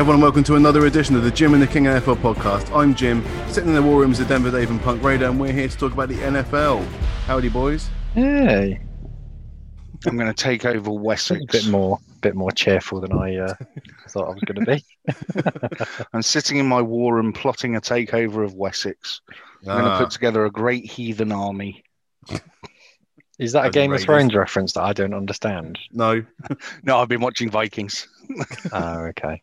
everyone, 0.00 0.14
and 0.14 0.22
welcome 0.22 0.42
to 0.42 0.54
another 0.56 0.86
edition 0.86 1.14
of 1.14 1.22
the 1.22 1.30
Jim 1.30 1.52
and 1.52 1.62
the 1.62 1.66
King 1.66 1.84
NFL 1.84 2.16
podcast. 2.22 2.74
I'm 2.74 2.94
Jim, 2.94 3.22
sitting 3.48 3.68
in 3.68 3.74
the 3.74 3.82
war 3.82 4.00
rooms 4.00 4.18
of 4.18 4.28
Denver 4.28 4.50
Dave 4.50 4.70
and 4.70 4.80
Punk 4.80 5.02
Raider, 5.02 5.26
and 5.26 5.38
we're 5.38 5.52
here 5.52 5.68
to 5.68 5.76
talk 5.76 5.92
about 5.92 6.08
the 6.08 6.14
NFL. 6.14 6.82
Howdy, 7.26 7.50
boys. 7.50 7.90
Hey, 8.14 8.80
I'm 10.06 10.16
going 10.16 10.26
to 10.26 10.32
take 10.32 10.64
over 10.64 10.90
Wessex. 10.90 11.38
a 11.38 11.44
Wessex. 11.44 11.66
bit 11.66 11.70
more, 11.70 11.98
bit 12.22 12.34
more 12.34 12.50
cheerful 12.50 13.02
than 13.02 13.12
I 13.12 13.36
uh, 13.36 13.54
thought 14.08 14.24
I 14.24 14.32
was 14.32 14.40
going 14.40 14.64
to 14.64 14.74
be. 14.74 16.06
I'm 16.14 16.22
sitting 16.22 16.56
in 16.56 16.66
my 16.66 16.80
war 16.80 17.16
room 17.16 17.34
plotting 17.34 17.76
a 17.76 17.80
takeover 17.82 18.42
of 18.42 18.54
Wessex. 18.54 19.20
I'm 19.68 19.82
going 19.82 19.92
to 19.92 19.98
put 19.98 20.12
together 20.12 20.46
a 20.46 20.50
great 20.50 20.90
heathen 20.90 21.30
army. 21.30 21.84
Is 23.38 23.52
that 23.52 23.64
a 23.64 23.68
As 23.68 23.72
Game 23.74 23.90
of 23.90 23.96
Raiders. 23.96 24.06
Thrones 24.06 24.34
reference 24.34 24.72
that 24.72 24.82
I 24.82 24.94
don't 24.94 25.12
understand? 25.12 25.78
no, 25.92 26.24
No, 26.84 26.98
I've 26.98 27.08
been 27.08 27.20
watching 27.20 27.50
Vikings. 27.50 28.08
oh, 28.72 29.00
okay. 29.08 29.42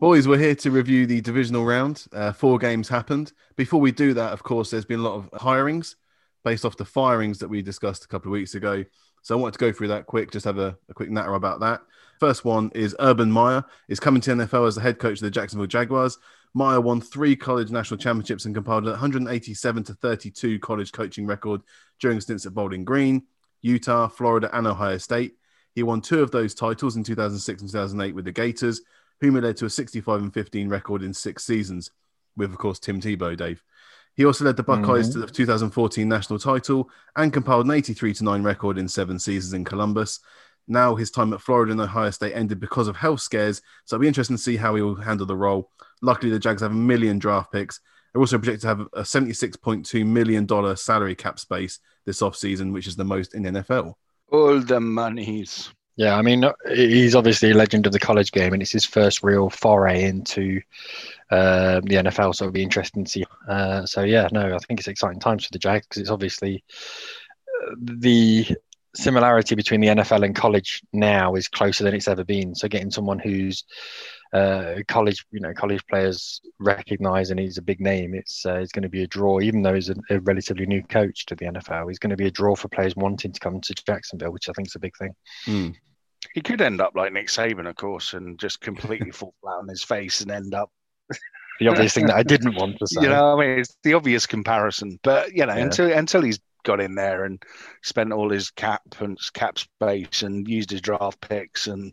Boys, 0.00 0.28
we're 0.28 0.38
here 0.38 0.54
to 0.56 0.70
review 0.70 1.06
the 1.06 1.20
divisional 1.20 1.64
round. 1.64 2.06
Uh, 2.12 2.32
four 2.32 2.58
games 2.58 2.88
happened. 2.88 3.32
Before 3.56 3.80
we 3.80 3.92
do 3.92 4.14
that, 4.14 4.32
of 4.32 4.42
course, 4.42 4.70
there's 4.70 4.84
been 4.84 5.00
a 5.00 5.02
lot 5.02 5.16
of 5.16 5.30
hirings 5.40 5.96
based 6.44 6.64
off 6.64 6.76
the 6.76 6.84
firings 6.84 7.38
that 7.38 7.48
we 7.48 7.62
discussed 7.62 8.04
a 8.04 8.08
couple 8.08 8.30
of 8.30 8.32
weeks 8.32 8.54
ago. 8.54 8.84
So 9.22 9.36
I 9.36 9.40
wanted 9.40 9.52
to 9.52 9.58
go 9.58 9.72
through 9.72 9.88
that 9.88 10.06
quick, 10.06 10.30
just 10.30 10.46
have 10.46 10.58
a, 10.58 10.76
a 10.88 10.94
quick 10.94 11.10
natter 11.10 11.34
about 11.34 11.60
that. 11.60 11.82
First 12.18 12.44
one 12.44 12.70
is 12.74 12.96
Urban 13.00 13.30
Meyer 13.30 13.64
is 13.88 14.00
coming 14.00 14.20
to 14.22 14.30
NFL 14.32 14.68
as 14.68 14.74
the 14.74 14.80
head 14.80 14.98
coach 14.98 15.18
of 15.18 15.22
the 15.22 15.30
Jacksonville 15.30 15.66
Jaguars. 15.66 16.18
Meyer 16.52 16.80
won 16.80 17.00
three 17.00 17.36
college 17.36 17.70
national 17.70 17.98
championships 17.98 18.44
and 18.44 18.54
compiled 18.54 18.86
a 18.86 18.90
187 18.90 19.84
to 19.84 19.94
32 19.94 20.58
college 20.58 20.92
coaching 20.92 21.26
record 21.26 21.62
during 22.00 22.20
stints 22.20 22.44
at 22.44 22.54
Bowling 22.54 22.84
Green, 22.84 23.22
Utah, 23.62 24.08
Florida, 24.08 24.50
and 24.52 24.66
Ohio 24.66 24.98
State. 24.98 25.36
He 25.74 25.82
won 25.82 26.00
two 26.00 26.22
of 26.22 26.30
those 26.30 26.54
titles 26.54 26.96
in 26.96 27.04
2006 27.04 27.62
and 27.62 27.70
2008 27.70 28.14
with 28.14 28.24
the 28.24 28.32
Gators, 28.32 28.80
whom 29.20 29.34
led 29.34 29.56
to 29.58 29.66
a 29.66 29.70
65 29.70 30.22
and 30.22 30.34
15 30.34 30.68
record 30.68 31.02
in 31.02 31.14
six 31.14 31.44
seasons, 31.44 31.90
with, 32.36 32.50
of 32.50 32.58
course, 32.58 32.78
Tim 32.78 33.00
Tebow, 33.00 33.36
Dave. 33.36 33.62
He 34.14 34.24
also 34.24 34.44
led 34.44 34.56
the 34.56 34.62
Buckeyes 34.62 35.10
to 35.10 35.18
the 35.18 35.26
mm-hmm. 35.26 35.34
2014 35.34 36.08
national 36.08 36.38
title 36.38 36.90
and 37.16 37.32
compiled 37.32 37.66
an 37.66 37.72
83 37.72 38.14
to 38.14 38.24
9 38.24 38.42
record 38.42 38.76
in 38.76 38.88
seven 38.88 39.18
seasons 39.18 39.52
in 39.52 39.64
Columbus. 39.64 40.20
Now 40.66 40.94
his 40.94 41.10
time 41.10 41.32
at 41.32 41.40
Florida 41.40 41.72
and 41.72 41.80
Ohio 41.80 42.10
State 42.10 42.34
ended 42.34 42.60
because 42.60 42.86
of 42.86 42.96
health 42.96 43.20
scares, 43.20 43.62
so 43.84 43.96
it'll 43.96 44.02
be 44.02 44.08
interesting 44.08 44.36
to 44.36 44.42
see 44.42 44.56
how 44.56 44.74
he 44.74 44.82
will 44.82 44.94
handle 44.94 45.26
the 45.26 45.36
role. 45.36 45.70
Luckily, 46.02 46.30
the 46.30 46.38
Jags 46.38 46.62
have 46.62 46.70
a 46.70 46.74
million 46.74 47.18
draft 47.18 47.52
picks. 47.52 47.80
They're 48.12 48.20
also 48.20 48.38
projected 48.38 48.62
to 48.62 48.66
have 48.66 48.80
a 48.92 49.02
$76.2 49.02 50.06
million 50.06 50.76
salary 50.76 51.14
cap 51.14 51.38
space 51.38 51.78
this 52.06 52.20
offseason, 52.20 52.72
which 52.72 52.86
is 52.86 52.96
the 52.96 53.04
most 53.04 53.34
in 53.34 53.44
NFL. 53.44 53.94
All 54.30 54.60
the 54.60 54.80
monies. 54.80 55.70
Yeah, 55.96 56.16
I 56.16 56.22
mean, 56.22 56.44
he's 56.68 57.14
obviously 57.14 57.50
a 57.50 57.54
legend 57.54 57.86
of 57.86 57.92
the 57.92 57.98
college 57.98 58.32
game, 58.32 58.52
and 58.52 58.62
it's 58.62 58.72
his 58.72 58.86
first 58.86 59.22
real 59.22 59.50
foray 59.50 60.04
into 60.04 60.60
uh, 61.30 61.80
the 61.84 61.96
NFL. 61.96 62.34
So 62.34 62.44
it'll 62.44 62.52
be 62.52 62.62
interesting 62.62 63.04
to 63.04 63.10
see. 63.10 63.24
Uh, 63.48 63.84
so 63.84 64.02
yeah, 64.02 64.28
no, 64.32 64.54
I 64.54 64.58
think 64.58 64.80
it's 64.80 64.88
exciting 64.88 65.20
times 65.20 65.44
for 65.44 65.52
the 65.52 65.58
Jags 65.58 65.86
because 65.86 66.00
it's 66.00 66.10
obviously 66.10 66.64
uh, 67.66 67.74
the 67.82 68.46
similarity 68.94 69.54
between 69.54 69.80
the 69.80 69.88
NFL 69.88 70.24
and 70.24 70.34
college 70.34 70.82
now 70.92 71.34
is 71.34 71.48
closer 71.48 71.84
than 71.84 71.94
it's 71.94 72.08
ever 72.08 72.24
been. 72.24 72.54
So 72.54 72.68
getting 72.68 72.90
someone 72.90 73.18
who's 73.18 73.64
uh, 74.32 74.76
college, 74.86 75.24
you 75.32 75.40
know, 75.40 75.52
college 75.52 75.84
players 75.86 76.40
recognise 76.58 77.30
and 77.30 77.40
he's 77.40 77.58
a 77.58 77.62
big 77.62 77.80
name. 77.80 78.14
It's 78.14 78.46
uh, 78.46 78.54
it's 78.54 78.72
going 78.72 78.84
to 78.84 78.88
be 78.88 79.02
a 79.02 79.06
draw, 79.06 79.40
even 79.40 79.62
though 79.62 79.74
he's 79.74 79.90
a, 79.90 79.96
a 80.10 80.20
relatively 80.20 80.66
new 80.66 80.82
coach 80.84 81.26
to 81.26 81.34
the 81.34 81.46
NFL. 81.46 81.88
He's 81.88 81.98
going 81.98 82.10
to 82.10 82.16
be 82.16 82.26
a 82.26 82.30
draw 82.30 82.54
for 82.54 82.68
players 82.68 82.94
wanting 82.96 83.32
to 83.32 83.40
come 83.40 83.60
to 83.60 83.74
Jacksonville, 83.86 84.30
which 84.32 84.48
I 84.48 84.52
think 84.52 84.68
is 84.68 84.76
a 84.76 84.80
big 84.80 84.96
thing. 84.96 85.14
Hmm. 85.44 85.68
He 86.34 86.42
could 86.42 86.60
end 86.60 86.80
up 86.80 86.94
like 86.94 87.12
Nick 87.12 87.26
Saban, 87.28 87.68
of 87.68 87.76
course, 87.76 88.12
and 88.14 88.38
just 88.38 88.60
completely 88.60 89.10
fall 89.12 89.34
flat 89.40 89.58
on 89.58 89.68
his 89.68 89.82
face 89.82 90.20
and 90.20 90.30
end 90.30 90.54
up. 90.54 90.70
The 91.58 91.68
obvious 91.68 91.92
thing 91.92 92.06
that 92.06 92.16
I 92.16 92.22
didn't 92.22 92.54
want 92.54 92.78
to 92.78 92.86
say. 92.86 93.02
You 93.02 93.08
know, 93.10 93.36
I 93.36 93.38
mean, 93.38 93.58
it's 93.58 93.76
the 93.82 93.92
obvious 93.92 94.24
comparison. 94.24 94.98
But 95.02 95.34
you 95.34 95.44
know, 95.44 95.54
Yeah. 95.54 95.64
until 95.64 95.92
until 95.92 96.22
he's 96.22 96.40
got 96.64 96.80
in 96.80 96.94
there 96.94 97.24
and 97.24 97.42
spent 97.82 98.14
all 98.14 98.30
his 98.30 98.50
cap 98.50 98.80
and 98.98 99.18
cap 99.34 99.58
space 99.58 100.22
and 100.22 100.48
used 100.48 100.70
his 100.70 100.80
draft 100.80 101.20
picks, 101.20 101.66
and 101.66 101.92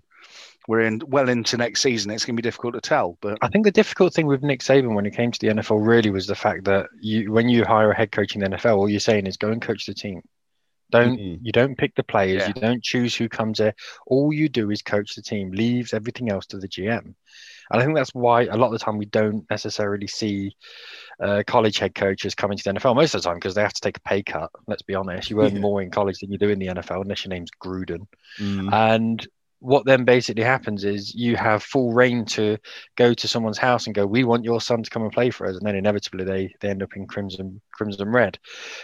we're 0.68 0.82
in 0.82 1.02
well 1.08 1.30
into 1.30 1.58
next 1.58 1.82
season, 1.82 2.12
it's 2.12 2.26
going 2.26 2.36
to 2.36 2.42
be 2.42 2.46
difficult 2.48 2.74
to 2.76 2.82
tell. 2.82 3.18
But 3.22 3.38
I 3.42 3.48
think 3.48 3.64
the 3.66 3.72
difficult 3.72 4.14
thing 4.14 4.28
with 4.28 4.44
Nick 4.44 4.60
Saban 4.60 4.94
when 4.94 5.06
he 5.06 5.12
came 5.12 5.32
to 5.32 5.40
the 5.40 5.48
NFL 5.48 5.86
really 5.86 6.10
was 6.10 6.28
the 6.28 6.36
fact 6.36 6.66
that 6.66 6.88
you, 7.02 7.32
when 7.32 7.48
you 7.50 7.64
hire 7.66 7.92
a 7.92 7.96
head 7.96 8.12
coach 8.12 8.36
in 8.36 8.42
the 8.42 8.50
NFL, 8.50 8.78
all 8.78 8.90
you're 8.90 9.00
saying 9.00 9.28
is 9.28 9.38
go 9.38 9.52
and 9.52 9.62
coach 9.62 9.86
the 9.86 9.94
team. 9.94 10.22
Don't 10.90 11.20
Mhm. 11.20 11.40
you 11.42 11.52
don't 11.52 11.78
pick 11.78 11.96
the 11.96 12.04
players, 12.04 12.44
Yeah. 12.44 12.48
you 12.56 12.62
don't 12.62 12.82
choose 12.84 13.14
who 13.14 13.28
comes 13.28 13.58
there. 13.58 13.74
All 14.06 14.32
you 14.32 14.48
do 14.48 14.72
is 14.72 14.82
coach 14.82 15.16
the 15.16 15.22
team, 15.22 15.52
leaves 15.52 15.94
everything 15.94 16.30
else 16.30 16.46
to 16.48 16.58
the 16.60 16.68
GM. 16.68 17.14
And 17.70 17.82
I 17.82 17.84
think 17.84 17.96
that's 17.98 18.14
why 18.14 18.44
a 18.44 18.56
lot 18.56 18.68
of 18.68 18.72
the 18.74 18.80
time 18.80 18.98
we 18.98 19.06
don't 19.08 19.46
necessarily 19.50 20.08
see 20.08 20.56
uh, 21.20 21.44
college 21.48 21.80
head 21.80 21.96
coaches 21.96 22.36
coming 22.36 22.58
to 22.58 22.64
the 22.64 22.70
NFL 22.70 22.94
most 22.96 23.16
of 23.16 23.22
the 23.22 23.28
time 23.28 23.36
because 23.38 23.56
they 23.56 23.62
have 23.64 23.74
to 23.74 23.82
take 23.82 23.98
a 23.98 24.02
pay 24.02 24.22
cut. 24.24 24.50
Let's 24.68 24.84
be 24.84 24.96
honest, 24.96 25.30
you 25.30 25.42
earn 25.44 25.56
Yeah. 25.56 25.62
more 25.62 25.82
in 25.82 25.92
college 25.92 26.20
than 26.20 26.32
you 26.32 26.38
do 26.38 26.50
in 26.50 26.60
the 26.60 26.68
NFL 26.68 27.02
unless 27.02 27.26
your 27.26 27.32
name's 27.32 27.50
Gruden. 27.62 28.06
Hmm. 28.38 28.72
And 28.72 29.28
what 29.60 29.86
then 29.86 30.06
basically 30.06 30.44
happens 30.44 30.84
is 30.84 31.16
you 31.16 31.36
have 31.36 31.64
full 31.64 31.92
reign 31.94 32.26
to 32.26 32.58
go 32.96 33.14
to 33.14 33.28
someone's 33.28 33.58
house 33.58 33.86
and 33.86 33.96
go, 33.96 34.06
"We 34.06 34.24
want 34.24 34.44
your 34.44 34.62
son 34.62 34.84
to 34.84 34.90
come 34.90 35.04
and 35.04 35.12
play 35.12 35.30
for 35.30 35.48
us," 35.48 35.58
and 35.58 35.66
then 35.66 35.76
inevitably 35.76 36.26
they 36.26 36.54
they 36.62 36.70
end 36.70 36.84
up 36.84 36.96
in 36.96 37.08
crimson 37.08 37.62
crimson 37.72 38.10
red. 38.10 38.38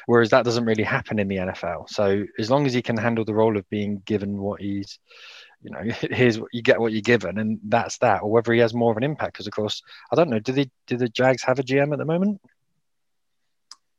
Whereas 0.07 0.31
that 0.31 0.45
doesn't 0.45 0.66
really 0.66 0.83
happen 0.83 1.19
in 1.19 1.28
the 1.28 1.38
NFL. 1.38 1.89
So 1.89 2.25
as 2.39 2.50
long 2.50 2.66
as 2.66 2.73
he 2.73 2.81
can 2.81 2.97
handle 2.97 3.25
the 3.25 3.35
role 3.35 3.57
of 3.57 3.69
being 3.69 4.01
given 4.06 4.39
what 4.39 4.62
he's 4.62 5.00
you 5.62 5.72
know, 5.72 5.81
here's 6.12 6.39
what 6.39 6.50
you 6.53 6.62
get 6.62 6.79
what 6.79 6.91
you're 6.91 7.01
given, 7.01 7.38
and 7.38 7.59
that's 7.63 7.97
that. 8.00 8.22
Or 8.22 8.31
whether 8.31 8.53
he 8.53 8.59
has 8.59 8.73
more 8.73 8.91
of 8.91 8.97
an 8.97 9.03
impact, 9.03 9.33
because 9.33 9.47
of 9.47 9.53
course, 9.53 9.81
I 10.12 10.16
don't 10.16 10.29
know. 10.29 10.39
Do 10.39 10.51
they 10.51 10.69
do 10.88 10.97
the 10.97 11.09
Jags 11.09 11.44
have 11.44 11.59
a 11.59 11.63
GM 11.63 11.94
at 11.94 12.00
the 12.00 12.06
moment? 12.06 12.41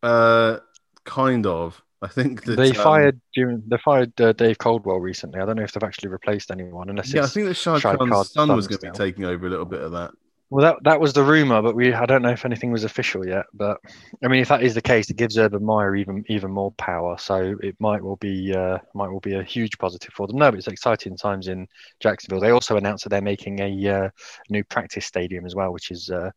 Uh, 0.02 0.58
kind 1.04 1.46
of. 1.46 1.82
I 2.02 2.08
think 2.08 2.44
that 2.44 2.56
they 2.56 2.70
um, 2.70 2.74
fired 2.74 3.20
Jim, 3.34 3.62
they 3.66 3.78
fired 3.78 4.18
uh, 4.20 4.32
Dave 4.32 4.58
Caldwell 4.58 4.98
recently. 4.98 5.40
I 5.40 5.46
don't 5.46 5.56
know 5.56 5.62
if 5.62 5.72
they've 5.72 5.82
actually 5.82 6.10
replaced 6.10 6.50
anyone, 6.50 6.90
unless 6.90 7.12
Yeah, 7.12 7.24
I 7.24 7.26
think 7.26 7.46
that 7.46 7.54
Shad 7.54 7.80
Khan's 7.80 8.32
son 8.32 8.54
was 8.54 8.66
going 8.66 8.80
to 8.80 8.90
be 8.92 8.98
taking 8.98 9.24
over 9.24 9.46
a 9.46 9.50
little 9.50 9.64
bit 9.64 9.80
of 9.80 9.92
that. 9.92 10.12
Well, 10.50 10.62
that 10.62 10.84
that 10.84 11.00
was 11.00 11.12
the 11.12 11.24
rumor, 11.24 11.62
but 11.62 11.74
we 11.74 11.92
I 11.92 12.06
don't 12.06 12.22
know 12.22 12.30
if 12.30 12.44
anything 12.44 12.70
was 12.70 12.84
official 12.84 13.26
yet. 13.26 13.46
But 13.54 13.78
I 14.22 14.28
mean, 14.28 14.40
if 14.40 14.48
that 14.48 14.62
is 14.62 14.74
the 14.74 14.82
case, 14.82 15.08
it 15.10 15.16
gives 15.16 15.38
Urban 15.38 15.64
Meyer 15.64 15.96
even 15.96 16.24
even 16.28 16.52
more 16.52 16.70
power. 16.72 17.16
So 17.18 17.56
it 17.60 17.74
might 17.80 18.04
well 18.04 18.16
be 18.16 18.54
uh, 18.54 18.78
might 18.94 19.08
well 19.08 19.20
be 19.20 19.34
a 19.34 19.42
huge 19.42 19.76
positive 19.78 20.12
for 20.14 20.26
them. 20.26 20.36
No, 20.36 20.50
but 20.50 20.58
it's 20.58 20.68
exciting 20.68 21.16
times 21.16 21.48
in 21.48 21.66
Jacksonville. 21.98 22.40
They 22.40 22.50
also 22.50 22.76
announced 22.76 23.04
that 23.04 23.10
they're 23.10 23.20
making 23.22 23.60
a 23.60 23.88
uh, 23.88 24.10
new 24.50 24.62
practice 24.62 25.06
stadium 25.06 25.46
as 25.46 25.54
well, 25.54 25.72
which 25.72 25.90
is 25.90 26.10
uh, 26.10 26.30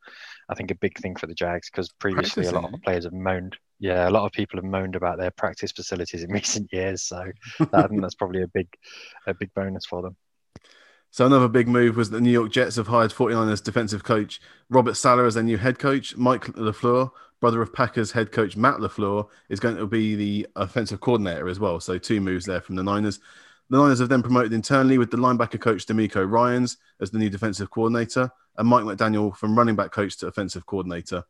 I 0.50 0.56
think 0.56 0.72
a 0.72 0.76
big 0.76 0.98
thing 0.98 1.16
for 1.16 1.28
the 1.28 1.36
Jags 1.36 1.70
because 1.70 1.90
previously 1.90 2.46
a 2.46 2.52
lot 2.52 2.64
of 2.64 2.72
the 2.72 2.80
players 2.80 3.04
have 3.04 3.14
moaned. 3.14 3.58
Yeah, 3.80 4.10
a 4.10 4.12
lot 4.12 4.26
of 4.26 4.32
people 4.32 4.58
have 4.58 4.66
moaned 4.66 4.96
about 4.96 5.18
their 5.20 5.32
practice 5.32 5.72
facilities 5.72 6.24
in 6.24 6.32
recent 6.32 6.72
years. 6.74 7.04
So 7.04 7.32
I 7.60 7.88
think 7.88 8.02
that's 8.02 8.16
probably 8.16 8.44
a 8.44 8.48
big 8.48 8.68
a 9.26 9.34
big 9.34 9.54
bonus 9.54 9.86
for 9.86 10.02
them. 10.02 10.16
So 11.12 11.26
another 11.26 11.48
big 11.48 11.68
move 11.68 11.96
was 11.96 12.10
the 12.10 12.22
New 12.22 12.32
York 12.32 12.52
Jets 12.52 12.76
have 12.76 12.88
hired 12.88 13.12
49ers 13.12 13.64
defensive 13.64 14.04
coach 14.04 14.42
Robert 14.70 14.96
Saleh 14.96 15.26
as 15.26 15.36
their 15.36 15.44
new 15.44 15.58
head 15.58 15.80
coach. 15.80 16.18
Mike 16.18 16.46
LaFleur, 16.48 17.12
brother 17.40 17.62
of 17.62 17.74
Packers 17.74 18.12
head 18.12 18.32
coach 18.32 18.58
Matt 18.58 18.78
LaFleur, 18.78 19.28
is 19.50 19.60
going 19.60 19.78
to 19.78 19.88
be 19.88 20.16
the 20.16 20.48
offensive 20.56 21.00
coordinator 21.00 21.48
as 21.48 21.60
well. 21.60 21.80
So 21.80 21.98
two 21.98 22.20
moves 22.20 22.46
there 22.46 22.62
from 22.62 22.76
the 22.76 22.84
Niners. 22.84 23.20
The 23.70 23.78
Niners 23.78 24.00
have 24.00 24.10
then 24.10 24.22
promoted 24.22 24.54
internally 24.54 24.98
with 24.98 25.12
the 25.12 25.18
linebacker 25.18 25.60
coach 25.60 25.86
DeMeco 25.86 26.30
Ryans 26.30 26.78
as 27.02 27.12
the 27.12 27.20
new 27.20 27.30
defensive 27.30 27.70
coordinator 27.72 28.30
and 28.58 28.68
Mike 28.68 28.84
McDaniel 28.84 29.36
from 29.36 29.58
running 29.58 29.76
back 29.76 29.92
coach 29.92 30.18
to 30.18 30.28
offensive 30.28 30.66
coordinator. 30.66 31.24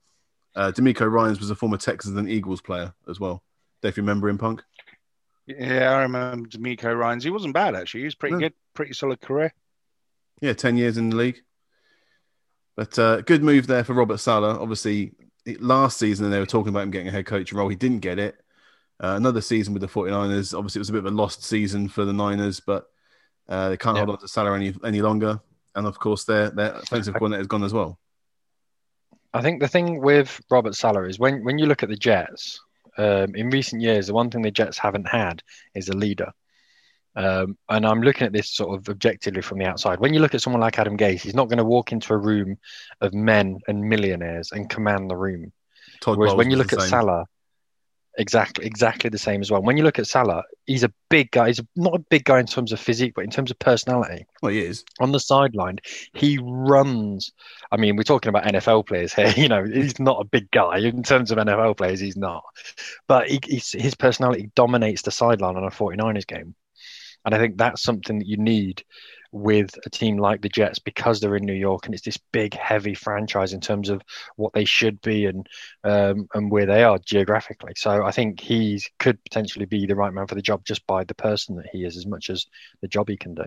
Uh, 0.57 0.71
DeMeco 0.71 1.09
Ryans 1.09 1.39
was 1.39 1.51
a 1.51 1.56
former 1.56 1.77
Texans 1.77 2.18
and 2.18 2.27
Eagles 2.30 2.62
player 2.62 2.94
as 3.07 3.19
well. 3.19 3.44
Dave, 3.81 3.95
you 3.95 4.01
remember 4.04 4.27
him, 4.27 4.38
Punk? 4.39 4.63
yeah, 5.45 5.92
I 5.92 6.01
remember 6.01 6.50
DeMeco 6.50 6.98
Ryans. 6.98 7.24
He 7.24 7.30
wasn't 7.30 7.54
bad 7.54 7.75
actually. 7.75 8.01
He 8.01 8.06
was 8.06 8.15
pretty 8.15 8.33
No. 8.33 8.39
good, 8.39 8.54
pretty 8.74 8.94
solid 8.94 9.21
career. 9.21 9.54
Yeah, 10.42 10.54
10 10.54 10.75
years 10.77 10.98
in 10.98 11.12
the 11.12 11.15
league. 11.15 11.42
But 12.75 12.98
uh, 13.00 13.21
good 13.21 13.44
move 13.44 13.68
there 13.68 13.83
for 13.83 13.94
Robert 13.94 14.18
Saleh. 14.19 14.57
Obviously, 14.59 15.13
last 15.59 15.98
season 15.98 16.30
they 16.30 16.39
were 16.39 16.45
talking 16.45 16.69
about 16.69 16.83
him 16.83 16.92
getting 16.92 17.07
a 17.07 17.12
head 17.12 17.25
coach 17.25 17.54
role. 17.54 17.69
He 17.69 17.75
didn't 17.75 18.00
get 18.00 18.19
it. 18.19 18.36
Uh, 19.01 19.13
another 19.15 19.42
season 19.42 19.74
with 19.74 19.81
the 19.81 19.88
49ers. 19.88 20.57
Obviously, 20.57 20.80
it 20.80 20.81
was 20.81 20.89
a 20.89 20.94
bit 20.94 21.06
of 21.06 21.12
a 21.12 21.15
lost 21.15 21.44
season 21.44 21.88
for 21.88 22.04
the 22.04 22.13
Niners, 22.13 22.59
but 22.59 22.86
uh, 23.48 23.69
they 23.69 23.77
can't 23.77 23.95
Yeah. 23.95 24.06
hold 24.06 24.15
on 24.15 24.21
to 24.21 24.27
Saleh 24.27 24.56
any, 24.56 24.74
any 24.83 25.01
longer. 25.01 25.39
And 25.75 25.86
of 25.88 26.00
course, 26.00 26.24
their, 26.25 26.50
their 26.50 26.74
offensive 26.74 27.13
coordinator 27.15 27.39
has 27.42 27.48
gone 27.48 27.63
as 27.63 27.74
well. 27.74 28.00
I 29.33 29.41
think 29.41 29.62
the 29.62 29.68
thing 29.68 30.01
with 30.01 30.41
Robert 30.50 30.75
Saleh 30.75 31.09
is 31.09 31.19
when, 31.19 31.44
when 31.44 31.57
you 31.57 31.65
look 31.65 31.83
at 31.83 31.89
the 31.89 31.95
Jets, 31.95 32.59
um, 32.97 33.35
in 33.35 33.50
recent 33.50 33.81
years, 33.81 34.07
the 34.07 34.13
one 34.13 34.29
thing 34.29 34.41
the 34.41 34.51
Jets 34.51 34.77
haven't 34.77 35.07
had 35.07 35.44
is 35.75 35.89
a 35.89 35.95
leader. 35.95 36.31
Um, 37.15 37.57
and 37.68 37.85
I'm 37.85 38.01
looking 38.01 38.27
at 38.27 38.33
this 38.33 38.50
sort 38.50 38.77
of 38.77 38.89
objectively 38.89 39.41
from 39.41 39.57
the 39.57 39.65
outside. 39.65 40.00
When 40.00 40.13
you 40.13 40.19
look 40.19 40.35
at 40.35 40.41
someone 40.41 40.62
like 40.62 40.77
Adam 40.77 40.97
Gase, 40.97 41.21
he's 41.21 41.33
not 41.33 41.50
going 41.50 41.57
to 41.57 41.65
walk 41.65 41.91
into 41.91 42.13
a 42.13 42.18
room 42.18 42.57
of 43.01 43.13
men 43.13 43.59
and 43.68 43.81
millionaires 43.81 44.51
and 44.51 44.69
command 44.69 45.09
the 45.09 45.15
room. 45.15 45.51
Todd 46.00 46.18
Whereas 46.18 46.31
Bowles 46.31 46.38
when 46.38 46.51
you 46.51 46.57
look 46.57 46.73
at. 46.73 46.81
Saleh, 46.81 47.25
Exactly, 48.19 48.65
exactly 48.65 49.11
the 49.11 49.17
same 49.19 49.41
as 49.41 49.51
well. 49.51 49.61
When 49.61 49.77
you 49.77 49.83
look 49.83 49.99
at 49.99 50.07
Saleh, 50.07 50.43
he's 50.65 50.83
a 50.83 50.91
big 51.07 51.29
guy. 51.29 51.47
He's 51.47 51.61
not 51.75 51.93
a 51.93 51.99
big 51.99 52.23
guy 52.25 52.39
in 52.39 52.47
terms 52.47 52.71
of 52.71 52.79
physique, 52.79 53.13
but 53.15 53.23
in 53.23 53.29
terms 53.29 53.51
of 53.51 53.59
personality. 53.59 54.25
Well, 54.41 54.51
he 54.51 54.61
is 54.61 54.83
on 54.99 55.11
the 55.11 55.19
sideline. 55.19 55.77
He 56.15 56.39
runs. 56.41 57.31
I 57.71 57.77
mean, 57.77 57.95
we're 57.95 58.01
talking 58.01 58.29
about 58.29 58.45
NFL 58.45 58.87
players 58.87 59.13
here. 59.13 59.31
You 59.37 59.47
know, 59.47 59.63
he's 59.63 59.99
not 59.99 60.19
a 60.19 60.25
big 60.25 60.49
guy 60.49 60.79
in 60.79 61.03
terms 61.03 61.29
of 61.29 61.37
NFL 61.37 61.77
players. 61.77 61.99
He's 61.99 62.17
not, 62.17 62.43
but 63.07 63.27
he, 63.29 63.39
his 63.45 63.93
personality 63.93 64.49
dominates 64.55 65.03
the 65.03 65.11
sideline 65.11 65.55
on 65.55 65.63
a 65.63 65.69
49ers 65.69 66.25
game, 66.25 66.55
and 67.23 67.35
I 67.35 67.37
think 67.37 67.57
that's 67.57 67.83
something 67.83 68.17
that 68.17 68.27
you 68.27 68.37
need 68.37 68.83
with 69.31 69.77
a 69.85 69.89
team 69.89 70.18
like 70.18 70.41
the 70.41 70.50
Jets 70.50 70.79
because 70.79 71.19
they're 71.19 71.35
in 71.35 71.45
New 71.45 71.53
York 71.53 71.85
and 71.85 71.94
it's 71.94 72.03
this 72.03 72.18
big, 72.31 72.53
heavy 72.53 72.94
franchise 72.94 73.53
in 73.53 73.59
terms 73.59 73.89
of 73.89 74.01
what 74.35 74.53
they 74.53 74.65
should 74.65 75.01
be 75.01 75.25
and 75.25 75.47
um, 75.83 76.27
and 76.33 76.51
where 76.51 76.65
they 76.65 76.83
are 76.83 77.00
geographically. 77.00 77.74
So 77.75 78.03
I 78.03 78.12
think 78.12 78.39
he 78.39 78.81
could 79.00 79.24
potentially 79.24 79.65
be 79.65 79.85
the 79.85 79.95
right 79.95 80.13
man 80.13 80.27
for 80.27 80.35
the 80.35 80.41
job 80.41 80.65
just 80.65 80.85
by 80.88 81.03
the 81.03 81.15
person 81.15 81.56
that 81.57 81.68
he 81.71 81.85
is, 81.85 81.97
as 81.97 82.06
much 82.06 82.29
as 82.29 82.45
the 82.81 82.88
job 82.88 83.09
he 83.09 83.18
can 83.18 83.33
do. 83.33 83.45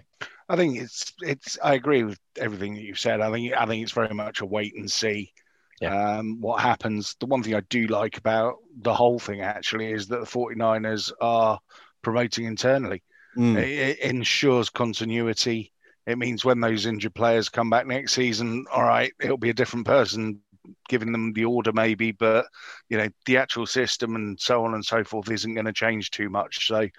I 0.48 0.56
think 0.56 0.78
it's 0.78 1.12
it's. 1.20 1.58
I 1.62 1.74
agree 1.74 2.02
with 2.02 2.18
everything 2.36 2.74
that 2.74 2.82
you've 2.82 2.98
said. 2.98 3.20
I 3.20 3.30
think 3.30 3.52
I 3.56 3.66
think 3.66 3.82
it's 3.82 3.92
very 3.92 4.14
much 4.14 4.40
a 4.40 4.46
wait 4.46 4.74
and 4.76 4.90
see. 4.90 5.32
Yeah. 5.80 6.18
Um, 6.18 6.40
what 6.40 6.60
happens? 6.60 7.16
The 7.20 7.26
one 7.26 7.42
thing 7.42 7.54
I 7.54 7.60
do 7.70 7.86
like 7.86 8.18
about 8.18 8.56
the 8.82 8.92
whole 8.92 9.18
thing 9.18 9.40
actually 9.40 9.90
is 9.90 10.08
that 10.08 10.20
the 10.20 10.26
49ers 10.26 11.10
are 11.20 11.58
promoting 12.02 12.44
internally. 12.44 13.02
Mm. 13.36 13.58
It, 13.58 13.68
it, 13.68 13.98
ensures 14.00 14.70
continuity 14.70 15.72
it 16.06 16.18
means 16.18 16.44
when 16.44 16.60
those 16.60 16.86
injured 16.86 17.14
players 17.14 17.48
come 17.48 17.70
back 17.70 17.86
next 17.86 18.14
season, 18.14 18.64
all 18.72 18.82
right, 18.82 19.12
it'll 19.20 19.36
be 19.36 19.50
a 19.50 19.54
different 19.54 19.86
person 19.86 20.40
giving 20.88 21.12
them 21.12 21.32
the 21.32 21.44
order 21.44 21.72
maybe, 21.72 22.12
but 22.12 22.46
you 22.88 22.98
know 22.98 23.08
the 23.26 23.36
actual 23.36 23.66
system 23.66 24.16
and 24.16 24.38
so 24.38 24.64
on 24.64 24.74
and 24.74 24.84
so 24.84 25.04
forth 25.04 25.30
isn't 25.30 25.54
going 25.54 25.66
to 25.66 25.72
change 25.72 26.10
too 26.10 26.28
much. 26.28 26.66
So, 26.66 26.80
you 26.80 26.90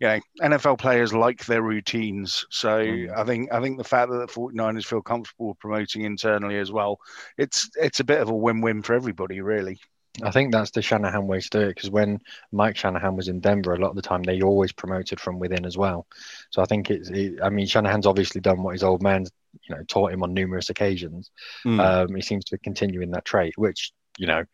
know, 0.00 0.20
NFL 0.42 0.78
players 0.78 1.12
like 1.12 1.44
their 1.44 1.62
routines. 1.62 2.44
So 2.50 2.80
mm. 2.80 3.16
I 3.16 3.24
think 3.24 3.52
I 3.52 3.60
think 3.60 3.78
the 3.78 3.84
fact 3.84 4.10
that 4.10 4.18
the 4.18 4.26
49ers 4.26 4.86
feel 4.86 5.02
comfortable 5.02 5.54
promoting 5.56 6.02
internally 6.02 6.58
as 6.58 6.72
well, 6.72 6.98
it's 7.38 7.68
it's 7.76 8.00
a 8.00 8.04
bit 8.04 8.20
of 8.20 8.28
a 8.28 8.36
win-win 8.36 8.82
for 8.82 8.94
everybody, 8.94 9.40
really. 9.40 9.78
I 10.22 10.30
think 10.30 10.52
that's 10.52 10.72
the 10.72 10.82
Shanahan 10.82 11.26
way 11.26 11.40
to 11.40 11.50
do 11.50 11.60
it 11.60 11.74
because 11.74 11.90
when 11.90 12.18
Mike 12.52 12.76
Shanahan 12.76 13.16
was 13.16 13.28
in 13.28 13.40
Denver, 13.40 13.74
a 13.74 13.78
lot 13.78 13.90
of 13.90 13.96
the 13.96 14.02
time 14.02 14.22
they 14.22 14.42
always 14.42 14.72
promoted 14.72 15.20
from 15.20 15.38
within 15.38 15.64
as 15.64 15.78
well. 15.78 16.06
So 16.50 16.62
I 16.62 16.64
think 16.64 16.90
it's, 16.90 17.08
it, 17.10 17.38
I 17.42 17.48
mean, 17.48 17.66
Shanahan's 17.66 18.06
obviously 18.06 18.40
done 18.40 18.62
what 18.62 18.72
his 18.72 18.82
old 18.82 19.02
man, 19.02 19.24
you 19.68 19.74
know, 19.74 19.82
taught 19.84 20.12
him 20.12 20.22
on 20.22 20.34
numerous 20.34 20.68
occasions. 20.68 21.30
Mm. 21.64 21.80
Um, 21.80 22.14
he 22.14 22.22
seems 22.22 22.44
to 22.46 22.58
continue 22.58 23.02
in 23.02 23.12
that 23.12 23.24
trait, 23.24 23.56
which, 23.56 23.92
you 24.18 24.26
know, 24.26 24.44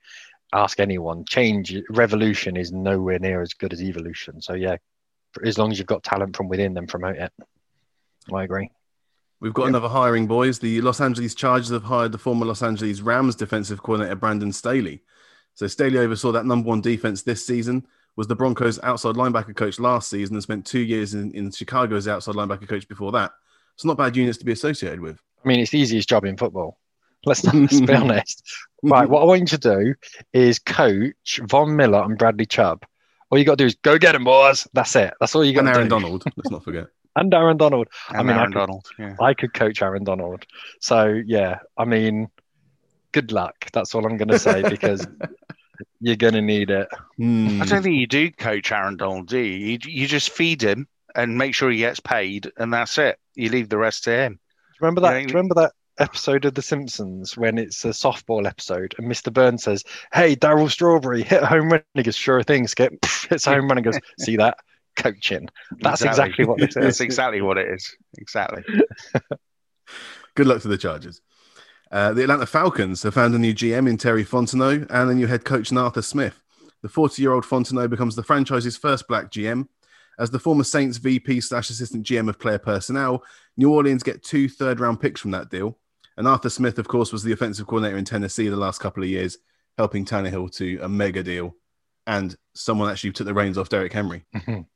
ask 0.53 0.79
anyone, 0.79 1.25
change, 1.25 1.75
revolution 1.91 2.57
is 2.57 2.71
nowhere 2.71 3.19
near 3.19 3.41
as 3.41 3.55
good 3.55 3.73
as 3.73 3.83
evolution. 3.83 4.41
So 4.43 4.55
yeah, 4.55 4.77
as 5.43 5.59
long 5.59 5.73
as 5.73 5.79
you've 5.79 5.87
got 5.87 6.03
talent 6.03 6.37
from 6.37 6.49
within, 6.49 6.75
then 6.75 6.87
promote 6.87 7.17
it. 7.17 7.33
I 8.33 8.45
agree. 8.45 8.71
We've 9.41 9.55
got 9.55 9.65
yep. 9.65 9.71
another 9.71 9.89
hiring, 9.89 10.27
boys. 10.27 10.59
The 10.59 10.81
Los 10.81 11.01
Angeles 11.01 11.35
Chargers 11.35 11.71
have 11.71 11.85
hired 11.85 12.13
the 12.13 12.19
former 12.19 12.47
Los 12.47 12.63
Angeles 12.63 13.01
Rams 13.01 13.37
defensive 13.37 13.83
coordinator 13.83 14.17
Brandon 14.17 14.53
Staley. 14.53 15.03
So 15.57 15.67
Staley 15.67 15.99
oversaw 15.99 16.33
that 16.33 16.47
number 16.47 16.69
one 16.69 16.81
defense 16.81 17.23
this 17.23 17.45
season, 17.45 17.87
was 18.15 18.27
the 18.27 18.37
Broncos 18.37 18.79
outside 18.83 19.15
linebacker 19.15 19.57
coach 19.57 19.81
last 19.81 20.09
season, 20.09 20.37
and 20.37 20.43
spent 20.43 20.65
two 20.65 20.81
years 20.81 21.15
in, 21.15 21.33
in 21.33 21.51
Chicago 21.51 21.97
as 21.97 22.07
outside 22.07 22.35
linebacker 22.35 22.69
coach 22.69 22.87
before 22.89 23.11
that. 23.13 23.33
It's 23.75 23.85
not 23.85 23.99
bad 23.99 24.17
units 24.17 24.39
to 24.39 24.45
be 24.45 24.53
associated 24.53 25.01
with. 25.01 25.19
I 25.45 25.49
mean, 25.49 25.61
it's 25.61 25.71
the 25.71 25.79
easiest 25.79 26.09
job 26.09 26.25
in 26.25 26.37
football. 26.37 26.79
Let's, 27.25 27.45
let's 27.55 27.81
be 27.81 27.93
honest. 27.95 28.43
Right, 28.83 29.09
what 29.09 29.23
I 29.23 29.25
want 29.25 29.41
you 29.41 29.47
to 29.47 29.59
do 29.59 29.95
is 30.33 30.59
coach 30.59 31.41
Von 31.43 31.75
Miller 31.75 32.03
and 32.03 32.17
Bradley 32.17 32.47
Chubb. 32.47 32.85
All 33.31 33.39
you 33.39 33.45
got 33.45 33.59
to 33.59 33.65
do 33.65 33.67
is 33.67 33.75
go 33.77 33.99
get 33.99 34.13
them, 34.13 34.25
boys. 34.25 34.69
That's 34.73 34.95
it. 34.95 35.15
That's 35.21 35.35
all 35.35 35.45
you 35.45 35.53
got 35.53 35.63
to 35.63 35.65
do. 35.65 35.69
And 35.69 35.77
Aaron 35.77 35.89
Donald. 35.89 36.25
Let's 36.37 36.51
not 36.51 36.65
forget. 36.65 36.87
and 37.17 37.33
Aaron 37.35 37.57
Donald. 37.57 37.89
And 38.11 38.19
I 38.19 38.23
mean, 38.23 38.37
Aaron 38.37 38.41
I 38.41 38.47
could, 38.47 38.55
Donald. 38.55 38.87
Yeah. 38.99 39.17
I 39.21 39.35
could 39.35 39.55
coach 39.55 39.83
Aaron 39.83 40.05
Donald. 40.05 40.47
So 40.81 41.21
yeah, 41.27 41.61
I 41.77 41.85
mean, 41.87 42.29
good 43.13 43.33
luck. 43.33 43.67
That's 43.73 43.95
all 43.95 44.07
I'm 44.07 44.17
going 44.17 44.29
to 44.29 44.39
say 44.39 44.63
because 44.63 45.07
you're 46.01 46.17
going 46.17 46.35
to 46.35 46.43
need 46.43 46.71
it. 46.71 46.89
Mm. 47.19 47.63
I 47.63 47.67
don't 47.67 47.83
think 47.83 47.97
you 47.97 48.07
do 48.07 48.31
coach 48.31 48.73
Aaron 48.73 48.97
Donald, 48.97 49.29
do 49.29 49.39
you? 49.39 49.57
you? 49.73 49.79
You 49.85 50.07
just 50.07 50.31
feed 50.31 50.63
him 50.63 50.89
and 51.15 51.39
make 51.39 51.55
sure 51.55 51.71
he 51.71 51.79
gets 51.79 52.01
paid, 52.01 52.51
and 52.57 52.73
that's 52.73 52.99
it. 52.99 53.19
You 53.35 53.49
leave 53.49 53.69
the 53.69 53.79
rest 53.79 54.05
to 54.05 54.11
him. 54.11 54.39
Remember 54.81 55.01
that? 55.01 55.21
You 55.21 55.27
know, 55.27 55.33
remember 55.33 55.55
that 55.55 55.73
episode 55.99 56.45
of 56.45 56.55
The 56.55 56.63
Simpsons 56.63 57.37
when 57.37 57.57
it's 57.59 57.85
a 57.85 57.89
softball 57.89 58.47
episode 58.47 58.95
and 58.99 59.11
Mr. 59.11 59.33
Burns 59.33 59.65
says, 59.65 59.85
"Hey, 60.13 60.37
Darryl 60.37 60.71
Strawberry, 60.71 61.23
hit 61.23 61.43
a 61.43 61.47
home 61.47 61.71
run." 61.71 61.83
He 61.95 62.03
goes, 62.03 62.17
"Sure 62.17 62.43
thing, 62.43 62.67
Skip." 62.67 62.93
hits 63.31 63.47
a 63.47 63.55
home 63.55 63.69
run 63.69 63.79
and 63.79 63.85
goes, 63.85 63.99
"See 64.19 64.37
that? 64.37 64.59
Coaching. 64.97 65.49
That's 65.81 66.03
exactly, 66.03 66.45
exactly 66.45 66.45
what 66.47 66.59
this 66.59 66.69
is. 66.69 66.75
That's 66.75 67.01
exactly 67.01 67.43
what 67.43 67.59
it 67.59 67.69
is. 67.69 67.97
Exactly." 68.19 68.63
Good 70.35 70.47
luck 70.47 70.61
to 70.63 70.69
the 70.69 70.79
Chargers. 70.79 71.23
Uh, 71.91 72.13
the 72.13 72.23
Atlanta 72.23 72.47
Falcons 72.47 73.03
have 73.03 73.15
found 73.15 73.35
a 73.35 73.39
new 73.39 73.55
GM 73.55 73.89
in 73.89 73.97
Terry 73.97 74.25
Fontenot 74.25 74.87
and 74.91 75.11
a 75.11 75.15
new 75.15 75.27
head 75.27 75.45
coach 75.45 75.71
in 75.71 75.79
Arthur 75.79 76.03
Smith. 76.03 76.43
The 76.83 76.89
40 76.89 77.23
year 77.23 77.33
old 77.33 77.45
Fontenot 77.45 77.91
becomes 77.91 78.17
the 78.17 78.23
franchise's 78.23 78.77
first 78.77 79.09
black 79.09 79.31
GM. 79.31 79.69
As 80.19 80.31
the 80.31 80.39
former 80.39 80.65
Saints 80.65 80.97
VP 80.97 81.43
slash 81.43 81.69
assistant 81.71 82.07
GM 82.07 82.29
of 82.29 82.39
player 82.39 82.59
personnel, 82.59 83.23
New 83.57 83.73
Orleans 83.73 84.03
get 84.03 84.23
two 84.23 84.49
third 84.49 84.81
round 84.81 85.01
picks 85.01 85.21
from 85.21 85.33
that 85.33 85.51
deal. 85.51 85.79
And 86.17 86.27
Arthur 86.27 86.49
Smith, 86.49 86.79
of 86.79 86.89
course, 86.89 87.13
was 87.13 87.23
the 87.23 87.33
offensive 87.33 87.67
coordinator 87.67 87.99
in 87.99 88.05
Tennessee 88.05 88.49
the 88.49 88.57
last 88.57 88.81
couple 88.81 89.03
of 89.03 89.09
years, 89.09 89.39
helping 89.77 90.05
Tannehill 90.05 90.55
to 90.57 90.79
a 90.83 90.89
mega 90.89 91.23
deal. 91.23 91.55
And 92.07 92.35
someone 92.55 92.91
actually 92.91 93.13
took 93.13 93.27
the 93.27 93.35
reins 93.35 93.59
off 93.59 93.69
Derrick 93.69 93.93
Henry. 93.93 94.25
Mm-hmm. 94.35 94.63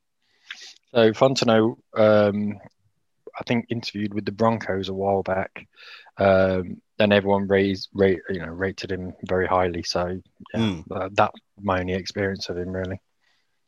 So 0.92 1.12
Fontenot, 1.12 1.76
um, 1.94 2.58
I 3.38 3.44
think, 3.46 3.66
interviewed 3.70 4.12
with 4.12 4.24
the 4.24 4.32
Broncos 4.32 4.88
a 4.88 4.92
while 4.92 5.22
back. 5.22 5.68
Um, 6.18 6.82
and 7.00 7.12
everyone 7.12 7.48
raised, 7.48 7.88
rate, 7.94 8.20
you 8.28 8.40
know, 8.40 8.52
rated 8.52 8.92
him 8.92 9.14
very 9.26 9.46
highly. 9.46 9.82
So 9.82 10.20
yeah, 10.54 10.60
mm. 10.60 10.84
uh, 10.90 11.08
that's 11.12 11.38
my 11.60 11.80
only 11.80 11.94
experience 11.94 12.48
of 12.48 12.58
him, 12.58 12.70
really. 12.70 13.00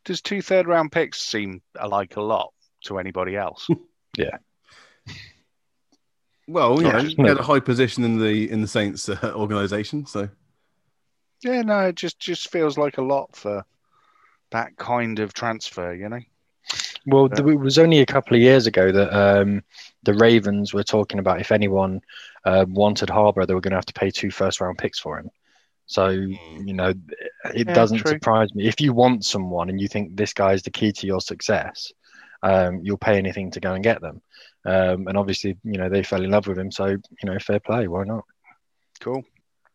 Does 0.05 0.21
two 0.21 0.43
third 0.43 0.67
round 0.67 0.93
picks 0.93 1.21
seem 1.21 1.63
like 1.87 2.17
a 2.17 2.23
lot 2.23 2.53
to 2.85 2.99
anybody 2.99 3.37
else? 3.37 3.67
yeah. 4.17 4.37
Well, 6.49 6.83
yeah, 6.83 7.01
he 7.01 7.23
had 7.23 7.39
a 7.39 7.43
high 7.43 7.61
position 7.61 8.05
in 8.05 8.19
the 8.19 8.51
in 8.51 8.61
the 8.61 8.69
Saints 8.69 9.09
uh, 9.09 9.33
organization, 9.35 10.07
so 10.07 10.29
yeah, 11.43 11.63
no, 11.63 11.81
it 11.87 11.95
just 11.95 12.19
just 12.19 12.51
feels 12.51 12.77
like 12.77 12.99
a 12.99 13.03
lot 13.03 13.35
for 13.37 13.65
that 14.51 14.77
kind 14.77 15.19
of 15.21 15.33
transfer, 15.33 15.95
you 15.95 16.09
know. 16.09 16.21
Well, 17.07 17.29
yeah. 17.33 17.53
it 17.53 17.59
was 17.59 17.79
only 17.79 18.01
a 18.01 18.07
couple 18.07 18.37
of 18.37 18.43
years 18.43 18.67
ago 18.67 18.93
that 18.93 19.13
um, 19.13 19.63
the 20.05 20.15
Ravens 20.15 20.73
were 20.73 20.85
talking 20.85 21.19
about 21.19 21.41
if 21.41 21.53
anyone 21.53 22.01
uh, 22.45 22.65
wanted 22.69 23.09
Harbaugh, 23.09 23.47
they 23.47 23.55
were 23.55 23.61
going 23.61 23.73
to 23.73 23.77
have 23.77 23.87
to 23.87 23.93
pay 23.93 24.11
two 24.11 24.31
first 24.31 24.61
round 24.61 24.79
picks 24.79 24.99
for 24.99 25.19
him. 25.19 25.31
So, 25.87 26.15
hmm. 26.15 26.67
you 26.67 26.75
know, 26.75 26.95
it 27.55 27.67
yeah, 27.67 27.75
doesn't 27.75 27.99
true. 27.99 28.13
surprise 28.13 28.55
me. 28.55 28.67
If 28.67 28.81
you 28.81 28.93
want 28.93 29.25
someone 29.25 29.69
and 29.69 29.81
you 29.81 29.89
think 29.89 30.17
this 30.17 30.33
guy 30.33 30.53
is 30.53 30.63
the 30.63 30.71
key 30.71 30.93
to 30.93 31.07
your 31.07 31.21
success, 31.21 31.93
um, 32.43 32.81
you'll 32.83 32.99
pay 32.99 33.19
anything 33.19 33.51
to 33.53 33.61
go 33.61 33.75
and 33.75 33.85
get 33.85 34.01
them. 34.01 34.23
Um, 34.65 35.09
and 35.09 35.19
obviously, 35.19 35.59
you 35.65 35.79
know, 35.79 35.89
they 35.89 36.03
fell 36.03 36.23
in 36.23 36.31
love 36.31 36.47
with 36.47 36.59
him. 36.59 36.71
So, 36.71 36.87
you 36.87 37.25
know, 37.25 37.39
fair 37.39 37.61
play. 37.61 37.89
Why 37.89 38.05
not? 38.05 38.25
Cool. 39.01 39.25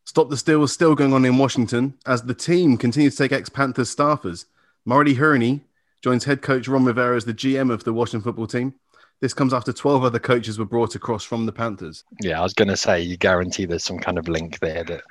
Stop 0.06 0.30
the 0.30 0.38
steal 0.38 0.64
is 0.64 0.72
still 0.72 0.96
going 0.96 1.14
on 1.14 1.26
in 1.26 1.38
Washington 1.38 1.96
as 2.06 2.24
the 2.24 2.34
team 2.34 2.78
continues 2.78 3.16
to 3.16 3.24
take 3.24 3.34
ex 3.34 3.50
Panthers 3.50 3.94
staffers. 3.94 4.46
Marty 4.86 5.16
Hurney 5.16 5.62
joins 6.02 6.24
head 6.24 6.42
coach 6.42 6.68
Ron 6.68 6.86
Rivera 6.86 7.16
as 7.16 7.26
the 7.26 7.34
GM 7.34 7.72
of 7.72 7.84
the 7.84 7.94
Washington 7.94 8.22
football 8.22 8.48
team. 8.48 8.74
This 9.20 9.34
comes 9.34 9.54
after 9.54 9.74
12 9.74 10.04
other 10.04 10.20
coaches 10.20 10.60
were 10.60 10.66
brought 10.66 10.94
across 10.94 11.24
from 11.24 11.48
the 11.48 11.52
Panthers. 11.52 12.04
Yeah, 12.22 12.40
I 12.40 12.44
was 12.44 12.54
going 12.54 12.68
to 12.68 12.78
say, 12.78 13.02
you 13.02 13.18
guarantee 13.18 13.66
there's 13.66 13.84
some 13.84 13.98
kind 13.98 14.20
of 14.20 14.28
link 14.28 14.60
there 14.60 14.84
that, 14.84 15.02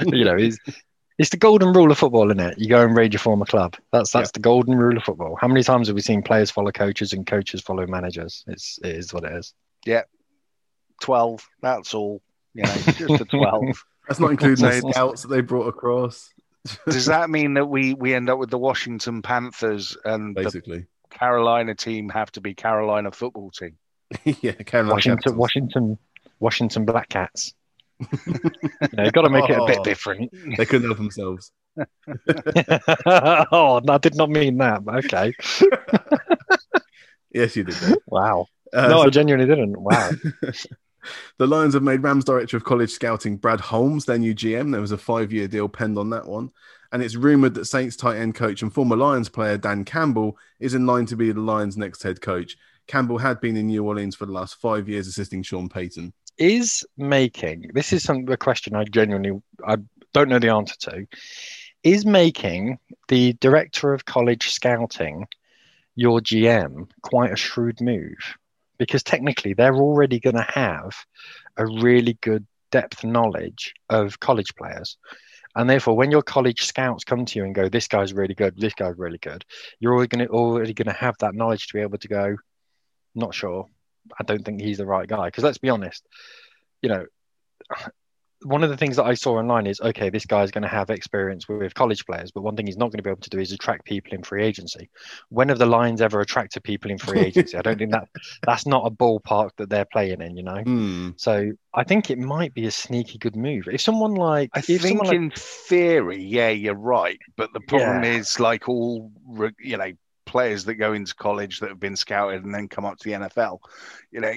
you 0.06 0.24
know, 0.24 0.36
is 0.36 0.58
it's 1.18 1.30
the 1.30 1.36
golden 1.36 1.72
rule 1.72 1.90
of 1.90 1.98
football, 1.98 2.30
isn't 2.30 2.40
it? 2.40 2.58
You 2.58 2.68
go 2.68 2.82
and 2.82 2.96
raid 2.96 3.12
your 3.12 3.20
former 3.20 3.44
club. 3.44 3.76
That's 3.92 4.10
that's 4.10 4.32
the 4.32 4.40
golden 4.40 4.76
rule 4.76 4.96
of 4.96 5.04
football. 5.04 5.36
How 5.40 5.46
many 5.46 5.62
times 5.62 5.86
have 5.86 5.94
we 5.94 6.00
seen 6.00 6.22
players 6.22 6.50
follow 6.50 6.72
coaches 6.72 7.12
and 7.12 7.26
coaches 7.26 7.60
follow 7.60 7.86
managers? 7.86 8.44
It's 8.48 8.78
it 8.82 8.96
is 8.96 9.14
what 9.14 9.24
it 9.24 9.32
is. 9.32 9.54
Yeah, 9.86 10.02
twelve. 11.00 11.46
That's 11.62 11.94
all. 11.94 12.20
You 12.54 12.64
know, 12.64 12.74
just 12.74 13.20
a 13.20 13.24
twelve. 13.30 13.84
That's 14.08 14.18
not 14.18 14.32
including 14.32 14.64
the 14.82 14.92
scouts 14.92 15.22
that 15.22 15.28
they 15.28 15.40
brought 15.40 15.68
across. 15.68 16.32
Does 16.86 17.06
that 17.06 17.28
mean 17.30 17.54
that 17.54 17.66
we 17.66 17.94
we 17.94 18.14
end 18.14 18.30
up 18.30 18.38
with 18.38 18.50
the 18.50 18.58
Washington 18.58 19.22
Panthers 19.22 19.96
and 20.04 20.34
basically 20.34 20.86
Carolina 21.10 21.74
team 21.74 22.08
have 22.08 22.32
to 22.32 22.40
be 22.40 22.54
Carolina 22.54 23.10
football 23.10 23.50
team? 23.50 23.76
yeah, 24.24 24.52
Carolina 24.52 24.94
Washington, 24.94 25.36
Washington, 25.36 25.98
Washington 26.40 26.84
Black 26.84 27.08
Cats. 27.08 27.54
you 28.00 28.08
know, 28.92 29.10
got 29.10 29.22
to 29.22 29.30
make 29.30 29.44
oh, 29.44 29.52
it 29.52 29.58
a 29.58 29.66
bit 29.66 29.78
oh. 29.80 29.84
different. 29.84 30.32
They 30.56 30.66
couldn't 30.66 30.86
help 30.88 30.98
themselves. 30.98 31.52
oh, 33.06 33.80
I 33.88 33.98
did 33.98 34.14
not 34.16 34.30
mean 34.30 34.58
that. 34.58 34.82
okay. 35.04 35.32
yes, 37.32 37.56
you 37.56 37.64
did. 37.64 37.98
Wow. 38.06 38.46
Uh, 38.72 38.88
no, 38.88 39.02
so... 39.02 39.06
I 39.06 39.10
genuinely 39.10 39.46
didn't. 39.46 39.80
Wow. 39.80 40.10
The 41.38 41.46
Lions 41.46 41.74
have 41.74 41.82
made 41.82 42.02
Rams 42.02 42.24
director 42.24 42.56
of 42.56 42.64
college 42.64 42.90
scouting 42.90 43.36
Brad 43.36 43.60
Holmes 43.60 44.04
their 44.04 44.18
new 44.18 44.34
GM. 44.34 44.72
There 44.72 44.80
was 44.80 44.92
a 44.92 44.98
five-year 44.98 45.48
deal 45.48 45.68
penned 45.68 45.98
on 45.98 46.10
that 46.10 46.26
one. 46.26 46.50
and 46.94 47.02
it's 47.02 47.16
rumored 47.16 47.54
that 47.54 47.64
Saints 47.64 47.96
tight 47.96 48.18
end 48.18 48.36
coach 48.36 48.62
and 48.62 48.72
former 48.72 48.96
Lions 48.96 49.28
player 49.28 49.58
Dan 49.58 49.84
Campbell 49.84 50.38
is 50.60 50.74
in 50.74 50.86
line 50.86 51.06
to 51.06 51.16
be 51.16 51.32
the 51.32 51.40
Lions' 51.40 51.76
next 51.76 52.04
head 52.04 52.20
coach. 52.20 52.56
Campbell 52.86 53.18
had 53.18 53.40
been 53.40 53.56
in 53.56 53.66
New 53.66 53.84
Orleans 53.84 54.14
for 54.14 54.26
the 54.26 54.32
last 54.32 54.60
five 54.60 54.88
years, 54.88 55.08
assisting 55.08 55.42
Sean 55.42 55.68
Payton. 55.68 56.12
Is 56.38 56.84
making 56.96 57.70
this 57.74 57.92
is 57.92 58.04
some 58.04 58.28
a 58.28 58.36
question 58.36 58.76
I 58.76 58.84
genuinely 58.84 59.42
I 59.66 59.78
don't 60.12 60.28
know 60.28 60.38
the 60.38 60.50
answer 60.50 60.76
to. 60.80 61.06
Is 61.82 62.06
making 62.06 62.78
the 63.08 63.32
director 63.34 63.92
of 63.92 64.04
college 64.04 64.50
scouting 64.50 65.26
your 65.96 66.20
GM 66.20 66.88
quite 67.02 67.32
a 67.32 67.36
shrewd 67.36 67.80
move? 67.80 68.36
Because 68.78 69.02
technically, 69.02 69.54
they're 69.54 69.76
already 69.76 70.18
going 70.18 70.36
to 70.36 70.46
have 70.48 70.94
a 71.56 71.66
really 71.66 72.18
good 72.20 72.46
depth 72.70 73.04
knowledge 73.04 73.72
of 73.88 74.18
college 74.20 74.54
players. 74.56 74.96
And 75.56 75.70
therefore, 75.70 75.96
when 75.96 76.10
your 76.10 76.22
college 76.22 76.62
scouts 76.62 77.04
come 77.04 77.24
to 77.24 77.38
you 77.38 77.44
and 77.44 77.54
go, 77.54 77.68
"This 77.68 77.86
guy's 77.86 78.12
really 78.12 78.34
good. 78.34 78.58
This 78.58 78.74
guy's 78.74 78.98
really 78.98 79.18
good," 79.18 79.44
you're 79.78 79.94
already 79.94 80.08
going 80.08 80.26
to 80.26 80.32
already 80.32 80.74
to 80.74 80.92
have 80.92 81.16
that 81.18 81.34
knowledge 81.34 81.68
to 81.68 81.74
be 81.74 81.80
able 81.80 81.98
to 81.98 82.08
go. 82.08 82.36
Not 83.14 83.34
sure. 83.34 83.68
I 84.18 84.24
don't 84.24 84.44
think 84.44 84.60
he's 84.60 84.78
the 84.78 84.86
right 84.86 85.08
guy. 85.08 85.26
Because 85.26 85.44
let's 85.44 85.58
be 85.58 85.70
honest, 85.70 86.04
you 86.82 86.88
know, 86.88 87.06
one 88.44 88.62
of 88.62 88.70
the 88.70 88.76
things 88.76 88.96
that 88.96 89.04
I 89.04 89.14
saw 89.14 89.38
online 89.38 89.66
is 89.66 89.80
okay, 89.80 90.10
this 90.10 90.26
guy's 90.26 90.50
going 90.50 90.62
to 90.62 90.68
have 90.68 90.90
experience 90.90 91.48
with 91.48 91.74
college 91.74 92.04
players, 92.06 92.30
but 92.30 92.42
one 92.42 92.56
thing 92.56 92.66
he's 92.66 92.76
not 92.76 92.90
going 92.90 92.98
to 92.98 93.02
be 93.02 93.10
able 93.10 93.20
to 93.20 93.30
do 93.30 93.38
is 93.38 93.52
attract 93.52 93.84
people 93.84 94.12
in 94.14 94.22
free 94.22 94.44
agency. 94.44 94.88
When 95.30 95.48
have 95.48 95.58
the 95.58 95.66
Lions 95.66 96.00
ever 96.00 96.20
attracted 96.20 96.62
people 96.62 96.90
in 96.90 96.98
free 96.98 97.20
agency? 97.20 97.56
I 97.56 97.62
don't 97.62 97.78
think 97.78 97.92
that 97.92 98.08
that's 98.46 98.66
not 98.66 98.86
a 98.86 98.90
ballpark 98.90 99.50
that 99.56 99.70
they're 99.70 99.86
playing 99.86 100.20
in, 100.20 100.36
you 100.36 100.42
know. 100.42 100.62
Mm. 100.62 101.14
So 101.16 101.52
I 101.72 101.84
think 101.84 102.10
it 102.10 102.18
might 102.18 102.54
be 102.54 102.66
a 102.66 102.70
sneaky 102.70 103.18
good 103.18 103.36
move. 103.36 103.68
If 103.70 103.80
someone 103.80 104.14
like, 104.14 104.50
I 104.54 104.60
if 104.60 104.82
think 104.82 105.12
in 105.12 105.30
theory, 105.30 106.22
yeah, 106.22 106.50
you're 106.50 106.74
right. 106.74 107.18
But 107.36 107.52
the 107.52 107.60
problem 107.60 108.04
Yeah. 108.04 108.18
is, 108.18 108.38
like 108.40 108.68
all 108.68 109.10
you 109.58 109.76
know, 109.76 109.92
players 110.26 110.64
that 110.64 110.74
go 110.74 110.92
into 110.92 111.14
college 111.14 111.60
that 111.60 111.68
have 111.68 111.80
been 111.80 111.96
scouted 111.96 112.44
and 112.44 112.54
then 112.54 112.68
come 112.68 112.84
up 112.84 112.98
to 112.98 113.04
the 113.04 113.14
NFL, 113.14 113.60
you 114.10 114.20
know, 114.20 114.34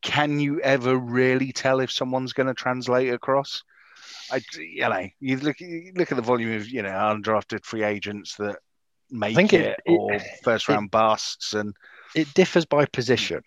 can 0.00 0.40
you 0.40 0.60
ever 0.60 0.96
really 0.96 1.52
tell 1.52 1.80
if 1.80 1.90
someone's 1.90 2.32
going 2.32 2.46
to 2.46 2.54
translate 2.54 3.12
across? 3.12 3.62
I, 4.30 4.40
you 4.58 4.88
know, 4.88 5.06
you 5.20 5.36
look 5.38 5.60
you 5.60 5.92
look 5.94 6.10
at 6.12 6.16
the 6.16 6.22
volume 6.22 6.54
of 6.56 6.68
you 6.68 6.82
know 6.82 6.90
undrafted 6.90 7.64
free 7.64 7.82
agents 7.82 8.36
that 8.36 8.56
make 9.10 9.52
it, 9.52 9.52
it- 9.52 9.78
it- 9.84 9.98
or 9.98 10.18
first 10.42 10.68
round 10.68 10.90
busts, 10.90 11.52
and 11.54 11.74
it 12.14 12.32
differs 12.34 12.64
by 12.64 12.86
position. 12.86 13.42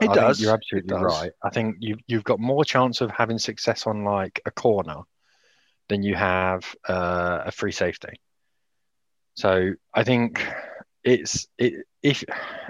It 0.00 0.04
I 0.04 0.06
think 0.06 0.14
does. 0.14 0.40
You're 0.40 0.54
absolutely 0.54 0.88
does. 0.90 1.02
right. 1.02 1.32
I 1.42 1.50
think 1.50 1.76
you 1.80 1.96
you've 2.06 2.24
got 2.24 2.40
more 2.40 2.64
chance 2.64 3.00
of 3.00 3.10
having 3.10 3.38
success 3.38 3.86
on 3.86 4.04
like 4.04 4.40
a 4.46 4.50
corner 4.50 5.02
than 5.88 6.02
you 6.02 6.14
have 6.14 6.74
uh, 6.88 7.42
a 7.46 7.52
free 7.52 7.72
safety. 7.72 8.20
So 9.34 9.72
I 9.94 10.04
think 10.04 10.44
it's 11.04 11.46
it, 11.58 11.86
if 12.02 12.24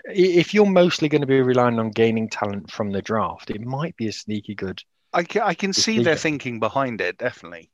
if 0.04 0.54
you're 0.54 0.66
mostly 0.66 1.08
going 1.08 1.20
to 1.20 1.26
be 1.26 1.40
relying 1.40 1.78
on 1.78 1.90
gaining 1.90 2.28
talent 2.28 2.70
from 2.70 2.90
the 2.90 3.02
draft, 3.02 3.50
it 3.50 3.60
might 3.60 3.96
be 3.96 4.08
a 4.08 4.12
sneaky 4.12 4.54
good. 4.54 4.82
I 5.12 5.22
can, 5.22 5.42
I 5.42 5.54
can 5.54 5.72
see 5.72 6.02
their 6.02 6.16
thinking 6.16 6.60
behind 6.60 7.00
it, 7.00 7.18
definitely. 7.18 7.70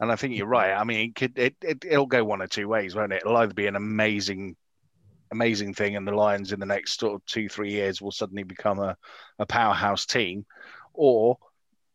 And 0.00 0.12
I 0.12 0.16
think 0.16 0.36
you're 0.36 0.46
right. 0.46 0.72
I 0.72 0.84
mean, 0.84 1.08
it 1.08 1.14
could 1.14 1.38
it, 1.38 1.56
it 1.60 1.84
it'll 1.84 2.06
go 2.06 2.24
one 2.24 2.40
or 2.40 2.46
two 2.46 2.68
ways, 2.68 2.94
won't 2.94 3.12
it? 3.12 3.22
It'll 3.24 3.36
either 3.36 3.54
be 3.54 3.66
an 3.66 3.76
amazing, 3.76 4.56
amazing 5.32 5.74
thing, 5.74 5.96
and 5.96 6.06
the 6.06 6.14
Lions 6.14 6.52
in 6.52 6.60
the 6.60 6.66
next 6.66 7.00
sort 7.00 7.14
of 7.14 7.26
two 7.26 7.48
three 7.48 7.72
years 7.72 8.00
will 8.00 8.12
suddenly 8.12 8.44
become 8.44 8.78
a, 8.78 8.96
a 9.40 9.46
powerhouse 9.46 10.06
team, 10.06 10.46
or 10.94 11.38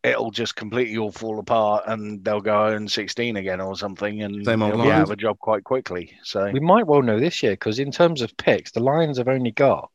it'll 0.04 0.30
just 0.30 0.54
completely 0.54 0.98
all 0.98 1.10
fall 1.10 1.38
apart 1.38 1.84
and 1.86 2.22
they'll 2.22 2.40
go 2.40 2.66
own 2.66 2.86
16 2.86 3.36
again 3.36 3.60
or 3.60 3.74
something, 3.74 4.22
and 4.22 4.44
Same 4.44 4.60
they'll 4.60 4.82
be 4.82 4.90
out 4.90 5.02
of 5.02 5.10
a 5.10 5.16
job 5.16 5.38
quite 5.38 5.64
quickly. 5.64 6.12
So 6.22 6.50
We 6.50 6.60
might 6.60 6.86
well 6.86 7.02
know 7.02 7.18
this 7.18 7.42
year 7.42 7.52
because 7.52 7.78
in 7.78 7.90
terms 7.90 8.20
of 8.20 8.36
picks, 8.36 8.70
the 8.70 8.80
Lions 8.80 9.16
have 9.18 9.28
only 9.28 9.50
got 9.50 9.90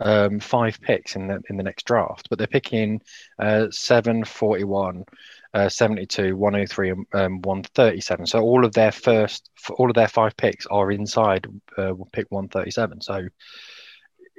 um, 0.00 0.38
five 0.38 0.80
picks 0.80 1.16
in 1.16 1.26
the 1.26 1.42
in 1.50 1.56
the 1.56 1.64
next 1.64 1.84
draft, 1.84 2.28
but 2.30 2.38
they're 2.38 2.46
picking 2.46 3.02
uh, 3.40 3.66
7, 3.70 4.24
41, 4.24 5.04
uh, 5.54 5.68
72, 5.68 6.36
103, 6.36 6.90
and 6.90 7.06
um, 7.14 7.42
137. 7.42 8.26
So 8.26 8.40
all 8.40 8.64
of 8.64 8.72
their 8.74 8.92
first, 8.92 9.50
all 9.70 9.90
of 9.90 9.94
their 9.94 10.08
five 10.08 10.36
picks 10.36 10.66
are 10.66 10.92
inside 10.92 11.48
uh, 11.76 11.94
pick 12.12 12.26
137. 12.30 13.00
So 13.00 13.26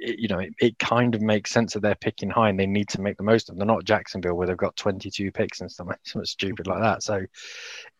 it, 0.00 0.18
you 0.18 0.28
know, 0.28 0.38
it, 0.38 0.52
it 0.60 0.78
kind 0.78 1.14
of 1.14 1.20
makes 1.22 1.50
sense 1.50 1.74
that 1.74 1.80
they're 1.82 1.94
picking 1.94 2.30
high 2.30 2.48
and 2.48 2.58
they 2.58 2.66
need 2.66 2.88
to 2.90 3.00
make 3.00 3.16
the 3.16 3.22
most 3.22 3.48
of 3.48 3.54
them. 3.54 3.58
They're 3.66 3.74
not 3.74 3.84
Jacksonville 3.84 4.34
where 4.34 4.46
they've 4.46 4.56
got 4.56 4.76
22 4.76 5.30
picks 5.32 5.60
and 5.60 5.70
stuff, 5.70 5.88
something 6.04 6.24
stupid 6.26 6.66
like 6.66 6.80
that. 6.82 7.02
So 7.02 7.24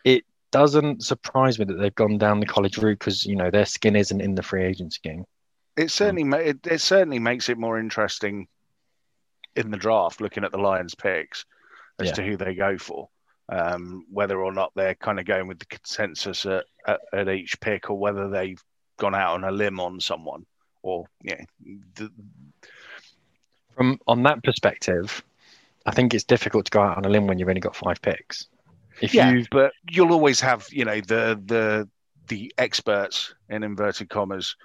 it 0.04 0.24
doesn't 0.50 1.04
surprise 1.04 1.58
me 1.58 1.64
that 1.66 1.74
they've 1.74 1.94
gone 1.94 2.18
down 2.18 2.40
the 2.40 2.46
college 2.46 2.78
route 2.78 2.98
because 2.98 3.24
you 3.24 3.36
know 3.36 3.50
their 3.50 3.66
skin 3.66 3.94
isn't 3.96 4.20
in 4.20 4.34
the 4.34 4.42
free 4.42 4.64
agency 4.64 4.98
game. 5.02 5.24
it 5.76 5.90
certainly 5.90 6.24
ma- 6.24 6.38
it, 6.38 6.58
it 6.66 6.80
certainly 6.80 7.20
makes 7.20 7.48
it 7.48 7.56
more 7.58 7.78
interesting 7.78 8.48
in 9.56 9.70
the 9.70 9.76
draft 9.76 10.20
looking 10.20 10.44
at 10.44 10.50
the 10.52 10.58
Lions 10.58 10.94
picks 10.94 11.44
as 12.00 12.08
Yeah. 12.08 12.12
to 12.14 12.22
who 12.24 12.36
they 12.36 12.54
go 12.54 12.78
for 12.78 13.08
um, 13.48 14.04
whether 14.10 14.40
or 14.40 14.52
not 14.52 14.72
they're 14.74 14.94
kind 14.94 15.18
of 15.20 15.26
going 15.26 15.46
with 15.48 15.58
the 15.58 15.66
consensus 15.66 16.46
at, 16.46 16.64
at, 16.86 17.00
at 17.12 17.28
each 17.28 17.60
pick 17.60 17.90
or 17.90 17.98
whether 17.98 18.28
they've 18.30 18.62
gone 18.98 19.14
out 19.14 19.34
on 19.34 19.44
a 19.44 19.50
limb 19.50 19.80
on 19.80 19.98
someone 20.00 20.46
or 20.82 21.04
yeah 21.22 21.42
the, 21.94 22.10
From 23.76 23.98
on 24.06 24.22
that 24.24 24.42
perspective, 24.42 25.22
I 25.86 25.92
think 25.92 26.14
it's 26.14 26.24
difficult 26.24 26.66
to 26.66 26.70
go 26.70 26.80
out 26.82 26.96
on 26.96 27.04
a 27.04 27.08
limb 27.08 27.26
when 27.26 27.38
you've 27.38 27.48
only 27.48 27.60
got 27.60 27.76
five 27.76 28.00
picks. 28.02 28.46
If 29.00 29.14
yeah 29.14 29.30
you 29.30 29.44
but 29.50 29.72
you'll 29.88 30.12
always 30.12 30.40
have 30.40 30.66
you 30.70 30.84
know 30.84 31.00
the 31.00 31.40
the 31.44 31.88
the 32.28 32.52
experts 32.58 33.34
in 33.48 33.62
inverted 33.62 34.08
commas 34.08 34.56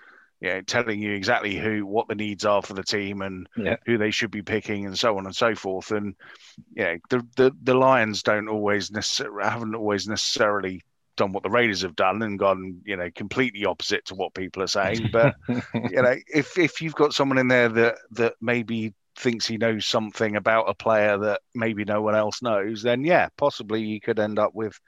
you 0.41 0.49
know, 0.49 0.61
telling 0.61 1.01
you 1.01 1.13
exactly 1.13 1.55
who 1.55 1.85
what 1.85 2.07
the 2.07 2.15
needs 2.15 2.45
are 2.45 2.61
for 2.61 2.73
the 2.73 2.83
team 2.83 3.21
and 3.21 3.47
Yeah. 3.55 3.77
who 3.85 3.97
they 3.97 4.11
should 4.11 4.31
be 4.31 4.41
picking 4.41 4.85
and 4.85 4.97
so 4.97 5.17
on 5.17 5.25
and 5.25 5.35
so 5.35 5.55
forth. 5.55 5.91
And 5.91 6.15
yeah, 6.75 6.97
the 7.09 7.25
the, 7.37 7.51
the 7.63 7.73
Lions 7.73 8.21
don't 8.23 8.49
always 8.49 8.91
necessarily 8.91 9.43
haven't 9.43 9.75
always 9.75 10.07
necessarily 10.07 10.83
done 11.15 11.31
what 11.31 11.43
the 11.43 11.49
Raiders 11.49 11.81
have 11.81 11.95
done 11.95 12.21
and 12.21 12.39
gone 12.39 12.81
you 12.85 12.95
know 12.95 13.09
completely 13.15 13.65
opposite 13.65 14.05
to 14.05 14.15
what 14.15 14.33
people 14.33 14.63
are 14.63 14.67
saying. 14.67 15.09
But 15.11 15.35
you 15.73 16.01
know, 16.01 16.15
if 16.27 16.57
if 16.57 16.81
you've 16.81 16.95
got 16.95 17.13
someone 17.13 17.37
in 17.37 17.47
there 17.47 17.69
that 17.69 17.97
that 18.11 18.33
maybe 18.41 18.93
thinks 19.17 19.47
he 19.47 19.57
knows 19.57 19.85
something 19.85 20.35
about 20.35 20.69
a 20.69 20.73
player 20.73 21.17
that 21.17 21.41
maybe 21.53 21.85
no 21.85 22.01
one 22.01 22.15
else 22.15 22.41
knows, 22.41 22.81
then 22.81 23.03
yeah, 23.03 23.29
possibly 23.37 23.81
you 23.81 24.01
could 24.01 24.19
end 24.19 24.39
up 24.39 24.53
with 24.53 24.79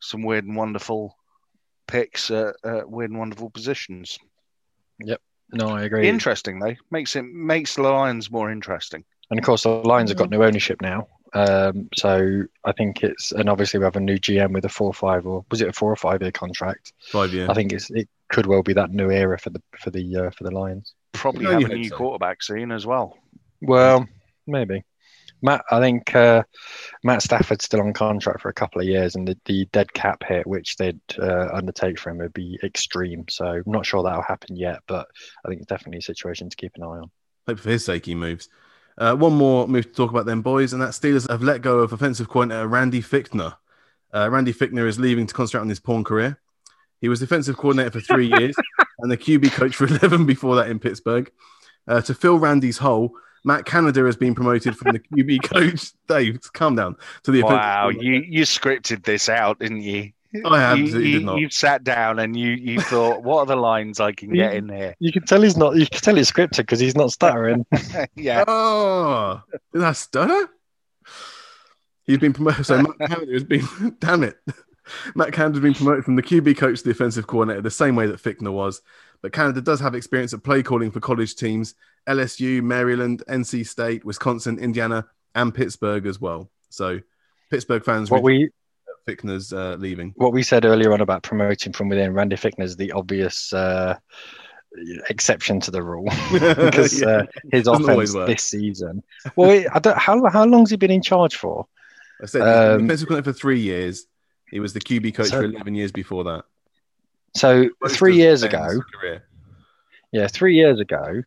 some 0.00 0.22
weird 0.22 0.44
and 0.44 0.56
wonderful 0.56 1.16
picks 1.86 2.30
at, 2.30 2.54
at 2.64 2.88
weird 2.88 3.10
and 3.10 3.18
wonderful 3.18 3.50
positions. 3.50 4.18
Yep. 5.04 5.20
No, 5.52 5.68
I 5.68 5.82
agree. 5.84 6.08
Interesting 6.08 6.58
though, 6.58 6.74
makes 6.90 7.16
it 7.16 7.24
makes 7.24 7.74
the 7.74 7.82
Lions 7.82 8.30
more 8.30 8.50
interesting. 8.50 9.04
and 9.30 9.38
of 9.38 9.44
course, 9.44 9.62
the 9.62 9.70
Lions 9.70 10.10
have 10.10 10.18
got 10.18 10.30
new 10.30 10.42
ownership 10.42 10.80
now. 10.82 11.08
Um, 11.34 11.88
so 11.94 12.44
I 12.64 12.72
think 12.72 13.02
it's 13.02 13.32
and 13.32 13.48
obviously 13.48 13.78
we 13.78 13.84
have 13.84 13.96
a 13.96 14.00
new 14.00 14.18
GM 14.18 14.52
with 14.52 14.64
a 14.64 14.68
four 14.68 14.88
or 14.88 14.94
five 14.94 15.26
or 15.26 15.44
was 15.50 15.60
it 15.60 15.68
a 15.68 15.72
four 15.72 15.92
or 15.92 15.96
five 15.96 16.22
year 16.22 16.32
contract? 16.32 16.92
Five 17.10 17.32
year. 17.32 17.46
I 17.50 17.54
think 17.54 17.72
it's 17.72 17.90
it 17.90 18.08
could 18.28 18.46
well 18.46 18.62
be 18.62 18.74
that 18.74 18.90
new 18.90 19.10
era 19.10 19.38
for 19.38 19.50
the 19.50 19.62
for 19.78 19.90
the 19.90 20.16
uh, 20.16 20.30
for 20.30 20.44
the 20.44 20.50
Lions. 20.50 20.94
Probably 21.12 21.44
No, 21.44 21.52
have 21.52 21.70
a 21.70 21.74
new 21.74 21.88
so. 21.88 21.96
quarterback 21.96 22.42
soon 22.42 22.72
as 22.72 22.86
well. 22.86 23.16
Well, 23.60 24.06
maybe. 24.46 24.84
Matt, 25.40 25.64
I 25.70 25.80
think 25.80 26.14
uh, 26.16 26.42
Matt 27.04 27.22
Stafford's 27.22 27.64
still 27.64 27.80
on 27.80 27.92
contract 27.92 28.40
for 28.40 28.48
a 28.48 28.54
couple 28.54 28.80
of 28.80 28.88
years, 28.88 29.14
and 29.14 29.28
the, 29.28 29.38
the 29.44 29.66
dead 29.66 29.92
cap 29.92 30.24
hit 30.26 30.46
which 30.46 30.76
they'd 30.76 31.00
uh, 31.18 31.48
undertake 31.52 31.98
for 31.98 32.10
him 32.10 32.18
would 32.18 32.32
be 32.32 32.58
extreme. 32.64 33.24
So 33.30 33.46
I'm 33.46 33.62
not 33.66 33.86
sure 33.86 34.02
that'll 34.02 34.22
happen 34.22 34.56
yet, 34.56 34.80
but 34.88 35.06
I 35.44 35.48
think 35.48 35.60
it's 35.60 35.68
definitely 35.68 35.98
a 35.98 36.02
situation 36.02 36.50
to 36.50 36.56
keep 36.56 36.72
an 36.74 36.82
eye 36.82 36.86
on. 36.86 37.10
Hope 37.46 37.60
for 37.60 37.70
his 37.70 37.84
sake 37.84 38.06
he 38.06 38.14
moves. 38.14 38.48
Uh, 38.98 39.14
one 39.14 39.32
more 39.32 39.68
move 39.68 39.86
to 39.86 39.92
talk 39.94 40.10
about 40.10 40.26
them 40.26 40.42
boys, 40.42 40.72
and 40.72 40.82
that 40.82 40.90
Steelers 40.90 41.30
have 41.30 41.42
let 41.42 41.62
go 41.62 41.78
of 41.78 41.92
offensive 41.92 42.28
coordinator 42.28 42.66
Randy 42.66 43.00
Fichtner. 43.00 43.56
Uh, 44.12 44.28
Randy 44.28 44.52
Fichtner 44.52 44.88
is 44.88 44.98
leaving 44.98 45.26
to 45.26 45.34
concentrate 45.34 45.60
on 45.60 45.68
his 45.68 45.78
porn 45.78 46.02
career. 46.02 46.40
He 47.00 47.08
was 47.08 47.20
defensive 47.20 47.56
coordinator 47.56 47.92
for 47.92 48.00
three 48.00 48.26
years 48.26 48.56
and 48.98 49.10
the 49.10 49.16
QB 49.16 49.52
coach 49.52 49.76
for 49.76 49.86
11 49.86 50.26
before 50.26 50.56
that 50.56 50.68
in 50.68 50.80
Pittsburgh. 50.80 51.30
Uh, 51.86 52.00
to 52.02 52.12
fill 52.12 52.38
Randy's 52.38 52.78
hole, 52.78 53.12
Matt 53.44 53.64
Canada 53.64 54.04
has 54.04 54.16
been 54.16 54.34
promoted 54.34 54.76
from 54.76 54.92
the 54.92 54.98
QB 54.98 55.42
coach. 55.48 55.92
Dave, 56.08 56.40
calm 56.52 56.74
down. 56.74 56.96
To 57.22 57.30
the 57.30 57.42
Wow, 57.42 57.90
you 57.90 58.24
you 58.26 58.42
scripted 58.42 59.04
this 59.04 59.28
out, 59.28 59.60
didn't 59.60 59.82
you? 59.82 60.12
I 60.46 60.76
You, 60.76 60.84
absolutely 60.84 61.10
you, 61.10 61.18
did 61.18 61.26
not. 61.26 61.38
You've 61.38 61.52
sat 61.52 61.84
down 61.84 62.18
and 62.18 62.36
you 62.36 62.50
you 62.50 62.80
thought, 62.80 63.22
what 63.22 63.40
are 63.40 63.46
the 63.46 63.56
lines 63.56 64.00
I 64.00 64.12
can 64.12 64.32
get 64.32 64.54
in 64.54 64.68
here? 64.68 64.94
You 64.98 65.12
can 65.12 65.24
tell 65.24 65.42
he's 65.42 65.56
not. 65.56 65.76
You 65.76 65.86
can 65.86 66.00
tell 66.00 66.14
he's 66.14 66.30
scripted 66.30 66.58
because 66.58 66.80
he's 66.80 66.96
not 66.96 67.12
stuttering. 67.12 67.66
yeah, 68.14 68.44
Oh, 68.48 69.42
did 69.72 69.82
I 69.82 69.92
stutter? 69.92 70.48
He's 72.04 72.18
been 72.18 72.32
promoted. 72.32 72.64
So 72.64 72.80
Matt 72.80 72.98
Canada 73.10 73.32
has 73.32 73.44
been, 73.44 73.96
damn 74.00 74.22
it. 74.22 74.38
Matt 75.14 75.32
Canada 75.32 75.56
has 75.56 75.62
been 75.62 75.74
promoted 75.74 76.04
from 76.04 76.16
the 76.16 76.22
QB 76.22 76.56
coach 76.56 76.78
to 76.78 76.84
the 76.84 76.90
offensive 76.90 77.26
coordinator 77.26 77.60
the 77.60 77.70
same 77.70 77.96
way 77.96 78.06
that 78.06 78.22
Fichtner 78.22 78.52
was. 78.52 78.80
But 79.20 79.32
Canada 79.32 79.60
does 79.60 79.80
have 79.80 79.94
experience 79.94 80.32
at 80.32 80.42
play 80.42 80.62
calling 80.62 80.90
for 80.90 81.00
college 81.00 81.34
teams 81.34 81.74
LSU, 82.08 82.62
Maryland, 82.62 83.22
NC 83.28 83.66
State, 83.66 84.04
Wisconsin, 84.04 84.58
Indiana, 84.58 85.06
and 85.34 85.54
Pittsburgh 85.54 86.06
as 86.06 86.20
well. 86.20 86.50
So 86.70 87.00
Pittsburgh 87.50 87.84
fans, 87.84 88.10
what 88.10 88.22
we 88.22 88.50
Fichtner's 89.08 89.52
uh, 89.52 89.76
leaving. 89.78 90.12
What 90.16 90.32
we 90.32 90.42
said 90.42 90.64
earlier 90.64 90.92
on 90.92 91.00
about 91.00 91.22
promoting 91.22 91.72
from 91.72 91.88
within, 91.88 92.12
Randy 92.12 92.36
Fichtner's 92.36 92.76
the 92.76 92.92
obvious 92.92 93.52
uh, 93.52 93.96
exception 95.08 95.60
to 95.60 95.70
the 95.70 95.82
rule 95.82 96.04
because 96.32 97.00
Yeah. 97.00 97.08
uh, 97.08 97.26
his 97.50 97.64
Doesn't 97.64 97.88
offense 97.88 98.12
this 98.12 98.42
season. 98.44 99.02
Well, 99.36 99.50
it, 99.50 99.66
I 99.72 99.78
don't, 99.78 99.96
how 99.98 100.24
how 100.28 100.44
long's 100.44 100.70
he 100.70 100.76
been 100.76 100.90
in 100.90 101.02
charge 101.02 101.36
for? 101.36 101.66
I 102.22 102.26
said 102.26 102.40
he's 102.42 102.48
Um, 102.74 102.82
defensive 102.82 103.08
coordinator 103.08 103.32
for 103.32 103.38
three 103.38 103.60
years. 103.60 104.06
He 104.50 104.60
was 104.60 104.72
the 104.72 104.80
QB 104.80 105.14
coach 105.14 105.28
So- 105.28 105.38
for 105.40 105.44
11 105.44 105.74
years 105.74 105.92
before 105.92 106.24
that. 106.24 106.44
So 107.36 107.68
Most 107.82 107.96
three 107.96 108.16
years 108.16 108.42
ago, 108.42 108.80
career. 109.00 109.22
yeah, 110.12 110.26
three 110.28 110.56
years 110.56 110.80
ago, 110.80 111.22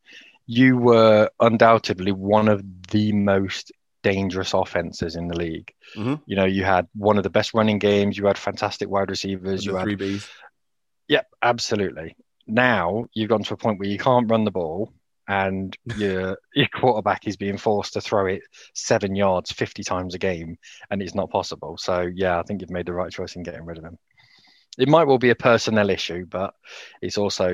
you 0.48 0.76
were 0.78 1.30
undoubtedly 1.40 2.12
one 2.12 2.48
of 2.48 2.64
the 2.90 3.14
most 3.14 3.72
dangerous 4.04 4.54
offenses 4.54 5.16
in 5.16 5.28
the 5.28 5.38
league. 5.38 5.74
Mhm. 5.96 6.22
You 6.26 6.36
know, 6.36 6.46
you 6.46 6.64
had 6.64 6.88
one 6.94 7.18
of 7.18 7.24
the 7.24 7.30
best 7.30 7.54
running 7.54 7.80
games. 7.80 8.18
You 8.18 8.26
had 8.26 8.38
fantastic 8.38 8.90
wide 8.90 9.10
receivers. 9.10 9.66
You 9.66 9.76
had 9.76 9.84
three 9.84 9.96
Bs. 9.96 10.30
Yep, 11.08 11.28
absolutely. 11.42 12.16
Now 12.48 13.06
you've 13.14 13.30
gone 13.30 13.44
to 13.44 13.54
a 13.54 13.58
point 13.58 13.80
where 13.80 13.90
you 13.90 13.98
can't 13.98 14.30
run 14.30 14.44
the 14.44 14.52
ball, 14.52 14.94
and 15.28 15.78
your 15.98 16.38
your 16.54 16.68
quarterback 16.68 17.28
is 17.28 17.38
being 17.38 17.58
forced 17.58 17.94
to 17.94 18.02
throw 18.02 18.26
it 18.28 18.42
seven 18.74 19.16
yards 19.16 19.52
fifty 19.52 19.84
times 19.84 20.16
a 20.16 20.20
game, 20.20 20.58
and 20.90 21.02
it's 21.02 21.16
not 21.16 21.30
possible. 21.30 21.78
So 21.78 22.02
yeah, 22.02 22.40
I 22.40 22.44
think 22.44 22.62
you've 22.62 22.70
made 22.70 22.86
the 22.86 22.94
right 22.94 23.12
choice 23.12 23.36
in 23.36 23.44
getting 23.44 23.66
rid 23.66 23.78
of 23.78 23.84
him. 23.84 23.98
It 24.78 24.88
might 24.88 25.06
well 25.06 25.18
be 25.18 25.32
a 25.32 25.36
personnel 25.36 25.90
issue, 25.90 26.26
but 26.26 26.54
it's 27.02 27.18
also, 27.18 27.50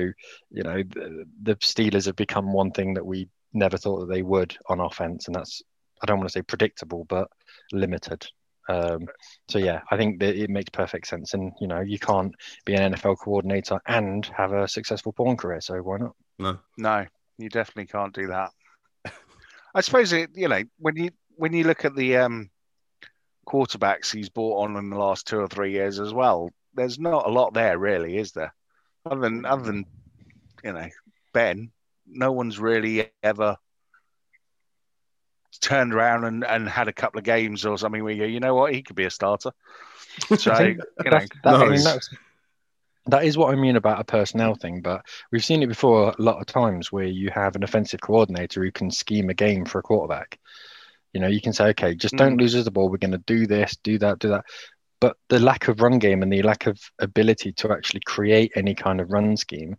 you 0.50 0.62
know, 0.62 0.84
the, 0.84 1.24
the 1.42 1.56
Steelers 1.56 2.06
have 2.06 2.14
become 2.14 2.52
one 2.52 2.70
thing 2.70 2.94
that 2.94 3.04
we 3.04 3.28
never 3.52 3.76
thought 3.76 4.00
that 4.00 4.14
they 4.14 4.22
would 4.22 4.56
on 4.68 4.78
offense, 4.78 5.26
and 5.26 5.34
that's 5.34 5.62
I 6.02 6.06
don't 6.06 6.18
want 6.18 6.28
to 6.28 6.32
say 6.32 6.42
predictable, 6.42 7.04
but 7.04 7.28
limited. 7.72 8.26
Um, 8.68 9.06
so 9.48 9.58
yeah, 9.58 9.80
I 9.90 9.96
think 9.96 10.20
that 10.20 10.36
it 10.36 10.50
makes 10.50 10.70
perfect 10.70 11.06
sense, 11.06 11.34
and 11.34 11.52
you 11.60 11.66
know, 11.66 11.80
you 11.80 11.98
can't 11.98 12.34
be 12.64 12.74
an 12.74 12.92
NFL 12.92 13.18
coordinator 13.18 13.80
and 13.86 14.26
have 14.26 14.52
a 14.52 14.68
successful 14.68 15.12
porn 15.12 15.36
career. 15.36 15.60
So 15.60 15.78
why 15.78 15.98
not? 15.98 16.14
No. 16.38 16.58
No, 16.76 17.06
you 17.38 17.48
definitely 17.48 17.86
can't 17.86 18.14
do 18.14 18.28
that. 18.28 18.50
I 19.74 19.80
suppose 19.80 20.12
it. 20.12 20.30
You 20.34 20.48
know, 20.48 20.62
when 20.78 20.96
you 20.96 21.10
when 21.36 21.54
you 21.54 21.64
look 21.64 21.84
at 21.84 21.96
the 21.96 22.18
um, 22.18 22.50
quarterbacks 23.46 24.12
he's 24.12 24.28
brought 24.28 24.64
on 24.64 24.76
in 24.76 24.90
the 24.90 24.98
last 24.98 25.26
two 25.26 25.38
or 25.38 25.48
three 25.48 25.72
years 25.72 25.98
as 25.98 26.12
well, 26.12 26.50
there's 26.74 26.98
not 26.98 27.26
a 27.26 27.30
lot 27.30 27.54
there, 27.54 27.78
really, 27.78 28.18
is 28.18 28.32
there? 28.32 28.54
Other 29.06 29.22
than 29.22 29.46
other 29.46 29.64
than 29.64 29.86
you 30.62 30.72
know 30.72 30.88
Ben, 31.32 31.70
no 32.06 32.32
one's 32.32 32.58
really 32.58 33.10
ever 33.22 33.56
turned 35.60 35.94
around 35.94 36.24
and, 36.24 36.44
and 36.44 36.68
had 36.68 36.88
a 36.88 36.92
couple 36.92 37.18
of 37.18 37.24
games 37.24 37.64
or 37.64 37.78
something 37.78 38.02
where 38.02 38.12
you 38.12 38.20
go, 38.20 38.26
you 38.26 38.40
know 38.40 38.54
what, 38.54 38.74
he 38.74 38.82
could 38.82 38.96
be 38.96 39.04
a 39.04 39.10
starter. 39.10 39.50
So 40.36 40.52
you 40.58 40.74
know, 40.74 40.84
That's- 41.04 41.28
that, 41.44 41.54
I 41.54 41.68
mean, 41.68 41.84
that's, 41.84 42.10
that 43.06 43.24
is 43.24 43.38
what 43.38 43.52
I 43.52 43.56
mean 43.56 43.76
about 43.76 44.00
a 44.00 44.04
personnel 44.04 44.56
thing. 44.56 44.80
But 44.80 45.02
we've 45.30 45.44
seen 45.44 45.62
it 45.62 45.68
before 45.68 46.10
a 46.10 46.22
lot 46.22 46.40
of 46.40 46.46
times 46.46 46.90
where 46.90 47.04
you 47.06 47.30
have 47.30 47.54
an 47.54 47.62
offensive 47.62 48.00
coordinator 48.00 48.64
who 48.64 48.72
can 48.72 48.90
scheme 48.90 49.30
a 49.30 49.34
game 49.34 49.64
for 49.64 49.78
a 49.78 49.82
quarterback. 49.82 50.38
You 51.12 51.20
know, 51.20 51.28
you 51.28 51.40
can 51.40 51.52
say, 51.52 51.66
okay, 51.68 51.94
just 51.94 52.16
don't 52.16 52.36
lose 52.36 52.54
us 52.54 52.64
the 52.64 52.70
ball. 52.70 52.90
We're 52.90 52.98
going 52.98 53.12
to 53.12 53.18
do 53.18 53.46
this, 53.46 53.76
do 53.82 53.98
that, 53.98 54.18
do 54.18 54.28
that. 54.30 54.44
But 55.00 55.16
the 55.28 55.38
lack 55.38 55.68
of 55.68 55.80
run 55.80 55.98
game 55.98 56.22
and 56.22 56.32
the 56.32 56.42
lack 56.42 56.66
of 56.66 56.78
ability 56.98 57.52
to 57.52 57.72
actually 57.72 58.00
create 58.04 58.52
any 58.56 58.74
kind 58.74 59.00
of 59.00 59.10
run 59.10 59.36
scheme 59.36 59.76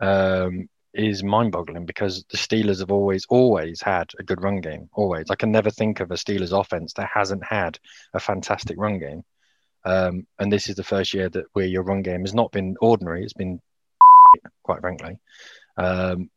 um, 0.00 0.68
is 0.98 1.22
mind-boggling 1.22 1.86
because 1.86 2.24
the 2.30 2.36
Steelers 2.36 2.80
have 2.80 2.90
always, 2.90 3.24
always 3.28 3.80
had 3.80 4.10
a 4.18 4.22
good 4.22 4.42
run 4.42 4.60
game. 4.60 4.88
Always, 4.94 5.30
I 5.30 5.36
can 5.36 5.50
never 5.50 5.70
think 5.70 6.00
of 6.00 6.10
a 6.10 6.14
Steelers 6.14 6.58
offense 6.58 6.92
that 6.94 7.08
hasn't 7.12 7.44
had 7.44 7.78
a 8.14 8.20
fantastic 8.20 8.76
run 8.78 8.98
game. 8.98 9.24
Um, 9.84 10.26
and 10.38 10.52
this 10.52 10.68
is 10.68 10.76
the 10.76 10.84
first 10.84 11.14
year 11.14 11.28
that 11.30 11.44
where 11.52 11.66
your 11.66 11.82
run 11.82 12.02
game 12.02 12.22
has 12.22 12.34
not 12.34 12.52
been 12.52 12.76
ordinary; 12.80 13.22
it's 13.22 13.32
been 13.32 13.60
quite 14.62 14.80
frankly. 14.80 15.18
Um, 15.76 16.30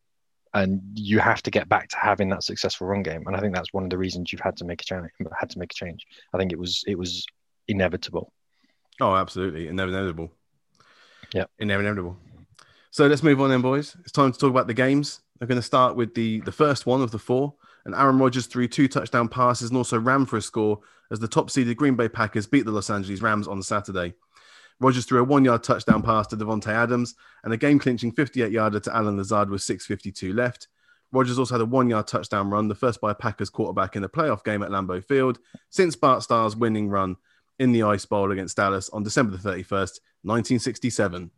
and 0.53 0.81
you 0.93 1.19
have 1.19 1.41
to 1.43 1.51
get 1.51 1.69
back 1.69 1.89
to 1.89 1.97
having 1.97 2.29
that 2.29 2.43
successful 2.43 2.87
run 2.87 3.03
game, 3.03 3.23
and 3.25 3.35
I 3.35 3.39
think 3.39 3.55
that's 3.55 3.73
one 3.73 3.83
of 3.83 3.89
the 3.89 3.97
reasons 3.97 4.31
you've 4.31 4.41
had 4.41 4.57
to 4.57 4.65
make 4.65 4.81
a 4.81 4.85
change. 4.85 5.09
Had 5.39 5.49
to 5.51 5.59
make 5.59 5.71
a 5.71 5.75
change. 5.75 6.05
I 6.33 6.37
think 6.37 6.51
it 6.51 6.59
was 6.59 6.83
it 6.87 6.97
was 6.97 7.25
inevitable. 7.67 8.31
Oh, 8.99 9.15
absolutely. 9.15 9.67
Inevitable. 9.67 10.31
Yep. 11.33 11.49
Inevitable. 11.59 12.17
So 12.93 13.07
let's 13.07 13.23
move 13.23 13.39
on 13.39 13.49
then, 13.49 13.61
boys. 13.61 13.95
It's 14.01 14.11
time 14.11 14.33
to 14.33 14.37
talk 14.37 14.49
about 14.49 14.67
the 14.67 14.73
games. 14.73 15.21
We're 15.39 15.47
going 15.47 15.59
to 15.59 15.65
start 15.65 15.95
with 15.95 16.13
the, 16.13 16.41
the 16.41 16.51
first 16.51 16.85
one 16.85 17.01
of 17.01 17.11
the 17.11 17.19
four. 17.19 17.53
And 17.85 17.95
Aaron 17.95 18.19
Rodgers 18.19 18.47
threw 18.47 18.67
two 18.67 18.89
touchdown 18.89 19.29
passes 19.29 19.69
and 19.69 19.77
also 19.77 19.97
ran 19.97 20.25
for 20.25 20.35
a 20.35 20.41
score 20.41 20.81
as 21.09 21.17
the 21.19 21.27
top 21.27 21.49
seeded 21.49 21.77
Green 21.77 21.95
Bay 21.95 22.09
Packers 22.09 22.47
beat 22.47 22.65
the 22.65 22.71
Los 22.71 22.89
Angeles 22.89 23.21
Rams 23.21 23.47
on 23.47 23.63
Saturday. 23.63 24.13
Rodgers 24.81 25.05
threw 25.05 25.21
a 25.21 25.23
one 25.23 25.45
yard 25.45 25.63
touchdown 25.63 26.01
pass 26.01 26.27
to 26.27 26.35
Davante 26.35 26.67
Adams 26.67 27.15
and 27.45 27.53
a 27.53 27.57
game 27.57 27.79
clinching 27.79 28.11
58 28.11 28.51
yarder 28.51 28.81
to 28.81 28.95
Allen 28.95 29.15
Lazard 29.15 29.49
with 29.49 29.61
6.52 29.61 30.35
left. 30.35 30.67
Rodgers 31.13 31.39
also 31.39 31.55
had 31.55 31.61
a 31.61 31.65
one 31.65 31.89
yard 31.89 32.07
touchdown 32.07 32.49
run, 32.49 32.67
the 32.67 32.75
first 32.75 32.99
by 32.99 33.11
a 33.11 33.15
Packers 33.15 33.49
quarterback 33.49 33.95
in 33.95 34.03
a 34.03 34.09
playoff 34.09 34.43
game 34.43 34.63
at 34.63 34.69
Lambeau 34.69 35.01
Field 35.01 35.39
since 35.69 35.95
Bart 35.95 36.23
Starr's 36.23 36.57
winning 36.57 36.89
run 36.89 37.15
in 37.57 37.71
the 37.71 37.83
Ice 37.83 38.05
Bowl 38.05 38.33
against 38.33 38.57
Dallas 38.57 38.89
on 38.89 39.03
December 39.03 39.37
the 39.37 39.49
31st, 39.49 39.99
1967. 40.23 41.31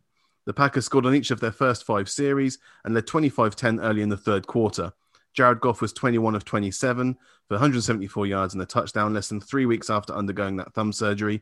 The 0.46 0.52
Packers 0.52 0.84
scored 0.84 1.06
on 1.06 1.14
each 1.14 1.30
of 1.30 1.40
their 1.40 1.52
first 1.52 1.84
five 1.84 2.08
series 2.08 2.58
and 2.84 2.94
led 2.94 3.06
25 3.06 3.56
10 3.56 3.80
early 3.80 4.02
in 4.02 4.08
the 4.08 4.16
third 4.16 4.46
quarter. 4.46 4.92
Jared 5.32 5.60
Goff 5.60 5.80
was 5.80 5.92
21 5.92 6.34
of 6.34 6.44
27 6.44 7.14
for 7.48 7.54
174 7.54 8.26
yards 8.26 8.54
and 8.54 8.62
a 8.62 8.66
touchdown 8.66 9.14
less 9.14 9.28
than 9.28 9.40
three 9.40 9.66
weeks 9.66 9.90
after 9.90 10.12
undergoing 10.12 10.56
that 10.56 10.72
thumb 10.74 10.92
surgery. 10.92 11.40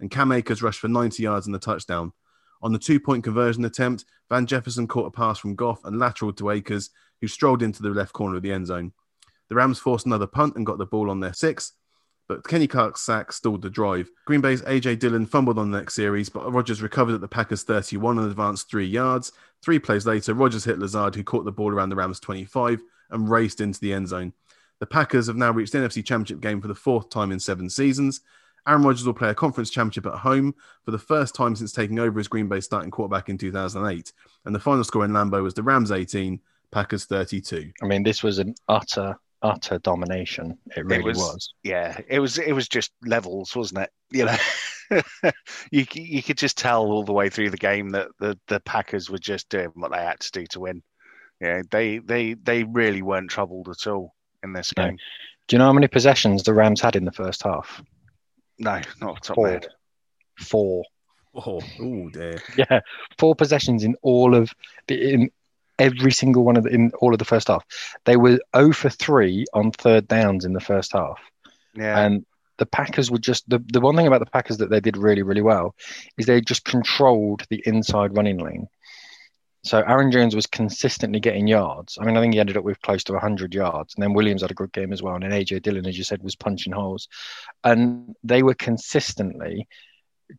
And 0.00 0.10
Cam 0.10 0.32
Akers 0.32 0.62
rushed 0.62 0.80
for 0.80 0.88
90 0.88 1.22
yards 1.22 1.46
and 1.46 1.56
a 1.56 1.58
touchdown. 1.58 2.12
On 2.62 2.72
the 2.72 2.78
two 2.78 3.00
point 3.00 3.24
conversion 3.24 3.64
attempt, 3.64 4.04
Van 4.28 4.46
Jefferson 4.46 4.86
caught 4.86 5.06
a 5.06 5.10
pass 5.10 5.38
from 5.38 5.56
Goff 5.56 5.84
and 5.84 5.98
lateral 5.98 6.32
to 6.34 6.50
Akers, 6.50 6.90
who 7.20 7.26
strolled 7.26 7.62
into 7.62 7.82
the 7.82 7.90
left 7.90 8.12
corner 8.12 8.36
of 8.36 8.42
the 8.42 8.52
end 8.52 8.66
zone. 8.66 8.92
The 9.48 9.56
Rams 9.56 9.78
forced 9.78 10.06
another 10.06 10.26
punt 10.26 10.56
and 10.56 10.64
got 10.64 10.78
the 10.78 10.86
ball 10.86 11.10
on 11.10 11.20
their 11.20 11.32
six, 11.32 11.72
but 12.28 12.46
Kenny 12.46 12.66
Clark's 12.66 13.02
sack 13.02 13.32
stalled 13.32 13.62
the 13.62 13.70
drive. 13.70 14.10
Green 14.24 14.40
Bay's 14.40 14.62
AJ 14.62 14.98
Dillon 14.98 15.26
fumbled 15.26 15.58
on 15.58 15.70
the 15.70 15.78
next 15.78 15.94
series, 15.94 16.28
but 16.28 16.52
Rodgers 16.52 16.82
recovered 16.82 17.14
at 17.14 17.20
the 17.20 17.28
Packers 17.28 17.62
31 17.62 18.18
and 18.18 18.28
advanced 18.28 18.70
three 18.70 18.86
yards. 18.86 19.32
Three 19.62 19.78
plays 19.78 20.06
later, 20.06 20.34
Rodgers 20.34 20.64
hit 20.64 20.78
Lazard, 20.78 21.14
who 21.14 21.24
caught 21.24 21.44
the 21.44 21.52
ball 21.52 21.70
around 21.70 21.90
the 21.90 21.96
Rams 21.96 22.20
25 22.20 22.80
and 23.10 23.30
raced 23.30 23.60
into 23.60 23.80
the 23.80 23.92
end 23.92 24.08
zone. 24.08 24.32
The 24.80 24.86
Packers 24.86 25.28
have 25.28 25.36
now 25.36 25.52
reached 25.52 25.72
the 25.72 25.78
NFC 25.78 26.04
Championship 26.04 26.40
game 26.40 26.60
for 26.60 26.68
the 26.68 26.74
fourth 26.74 27.08
time 27.10 27.30
in 27.30 27.38
seven 27.38 27.70
seasons. 27.70 28.20
Aaron 28.66 28.82
Rodgers 28.82 29.04
will 29.04 29.14
play 29.14 29.28
a 29.28 29.34
conference 29.34 29.70
championship 29.70 30.06
at 30.06 30.18
home 30.18 30.54
for 30.84 30.92
the 30.92 30.98
first 30.98 31.34
time 31.34 31.56
since 31.56 31.72
taking 31.72 31.98
over 31.98 32.20
as 32.20 32.28
Green 32.28 32.48
Bay's 32.48 32.64
starting 32.64 32.90
quarterback 32.90 33.28
in 33.28 33.38
2008. 33.38 34.12
And 34.44 34.54
the 34.54 34.60
final 34.60 34.84
score 34.84 35.04
in 35.04 35.10
Lambeau 35.10 35.42
was 35.42 35.54
the 35.54 35.62
Rams 35.62 35.90
18, 35.90 36.40
Packers 36.70 37.04
32. 37.04 37.72
I 37.82 37.86
mean, 37.86 38.02
this 38.02 38.22
was 38.22 38.38
an 38.38 38.54
utter 38.68 39.18
utter 39.42 39.78
domination. 39.78 40.58
It 40.76 40.84
really 40.86 41.04
was- 41.04 41.18
was. 41.18 41.54
yeah, 41.62 41.98
it 42.08 42.20
was 42.20 42.38
it 42.38 42.52
was 42.52 42.68
just 42.68 42.92
levels, 43.04 43.54
wasn't 43.56 43.82
it? 43.82 43.90
You 44.14 44.26
know, 44.26 44.36
you 45.70 45.86
you 45.94 46.22
could 46.22 46.36
just 46.36 46.58
tell 46.58 46.84
all 46.84 47.02
the 47.04 47.14
way 47.14 47.30
through 47.30 47.48
the 47.50 47.56
game 47.56 47.90
that 47.90 48.08
the 48.18 48.38
the 48.48 48.60
Packers 48.60 49.08
were 49.08 49.18
just 49.18 49.48
doing 49.48 49.70
what 49.74 49.90
they 49.90 49.98
had 50.02 50.20
to 50.20 50.30
do 50.32 50.46
to 50.50 50.60
win. 50.60 50.82
Yeah, 51.40 51.62
they 51.70 51.98
they 51.98 52.34
they 52.34 52.64
really 52.64 53.00
weren't 53.02 53.30
troubled 53.30 53.68
at 53.70 53.86
all 53.86 54.14
in 54.42 54.52
this 54.52 54.70
No. 54.76 54.84
game. 54.88 54.98
Do 55.48 55.54
you 55.56 55.58
know 55.58 55.64
how 55.66 55.72
many 55.72 55.88
possessions 55.88 56.42
the 56.42 56.52
Rams 56.54 56.80
had 56.82 56.94
in 56.94 57.04
the 57.06 57.10
first 57.12 57.42
half? 57.42 57.82
No, 58.58 58.80
not 59.00 59.10
off 59.10 59.20
the 59.22 59.26
top 59.28 59.34
Four. 59.36 59.48
head. 59.48 59.66
Four. 60.38 60.84
Oh, 61.34 61.60
oh 61.80 62.10
dear. 62.10 62.42
Yeah, 62.58 62.80
four 63.18 63.34
possessions 63.34 63.84
in 63.84 63.96
all 64.02 64.34
of 64.34 64.52
the 64.88 65.14
in 65.14 65.30
every 65.78 66.12
single 66.12 66.44
one 66.44 66.56
of 66.56 66.64
the, 66.64 66.70
in 66.70 66.92
all 67.00 67.12
of 67.12 67.18
the 67.18 67.24
first 67.24 67.48
half. 67.48 67.64
They 68.04 68.16
were 68.16 68.38
0 68.56 68.72
for 68.72 68.90
three 68.90 69.44
on 69.54 69.70
third 69.72 70.06
downs 70.08 70.44
in 70.44 70.52
the 70.52 70.60
first 70.60 70.92
half, 70.92 71.18
Yeah, 71.74 71.98
and 72.04 72.24
the 72.58 72.66
Packers 72.66 73.10
were 73.10 73.18
just 73.18 73.48
the, 73.48 73.62
the 73.72 73.80
one 73.80 73.96
thing 73.96 74.06
about 74.06 74.20
the 74.20 74.26
Packers 74.30 74.58
that 74.58 74.70
they 74.70 74.80
did 74.80 74.96
really 74.96 75.22
really 75.22 75.42
well 75.42 75.74
is 76.18 76.26
they 76.26 76.40
just 76.40 76.64
controlled 76.64 77.42
the 77.50 77.62
inside 77.66 78.16
running 78.16 78.38
lane. 78.38 78.66
So 79.64 79.78
Aaron 79.78 80.10
Jones 80.10 80.34
was 80.34 80.46
consistently 80.46 81.20
getting 81.20 81.46
yards. 81.46 81.96
I 82.00 82.04
mean, 82.04 82.16
I 82.16 82.20
think 82.20 82.34
he 82.34 82.40
ended 82.40 82.56
up 82.56 82.64
with 82.64 82.82
close 82.82 83.04
to 83.04 83.12
100 83.12 83.54
yards, 83.54 83.94
and 83.94 84.02
then 84.02 84.12
Williams 84.12 84.42
had 84.42 84.50
a 84.50 84.54
good 84.54 84.72
game 84.72 84.92
as 84.92 85.02
well. 85.02 85.14
And 85.14 85.22
then 85.22 85.30
AJ 85.30 85.62
Dillon, 85.62 85.86
as 85.86 85.96
you 85.96 86.02
said, 86.02 86.20
was 86.20 86.34
punching 86.34 86.72
holes, 86.72 87.06
and 87.62 88.16
they 88.24 88.42
were 88.42 88.54
consistently 88.54 89.68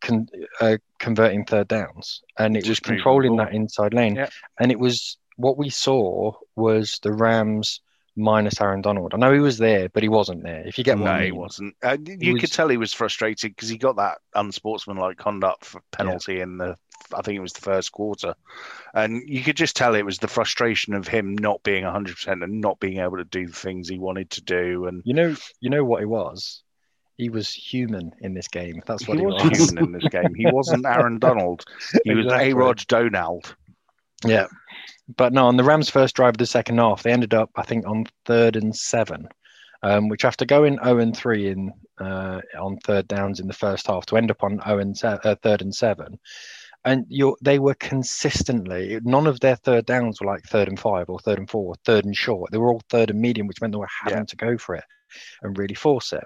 con- 0.01 0.27
uh, 0.59 0.77
converting 0.99 1.45
third 1.45 1.69
downs, 1.69 2.21
and 2.37 2.57
it 2.57 2.63
was 2.63 2.67
Just 2.67 2.83
the 2.83 2.89
controlling 2.89 3.37
ball. 3.37 3.45
that 3.45 3.53
inside 3.53 3.93
lane. 3.93 4.15
Yeah. 4.15 4.29
And 4.59 4.71
it 4.73 4.79
was 4.79 5.17
what 5.37 5.57
we 5.57 5.69
saw 5.69 6.33
was 6.55 6.99
the 7.03 7.11
Rams 7.13 7.81
minus 8.15 8.61
Aaron 8.61 8.81
Donald. 8.81 9.13
I 9.13 9.17
know 9.17 9.33
he 9.33 9.39
was 9.39 9.57
there, 9.57 9.89
but 9.89 10.03
he 10.03 10.09
wasn't 10.09 10.43
there. 10.43 10.65
If 10.67 10.77
you 10.77 10.83
get 10.83 10.99
no, 10.99 11.05
I 11.05 11.25
he 11.25 11.31
wasn't. 11.31 11.75
Uh, 11.81 11.97
you 12.05 12.33
was- 12.33 12.41
could 12.41 12.51
tell 12.51 12.69
he 12.69 12.77
was 12.77 12.93
frustrated 12.93 13.51
because 13.55 13.69
he 13.69 13.77
got 13.77 13.95
that 13.95 14.19
unsportsmanlike 14.35 15.17
conduct 15.17 15.65
for 15.65 15.81
penalty 15.91 16.39
in 16.41 16.57
the. 16.57 16.77
I 17.13 17.21
think 17.21 17.35
it 17.37 17.41
was 17.41 17.53
the 17.53 17.61
first 17.61 17.91
quarter, 17.91 18.33
and 18.93 19.21
you 19.27 19.41
could 19.43 19.57
just 19.57 19.75
tell 19.75 19.93
it 19.93 20.05
was 20.05 20.19
the 20.19 20.27
frustration 20.27 20.93
of 20.93 21.07
him 21.07 21.35
not 21.35 21.61
being 21.63 21.83
100 21.83 22.15
percent 22.15 22.43
and 22.43 22.61
not 22.61 22.79
being 22.79 22.99
able 22.99 23.17
to 23.17 23.25
do 23.25 23.45
the 23.47 23.53
things 23.53 23.89
he 23.89 23.99
wanted 23.99 24.29
to 24.31 24.41
do. 24.41 24.85
And 24.85 25.01
You 25.05 25.13
know, 25.13 25.35
you 25.59 25.69
know 25.69 25.83
what 25.83 26.01
it 26.01 26.07
was. 26.07 26.63
He 27.17 27.29
was 27.29 27.51
human 27.53 28.11
in 28.21 28.33
this 28.33 28.47
game. 28.47 28.81
That's 28.87 29.07
what 29.07 29.17
he 29.17 29.21
he, 29.21 29.25
was 29.27 29.43
was. 29.43 29.69
human 29.69 29.85
in 29.85 29.91
this 29.91 30.09
game. 30.09 30.33
He 30.33 30.47
wasn't 30.49 30.85
Aaron 30.85 31.19
Donald. 31.19 31.63
He 32.05 32.13
was 32.15 32.25
Exactly. 32.25 32.51
A. 32.51 32.55
Rod 32.55 32.87
Donald. 32.87 33.55
Yeah. 34.25 34.47
But 35.17 35.33
no, 35.33 35.47
on 35.47 35.57
the 35.57 35.63
Rams' 35.63 35.89
first 35.89 36.15
drive 36.15 36.35
of 36.35 36.37
the 36.37 36.45
second 36.45 36.77
half, 36.77 37.03
they 37.03 37.11
ended 37.11 37.33
up, 37.33 37.49
I 37.55 37.63
think, 37.63 37.85
on 37.85 38.05
third 38.25 38.55
and 38.55 38.75
seven, 38.75 39.27
um, 39.81 40.07
which 40.07 40.23
after 40.25 40.45
going 40.45 40.77
0 40.83 40.99
and 40.99 41.15
3 41.15 41.47
in 41.49 41.71
uh, 41.99 42.41
on 42.59 42.77
third 42.77 43.07
downs 43.07 43.39
in 43.39 43.47
the 43.47 43.53
first 43.53 43.87
half 43.87 44.05
to 44.07 44.17
end 44.17 44.31
up 44.31 44.43
on 44.43 44.59
0 44.65 44.79
and 44.79 44.97
se- 44.97 45.19
uh, 45.23 45.35
third 45.43 45.61
and 45.61 45.73
seven. 45.75 46.17
And 46.85 47.05
you're, 47.07 47.37
they 47.41 47.59
were 47.59 47.75
consistently, 47.75 48.99
none 49.03 49.27
of 49.27 49.39
their 49.39 49.55
third 49.55 49.85
downs 49.85 50.19
were 50.19 50.27
like 50.27 50.43
third 50.43 50.67
and 50.67 50.79
five 50.79 51.09
or 51.09 51.19
third 51.19 51.37
and 51.39 51.49
four, 51.49 51.67
or 51.67 51.75
third 51.85 52.03
and 52.05 52.15
short. 52.15 52.51
They 52.51 52.57
were 52.57 52.73
all 52.73 52.81
third 52.89 53.09
and 53.09 53.21
medium, 53.21 53.47
which 53.47 53.61
meant 53.61 53.71
they 53.73 53.79
were 53.79 53.87
having 54.03 54.19
Yeah. 54.19 54.25
to 54.25 54.35
go 54.35 54.57
for 54.57 54.75
it 54.75 54.83
and 55.43 55.57
really 55.57 55.75
force 55.75 56.11
it. 56.13 56.23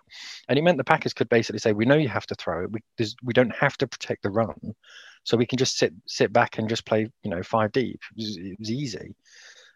And 0.47 0.57
it 0.57 0.63
meant 0.63 0.77
the 0.77 0.83
Packers 0.83 1.13
could 1.13 1.29
basically 1.29 1.59
say, 1.59 1.73
"We 1.73 1.85
know 1.85 1.95
you 1.97 2.07
have 2.09 2.25
to 2.27 2.35
throw 2.35 2.63
it. 2.63 2.71
We 2.71 2.79
we 3.23 3.33
don't 3.33 3.55
have 3.55 3.77
to 3.79 3.87
protect 3.87 4.23
the 4.23 4.29
run, 4.29 4.55
so 5.27 5.35
we 5.35 5.45
can 5.45 5.57
just 5.57 5.77
sit 5.77 5.93
sit 6.05 6.31
back 6.31 6.57
and 6.57 6.69
just 6.69 6.85
play, 6.85 7.11
you 7.21 7.29
know, 7.29 7.43
five 7.43 7.73
deep. 7.73 7.99
It 8.15 8.17
was, 8.17 8.37
it 8.37 8.59
was 8.59 8.71
easy." 8.71 9.13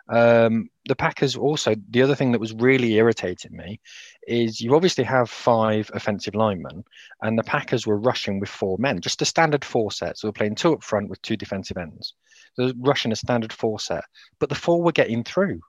Um, 0.08 0.70
the 0.86 0.96
Packers 0.96 1.36
also 1.36 1.76
the 1.90 2.02
other 2.02 2.16
thing 2.16 2.32
that 2.32 2.40
was 2.40 2.54
really 2.54 2.94
irritating 2.94 3.56
me 3.56 3.82
is 4.28 4.62
you 4.62 4.74
obviously 4.74 5.04
have 5.04 5.30
five 5.30 5.92
offensive 5.94 6.36
linemen, 6.36 6.86
and 7.22 7.38
the 7.38 7.44
Packers 7.44 7.86
were 7.86 8.00
rushing 8.00 8.40
with 8.40 8.48
four 8.48 8.78
men, 8.80 9.02
just 9.02 9.22
a 9.22 9.26
standard 9.26 9.66
four 9.66 9.92
set. 9.92 10.18
So 10.18 10.30
we're 10.30 10.40
playing 10.40 10.56
two 10.56 10.74
up 10.74 10.84
front 10.84 11.10
with 11.10 11.22
two 11.22 11.36
defensive 11.36 11.76
ends. 11.76 12.14
So 12.54 12.72
rushing 12.80 13.12
a 13.12 13.18
standard 13.18 13.52
four 13.52 13.78
set, 13.78 14.06
but 14.40 14.48
the 14.48 14.56
four 14.56 14.82
were 14.82 14.94
getting 14.94 15.26
through 15.26 15.60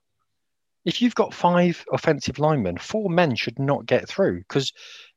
if 0.85 1.01
you've 1.01 1.15
got 1.15 1.35
five 1.35 1.85
offensive 1.93 2.39
linemen, 2.39 2.77
four 2.77 3.09
men 3.09 3.37
should 3.37 3.59
not 3.59 3.87
get 3.87 4.09
through 4.09 4.39
because 4.39 4.73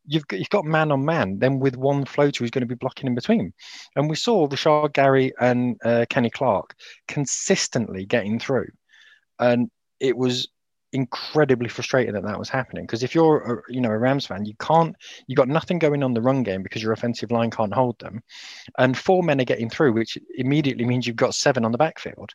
you've 0.08 0.28
got, 0.28 0.40
you've 0.40 0.50
got 0.50 0.66
man 0.66 0.92
on 0.92 1.06
man. 1.06 1.40
Then 1.40 1.60
with 1.60 1.76
one 1.76 2.06
floater 2.06 2.44
who's 2.44 2.52
going 2.52 2.62
to 2.62 2.68
be 2.68 2.76
blocking 2.76 3.08
in 3.08 3.16
between, 3.16 3.54
and 3.96 4.10
we 4.10 4.16
saw 4.16 4.48
Rashan 4.48 4.94
Gary 4.94 5.34
and 5.40 5.80
uh, 5.84 6.06
Kenny 6.10 6.30
Clark 6.30 6.76
consistently 7.08 8.06
getting 8.06 8.40
through, 8.40 8.68
and 9.40 9.70
it 10.00 10.18
was 10.18 10.48
incredibly 10.94 11.68
frustrating 11.68 12.14
that 12.14 12.24
that 12.24 12.40
was 12.40 12.48
happening 12.48 12.86
because 12.86 13.04
if 13.04 13.14
you're 13.14 13.38
a, 13.68 13.74
you 13.74 13.82
know 13.82 13.92
a 13.92 13.98
Rams 13.98 14.26
fan 14.26 14.46
you 14.46 14.54
can't 14.60 14.96
you 15.28 15.36
got 15.36 15.50
nothing 15.50 15.78
going 15.78 16.02
on 16.04 16.14
the 16.14 16.22
run 16.22 16.42
game 16.42 16.64
because 16.64 16.82
your 16.82 16.94
offensive 16.94 17.32
line 17.32 17.52
can't 17.52 17.74
hold 17.74 18.00
them. 18.00 18.22
And 18.78 18.98
four 18.98 19.22
men 19.22 19.42
are 19.42 19.46
getting 19.46 19.70
through 19.70 19.92
which 19.92 20.18
immediately 20.36 20.86
means 20.86 21.06
you've 21.06 21.18
got 21.18 21.36
seven 21.36 21.66
on 21.66 21.74
the 21.74 21.78
backfield. 21.78 22.32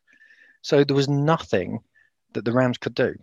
So 0.61 0.85
there 0.85 0.97
was 0.97 1.09
nothing 1.09 1.81
that 2.35 2.45
the 2.45 2.53
Rams 2.53 2.77
could 2.77 2.95
do. 2.95 3.15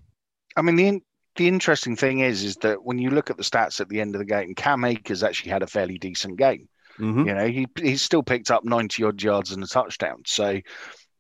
I 0.56 0.64
mean, 0.64 0.76
the 0.76 1.02
the 1.38 1.48
interesting 1.48 1.96
thing 1.96 2.20
is, 2.20 2.44
is 2.44 2.58
that 2.58 2.84
when 2.84 3.00
you 3.00 3.10
look 3.10 3.30
at 3.30 3.38
the 3.38 3.44
stats 3.44 3.80
at 3.80 3.90
the 3.90 4.02
end 4.02 4.16
of 4.16 4.20
the 4.20 4.26
game, 4.26 4.54
Cam 4.56 4.84
Akers 4.84 5.24
actually 5.24 5.52
had 5.52 5.64
a 5.64 5.68
fairly 5.68 5.98
decent 5.98 6.38
game. 6.38 6.68
Mhm. 7.00 7.28
You 7.28 7.34
know, 7.36 7.48
he 7.48 7.68
he 7.82 7.96
still 7.98 8.24
picked 8.24 8.52
up 8.52 8.66
ninety 8.66 9.04
odd 9.04 9.22
yards 9.22 9.52
and 9.52 9.64
a 9.64 9.68
touchdown. 9.68 10.24
So, 10.26 10.60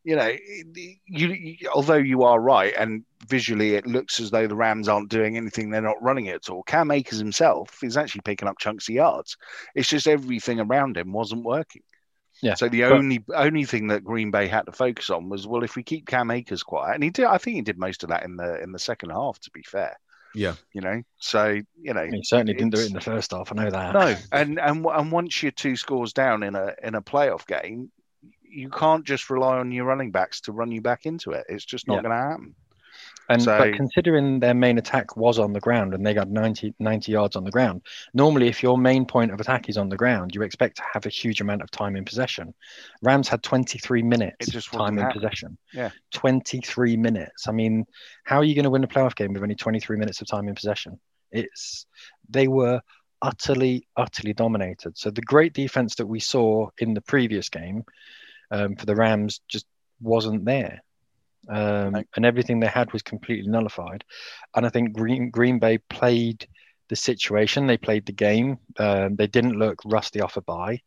you 0.03 0.15
know, 0.15 0.33
you, 0.75 0.97
you 1.05 1.69
although 1.73 1.95
you 1.95 2.23
are 2.23 2.39
right, 2.39 2.73
and 2.77 3.03
visually 3.27 3.75
it 3.75 3.85
looks 3.85 4.19
as 4.19 4.31
though 4.31 4.47
the 4.47 4.55
Rams 4.55 4.87
aren't 4.87 5.09
doing 5.09 5.37
anything, 5.37 5.69
they're 5.69 5.81
not 5.81 6.01
running 6.01 6.25
it 6.27 6.35
at 6.35 6.49
all. 6.49 6.63
Cam 6.63 6.89
Akers 6.91 7.19
himself 7.19 7.83
is 7.83 7.95
actually 7.97 8.21
picking 8.25 8.47
up 8.47 8.57
chunks 8.57 8.89
of 8.89 8.95
yards. 8.95 9.37
It's 9.75 9.87
just 9.89 10.07
everything 10.07 10.59
around 10.59 10.97
him 10.97 11.11
wasn't 11.13 11.43
working. 11.43 11.83
Yeah, 12.41 12.53
So 12.53 12.69
the 12.69 12.81
but- 12.81 12.91
only 12.93 13.23
only 13.35 13.65
thing 13.65 13.87
that 13.87 14.03
Green 14.03 14.29
Bay 14.31 14.47
had 14.47 14.65
to 14.67 14.71
focus 14.71 15.09
on 15.09 15.27
was 15.29 15.45
well, 15.47 15.63
if 15.63 15.75
we 15.75 15.83
keep 15.83 16.07
Cam 16.07 16.31
Akers 16.31 16.63
quiet, 16.63 16.93
and 16.95 17.03
he 17.03 17.09
did. 17.09 17.25
I 17.25 17.37
think 17.37 17.55
he 17.55 17.61
did 17.61 17.77
most 17.79 18.03
of 18.03 18.09
that 18.09 18.23
in 18.23 18.35
the 18.35 18.61
in 18.61 18.71
the 18.71 18.79
second 18.79 19.09
half. 19.09 19.39
To 19.39 19.51
be 19.51 19.63
fair, 19.63 19.97
Yeah. 20.37 20.53
you 20.73 20.81
know. 20.81 21.01
So 21.17 21.59
you 21.81 21.93
know, 21.93 22.05
he 22.05 22.21
certainly 22.23 22.53
didn't 22.53 22.73
do 22.73 22.79
it 22.79 22.87
in 22.87 22.93
the 22.93 23.01
first 23.01 23.31
half 23.31 23.51
I 23.51 23.55
know 23.55 23.69
that 23.69 23.93
no, 23.93 24.15
and 24.31 24.59
and 24.59 24.85
and 24.85 25.11
once 25.11 25.41
you're 25.41 25.51
two 25.51 25.75
scores 25.75 26.13
down 26.13 26.43
in 26.43 26.55
a 26.55 26.73
in 26.83 26.95
a 26.95 27.01
playoff 27.01 27.45
game, 27.47 27.91
you 28.41 28.69
can't 28.69 29.05
just 29.05 29.29
rely 29.29 29.57
on 29.57 29.71
your 29.71 29.85
running 29.85 30.11
backs 30.11 30.41
to 30.41 30.51
run 30.51 30.71
you 30.71 30.81
back 30.81 31.05
into 31.05 31.31
it. 31.31 31.45
It's 31.49 31.65
just 31.65 31.87
not 31.87 31.95
Yeah. 31.95 32.01
going 32.03 32.11
to 32.11 32.17
happen. 32.29 32.55
And 33.29 33.41
So- 33.41 33.57
but 33.57 33.73
considering 33.73 34.39
their 34.39 34.53
main 34.53 34.77
attack 34.77 35.17
was 35.17 35.37
on 35.37 35.51
the 35.53 35.59
ground 35.59 35.93
and 35.93 36.05
they 36.05 36.13
got 36.13 36.29
90, 36.29 36.73
90 36.79 37.11
yards 37.11 37.35
on 37.35 37.43
the 37.43 37.51
ground, 37.51 37.81
normally 38.13 38.47
if 38.47 38.63
your 38.63 38.77
main 38.77 39.05
point 39.05 39.31
of 39.31 39.39
attack 39.39 39.67
is 39.67 39.77
on 39.77 39.89
the 39.89 39.97
ground, 39.97 40.33
you 40.33 40.41
expect 40.43 40.77
to 40.77 40.83
have 40.93 41.05
a 41.05 41.09
huge 41.09 41.41
amount 41.41 41.61
of 41.61 41.69
time 41.69 41.95
in 41.95 42.05
possession. 42.05 42.53
Rams 43.01 43.27
had 43.27 43.43
23 43.43 44.01
minutes 44.01 44.47
just 44.47 44.71
time 44.71 44.97
in 44.97 45.03
happening. 45.03 45.21
possession. 45.21 45.57
Yeah. 45.73 45.89
23 46.13 46.95
minutes. 46.95 47.47
I 47.47 47.51
mean, 47.51 47.85
how 48.23 48.37
are 48.37 48.43
you 48.45 48.55
going 48.55 48.63
to 48.63 48.69
win 48.69 48.83
a 48.83 48.87
playoff 48.87 49.15
game 49.15 49.33
with 49.33 49.43
only 49.43 49.55
23 49.55 49.97
minutes 49.97 50.21
of 50.21 50.27
time 50.27 50.47
in 50.47 50.55
possession? 50.55 50.99
It's 51.31 51.85
they 52.29 52.47
were 52.47 52.81
utterly, 53.21 53.87
utterly 53.97 54.33
dominated. 54.33 54.97
So 54.97 55.09
the 55.11 55.21
great 55.21 55.53
defense 55.53 55.95
that 55.95 56.07
we 56.07 56.19
saw 56.21 56.69
in 56.77 56.93
the 56.93 57.01
previous 57.01 57.49
game 57.49 57.83
um, 58.51 58.75
for 58.75 58.85
the 58.85 58.95
Rams 58.95 59.41
just 59.49 59.65
wasn't 59.99 60.45
there 60.45 60.83
um, 61.49 61.95
and 62.15 62.25
everything 62.25 62.59
they 62.59 62.67
had 62.67 62.91
was 62.93 63.01
completely 63.01 63.49
nullified. 63.49 64.03
And 64.55 64.65
I 64.65 64.69
think 64.69 64.93
Green 64.93 65.29
Green 65.29 65.59
Bay 65.59 65.77
played 65.77 66.47
the 66.89 66.95
situation, 66.95 67.67
they 67.67 67.77
played 67.77 68.05
the 68.05 68.13
game. 68.13 68.57
Um, 68.79 69.15
they 69.15 69.27
didn't 69.27 69.59
look 69.59 69.81
rusty 69.85 70.21
off 70.21 70.37
a 70.37 70.41
bye, 70.41 70.79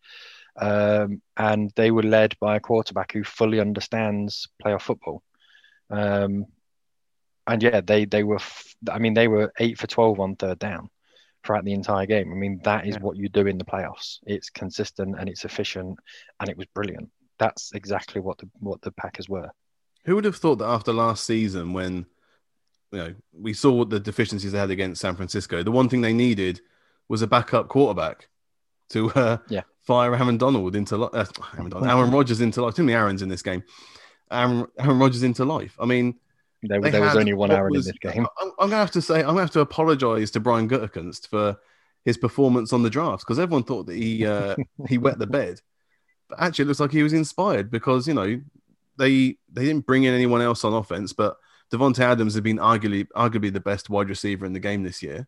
um, 0.56 1.22
and 1.36 1.70
they 1.76 1.90
were 1.90 2.02
led 2.02 2.36
by 2.40 2.56
a 2.56 2.60
quarterback 2.60 3.12
who 3.12 3.24
fully 3.24 3.60
understands 3.60 4.48
playoff 4.64 4.82
football. 4.82 5.22
Um, 5.90 6.46
and 7.46 7.62
yeah, 7.62 7.80
they 7.80 8.04
they 8.04 8.22
were. 8.22 8.36
f- 8.36 8.74
I 8.90 8.98
mean, 8.98 9.14
they 9.14 9.28
were 9.28 9.52
eight 9.58 9.78
for 9.78 9.86
twelve 9.86 10.20
on 10.20 10.36
third 10.36 10.58
down 10.58 10.88
throughout 11.44 11.64
the 11.64 11.72
entire 11.72 12.06
game. 12.06 12.30
I 12.32 12.36
mean, 12.36 12.60
that 12.64 12.86
is 12.86 12.96
Yeah. 12.96 13.00
what 13.00 13.16
you 13.16 13.28
do 13.28 13.46
in 13.46 13.58
the 13.58 13.64
playoffs. 13.64 14.18
It's 14.26 14.50
consistent 14.50 15.16
and 15.18 15.28
it's 15.28 15.44
efficient, 15.44 15.98
and 16.38 16.48
it 16.50 16.56
was 16.56 16.66
brilliant. 16.74 17.10
That's 17.38 17.72
exactly 17.72 18.20
what 18.20 18.38
the 18.38 18.48
what 18.58 18.80
the 18.82 18.92
Packers 18.92 19.28
were. 19.28 19.50
Who 20.04 20.14
would 20.14 20.24
have 20.24 20.36
thought 20.36 20.56
that 20.56 20.66
after 20.68 20.92
last 20.92 21.24
season, 21.24 21.72
when 21.72 22.06
you 22.92 22.98
know 22.98 23.14
we 23.32 23.52
saw 23.52 23.70
what 23.72 23.90
the 23.90 24.00
deficiencies 24.00 24.52
they 24.52 24.58
had 24.58 24.70
against 24.70 25.00
San 25.00 25.14
Francisco, 25.16 25.62
the 25.62 25.70
one 25.70 25.88
thing 25.88 26.00
they 26.00 26.12
needed 26.12 26.60
was 27.08 27.22
a 27.22 27.26
backup 27.26 27.68
quarterback 27.68 28.28
to 28.90 29.10
uh, 29.12 29.38
Yeah. 29.48 29.62
fire 29.82 30.14
Aaron 30.14 30.38
Donald 30.38 30.74
into 30.76 30.96
li- 30.96 31.08
uh, 31.12 31.24
Aaron, 31.56 31.70
Donald, 31.70 31.88
Aaron 31.90 32.10
Rodgers 32.16 32.40
into 32.40 32.62
life. 32.62 32.74
Too 32.74 32.82
many 32.82 32.96
Aaron's 32.96 33.22
in 33.22 33.28
this 33.28 33.42
game. 33.42 33.62
Aaron, 34.30 34.66
Aaron 34.78 34.98
Rodgers 34.98 35.22
into 35.22 35.44
life. 35.44 35.76
I 35.80 35.86
mean, 35.86 36.14
There, 36.62 36.80
there 36.80 37.00
was 37.00 37.16
only 37.16 37.32
one 37.34 37.50
Aaron 37.50 37.72
was- 37.72 37.86
in 37.88 37.94
this 38.02 38.12
game. 38.12 38.26
I'm, 38.40 38.48
I'm 38.58 38.70
gonna 38.70 38.76
have 38.76 38.90
to 38.92 39.02
say 39.02 39.20
I'm 39.20 39.26
gonna 39.28 39.40
have 39.40 39.50
to 39.52 39.60
apologize 39.60 40.30
to 40.32 40.40
Brian 40.40 40.68
Gutekunst 40.68 41.28
for 41.28 41.56
his 42.04 42.16
performance 42.16 42.72
on 42.72 42.82
the 42.82 42.90
drafts 42.90 43.24
because 43.24 43.38
everyone 43.38 43.64
thought 43.64 43.86
that 43.86 43.96
he 43.96 44.24
uh, 44.26 44.54
he 44.88 44.96
wet 44.98 45.18
the 45.18 45.26
bed, 45.26 45.60
but 46.28 46.40
actually 46.40 46.62
it 46.64 46.68
looks 46.68 46.80
like 46.80 46.92
he 46.92 47.02
was 47.02 47.12
inspired 47.12 47.70
because 47.70 48.08
you 48.08 48.14
know 48.14 48.40
they 48.98 49.36
they 49.52 49.64
didn't 49.64 49.86
bring 49.86 50.04
in 50.04 50.14
anyone 50.14 50.42
else 50.42 50.64
on 50.64 50.72
offense, 50.74 51.12
but 51.12 51.36
Davante 51.72 52.00
Adams 52.00 52.34
has 52.34 52.42
been 52.42 52.58
arguably 52.58 53.06
arguably 53.16 53.52
the 53.52 53.60
best 53.60 53.90
wide 53.90 54.08
receiver 54.08 54.44
in 54.46 54.52
the 54.52 54.60
game 54.60 54.82
this 54.82 55.02
year, 55.02 55.26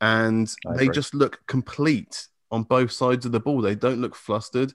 and 0.00 0.52
they 0.76 0.88
just 0.88 1.14
look 1.14 1.40
complete 1.46 2.28
on 2.50 2.62
both 2.62 2.92
sides 2.92 3.26
of 3.26 3.32
the 3.32 3.40
ball. 3.40 3.60
They 3.60 3.74
don't 3.74 4.00
look 4.00 4.14
flustered. 4.14 4.72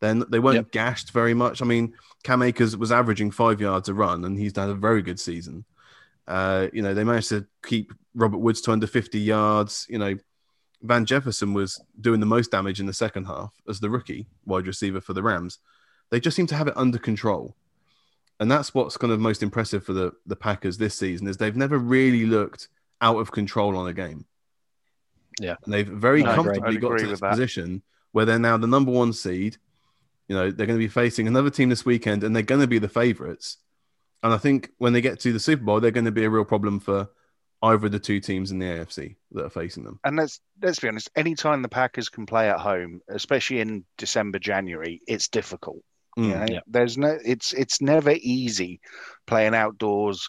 Then 0.00 0.24
they 0.30 0.38
weren't 0.38 0.54
Yep. 0.56 0.70
gashed 0.72 1.10
very 1.10 1.34
much. 1.34 1.60
I 1.60 1.64
mean, 1.64 1.94
Cam 2.22 2.42
Akers 2.42 2.76
was 2.76 2.92
averaging 2.92 3.32
five 3.32 3.60
yards 3.60 3.88
a 3.88 3.94
run, 3.94 4.24
and 4.24 4.38
he's 4.38 4.56
had 4.56 4.70
a 4.70 4.74
very 4.74 5.02
good 5.02 5.18
season. 5.20 5.64
Uh, 6.26 6.68
you 6.72 6.80
know, 6.80 6.94
they 6.94 7.02
managed 7.04 7.28
to 7.30 7.44
keep 7.64 7.92
Robert 8.14 8.38
Woods 8.38 8.60
to 8.62 8.72
under 8.72 8.86
50 8.86 9.18
yards. 9.18 9.84
You 9.90 9.98
know, 9.98 10.16
Van 10.82 11.04
Jefferson 11.04 11.52
was 11.54 11.82
doing 12.00 12.20
the 12.20 12.26
most 12.26 12.52
damage 12.52 12.78
in 12.78 12.86
the 12.86 12.92
second 12.92 13.24
half 13.24 13.52
as 13.68 13.80
the 13.80 13.90
rookie 13.90 14.26
wide 14.46 14.66
receiver 14.68 15.00
for 15.00 15.12
the 15.12 15.22
Rams. 15.22 15.58
They 16.10 16.20
just 16.20 16.36
seem 16.36 16.46
to 16.48 16.54
have 16.54 16.68
it 16.68 16.76
under 16.76 16.98
control. 16.98 17.56
And 18.38 18.50
that's 18.50 18.74
what's 18.74 18.96
kind 18.96 19.12
of 19.12 19.20
most 19.20 19.42
impressive 19.42 19.84
for 19.84 19.92
the, 19.92 20.12
the 20.26 20.36
Packers 20.36 20.78
this 20.78 20.96
season 20.96 21.26
is 21.28 21.36
they've 21.36 21.56
never 21.56 21.78
really 21.78 22.24
looked 22.24 22.68
out 23.00 23.18
of 23.18 23.32
control 23.32 23.76
on 23.76 23.86
a 23.86 23.92
game. 23.92 24.24
Yeah. 25.38 25.56
And 25.64 25.72
they've 25.72 25.86
very 25.86 26.24
I 26.24 26.32
agree. 26.32 26.44
comfortably 26.44 26.76
got 26.78 26.88
to 26.98 27.06
with 27.06 27.10
this 27.10 27.20
position 27.20 27.82
where 28.12 28.24
they're 28.24 28.38
now 28.38 28.56
the 28.56 28.66
number 28.66 28.90
one 28.90 29.12
seed. 29.12 29.56
You 30.28 30.36
know, 30.36 30.50
they're 30.50 30.66
going 30.66 30.78
to 30.78 30.84
be 30.84 30.88
facing 30.88 31.28
another 31.28 31.50
team 31.50 31.68
this 31.68 31.84
weekend 31.84 32.24
and 32.24 32.34
they're 32.34 32.42
going 32.42 32.60
to 32.60 32.66
be 32.66 32.78
the 32.78 32.88
favorites. 32.88 33.58
And 34.22 34.32
I 34.32 34.38
think 34.38 34.70
when 34.78 34.92
they 34.92 35.00
get 35.00 35.20
to 35.20 35.32
the 35.32 35.40
Super 35.40 35.64
Bowl, 35.64 35.80
they're 35.80 35.90
going 35.90 36.04
to 36.04 36.12
be 36.12 36.24
a 36.24 36.30
real 36.30 36.44
problem 36.44 36.80
for 36.80 37.08
either 37.62 37.86
of 37.86 37.92
the 37.92 37.98
two 37.98 38.20
teams 38.20 38.50
in 38.50 38.58
the 38.58 38.66
AFC 38.66 39.16
that 39.32 39.44
are 39.44 39.50
facing 39.50 39.84
them. 39.84 40.00
And 40.04 40.16
let's 40.16 40.40
let's 40.62 40.78
be 40.78 40.88
honest. 40.88 41.10
Anytime 41.16 41.62
the 41.62 41.68
Packers 41.68 42.08
can 42.08 42.26
play 42.26 42.48
at 42.48 42.58
home, 42.58 43.00
especially 43.08 43.60
in 43.60 43.84
December, 43.98 44.38
January, 44.38 45.00
it's 45.06 45.28
difficult. 45.28 45.82
Mm. 46.18 46.24
You 46.24 46.34
know? 46.34 46.46
Yeah. 46.50 46.60
There's 46.66 46.98
no. 46.98 47.18
It's 47.24 47.52
it's 47.52 47.80
never 47.80 48.12
easy 48.12 48.80
playing 49.26 49.54
outdoors. 49.54 50.28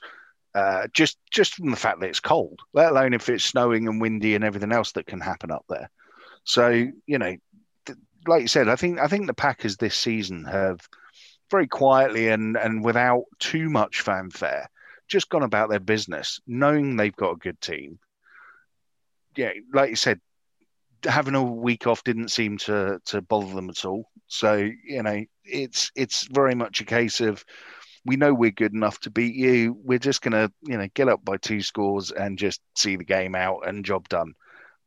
Uh, 0.53 0.87
just 0.93 1.17
just 1.31 1.55
from 1.55 1.71
the 1.71 1.77
fact 1.77 2.01
that 2.01 2.09
it's 2.09 2.19
cold, 2.19 2.59
let 2.73 2.91
alone 2.91 3.13
if 3.13 3.29
it's 3.29 3.43
snowing 3.43 3.87
and 3.87 4.01
windy 4.01 4.35
and 4.35 4.43
everything 4.43 4.73
else 4.73 4.91
that 4.91 5.07
can 5.07 5.21
happen 5.21 5.49
up 5.49 5.63
there. 5.69 5.89
So 6.43 6.87
you 7.05 7.17
know, 7.17 7.35
th- 7.85 7.99
like 8.27 8.41
you 8.41 8.47
said, 8.47 8.67
I 8.67 8.75
think 8.75 8.99
I 8.99 9.07
think 9.07 9.27
the 9.27 9.33
Packers 9.33 9.77
this 9.77 9.95
season 9.95 10.43
have 10.45 10.81
very 11.49 11.67
quietly 11.67 12.27
and 12.27 12.57
and 12.57 12.83
without 12.83 13.23
too 13.39 13.69
much 13.69 14.01
fanfare 14.01 14.69
just 15.11 15.29
gone 15.29 15.43
about 15.43 15.69
their 15.69 15.79
business, 15.79 16.39
knowing 16.47 16.95
they've 16.95 17.15
got 17.15 17.33
a 17.33 17.37
good 17.37 17.59
team. 17.59 17.99
Yeah, 19.35 19.51
like 19.73 19.89
you 19.89 19.95
said, 19.95 20.21
having 21.03 21.35
a 21.35 21.43
week 21.43 21.85
off 21.85 22.03
didn't 22.03 22.29
seem 22.29 22.57
to 22.59 22.99
to 23.05 23.21
bother 23.21 23.53
them 23.53 23.69
at 23.69 23.85
all. 23.85 24.09
So 24.31 24.69
you 24.85 25.03
know, 25.03 25.25
it's 25.43 25.91
it's 25.93 26.23
very 26.27 26.55
much 26.55 26.79
a 26.79 26.85
case 26.85 27.19
of 27.19 27.43
we 28.05 28.15
know 28.15 28.33
we're 28.33 28.51
good 28.51 28.73
enough 28.73 28.97
to 29.01 29.11
beat 29.11 29.35
you. 29.35 29.77
We're 29.83 29.99
just 29.99 30.21
gonna 30.21 30.49
you 30.61 30.77
know 30.77 30.87
get 30.93 31.09
up 31.09 31.23
by 31.25 31.35
two 31.35 31.61
scores 31.61 32.11
and 32.11 32.39
just 32.39 32.61
see 32.75 32.95
the 32.95 33.03
game 33.03 33.35
out 33.35 33.67
and 33.67 33.83
job 33.83 34.07
done. 34.07 34.33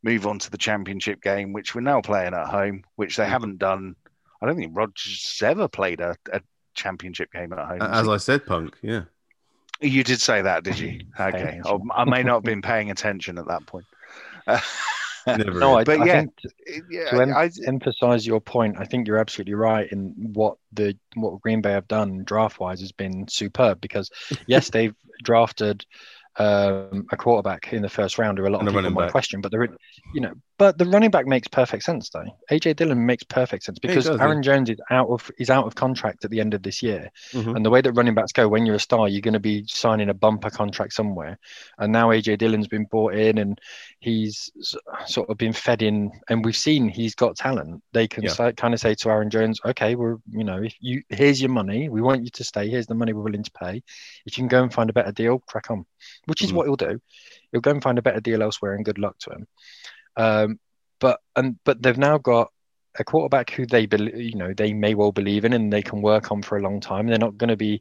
Move 0.02 0.26
on 0.26 0.38
to 0.38 0.50
the 0.50 0.56
championship 0.56 1.20
game, 1.20 1.52
which 1.52 1.74
we're 1.74 1.82
now 1.82 2.00
playing 2.00 2.32
at 2.32 2.46
home, 2.46 2.84
which 2.96 3.16
they 3.16 3.24
mm-hmm. 3.24 3.32
haven't 3.32 3.58
done. 3.58 3.96
I 4.40 4.46
don't 4.46 4.56
think 4.56 4.74
Rodgers 4.74 5.38
ever 5.44 5.68
played 5.68 6.00
a, 6.00 6.16
a 6.32 6.40
championship 6.72 7.30
game 7.30 7.52
at 7.52 7.58
home. 7.58 7.82
As 7.82 8.08
I 8.08 8.16
said, 8.16 8.46
Punk, 8.46 8.78
yeah. 8.80 9.02
You 9.80 10.04
did 10.04 10.22
say 10.22 10.40
that, 10.40 10.64
did 10.64 10.78
you? 10.78 11.00
Okay, 11.20 11.60
I 11.94 12.04
may 12.04 12.22
not 12.22 12.36
have 12.36 12.44
been 12.44 12.62
paying 12.62 12.90
attention 12.90 13.36
at 13.36 13.48
that 13.48 13.66
point. 13.66 13.84
no, 15.26 15.76
I, 15.76 15.84
but 15.84 16.00
I 16.00 16.06
yeah, 16.06 16.24
yeah, 16.90 17.10
to 17.10 17.20
em- 17.20 17.34
I, 17.34 17.50
emphasize 17.66 18.26
your 18.26 18.40
point, 18.40 18.76
I 18.78 18.84
think 18.84 19.06
you're 19.06 19.18
absolutely 19.18 19.54
right 19.54 19.90
in 19.90 20.14
what 20.32 20.56
the 20.72 20.96
what 21.14 21.40
Green 21.40 21.60
Bay 21.60 21.72
have 21.72 21.88
done 21.88 22.24
draft 22.24 22.60
wise 22.60 22.80
has 22.80 22.92
been 22.92 23.26
superb 23.28 23.80
because 23.80 24.10
yes, 24.46 24.70
they've 24.70 24.94
drafted 25.22 25.84
um, 26.36 27.06
a 27.10 27.16
quarterback 27.16 27.72
in 27.72 27.82
the 27.82 27.88
first 27.88 28.18
round, 28.18 28.38
or 28.38 28.46
a 28.46 28.50
lot 28.50 28.60
and 28.60 28.68
of 28.68 28.74
people 28.74 28.90
might 28.90 29.04
back. 29.04 29.12
question, 29.12 29.40
but 29.40 29.50
they're 29.52 29.68
you 30.14 30.20
know, 30.20 30.34
but 30.56 30.78
the 30.78 30.84
running 30.84 31.10
back 31.10 31.26
makes 31.26 31.48
perfect 31.48 31.82
sense 31.82 32.10
though. 32.10 32.24
AJ 32.50 32.76
Dillon 32.76 33.04
makes 33.04 33.24
perfect 33.24 33.64
sense 33.64 33.78
because 33.78 34.04
does, 34.04 34.20
Aaron 34.20 34.38
yeah. 34.38 34.42
Jones 34.42 34.70
is 34.70 34.78
out 34.90 35.08
of 35.08 35.30
is 35.38 35.50
out 35.50 35.66
of 35.66 35.74
contract 35.74 36.24
at 36.24 36.30
the 36.30 36.40
end 36.40 36.54
of 36.54 36.62
this 36.62 36.82
year, 36.82 37.10
mm-hmm. 37.32 37.56
and 37.56 37.64
the 37.64 37.70
way 37.70 37.80
that 37.80 37.92
running 37.92 38.14
backs 38.14 38.32
go, 38.32 38.46
when 38.46 38.64
you're 38.64 38.76
a 38.76 38.80
star, 38.80 39.08
you're 39.08 39.20
going 39.20 39.34
to 39.34 39.40
be 39.40 39.64
signing 39.66 40.10
a 40.10 40.14
bumper 40.14 40.50
contract 40.50 40.92
somewhere, 40.92 41.38
and 41.78 41.92
now 41.92 42.08
AJ 42.08 42.38
Dillon's 42.38 42.68
been 42.68 42.84
brought 42.84 43.14
in 43.14 43.38
and 43.38 43.60
he's 43.98 44.50
sort 45.06 45.28
of 45.28 45.38
been 45.38 45.52
fed 45.52 45.82
in, 45.82 46.12
and 46.28 46.44
we've 46.44 46.56
seen 46.56 46.88
he's 46.88 47.14
got 47.14 47.36
talent. 47.36 47.82
They 47.92 48.06
can 48.06 48.22
yeah. 48.22 48.30
say, 48.30 48.52
kind 48.52 48.74
of 48.74 48.80
say 48.80 48.94
to 48.94 49.10
Aaron 49.10 49.30
Jones, 49.30 49.60
okay, 49.64 49.96
we're 49.96 50.18
you 50.30 50.44
know, 50.44 50.62
if 50.62 50.74
you 50.80 51.02
here's 51.08 51.40
your 51.40 51.50
money, 51.50 51.88
we 51.88 52.00
want 52.00 52.22
you 52.22 52.30
to 52.30 52.44
stay. 52.44 52.68
Here's 52.68 52.86
the 52.86 52.94
money 52.94 53.12
we're 53.12 53.22
willing 53.22 53.42
to 53.42 53.52
pay. 53.52 53.82
If 54.24 54.36
you 54.36 54.42
can 54.42 54.48
go 54.48 54.62
and 54.62 54.72
find 54.72 54.88
a 54.88 54.92
better 54.92 55.12
deal, 55.12 55.40
crack 55.40 55.70
on, 55.70 55.84
which 56.26 56.42
is 56.42 56.48
mm-hmm. 56.48 56.58
what 56.58 56.66
he'll 56.66 56.76
do. 56.76 57.00
He'll 57.50 57.60
go 57.60 57.70
and 57.70 57.82
find 57.82 57.98
a 57.98 58.02
better 58.02 58.20
deal 58.20 58.42
elsewhere, 58.42 58.74
and 58.74 58.84
good 58.84 58.98
luck 58.98 59.18
to 59.20 59.30
him. 59.30 59.46
Um, 60.16 60.58
but 61.00 61.20
and 61.36 61.58
but 61.64 61.82
they've 61.82 61.98
now 61.98 62.18
got 62.18 62.50
a 62.98 63.04
quarterback 63.04 63.50
who 63.50 63.66
they 63.66 63.86
believe, 63.86 64.16
you 64.16 64.36
know, 64.36 64.54
they 64.54 64.72
may 64.72 64.94
well 64.94 65.12
believe 65.12 65.44
in 65.44 65.52
and 65.52 65.72
they 65.72 65.82
can 65.82 66.00
work 66.00 66.30
on 66.30 66.42
for 66.42 66.56
a 66.56 66.62
long 66.62 66.80
time. 66.80 67.06
They're 67.06 67.18
not 67.18 67.36
going 67.36 67.48
to 67.48 67.56
be, 67.56 67.80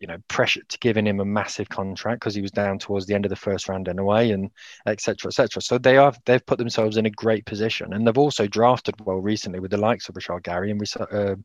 you 0.00 0.08
know, 0.08 0.16
pressured 0.28 0.68
to 0.70 0.78
giving 0.78 1.06
him 1.06 1.20
a 1.20 1.24
massive 1.24 1.68
contract 1.68 2.20
because 2.20 2.34
he 2.34 2.42
was 2.42 2.50
down 2.50 2.78
towards 2.78 3.06
the 3.06 3.14
end 3.14 3.24
of 3.24 3.30
the 3.30 3.36
first 3.36 3.68
round 3.68 3.88
anyway, 3.88 4.30
and 4.30 4.50
etc. 4.86 5.28
etc. 5.28 5.62
So 5.62 5.78
they 5.78 5.96
are 5.98 6.12
they've 6.24 6.44
put 6.44 6.58
themselves 6.58 6.96
in 6.96 7.06
a 7.06 7.10
great 7.10 7.46
position, 7.46 7.92
and 7.92 8.06
they've 8.06 8.18
also 8.18 8.46
drafted 8.46 8.94
well 9.04 9.18
recently 9.18 9.60
with 9.60 9.70
the 9.70 9.76
likes 9.76 10.08
of 10.08 10.14
Rashan 10.16 10.42
Gary 10.42 10.70
and 10.70 10.82
uh, 10.98 11.36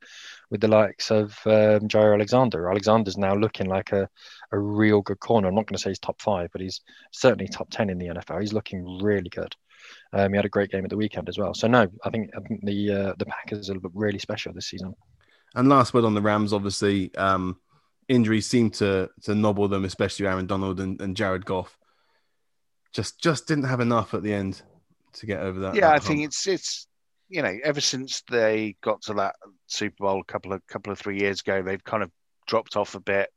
with 0.50 0.62
the 0.62 0.68
likes 0.68 1.12
of 1.12 1.38
um, 1.46 1.88
Jaire 1.88 2.14
Alexander. 2.14 2.70
Alexander's 2.70 3.18
now 3.18 3.36
looking 3.36 3.68
like 3.68 3.92
a 3.92 4.10
a 4.52 4.60
real 4.60 5.02
good 5.02 5.20
corner. 5.20 5.48
I'm 5.50 5.56
not 5.56 5.68
going 5.68 5.78
to 5.78 5.82
say 5.82 5.92
he's 5.92 6.00
top 6.00 6.22
five, 6.22 6.50
but 6.52 6.62
he's 6.62 6.82
certainly 7.12 7.48
top 7.48 7.70
ten 7.70 7.90
in 7.90 8.00
the 8.00 8.08
NFL. 8.08 8.42
He's 8.42 8.54
looking 8.54 9.00
really 9.02 9.30
good. 9.30 9.56
Um, 10.16 10.32
he 10.32 10.38
had 10.38 10.46
a 10.46 10.50
great 10.50 10.72
game 10.72 10.86
at 10.86 10.90
the 10.90 10.96
weekend 10.98 11.28
as 11.28 11.38
well. 11.38 11.54
So 11.54 11.68
no, 11.68 11.88
I 12.06 12.10
think 12.10 12.32
I 12.36 12.40
think 12.40 12.64
the 12.64 12.92
uh, 12.92 13.14
the 13.18 13.26
Packers 13.26 13.70
are 13.70 13.76
really 13.94 14.18
special 14.18 14.54
this 14.54 14.68
season. 14.68 14.96
And 15.56 15.68
last 15.68 15.94
word 15.94 16.06
on 16.06 16.14
the 16.14 16.22
Rams, 16.22 16.54
obviously, 16.54 17.14
um, 17.16 17.58
injuries 18.08 18.48
seem 18.48 18.70
to 18.72 19.10
to 19.24 19.36
nobble 19.36 19.68
them, 19.68 19.84
especially 19.84 20.26
Aaron 20.26 20.48
Donald 20.48 20.80
and, 20.80 21.02
and 21.02 21.18
Jared 21.18 21.46
Goff. 21.46 21.78
Just 22.94 23.22
just 23.22 23.46
didn't 23.46 23.66
have 23.66 23.82
enough 23.82 24.14
at 24.14 24.24
the 24.24 24.34
end 24.34 24.62
to 25.16 25.26
get 25.26 25.42
over 25.42 25.60
that. 25.60 25.76
Yeah, 25.76 25.82
that 25.82 25.90
I 25.90 25.92
hump. 25.94 26.04
think 26.04 26.24
it's 26.24 26.48
it's 26.48 26.88
you 27.28 27.42
know 27.42 27.58
ever 27.66 27.82
since 27.82 28.24
they 28.30 28.78
got 28.82 29.02
to 29.04 29.16
that 29.16 29.36
Super 29.68 29.98
Bowl 30.00 30.22
a 30.22 30.32
couple 30.32 30.54
of 30.54 30.66
couple 30.68 30.94
of 30.94 31.00
three 31.00 31.20
years 31.20 31.42
ago, 31.42 31.62
they've 31.62 31.84
kind 31.84 32.04
of 32.04 32.12
dropped 32.48 32.78
off 32.78 32.96
a 32.96 33.02
bit. 33.02 33.30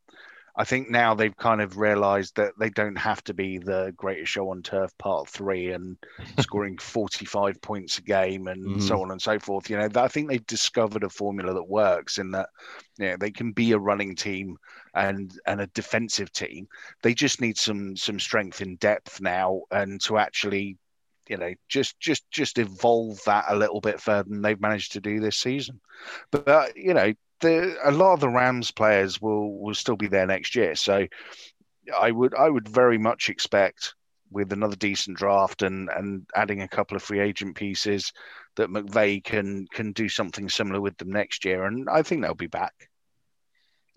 I 0.59 0.65
think 0.65 0.91
now 0.91 1.15
they've 1.15 1.37
kind 1.37 1.61
of 1.61 1.79
realised 1.79 2.35
that 2.35 2.53
they 2.59 2.69
don't 2.69 2.99
have 2.99 3.23
to 3.25 3.35
be 3.35 3.59
the 3.59 3.95
greatest 3.97 4.33
show 4.33 4.51
on 4.51 4.63
turf 4.63 4.91
part 4.99 5.29
three 5.29 5.71
and 5.71 5.97
scoring 6.41 6.77
45 6.79 7.63
points 7.63 7.99
a 7.99 8.03
game 8.03 8.49
and 8.49 8.67
mm-hmm. 8.67 8.81
so 8.81 9.01
on 9.01 9.13
and 9.13 9.23
so 9.23 9.39
forth. 9.39 9.71
You 9.71 9.79
know, 9.79 9.89
I 9.95 10.09
think 10.09 10.29
they've 10.29 10.47
discovered 10.47 11.05
a 11.05 11.09
formula 11.09 11.55
that 11.55 11.69
works 11.69 12.19
in 12.19 12.33
that 12.33 12.49
you 12.99 13.07
know, 13.07 13.17
they 13.17 13.31
can 13.31 13.53
be 13.53 13.71
a 13.71 13.79
running 13.79 14.17
team 14.17 14.57
and 14.95 15.33
and 15.47 15.61
a 15.61 15.69
defensive 15.69 16.33
team. 16.33 16.67
They 17.03 17.15
just 17.15 17.41
need 17.41 17.57
some 17.57 17.97
some 17.97 18.19
strength 18.19 18.61
in 18.61 18.77
depth 18.77 19.21
now 19.21 19.63
and 19.71 20.01
to 20.03 20.19
actually 20.19 20.77
you 21.29 21.37
know 21.37 21.55
just 21.69 22.01
just 22.01 22.29
just 22.33 22.59
evolve 22.59 23.23
that 23.27 23.45
a 23.49 23.57
little 23.57 23.81
bit 23.81 24.01
further 24.01 24.29
than 24.29 24.43
they've 24.43 24.61
managed 24.61 24.93
to 24.93 25.01
do 25.01 25.21
this 25.21 25.37
season 25.37 25.79
but 26.31 26.49
uh, 26.49 26.67
you 26.75 26.95
know 26.95 27.13
the 27.41 27.77
a 27.85 27.91
lot 27.91 28.15
of 28.15 28.21
the 28.21 28.29
Rams 28.29 28.71
players 28.71 29.21
will 29.21 29.59
will 29.59 29.75
still 29.75 29.97
be 29.97 30.09
there 30.09 30.27
next 30.27 30.55
year. 30.55 30.75
So 30.75 31.07
I 31.99 32.11
would 32.11 32.35
I 32.35 32.49
would 32.49 32.69
very 32.69 32.99
much 32.99 33.29
expect 33.29 33.95
with 34.31 34.53
another 34.53 34.77
decent 34.77 35.17
draft 35.17 35.63
and 35.63 35.89
and 35.89 36.27
adding 36.35 36.63
a 36.63 36.69
couple 36.69 36.97
of 36.97 37.03
free 37.03 37.21
agent 37.21 37.57
pieces 37.57 38.13
that 38.57 38.71
McVay 38.71 39.23
can 39.23 39.67
can 39.73 39.93
do 39.93 40.09
something 40.09 40.49
similar 40.49 40.81
with 40.81 40.97
them 40.99 41.11
next 41.11 41.45
year, 41.45 41.65
and 41.65 41.89
I 41.89 42.03
think 42.03 42.23
they'll 42.23 42.35
be 42.35 42.47
back. 42.47 42.89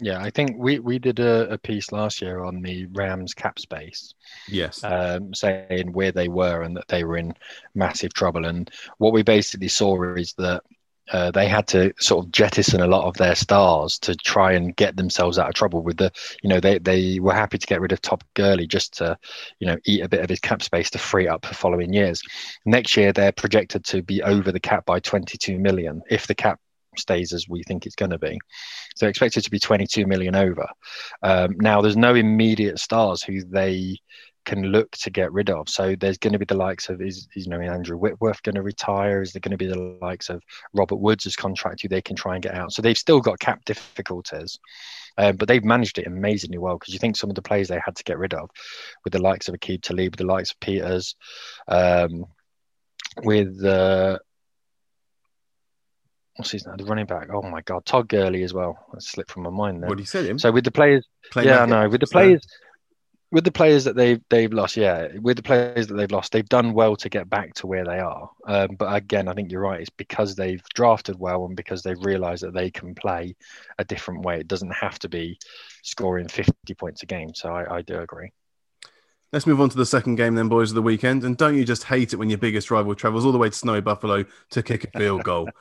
Yeah, 0.03 0.19
I 0.19 0.31
think 0.31 0.55
we, 0.57 0.79
we 0.79 0.97
did 0.97 1.19
a, 1.19 1.51
a 1.51 1.57
piece 1.59 1.91
last 1.91 2.23
year 2.23 2.43
on 2.43 2.63
the 2.63 2.87
Rams 2.87 3.35
cap 3.35 3.59
space. 3.59 4.15
Yes. 4.47 4.83
Um, 4.83 5.31
saying 5.35 5.93
where 5.93 6.11
they 6.11 6.27
were 6.27 6.63
and 6.63 6.75
that 6.75 6.87
they 6.87 7.03
were 7.03 7.17
in 7.17 7.35
massive 7.75 8.11
trouble. 8.11 8.47
And 8.47 8.67
what 8.97 9.13
we 9.13 9.21
basically 9.21 9.67
saw 9.67 10.15
is 10.15 10.33
that 10.39 10.63
uh, 11.11 11.31
they 11.31 11.47
had 11.47 11.67
to 11.67 11.93
sort 11.99 12.25
of 12.25 12.31
jettison 12.31 12.81
a 12.81 12.87
lot 12.87 13.05
of 13.05 13.15
their 13.17 13.35
stars 13.35 13.99
to 13.99 14.15
try 14.15 14.53
and 14.53 14.75
get 14.75 14.95
themselves 14.97 15.37
out 15.37 15.49
of 15.49 15.53
trouble 15.53 15.83
with 15.83 15.97
the 15.97 16.11
you 16.41 16.49
know 16.49 16.59
they, 16.59 16.77
they 16.79 17.19
were 17.19 17.33
happy 17.33 17.57
to 17.57 17.67
get 17.67 17.81
rid 17.81 17.91
of 17.91 18.01
Todd 18.01 18.23
Gurley 18.33 18.67
just 18.67 18.97
to 18.97 19.17
you 19.59 19.67
know 19.67 19.77
eat 19.85 20.01
a 20.01 20.09
bit 20.09 20.21
of 20.21 20.29
his 20.29 20.39
cap 20.39 20.61
space 20.61 20.89
to 20.91 20.97
free 20.97 21.27
up 21.27 21.45
for 21.45 21.53
following 21.53 21.93
years. 21.93 22.21
Next 22.65 22.95
year 22.97 23.11
they're 23.13 23.31
projected 23.31 23.83
to 23.85 24.01
be 24.01 24.23
over 24.23 24.51
the 24.51 24.59
cap 24.59 24.85
by 24.85 24.99
22 24.99 25.59
million 25.59 26.01
if 26.09 26.27
the 26.27 26.35
cap 26.35 26.59
stays 26.97 27.33
as 27.33 27.47
we 27.47 27.63
think 27.63 27.85
it's 27.85 27.95
going 27.95 28.11
to 28.11 28.17
be. 28.17 28.37
So 28.95 29.07
expected 29.07 29.43
to 29.43 29.51
be 29.51 29.59
22 29.59 30.05
million 30.05 30.35
over. 30.35 30.67
Um, 31.23 31.55
now 31.57 31.81
there's 31.81 31.97
no 31.97 32.15
immediate 32.15 32.79
stars 32.79 33.23
who 33.23 33.43
they 33.43 33.97
can 34.45 34.63
look 34.63 34.91
to 34.91 35.09
get 35.09 35.31
rid 35.31 35.49
of. 35.49 35.69
So 35.69 35.95
there's 35.95 36.17
going 36.17 36.33
to 36.33 36.39
be 36.39 36.45
the 36.45 36.55
likes 36.55 36.89
of 36.89 37.01
is, 37.01 37.27
is 37.35 37.45
you 37.45 37.49
know 37.49 37.61
Andrew 37.61 37.97
Whitworth 37.97 38.41
going 38.43 38.55
to 38.55 38.61
retire? 38.61 39.21
Is 39.21 39.33
there 39.33 39.39
going 39.39 39.51
to 39.51 39.57
be 39.57 39.67
the 39.67 39.97
likes 40.01 40.29
of 40.29 40.41
Robert 40.73 40.97
Woods' 40.97 41.25
as 41.25 41.35
contract 41.35 41.81
who 41.81 41.87
they 41.87 42.01
can 42.01 42.15
try 42.15 42.35
and 42.35 42.43
get 42.43 42.55
out? 42.55 42.71
So 42.71 42.81
they've 42.81 42.97
still 42.97 43.21
got 43.21 43.39
cap 43.39 43.63
difficulties, 43.65 44.59
um, 45.17 45.35
but 45.35 45.47
they've 45.47 45.63
managed 45.63 45.99
it 45.99 46.07
amazingly 46.07 46.57
well 46.57 46.77
because 46.77 46.93
you 46.93 46.99
think 46.99 47.17
some 47.17 47.29
of 47.29 47.35
the 47.35 47.41
players 47.41 47.67
they 47.67 47.81
had 47.83 47.95
to 47.95 48.03
get 48.03 48.17
rid 48.17 48.33
of, 48.33 48.49
with 49.03 49.13
the 49.13 49.21
likes 49.21 49.47
of 49.47 49.55
Aqib 49.55 49.81
Talib, 49.81 50.13
with 50.13 50.19
the 50.19 50.25
likes 50.25 50.51
of 50.51 50.59
Peters, 50.59 51.15
um, 51.67 52.25
with 53.23 53.63
uh, 53.63 54.17
what's 56.35 56.51
his 56.51 56.65
name? 56.65 56.77
The 56.77 56.85
running 56.85 57.05
back. 57.05 57.27
Oh 57.31 57.43
my 57.43 57.61
God, 57.61 57.85
Todd 57.85 58.07
Gurley 58.07 58.43
as 58.43 58.53
well. 58.53 58.87
That 58.93 59.03
slipped 59.03 59.31
from 59.31 59.43
my 59.43 59.49
mind 59.49 59.83
there. 59.83 59.89
What 59.89 59.97
do 59.97 60.01
you 60.01 60.07
say 60.07 60.25
him? 60.25 60.39
So 60.39 60.51
with 60.51 60.63
the 60.63 60.71
players, 60.71 61.07
Play 61.31 61.45
yeah, 61.45 61.65
no, 61.65 61.87
with 61.87 62.01
the 62.01 62.07
players 62.07 62.45
with 63.31 63.45
the 63.45 63.51
players 63.51 63.85
that 63.85 63.95
they've 63.95 64.21
they've 64.29 64.51
lost, 64.51 64.75
yeah, 64.75 65.07
with 65.21 65.37
the 65.37 65.43
players 65.43 65.87
that 65.87 65.95
they've 65.95 66.11
lost, 66.11 66.31
they've 66.31 66.47
done 66.47 66.73
well 66.73 66.95
to 66.97 67.09
get 67.09 67.29
back 67.29 67.53
to 67.55 67.67
where 67.67 67.85
they 67.85 67.99
are. 67.99 68.29
Um, 68.45 68.75
but 68.77 68.93
again, 68.93 69.27
I 69.27 69.33
think 69.33 69.51
you're 69.51 69.61
right. 69.61 69.79
It's 69.79 69.89
because 69.89 70.35
they've 70.35 70.63
drafted 70.73 71.17
well 71.17 71.45
and 71.45 71.55
because 71.55 71.81
they've 71.81 72.03
realised 72.03 72.43
that 72.43 72.53
they 72.53 72.69
can 72.69 72.93
play 72.93 73.35
a 73.77 73.85
different 73.85 74.23
way. 74.23 74.39
It 74.39 74.47
doesn't 74.47 74.73
have 74.73 74.99
to 74.99 75.09
be 75.09 75.39
scoring 75.81 76.27
50 76.27 76.73
points 76.75 77.03
a 77.03 77.05
game. 77.05 77.33
So 77.33 77.53
I, 77.53 77.77
I 77.77 77.81
do 77.81 77.99
agree. 77.99 78.31
Let's 79.31 79.47
move 79.47 79.61
on 79.61 79.69
to 79.69 79.77
the 79.77 79.85
second 79.85 80.15
game, 80.15 80.35
then, 80.35 80.49
boys, 80.49 80.71
of 80.71 80.75
the 80.75 80.81
weekend. 80.81 81.23
And 81.23 81.37
don't 81.37 81.55
you 81.55 81.63
just 81.63 81.85
hate 81.85 82.11
it 82.11 82.17
when 82.17 82.29
your 82.29 82.37
biggest 82.37 82.69
rival 82.69 82.95
travels 82.95 83.25
all 83.25 83.31
the 83.31 83.37
way 83.37 83.49
to 83.49 83.55
snowy 83.55 83.79
Buffalo 83.79 84.25
to 84.49 84.61
kick 84.61 84.89
a 84.93 84.99
field 84.99 85.23
goal? 85.23 85.49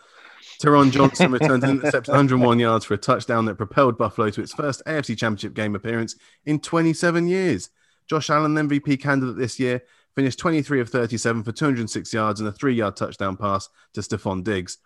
Taron 0.61 0.91
Johnson 0.91 1.33
returned 1.33 1.65
and 1.65 1.81
intercepted 1.81 2.13
101 2.13 2.59
yards 2.59 2.85
for 2.85 2.93
a 2.93 2.99
touchdown 2.99 3.47
that 3.47 3.55
propelled 3.55 3.97
Buffalo 3.97 4.29
to 4.29 4.43
its 4.43 4.53
first 4.53 4.83
AFC 4.87 5.17
Championship 5.17 5.55
game 5.55 5.75
appearance 5.75 6.17
in 6.45 6.61
27 6.61 7.27
years. 7.29 7.71
Josh 8.07 8.29
Allen, 8.29 8.55
MVP 8.55 9.01
candidate 9.01 9.37
this 9.37 9.59
year, 9.59 9.83
finished 10.15 10.39
23 10.39 10.81
of 10.81 10.91
37 10.91 11.45
for 11.45 11.53
206 11.53 12.13
yards 12.13 12.41
and 12.41 12.49
a 12.49 12.53
three 12.53 12.75
yard 12.75 12.95
touchdown 12.95 13.39
pass 13.39 13.71
to 13.95 14.03
Stefon 14.03 14.45
Diggs. 14.45 14.79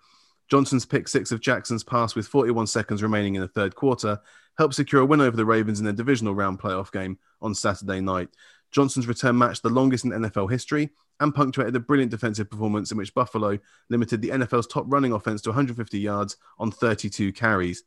Johnson's 0.48 0.86
pick 0.86 1.08
six 1.08 1.32
of 1.32 1.40
Jackson's 1.40 1.82
pass 1.82 2.14
with 2.14 2.28
41 2.28 2.68
seconds 2.68 3.02
remaining 3.02 3.34
in 3.34 3.40
the 3.40 3.48
third 3.48 3.74
quarter 3.74 4.20
helped 4.58 4.74
secure 4.74 5.02
a 5.02 5.06
win 5.06 5.20
over 5.20 5.36
the 5.36 5.44
Ravens 5.44 5.80
in 5.80 5.84
their 5.84 5.92
divisional 5.92 6.34
round 6.34 6.60
playoff 6.60 6.92
game 6.92 7.18
on 7.42 7.54
Saturday 7.54 8.00
night. 8.00 8.28
Johnson's 8.74 9.06
return 9.06 9.38
matched 9.38 9.62
the 9.62 9.70
longest 9.70 10.04
in 10.04 10.10
NFL 10.10 10.50
history 10.50 10.90
and 11.20 11.32
punctuated 11.32 11.76
a 11.76 11.80
brilliant 11.80 12.10
defensive 12.10 12.50
performance 12.50 12.90
in 12.90 12.98
which 12.98 13.14
Buffalo 13.14 13.56
limited 13.88 14.20
the 14.20 14.30
NFL's 14.30 14.66
top 14.66 14.84
running 14.88 15.12
offense 15.12 15.40
to 15.42 15.50
150 15.50 15.98
yards 15.98 16.36
on 16.58 16.72
32 16.72 17.32
carries. 17.32 17.84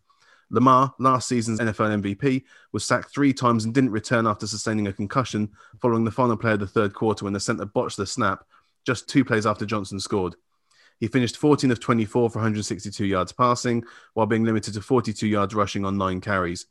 Lamar, 0.49 0.95
last 0.97 1.27
season's 1.27 1.59
NFL 1.59 2.01
MVP, 2.01 2.45
was 2.71 2.85
sacked 2.85 3.13
three 3.13 3.33
times 3.33 3.65
and 3.65 3.73
didn't 3.73 3.91
return 3.91 4.25
after 4.25 4.47
sustaining 4.47 4.87
a 4.87 4.93
concussion 4.93 5.51
following 5.81 6.05
the 6.05 6.11
final 6.11 6.37
play 6.37 6.53
of 6.53 6.61
the 6.61 6.67
third 6.67 6.93
quarter 6.93 7.25
when 7.25 7.33
the 7.33 7.39
center 7.39 7.65
botched 7.65 7.97
the 7.97 8.05
snap 8.05 8.45
just 8.85 9.09
two 9.09 9.25
plays 9.25 9.45
after 9.45 9.65
Johnson 9.65 9.99
scored. 9.99 10.35
He 11.01 11.07
finished 11.07 11.35
14 11.35 11.69
of 11.69 11.81
24 11.81 12.29
for 12.29 12.39
162 12.39 13.05
yards 13.05 13.33
passing, 13.33 13.83
while 14.13 14.25
being 14.25 14.45
limited 14.45 14.73
to 14.75 14.81
42 14.81 15.27
yards 15.27 15.53
rushing 15.53 15.83
on 15.83 15.97
nine 15.97 16.21
carries. 16.21 16.65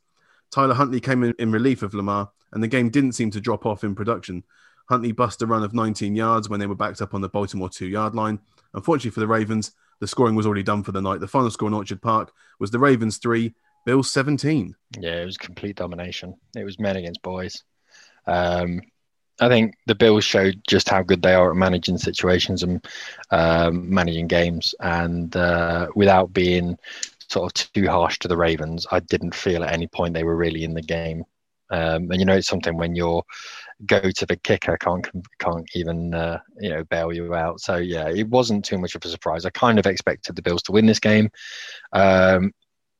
Tyler 0.51 0.73
Huntley 0.73 0.99
came 0.99 1.23
in, 1.23 1.33
in 1.39 1.51
relief 1.51 1.83
of 1.83 1.93
Lamar, 1.93 2.31
and 2.51 2.63
the 2.63 2.67
game 2.67 2.89
didn't 2.89 3.13
seem 3.13 3.31
to 3.31 3.41
drop 3.41 3.65
off 3.65 3.83
in 3.83 3.95
production. 3.95 4.43
Huntley 4.89 5.11
bust 5.11 5.41
a 5.41 5.45
run 5.45 5.63
of 5.63 5.73
19 5.73 6.15
yards 6.15 6.49
when 6.49 6.59
they 6.59 6.67
were 6.67 6.75
backed 6.75 7.01
up 7.01 7.13
on 7.13 7.21
the 7.21 7.29
Baltimore 7.29 7.69
two 7.69 7.87
yard 7.87 8.15
line. 8.15 8.39
Unfortunately 8.73 9.11
for 9.11 9.19
the 9.19 9.27
Ravens, 9.27 9.71
the 9.99 10.07
scoring 10.07 10.35
was 10.35 10.45
already 10.45 10.63
done 10.63 10.83
for 10.83 10.91
the 10.91 11.01
night. 11.01 11.19
The 11.19 11.27
final 11.27 11.51
score 11.51 11.67
in 11.67 11.73
Orchard 11.73 12.01
Park 12.01 12.31
was 12.59 12.71
the 12.71 12.79
Ravens 12.79 13.17
3, 13.17 13.53
Bills 13.85 14.11
17. 14.11 14.75
Yeah, 14.99 15.21
it 15.21 15.25
was 15.25 15.37
complete 15.37 15.75
domination. 15.75 16.35
It 16.55 16.63
was 16.63 16.79
men 16.79 16.97
against 16.97 17.21
boys. 17.21 17.63
Um, 18.25 18.81
I 19.39 19.49
think 19.49 19.75
the 19.85 19.95
Bills 19.95 20.23
showed 20.23 20.61
just 20.67 20.89
how 20.89 21.03
good 21.03 21.21
they 21.21 21.33
are 21.33 21.51
at 21.51 21.57
managing 21.57 21.97
situations 21.97 22.63
and 22.63 22.85
um, 23.29 23.93
managing 23.93 24.27
games, 24.27 24.73
and 24.79 25.35
uh, 25.35 25.87
without 25.95 26.33
being 26.33 26.77
sort 27.29 27.51
of 27.59 27.71
too 27.73 27.87
harsh 27.87 28.19
to 28.19 28.27
the 28.27 28.37
Ravens, 28.37 28.85
I 28.91 28.99
didn't 29.01 29.35
feel 29.35 29.63
at 29.63 29.73
any 29.73 29.87
point 29.87 30.13
they 30.13 30.23
were 30.23 30.35
really 30.35 30.63
in 30.63 30.73
the 30.73 30.81
game. 30.81 31.23
Um, 31.69 32.09
and 32.11 32.19
you 32.19 32.25
know, 32.25 32.35
it's 32.35 32.47
something 32.47 32.77
when 32.77 32.95
your 32.95 33.23
go 33.85 33.99
to 33.99 34.25
the 34.25 34.37
kicker 34.37 34.77
can't 34.77 35.07
can't 35.39 35.67
even 35.75 36.13
uh, 36.13 36.39
you 36.59 36.69
know 36.69 36.83
bail 36.85 37.11
you 37.13 37.35
out. 37.35 37.59
So 37.59 37.75
yeah, 37.75 38.09
it 38.09 38.29
wasn't 38.29 38.65
too 38.65 38.77
much 38.77 38.95
of 38.95 39.03
a 39.03 39.09
surprise. 39.09 39.45
I 39.45 39.49
kind 39.49 39.77
of 39.77 39.85
expected 39.85 40.35
the 40.35 40.41
Bills 40.41 40.63
to 40.63 40.71
win 40.71 40.85
this 40.85 40.99
game, 40.99 41.29
um, 41.91 42.53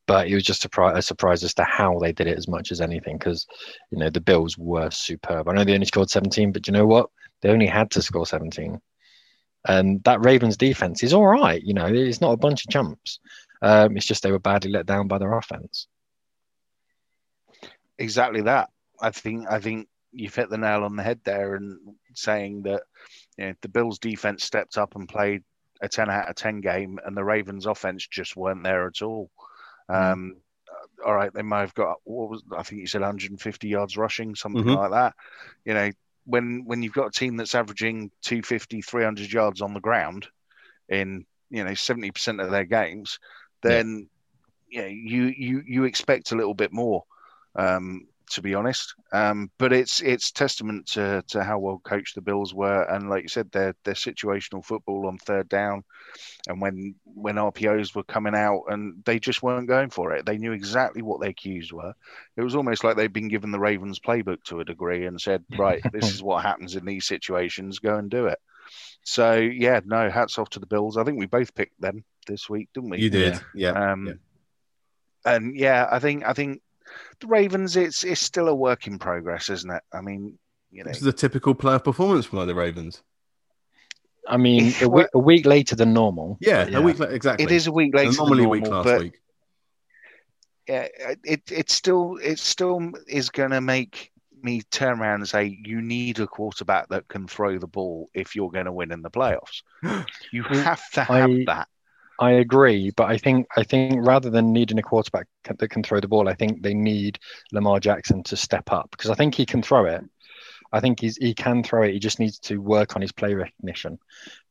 but 0.06 0.28
it 0.28 0.36
was 0.36 0.44
just 0.44 0.66
a, 0.66 0.82
a, 0.96 1.02
surprise 1.02 1.44
as 1.44 1.54
to 1.56 1.64
how 1.64 1.98
they 2.00 2.12
did 2.12 2.28
it 2.28 2.38
as 2.38 2.48
much 2.48 2.72
as 2.72 2.82
anything. 2.82 3.18
Because 3.18 3.48
you 3.92 4.00
know 4.00 4.10
the 4.10 4.22
Bills 4.22 4.58
were 4.58 4.92
superb. 4.92 5.48
I 5.48 5.54
know 5.54 5.64
they 5.64 5.74
only 5.74 5.86
scored 5.86 6.10
17, 6.10 6.52
but 6.52 6.68
you 6.68 6.74
know 6.74 6.88
what? 6.88 7.10
They 7.42 7.50
only 7.50 7.68
had 7.68 7.92
to 7.92 8.02
score 8.02 8.26
17. 8.26 8.80
And 9.68 10.04
that 10.04 10.24
Ravens 10.24 10.56
defense 10.56 11.04
is 11.04 11.14
all 11.14 11.28
right. 11.28 11.62
You 11.62 11.74
know, 11.74 11.88
it's 11.88 12.22
not 12.22 12.32
a 12.32 12.38
bunch 12.38 12.66
of 12.66 12.72
jumps. 12.72 13.20
Um, 13.62 13.98
it's 13.98 14.06
just 14.06 14.24
they 14.24 14.32
were 14.32 14.40
badly 14.40 14.72
let 14.72 14.86
down 14.86 15.08
by 15.08 15.18
their 15.18 15.38
offense. 15.38 15.88
Exactly 17.98 18.42
that. 18.42 18.70
I 19.02 19.12
think. 19.12 19.48
I 19.50 19.60
think 19.60 19.88
you've 20.12 20.36
hit 20.36 20.50
the 20.50 20.58
nail 20.58 20.84
on 20.84 20.96
the 20.96 21.04
head 21.04 21.20
there, 21.24 21.56
and 21.56 21.80
saying 22.14 22.64
that 22.64 22.84
you 23.38 23.46
know, 23.46 23.54
the 23.62 23.70
Bills' 23.70 24.00
defense 24.00 24.44
stepped 24.44 24.78
up 24.78 24.96
and 24.96 25.10
played 25.10 25.44
a 25.82 25.90
ten 25.90 26.10
out 26.10 26.30
of 26.30 26.36
ten 26.36 26.62
game, 26.62 27.00
and 27.06 27.16
the 27.16 27.24
Ravens' 27.24 27.66
offense 27.66 28.08
just 28.08 28.36
weren't 28.36 28.64
there 28.64 28.88
at 28.88 29.02
all. 29.02 29.32
Mm. 29.90 30.12
Um, 30.14 30.36
all 31.06 31.16
right, 31.16 31.34
they 31.34 31.42
might 31.42 31.62
have 31.62 31.74
got 31.74 31.98
what 32.04 32.30
was 32.30 32.44
I 32.56 32.64
think 32.64 32.82
you 32.82 32.88
said 32.88 33.02
150 33.02 33.68
yards 33.68 33.98
rushing, 33.98 34.36
something 34.36 34.64
mm-hmm. 34.64 34.74
like 34.74 34.92
that. 34.92 35.14
You 35.66 35.74
know, 35.74 35.92
when 36.26 36.64
when 36.66 36.84
you've 36.84 36.94
got 36.94 37.08
a 37.08 37.12
team 37.12 37.38
that's 37.38 37.56
averaging 37.56 38.12
250, 38.24 38.82
300 38.82 39.32
yards 39.32 39.62
on 39.62 39.74
the 39.74 39.80
ground 39.80 40.28
in 40.90 41.26
you 41.50 41.64
know 41.64 41.74
70 41.74 42.12
percent 42.12 42.42
of 42.42 42.52
their 42.52 42.66
games, 42.66 43.20
then 43.62 44.10
yeah. 44.70 44.86
you 44.86 45.26
you 45.26 45.34
you 45.38 45.64
you 45.66 45.84
expect 45.86 46.32
a 46.32 46.36
little 46.36 46.54
bit 46.54 46.72
more. 46.72 47.04
Um, 47.56 48.08
to 48.30 48.42
be 48.42 48.56
honest. 48.56 48.94
Um, 49.12 49.50
but 49.58 49.72
it's 49.72 50.02
it's 50.02 50.32
testament 50.32 50.88
to, 50.88 51.24
to 51.30 51.44
how 51.44 51.60
well 51.60 51.80
coached 51.84 52.16
the 52.16 52.22
Bills 52.22 52.54
were, 52.54 52.84
and 52.84 53.10
like 53.10 53.24
you 53.24 53.30
said, 53.30 53.52
their 53.52 53.74
their 53.84 53.94
situational 53.94 54.64
football 54.64 55.08
on 55.08 55.18
third 55.18 55.48
down, 55.50 55.84
and 56.48 56.62
when 56.62 56.96
when 57.06 57.36
RPOs 57.36 57.96
were 57.96 58.04
coming 58.04 58.36
out, 58.36 58.64
and 58.68 59.04
they 59.06 59.20
just 59.20 59.42
weren't 59.42 59.68
going 59.68 59.90
for 59.90 60.14
it. 60.14 60.26
They 60.26 60.38
knew 60.38 60.52
exactly 60.52 61.02
what 61.02 61.22
their 61.22 61.34
cues 61.34 61.72
were. 61.72 61.94
It 62.36 62.42
was 62.42 62.56
almost 62.56 62.84
like 62.84 62.98
they'd 62.98 63.14
been 63.14 63.30
given 63.30 63.52
the 63.52 63.60
Ravens 63.60 64.00
playbook 64.00 64.44
to 64.46 64.60
a 64.60 64.66
degree 64.66 65.06
and 65.06 65.20
said, 65.20 65.44
right, 65.58 65.82
this 65.92 66.14
is 66.14 66.22
what 66.22 66.44
happens 66.44 66.76
in 66.76 66.86
these 66.86 67.06
situations. 67.06 67.80
Go 67.80 67.96
and 67.96 68.10
do 68.10 68.28
it. 68.28 68.40
So 69.08 69.36
yeah, 69.36 69.80
no, 69.86 70.10
hats 70.10 70.38
off 70.38 70.50
to 70.50 70.60
the 70.60 70.66
Bills. 70.66 70.98
I 70.98 71.06
think 71.06 71.18
we 71.18 71.28
both 71.28 71.56
picked 71.56 71.80
them 71.80 72.04
this 72.28 72.50
week, 72.50 72.68
didn't 72.74 72.90
we? 72.90 73.00
You 73.00 73.10
did, 73.10 73.40
yeah. 73.56 73.70
Um, 73.70 74.06
yeah. 74.06 74.14
And 75.34 75.56
yeah, 75.56 75.88
I 75.90 76.00
think 76.00 76.26
I 76.26 76.34
think 76.34 76.62
the 77.22 77.28
Ravens, 77.28 77.78
it's 77.78 78.04
it's 78.04 78.20
still 78.20 78.50
a 78.50 78.54
work 78.54 78.86
in 78.86 79.00
progress, 79.00 79.50
isn't 79.50 79.72
it? 79.72 79.82
I 79.94 80.02
mean, 80.02 80.38
you 80.72 80.84
know, 80.84 80.90
this 80.90 81.00
is 81.00 81.08
a 81.08 81.14
typical 81.14 81.56
player 81.56 81.80
performance 81.80 82.26
from 82.26 82.40
like 82.40 82.48
the 82.48 82.56
Ravens. 82.56 83.02
I 84.28 84.36
mean, 84.36 84.74
a 84.82 84.90
week, 84.90 85.08
a 85.14 85.20
week 85.20 85.46
later 85.46 85.78
than 85.78 85.94
normal. 85.94 86.38
Yeah, 86.42 86.68
yeah. 86.68 86.80
a 86.80 86.82
week 86.82 87.00
exactly. 87.00 87.46
It 87.46 87.52
is 87.52 87.68
a 87.68 87.72
week 87.72 87.96
later. 87.96 88.12
Than 88.12 88.18
normally 88.18 88.44
a 88.44 88.50
week 88.50 88.68
last 88.68 89.00
week. 89.00 89.22
Yeah, 90.68 90.88
it 91.24 91.50
it 91.50 91.70
still 91.70 92.18
it 92.22 92.40
still 92.40 92.92
is 93.08 93.30
going 93.30 93.52
to 93.52 93.62
make 93.62 94.12
me 94.44 94.62
turn 94.72 95.00
around 95.00 95.22
and 95.22 95.30
say 95.30 95.58
you 95.64 95.82
need 95.82 96.20
a 96.20 96.28
quarterback 96.28 96.90
that 96.90 97.08
can 97.08 97.28
throw 97.28 97.58
the 97.58 97.68
ball 97.68 98.10
if 98.14 98.36
you're 98.36 98.52
going 98.52 98.66
to 98.66 98.72
win 98.72 98.92
in 98.92 99.02
the 99.02 99.12
playoffs. 99.12 99.62
You 100.32 100.44
have 100.44 100.90
to 100.92 101.04
have 101.04 101.30
I, 101.30 101.44
that. 101.46 101.68
I 102.20 102.32
agree, 102.32 102.92
but 102.96 103.08
I 103.08 103.18
think 103.18 103.48
I 103.56 103.64
think 103.64 104.06
rather 104.06 104.30
than 104.30 104.52
needing 104.52 104.80
a 104.80 104.84
quarterback 104.84 105.28
that 105.44 105.70
can 105.70 105.84
throw 105.84 106.00
the 106.00 106.08
ball, 106.08 106.28
I 106.28 106.34
think 106.34 106.62
they 106.62 106.74
need 106.74 107.20
Lamar 107.52 107.80
Jackson 107.80 108.24
to 108.24 108.36
step 108.36 108.72
up 108.72 108.90
because 108.92 109.12
I 109.12 109.16
think 109.16 109.36
he 109.36 109.46
can 109.46 109.62
throw 109.62 109.86
it. 109.86 110.04
I 110.72 110.80
think 110.80 111.00
he's 111.00 111.18
he 111.18 111.34
can 111.34 111.64
throw 111.64 111.84
it. 111.84 111.94
He 111.94 112.00
just 112.00 112.20
needs 112.20 112.40
to 112.40 112.58
work 112.58 112.96
on 112.96 113.02
his 113.02 113.12
play 113.12 113.34
recognition 113.36 114.00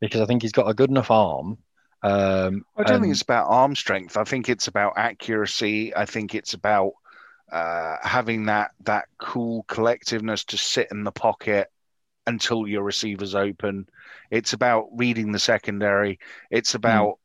because 0.01 0.21
I 0.21 0.27
think 0.27 0.43
he's 0.43 0.53
got 0.53 0.69
a 0.69 0.75
good 0.75 0.91
enough 0.91 1.11
arm. 1.11 1.59
Um, 2.03 2.65
I 2.77 2.85
don't 2.85 2.97
and... 2.97 3.05
think 3.05 3.13
it's 3.13 3.23
about 3.23 3.49
arm 3.49 3.75
strength. 3.75 4.17
I 4.17 4.25
think 4.25 4.49
it's 4.49 4.69
about 4.69 4.95
accuracy. 4.97 5.95
I 5.95 6.07
think 6.07 6.35
it's 6.35 6.55
about 6.55 6.93
uh, 7.53 7.97
having 8.03 8.47
that 8.47 8.73
that 8.85 9.07
cool 9.19 9.65
collectiveness 9.69 10.45
to 10.47 10.59
sit 10.59 10.89
in 10.91 11.05
the 11.05 11.13
pocket 11.13 11.71
until 12.27 12.67
your 12.67 12.83
receiver's 12.83 13.35
open. 13.35 13.89
It's 14.31 14.53
about 14.53 14.89
reading 14.93 15.33
the 15.33 15.39
secondary. 15.39 16.19
It's 16.51 16.73
hmm. 16.73 16.77
about 16.77 17.09
mm 17.09 17.19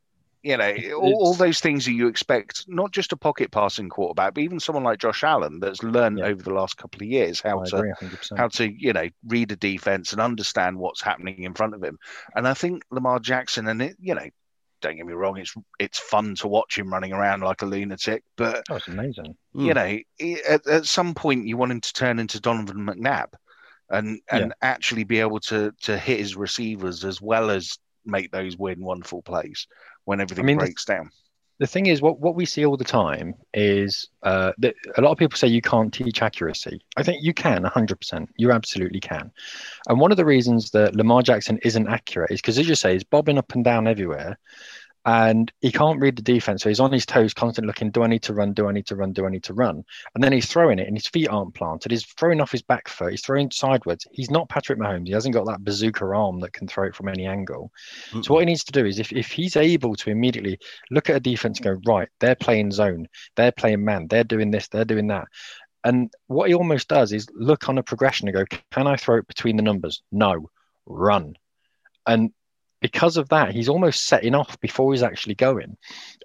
you 0.43 0.57
know, 0.57 0.73
all, 0.95 1.13
all, 1.13 1.34
those 1.36 1.60
things 1.60 1.86
that 1.86 1.91
you 1.91 2.07
expect, 2.07 2.65
not 2.67 2.91
just 2.91 3.12
a 3.12 3.17
pocket 3.17 3.51
passing 3.51 3.89
quarterback, 3.89 4.34
but 4.34 4.41
even 4.41 4.60
someone 4.60 4.84
like 4.84 4.97
Josh 4.97 5.23
Allen 5.23 5.60
that's 5.60 5.84
learned 5.84 6.17
yeah. 6.19 6.25
over 6.25 6.41
the 6.41 6.53
last 6.53 6.77
couple 6.77 7.01
of 7.01 7.07
years 7.07 7.39
how 7.39 7.60
I 7.60 7.65
to 7.65 7.75
agree, 7.77 7.93
how 8.36 8.47
to 8.47 8.71
you 8.71 8.93
know 8.93 9.07
read 9.27 9.51
a 9.51 9.55
defense 9.55 10.13
and 10.13 10.21
understand 10.21 10.79
what's 10.79 11.01
happening 11.01 11.43
in 11.43 11.53
front 11.53 11.75
of 11.75 11.84
him. 11.84 11.99
And 12.36 12.47
I 12.47 12.55
think 12.55 12.84
Lamar 12.89 13.19
Jackson, 13.19 13.67
and 13.67 13.81
it, 13.84 13.97
you 13.99 14.15
know, 14.15 14.27
don't 14.82 14.98
get 14.98 15.06
me 15.06 15.13
wrong, 15.13 15.38
it's 15.38 15.54
it's 15.80 16.00
fun 16.00 16.36
to 16.36 16.48
watch 16.48 16.78
him 16.78 16.91
running 16.91 17.13
around 17.13 17.41
like 17.41 17.62
a 17.62 17.65
lunatic, 17.65 18.24
but 18.36 18.63
oh, 18.70 18.76
it's 18.76 18.88
amazing. 18.88 19.36
You 19.54 19.74
mm. 19.74 19.76
know, 19.76 20.38
at, 20.50 20.67
at 20.67 20.86
some 20.86 21.13
point 21.13 21.48
you 21.48 21.58
want 21.58 21.72
him 21.72 21.82
to 21.82 21.94
turn 21.94 22.20
into 22.20 22.39
Donovan 22.39 22.86
McNabb. 22.86 23.28
And, 23.94 24.22
and 24.32 24.46
yeah. 24.48 24.54
actually 24.62 25.04
be 25.04 25.20
able 25.20 25.41
to 25.41 25.74
to 25.82 25.98
hit 25.98 26.20
his 26.20 26.38
receivers 26.38 27.04
as 27.04 27.22
well 27.22 27.50
as 27.50 27.78
make 28.06 28.32
those 28.32 28.56
weird, 28.56 28.80
wonderful 28.80 29.22
plays 29.22 29.67
when 30.06 30.22
everything 30.22 30.46
I 30.46 30.48
mean, 30.48 30.58
breaks 30.58 30.86
down. 30.86 31.10
The 31.62 31.67
thing 31.67 31.86
is, 31.86 32.02
what, 32.02 32.19
what 32.19 32.34
we 32.34 32.47
see 32.47 32.65
all 32.65 32.76
the 32.76 32.84
time 32.84 33.36
is 33.54 34.10
uh, 34.24 34.52
that 34.58 34.74
a 34.97 35.02
lot 35.02 35.12
of 35.12 35.19
people 35.19 35.38
say 35.38 35.47
you 35.47 35.62
can't 35.62 35.93
teach 35.93 36.24
accuracy. 36.24 36.82
I 36.97 37.04
think 37.04 37.24
you 37.24 37.36
can 37.36 37.62
100%. 37.62 38.28
You 38.36 38.52
absolutely 38.52 39.00
can. 39.00 39.32
And 39.88 40.00
one 40.00 40.10
of 40.10 40.17
the 40.17 40.26
reasons 40.26 40.71
that 40.71 40.95
Lamar 40.95 41.21
Jackson 41.21 41.60
isn't 41.62 41.88
accurate 41.88 42.32
is 42.32 42.41
because, 42.41 42.58
as 42.58 42.67
you 42.67 42.74
say, 42.74 42.93
he's 42.93 43.04
bobbing 43.04 43.38
up 43.38 43.54
and 43.54 43.63
down 43.63 43.88
everywhere 43.88 44.39
and 45.05 45.51
he 45.61 45.71
can't 45.71 45.99
read 45.99 46.15
the 46.15 46.21
defense. 46.21 46.61
So 46.61 46.69
he's 46.69 46.79
on 46.79 46.91
his 46.91 47.07
toes, 47.07 47.33
constantly 47.33 47.67
looking, 47.67 47.89
do 47.89 48.03
I 48.03 48.07
need 48.07 48.21
to 48.23 48.33
run? 48.33 48.53
Do 48.53 48.67
I 48.67 48.71
need 48.71 48.85
to 48.87 48.95
run? 48.95 49.13
Do 49.13 49.25
I 49.25 49.29
need 49.29 49.43
to 49.43 49.53
run? 49.53 49.83
And 50.13 50.23
then 50.23 50.31
he's 50.31 50.45
throwing 50.45 50.77
it 50.77 50.87
and 50.87 50.95
his 50.95 51.07
feet 51.07 51.27
aren't 51.27 51.55
planted. 51.55 51.91
He's 51.91 52.05
throwing 52.05 52.39
off 52.39 52.51
his 52.51 52.61
back 52.61 52.87
foot. 52.87 53.11
He's 53.11 53.25
throwing 53.25 53.49
sideways. 53.49 54.05
He's 54.11 54.29
not 54.29 54.49
Patrick 54.49 54.77
Mahomes. 54.77 55.07
He 55.07 55.13
hasn't 55.13 55.33
got 55.33 55.47
that 55.47 55.63
bazooka 55.63 56.05
arm 56.05 56.39
that 56.41 56.53
can 56.53 56.67
throw 56.67 56.85
it 56.85 56.95
from 56.95 57.07
any 57.07 57.25
angle. 57.25 57.71
Mm-hmm. 58.09 58.21
So 58.21 58.33
what 58.33 58.41
he 58.41 58.45
needs 58.45 58.63
to 58.65 58.71
do 58.71 58.85
is 58.85 58.99
if, 58.99 59.11
if 59.11 59.31
he's 59.31 59.55
able 59.55 59.95
to 59.95 60.11
immediately 60.11 60.59
look 60.91 61.09
at 61.09 61.15
a 61.15 61.19
defense 61.19 61.59
and 61.59 61.65
go, 61.65 61.81
right, 61.91 62.09
they're 62.19 62.35
playing 62.35 62.71
zone, 62.71 63.07
they're 63.35 63.51
playing 63.51 63.83
man, 63.83 64.07
they're 64.07 64.23
doing 64.23 64.52
this, 64.52 64.67
they're 64.67 64.85
doing 64.85 65.08
that. 65.08 65.27
And 65.83 66.12
what 66.27 66.47
he 66.47 66.54
almost 66.54 66.87
does 66.87 67.12
is 67.12 67.27
look 67.33 67.67
on 67.69 67.79
a 67.79 67.83
progression 67.83 68.27
and 68.27 68.35
go, 68.35 68.45
can 68.71 68.85
I 68.85 68.97
throw 68.97 69.17
it 69.17 69.27
between 69.27 69.56
the 69.56 69.63
numbers? 69.63 70.04
No, 70.12 70.52
run. 70.85 71.33
And 72.06 72.31
because 72.82 73.15
of 73.15 73.29
that, 73.29 73.52
he's 73.54 73.69
almost 73.69 74.08
setting 74.08 74.36
off 74.36 74.60
before 74.60 74.92
he's 74.92 75.04
actually 75.04 75.36
going. 75.36 75.77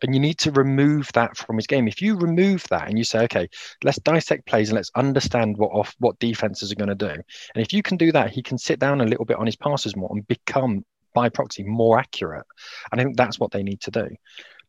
And 0.03 0.15
you 0.15 0.21
need 0.21 0.39
to 0.39 0.51
remove 0.53 1.11
that 1.13 1.37
from 1.37 1.57
his 1.57 1.67
game. 1.67 1.87
If 1.87 2.01
you 2.01 2.17
remove 2.17 2.65
that 2.71 2.89
and 2.89 2.99
you 2.99 3.05
say, 3.05 3.25
okay, 3.25 3.49
let's 3.85 3.99
dissect 4.01 4.47
plays 4.47 4.71
and 4.71 4.77
let's 4.77 4.91
understand 4.95 5.59
what 5.59 5.71
off 5.71 5.95
what 5.99 6.19
defenses 6.19 6.73
are 6.73 6.77
going 6.77 6.89
to 6.89 6.95
do. 6.95 7.11
And 7.11 7.23
if 7.55 7.73
you 7.73 7.83
can 7.83 7.97
do 7.97 8.11
that, 8.13 8.31
he 8.31 8.43
can 8.43 8.59
sit 8.59 8.79
down 8.79 9.01
a 9.01 9.07
little 9.07 9.27
bit 9.27 9.37
on 9.37 9.47
his 9.47 9.57
passes 9.57 9.95
more 9.95 10.11
and 10.11 10.27
become 10.27 10.85
by 11.15 11.29
proxy 11.29 11.63
more 11.63 11.99
accurate. 11.99 12.47
And 12.91 13.01
I 13.01 13.05
think 13.05 13.17
that's 13.17 13.39
what 13.39 13.51
they 13.51 13.63
need 13.63 13.81
to 13.83 13.91
do. 13.91 14.09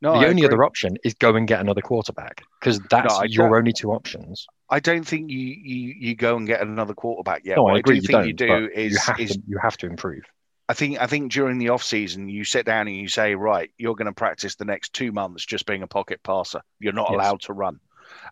No, 0.02 0.14
the 0.14 0.20
I 0.20 0.30
only 0.30 0.44
agree. 0.44 0.56
other 0.56 0.64
option 0.64 0.98
is 1.04 1.16
go 1.16 1.36
and 1.36 1.48
get 1.48 1.60
another 1.60 1.82
quarterback 1.82 2.44
because 2.60 2.80
that's 2.90 3.18
no, 3.18 3.24
your 3.26 3.58
only 3.58 3.74
two 3.74 3.92
options. 3.92 4.46
I 4.70 4.80
don't 4.80 5.04
think 5.04 5.32
you, 5.32 5.40
you 5.40 5.96
you 5.98 6.16
go 6.16 6.38
and 6.38 6.46
get 6.46 6.62
another 6.62 6.94
quarterback 6.94 7.42
yet. 7.46 7.58
No, 7.58 7.68
I 7.68 7.80
agree. 7.80 7.98
I 7.98 8.00
do 8.00 8.02
you 8.02 8.08
think 8.08 8.28
you 8.28 8.34
do 8.34 8.70
is 8.74 8.94
you 8.94 9.00
have, 9.00 9.20
is, 9.20 9.32
to, 9.32 9.42
you 9.48 9.58
have 9.62 9.78
to 9.78 9.88
improve. 9.88 10.22
I 10.70 10.74
think 10.74 11.00
I 11.00 11.08
think 11.08 11.32
during 11.32 11.60
the 11.60 11.70
off 11.70 11.84
season 11.84 12.28
you 12.28 12.44
sit 12.44 12.66
down 12.66 12.88
and 12.88 12.98
you 12.98 13.08
say, 13.08 13.36
right, 13.36 13.72
you're 13.78 13.96
going 13.96 14.08
to 14.08 14.14
practice 14.14 14.56
the 14.56 14.66
next 14.66 14.94
two 14.94 15.12
months 15.12 15.46
just 15.46 15.66
being 15.66 15.84
a 15.84 15.88
pocket 15.88 16.22
passer. 16.24 16.62
You're 16.80 16.94
not 16.94 17.10
yes. 17.10 17.16
allowed 17.16 17.42
to 17.42 17.54
run, 17.54 17.80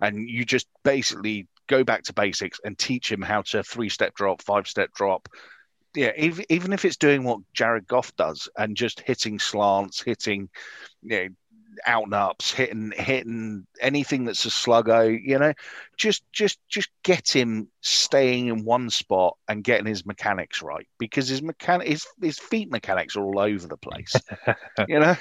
and 0.01 0.29
you 0.29 0.43
just 0.43 0.67
basically 0.83 1.47
go 1.67 1.83
back 1.83 2.03
to 2.03 2.13
basics 2.13 2.59
and 2.63 2.77
teach 2.77 3.11
him 3.11 3.21
how 3.21 3.41
to 3.41 3.63
three 3.63 3.89
step 3.89 4.13
drop, 4.15 4.41
five 4.41 4.67
step 4.67 4.93
drop, 4.93 5.27
yeah, 5.95 6.11
even, 6.17 6.45
even 6.49 6.73
if 6.73 6.85
it's 6.85 6.97
doing 6.97 7.23
what 7.23 7.39
Jared 7.53 7.87
Goff 7.87 8.15
does 8.15 8.49
and 8.57 8.75
just 8.75 8.99
hitting 8.99 9.39
slants, 9.39 10.01
hitting, 10.01 10.49
you 11.01 11.09
know, 11.09 11.27
out 11.85 12.05
and 12.05 12.13
ups, 12.13 12.51
hitting 12.51 12.91
hitting 12.95 13.65
anything 13.79 14.25
that's 14.25 14.45
a 14.45 14.49
sluggo, 14.49 15.19
you 15.21 15.37
know, 15.37 15.53
just 15.97 16.23
just 16.31 16.59
just 16.67 16.89
get 17.03 17.29
him 17.29 17.67
staying 17.81 18.47
in 18.47 18.63
one 18.63 18.89
spot 18.89 19.37
and 19.47 19.63
getting 19.63 19.85
his 19.85 20.05
mechanics 20.05 20.61
right 20.61 20.87
because 20.97 21.27
his 21.27 21.41
mechanic 21.41 21.87
his, 21.87 22.05
his 22.21 22.39
feet 22.39 22.71
mechanics 22.71 23.15
are 23.15 23.23
all 23.23 23.39
over 23.39 23.67
the 23.67 23.77
place. 23.77 24.13
you 24.87 24.99
know, 24.99 25.15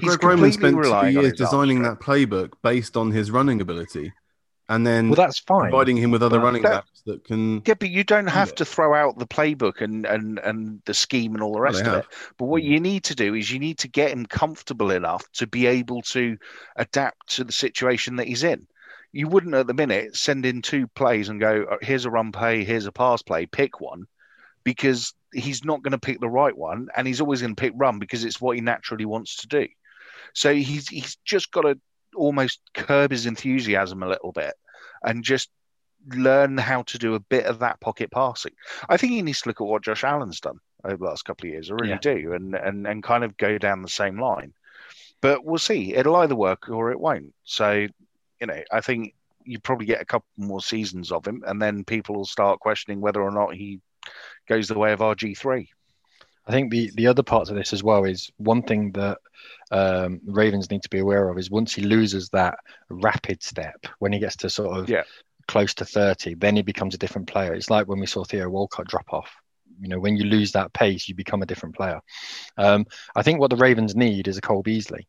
Greg 0.00 0.22
Roman 0.22 0.52
spent 0.52 0.82
two 0.82 1.08
years 1.08 1.32
designing 1.34 1.82
that 1.82 2.00
playbook 2.00 2.52
based 2.62 2.96
on 2.96 3.10
his 3.10 3.30
running 3.30 3.60
ability 3.60 4.12
and 4.74 4.86
then 4.86 5.10
well, 5.10 5.16
that's 5.16 5.38
fine. 5.38 5.70
Providing 5.70 5.98
him 5.98 6.10
with 6.10 6.22
other 6.22 6.38
but 6.38 6.44
running 6.44 6.62
that, 6.62 6.84
backs 6.84 7.02
that 7.04 7.24
can. 7.24 7.62
Yeah, 7.66 7.74
but 7.74 7.90
you 7.90 8.04
don't 8.04 8.26
have 8.26 8.54
to 8.54 8.64
throw 8.64 8.94
out 8.94 9.18
the 9.18 9.26
playbook 9.26 9.82
and 9.82 10.06
and 10.06 10.38
and 10.38 10.80
the 10.86 10.94
scheme 10.94 11.34
and 11.34 11.42
all 11.42 11.52
the 11.52 11.60
rest 11.60 11.84
well, 11.84 11.96
of 11.96 12.00
it. 12.00 12.06
But 12.38 12.46
what 12.46 12.62
mm. 12.62 12.66
you 12.66 12.80
need 12.80 13.04
to 13.04 13.14
do 13.14 13.34
is 13.34 13.50
you 13.50 13.58
need 13.58 13.78
to 13.78 13.88
get 13.88 14.10
him 14.10 14.24
comfortable 14.24 14.90
enough 14.90 15.30
to 15.32 15.46
be 15.46 15.66
able 15.66 16.00
to 16.02 16.38
adapt 16.76 17.34
to 17.34 17.44
the 17.44 17.52
situation 17.52 18.16
that 18.16 18.26
he's 18.26 18.44
in. 18.44 18.66
You 19.12 19.28
wouldn't 19.28 19.54
at 19.54 19.66
the 19.66 19.74
minute 19.74 20.16
send 20.16 20.46
in 20.46 20.62
two 20.62 20.86
plays 20.88 21.28
and 21.28 21.38
go, 21.38 21.66
oh, 21.70 21.78
"Here's 21.82 22.06
a 22.06 22.10
run 22.10 22.32
play, 22.32 22.64
here's 22.64 22.86
a 22.86 22.92
pass 22.92 23.20
play, 23.20 23.44
pick 23.44 23.78
one," 23.78 24.06
because 24.64 25.12
he's 25.34 25.66
not 25.66 25.82
going 25.82 25.92
to 25.92 25.98
pick 25.98 26.18
the 26.18 26.30
right 26.30 26.56
one, 26.56 26.88
and 26.96 27.06
he's 27.06 27.20
always 27.20 27.42
going 27.42 27.54
to 27.54 27.60
pick 27.60 27.74
run 27.76 27.98
because 27.98 28.24
it's 28.24 28.40
what 28.40 28.56
he 28.56 28.62
naturally 28.62 29.04
wants 29.04 29.36
to 29.36 29.48
do. 29.48 29.68
So 30.32 30.54
he's 30.54 30.88
he's 30.88 31.16
just 31.26 31.52
got 31.52 31.62
to 31.62 31.78
almost 32.16 32.60
curb 32.72 33.10
his 33.10 33.26
enthusiasm 33.26 34.02
a 34.02 34.08
little 34.08 34.32
bit 34.32 34.54
and 35.02 35.24
just 35.24 35.50
learn 36.08 36.58
how 36.58 36.82
to 36.82 36.98
do 36.98 37.14
a 37.14 37.20
bit 37.20 37.44
of 37.46 37.60
that 37.60 37.80
pocket 37.80 38.10
passing. 38.10 38.52
I 38.88 38.96
think 38.96 39.12
he 39.12 39.22
needs 39.22 39.42
to 39.42 39.48
look 39.48 39.60
at 39.60 39.66
what 39.66 39.84
Josh 39.84 40.04
Allen's 40.04 40.40
done 40.40 40.58
over 40.84 40.96
the 40.96 41.04
last 41.04 41.24
couple 41.24 41.46
of 41.46 41.52
years. 41.52 41.70
I 41.70 41.74
really 41.74 41.90
yeah. 41.90 41.98
do, 41.98 42.32
and 42.32 42.54
and 42.54 42.86
and 42.86 43.02
kind 43.02 43.24
of 43.24 43.36
go 43.36 43.58
down 43.58 43.82
the 43.82 43.88
same 43.88 44.20
line. 44.20 44.52
But 45.20 45.44
we'll 45.44 45.58
see. 45.58 45.94
It'll 45.94 46.16
either 46.16 46.34
work 46.34 46.68
or 46.68 46.90
it 46.90 46.98
won't. 46.98 47.32
So, 47.44 47.86
you 48.40 48.46
know, 48.46 48.60
I 48.72 48.80
think 48.80 49.14
you 49.44 49.60
probably 49.60 49.86
get 49.86 50.02
a 50.02 50.06
couple 50.06 50.26
more 50.36 50.60
seasons 50.60 51.12
of 51.12 51.26
him, 51.26 51.44
and 51.46 51.62
then 51.62 51.84
people 51.84 52.16
will 52.16 52.24
start 52.24 52.60
questioning 52.60 53.00
whether 53.00 53.22
or 53.22 53.30
not 53.30 53.54
he 53.54 53.80
goes 54.48 54.66
the 54.66 54.78
way 54.78 54.92
of 54.92 55.00
RG 55.00 55.38
three. 55.38 55.70
I 56.46 56.52
think 56.52 56.70
the 56.70 56.90
the 56.94 57.06
other 57.06 57.22
parts 57.22 57.50
of 57.50 57.56
this 57.56 57.72
as 57.72 57.82
well 57.82 58.04
is 58.04 58.30
one 58.36 58.62
thing 58.62 58.92
that 58.92 59.18
um, 59.70 60.20
Ravens 60.24 60.70
need 60.70 60.82
to 60.82 60.90
be 60.90 60.98
aware 60.98 61.28
of 61.28 61.38
is 61.38 61.50
once 61.50 61.74
he 61.74 61.82
loses 61.82 62.28
that 62.30 62.58
rapid 62.88 63.42
step, 63.42 63.86
when 63.98 64.12
he 64.12 64.18
gets 64.18 64.36
to 64.36 64.50
sort 64.50 64.78
of 64.78 64.88
yeah. 64.88 65.02
close 65.46 65.74
to 65.74 65.84
30, 65.84 66.34
then 66.34 66.56
he 66.56 66.62
becomes 66.62 66.94
a 66.94 66.98
different 66.98 67.28
player. 67.28 67.54
It's 67.54 67.70
like 67.70 67.86
when 67.86 68.00
we 68.00 68.06
saw 68.06 68.24
Theo 68.24 68.48
Walcott 68.48 68.88
drop 68.88 69.12
off. 69.12 69.30
You 69.80 69.88
know, 69.88 69.98
when 69.98 70.16
you 70.16 70.24
lose 70.24 70.52
that 70.52 70.72
pace, 70.72 71.08
you 71.08 71.14
become 71.14 71.42
a 71.42 71.46
different 71.46 71.74
player. 71.74 72.00
Um, 72.56 72.86
I 73.16 73.22
think 73.22 73.40
what 73.40 73.50
the 73.50 73.56
Ravens 73.56 73.96
need 73.96 74.28
is 74.28 74.36
a 74.36 74.42
Cole 74.42 74.62
Beasley 74.62 75.08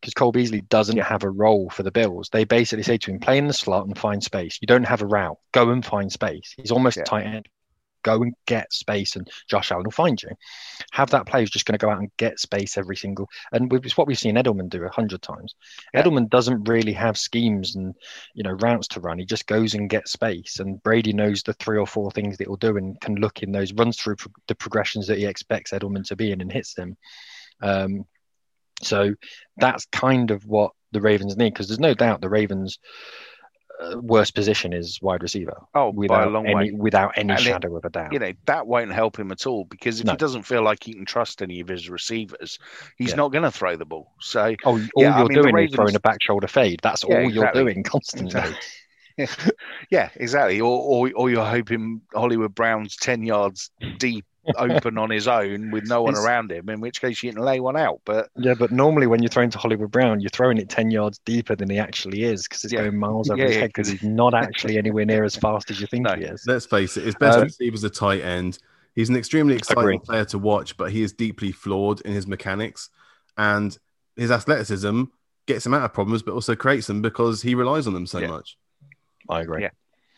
because 0.00 0.14
Cole 0.14 0.32
Beasley 0.32 0.62
doesn't 0.62 0.96
yeah. 0.96 1.04
have 1.04 1.24
a 1.24 1.30
role 1.30 1.70
for 1.70 1.82
the 1.82 1.90
Bills. 1.90 2.28
They 2.32 2.44
basically 2.44 2.84
say 2.84 2.98
to 2.98 3.10
him, 3.10 3.20
play 3.20 3.36
in 3.36 3.46
the 3.46 3.52
slot 3.52 3.86
and 3.86 3.98
find 3.98 4.22
space. 4.22 4.58
You 4.60 4.66
don't 4.66 4.84
have 4.84 5.02
a 5.02 5.06
route. 5.06 5.38
Go 5.52 5.70
and 5.70 5.84
find 5.84 6.10
space. 6.10 6.54
He's 6.56 6.70
almost 6.70 6.96
yeah. 6.96 7.02
a 7.02 7.06
tight 7.06 7.26
end 7.26 7.48
go 8.02 8.22
and 8.22 8.34
get 8.46 8.72
space 8.72 9.16
and 9.16 9.28
Josh 9.48 9.70
Allen 9.70 9.84
will 9.84 9.90
find 9.90 10.20
you. 10.22 10.30
Have 10.92 11.10
that 11.10 11.26
player 11.26 11.42
who's 11.42 11.50
just 11.50 11.66
going 11.66 11.78
to 11.78 11.84
go 11.84 11.90
out 11.90 11.98
and 11.98 12.10
get 12.16 12.40
space 12.40 12.76
every 12.76 12.96
single 12.96 13.28
and 13.52 13.72
it's 13.72 13.96
what 13.96 14.06
we've 14.06 14.18
seen 14.18 14.36
Edelman 14.36 14.68
do 14.68 14.84
a 14.84 14.90
hundred 14.90 15.22
times. 15.22 15.54
Yeah. 15.94 16.02
Edelman 16.02 16.28
doesn't 16.28 16.68
really 16.68 16.92
have 16.92 17.18
schemes 17.18 17.76
and 17.76 17.94
you 18.34 18.42
know 18.42 18.52
routes 18.52 18.88
to 18.88 19.00
run. 19.00 19.18
He 19.18 19.24
just 19.24 19.46
goes 19.46 19.74
and 19.74 19.90
gets 19.90 20.12
space 20.12 20.58
and 20.58 20.82
Brady 20.82 21.12
knows 21.12 21.42
the 21.42 21.54
three 21.54 21.78
or 21.78 21.86
four 21.86 22.10
things 22.10 22.38
that 22.38 22.46
he'll 22.46 22.56
do 22.56 22.76
and 22.76 23.00
can 23.00 23.16
look 23.16 23.42
in 23.42 23.52
those 23.52 23.72
runs 23.72 23.98
through 23.98 24.16
pro- 24.16 24.32
the 24.46 24.54
progressions 24.54 25.06
that 25.06 25.18
he 25.18 25.26
expects 25.26 25.72
Edelman 25.72 26.04
to 26.04 26.16
be 26.16 26.32
in 26.32 26.40
and 26.40 26.52
hits 26.52 26.74
them. 26.74 26.96
Um, 27.60 28.04
so 28.82 29.14
that's 29.56 29.86
kind 29.86 30.30
of 30.30 30.46
what 30.46 30.72
the 30.92 31.00
Ravens 31.00 31.36
need 31.36 31.52
because 31.52 31.68
there's 31.68 31.80
no 31.80 31.94
doubt 31.94 32.20
the 32.20 32.28
Ravens 32.28 32.78
worst 34.00 34.34
position 34.34 34.72
is 34.72 35.00
wide 35.00 35.22
receiver. 35.22 35.56
Oh, 35.74 35.90
without 35.90 36.16
by 36.16 36.22
a 36.24 36.28
long 36.28 36.46
any, 36.46 36.54
way. 36.54 36.70
Without 36.72 37.12
any 37.16 37.30
and 37.30 37.40
shadow 37.40 37.74
it, 37.74 37.78
of 37.78 37.84
a 37.84 37.90
doubt. 37.90 38.12
You 38.12 38.18
know, 38.18 38.32
that 38.46 38.66
won't 38.66 38.92
help 38.92 39.18
him 39.18 39.30
at 39.30 39.46
all 39.46 39.64
because 39.64 40.00
if 40.00 40.06
no. 40.06 40.12
he 40.12 40.16
doesn't 40.16 40.42
feel 40.42 40.62
like 40.62 40.82
he 40.84 40.94
can 40.94 41.04
trust 41.04 41.42
any 41.42 41.60
of 41.60 41.68
his 41.68 41.88
receivers, 41.88 42.58
he's 42.96 43.10
yeah. 43.10 43.16
not 43.16 43.32
going 43.32 43.44
to 43.44 43.50
throw 43.50 43.76
the 43.76 43.84
ball. 43.84 44.12
So, 44.20 44.54
oh, 44.64 44.72
all 44.72 44.78
yeah, 44.78 44.88
you're 44.96 45.12
I 45.12 45.22
mean, 45.22 45.42
doing 45.42 45.54
Ravens... 45.54 45.72
is 45.72 45.76
throwing 45.76 45.96
a 45.96 46.00
back 46.00 46.22
shoulder 46.22 46.48
fade. 46.48 46.80
That's 46.82 47.04
yeah, 47.08 47.16
all 47.16 47.30
you're 47.30 47.52
doing 47.52 47.82
constantly. 47.82 48.56
yeah, 49.90 50.10
exactly. 50.16 50.60
Or, 50.60 50.80
or, 50.80 51.10
or 51.14 51.30
you're 51.30 51.44
hoping 51.44 52.00
Hollywood 52.14 52.54
Brown's 52.54 52.96
10 52.96 53.22
yards 53.22 53.70
deep 53.98 54.24
open 54.56 54.98
on 54.98 55.10
his 55.10 55.28
own 55.28 55.70
with 55.70 55.86
no 55.86 56.02
one 56.02 56.14
it's, 56.14 56.24
around 56.24 56.50
him, 56.50 56.68
in 56.68 56.80
which 56.80 57.00
case 57.00 57.22
you 57.22 57.32
can 57.32 57.42
lay 57.42 57.60
one 57.60 57.76
out. 57.76 58.00
But 58.04 58.30
yeah, 58.36 58.54
but 58.54 58.70
normally 58.70 59.06
when 59.06 59.22
you're 59.22 59.28
throwing 59.28 59.50
to 59.50 59.58
Hollywood 59.58 59.90
Brown, 59.90 60.20
you're 60.20 60.30
throwing 60.30 60.58
it 60.58 60.68
10 60.68 60.90
yards 60.90 61.18
deeper 61.24 61.54
than 61.56 61.70
he 61.70 61.78
actually 61.78 62.24
is 62.24 62.44
because 62.44 62.64
it's 62.64 62.72
yeah. 62.72 62.80
going 62.80 62.96
miles 62.96 63.30
over 63.30 63.40
yeah, 63.40 63.48
his 63.48 63.56
head 63.56 63.68
because 63.70 63.88
he's 63.88 64.02
not 64.02 64.34
actually 64.34 64.78
anywhere 64.78 65.04
near 65.04 65.24
as 65.24 65.36
fast 65.36 65.70
as 65.70 65.80
you 65.80 65.86
think 65.86 66.04
no. 66.04 66.14
he 66.14 66.24
is. 66.24 66.44
Let's 66.46 66.66
face 66.66 66.96
it, 66.96 67.04
his 67.04 67.14
best 67.14 67.38
um, 67.38 67.44
receiver 67.44 67.74
is 67.74 67.84
a 67.84 67.90
tight 67.90 68.22
end. 68.22 68.58
He's 68.94 69.08
an 69.08 69.16
extremely 69.16 69.54
exciting 69.54 69.82
agree. 69.82 69.98
player 69.98 70.24
to 70.26 70.38
watch, 70.38 70.76
but 70.76 70.90
he 70.90 71.02
is 71.02 71.12
deeply 71.12 71.52
flawed 71.52 72.00
in 72.02 72.12
his 72.12 72.26
mechanics 72.26 72.90
and 73.36 73.76
his 74.16 74.30
athleticism 74.30 75.04
gets 75.46 75.64
him 75.64 75.74
out 75.74 75.82
of 75.82 75.92
problems, 75.92 76.22
but 76.22 76.32
also 76.32 76.54
creates 76.54 76.86
them 76.86 77.00
because 77.00 77.42
he 77.42 77.54
relies 77.54 77.86
on 77.86 77.94
them 77.94 78.06
so 78.06 78.18
yeah. 78.18 78.26
much. 78.26 78.56
I 79.28 79.40
agree. 79.40 79.62
Yeah. 79.62 79.70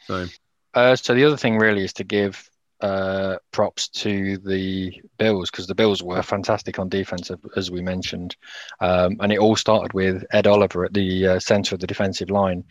So, 0.06 0.26
uh, 0.74 0.96
so 0.96 1.14
the 1.14 1.24
other 1.24 1.36
thing 1.36 1.58
really 1.58 1.84
is 1.84 1.92
to 1.94 2.04
give 2.04 2.50
uh, 2.80 3.36
props 3.50 3.88
to 3.88 4.38
the 4.38 5.00
Bills 5.18 5.50
because 5.50 5.66
the 5.66 5.74
Bills 5.74 6.02
were 6.02 6.22
fantastic 6.22 6.78
on 6.78 6.88
defense, 6.88 7.30
as 7.56 7.70
we 7.70 7.80
mentioned. 7.80 8.36
Um, 8.80 9.16
and 9.20 9.32
it 9.32 9.38
all 9.38 9.56
started 9.56 9.92
with 9.92 10.24
Ed 10.32 10.46
Oliver 10.46 10.84
at 10.84 10.94
the 10.94 11.26
uh, 11.26 11.38
center 11.40 11.74
of 11.74 11.80
the 11.80 11.86
defensive 11.86 12.30
line. 12.30 12.64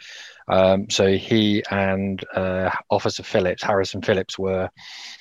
Um, 0.48 0.90
so 0.90 1.14
he 1.16 1.64
and 1.70 2.24
uh, 2.36 2.72
Officer 2.90 3.24
Phillips, 3.24 3.62
Harrison 3.62 4.02
Phillips, 4.02 4.40
were 4.40 4.70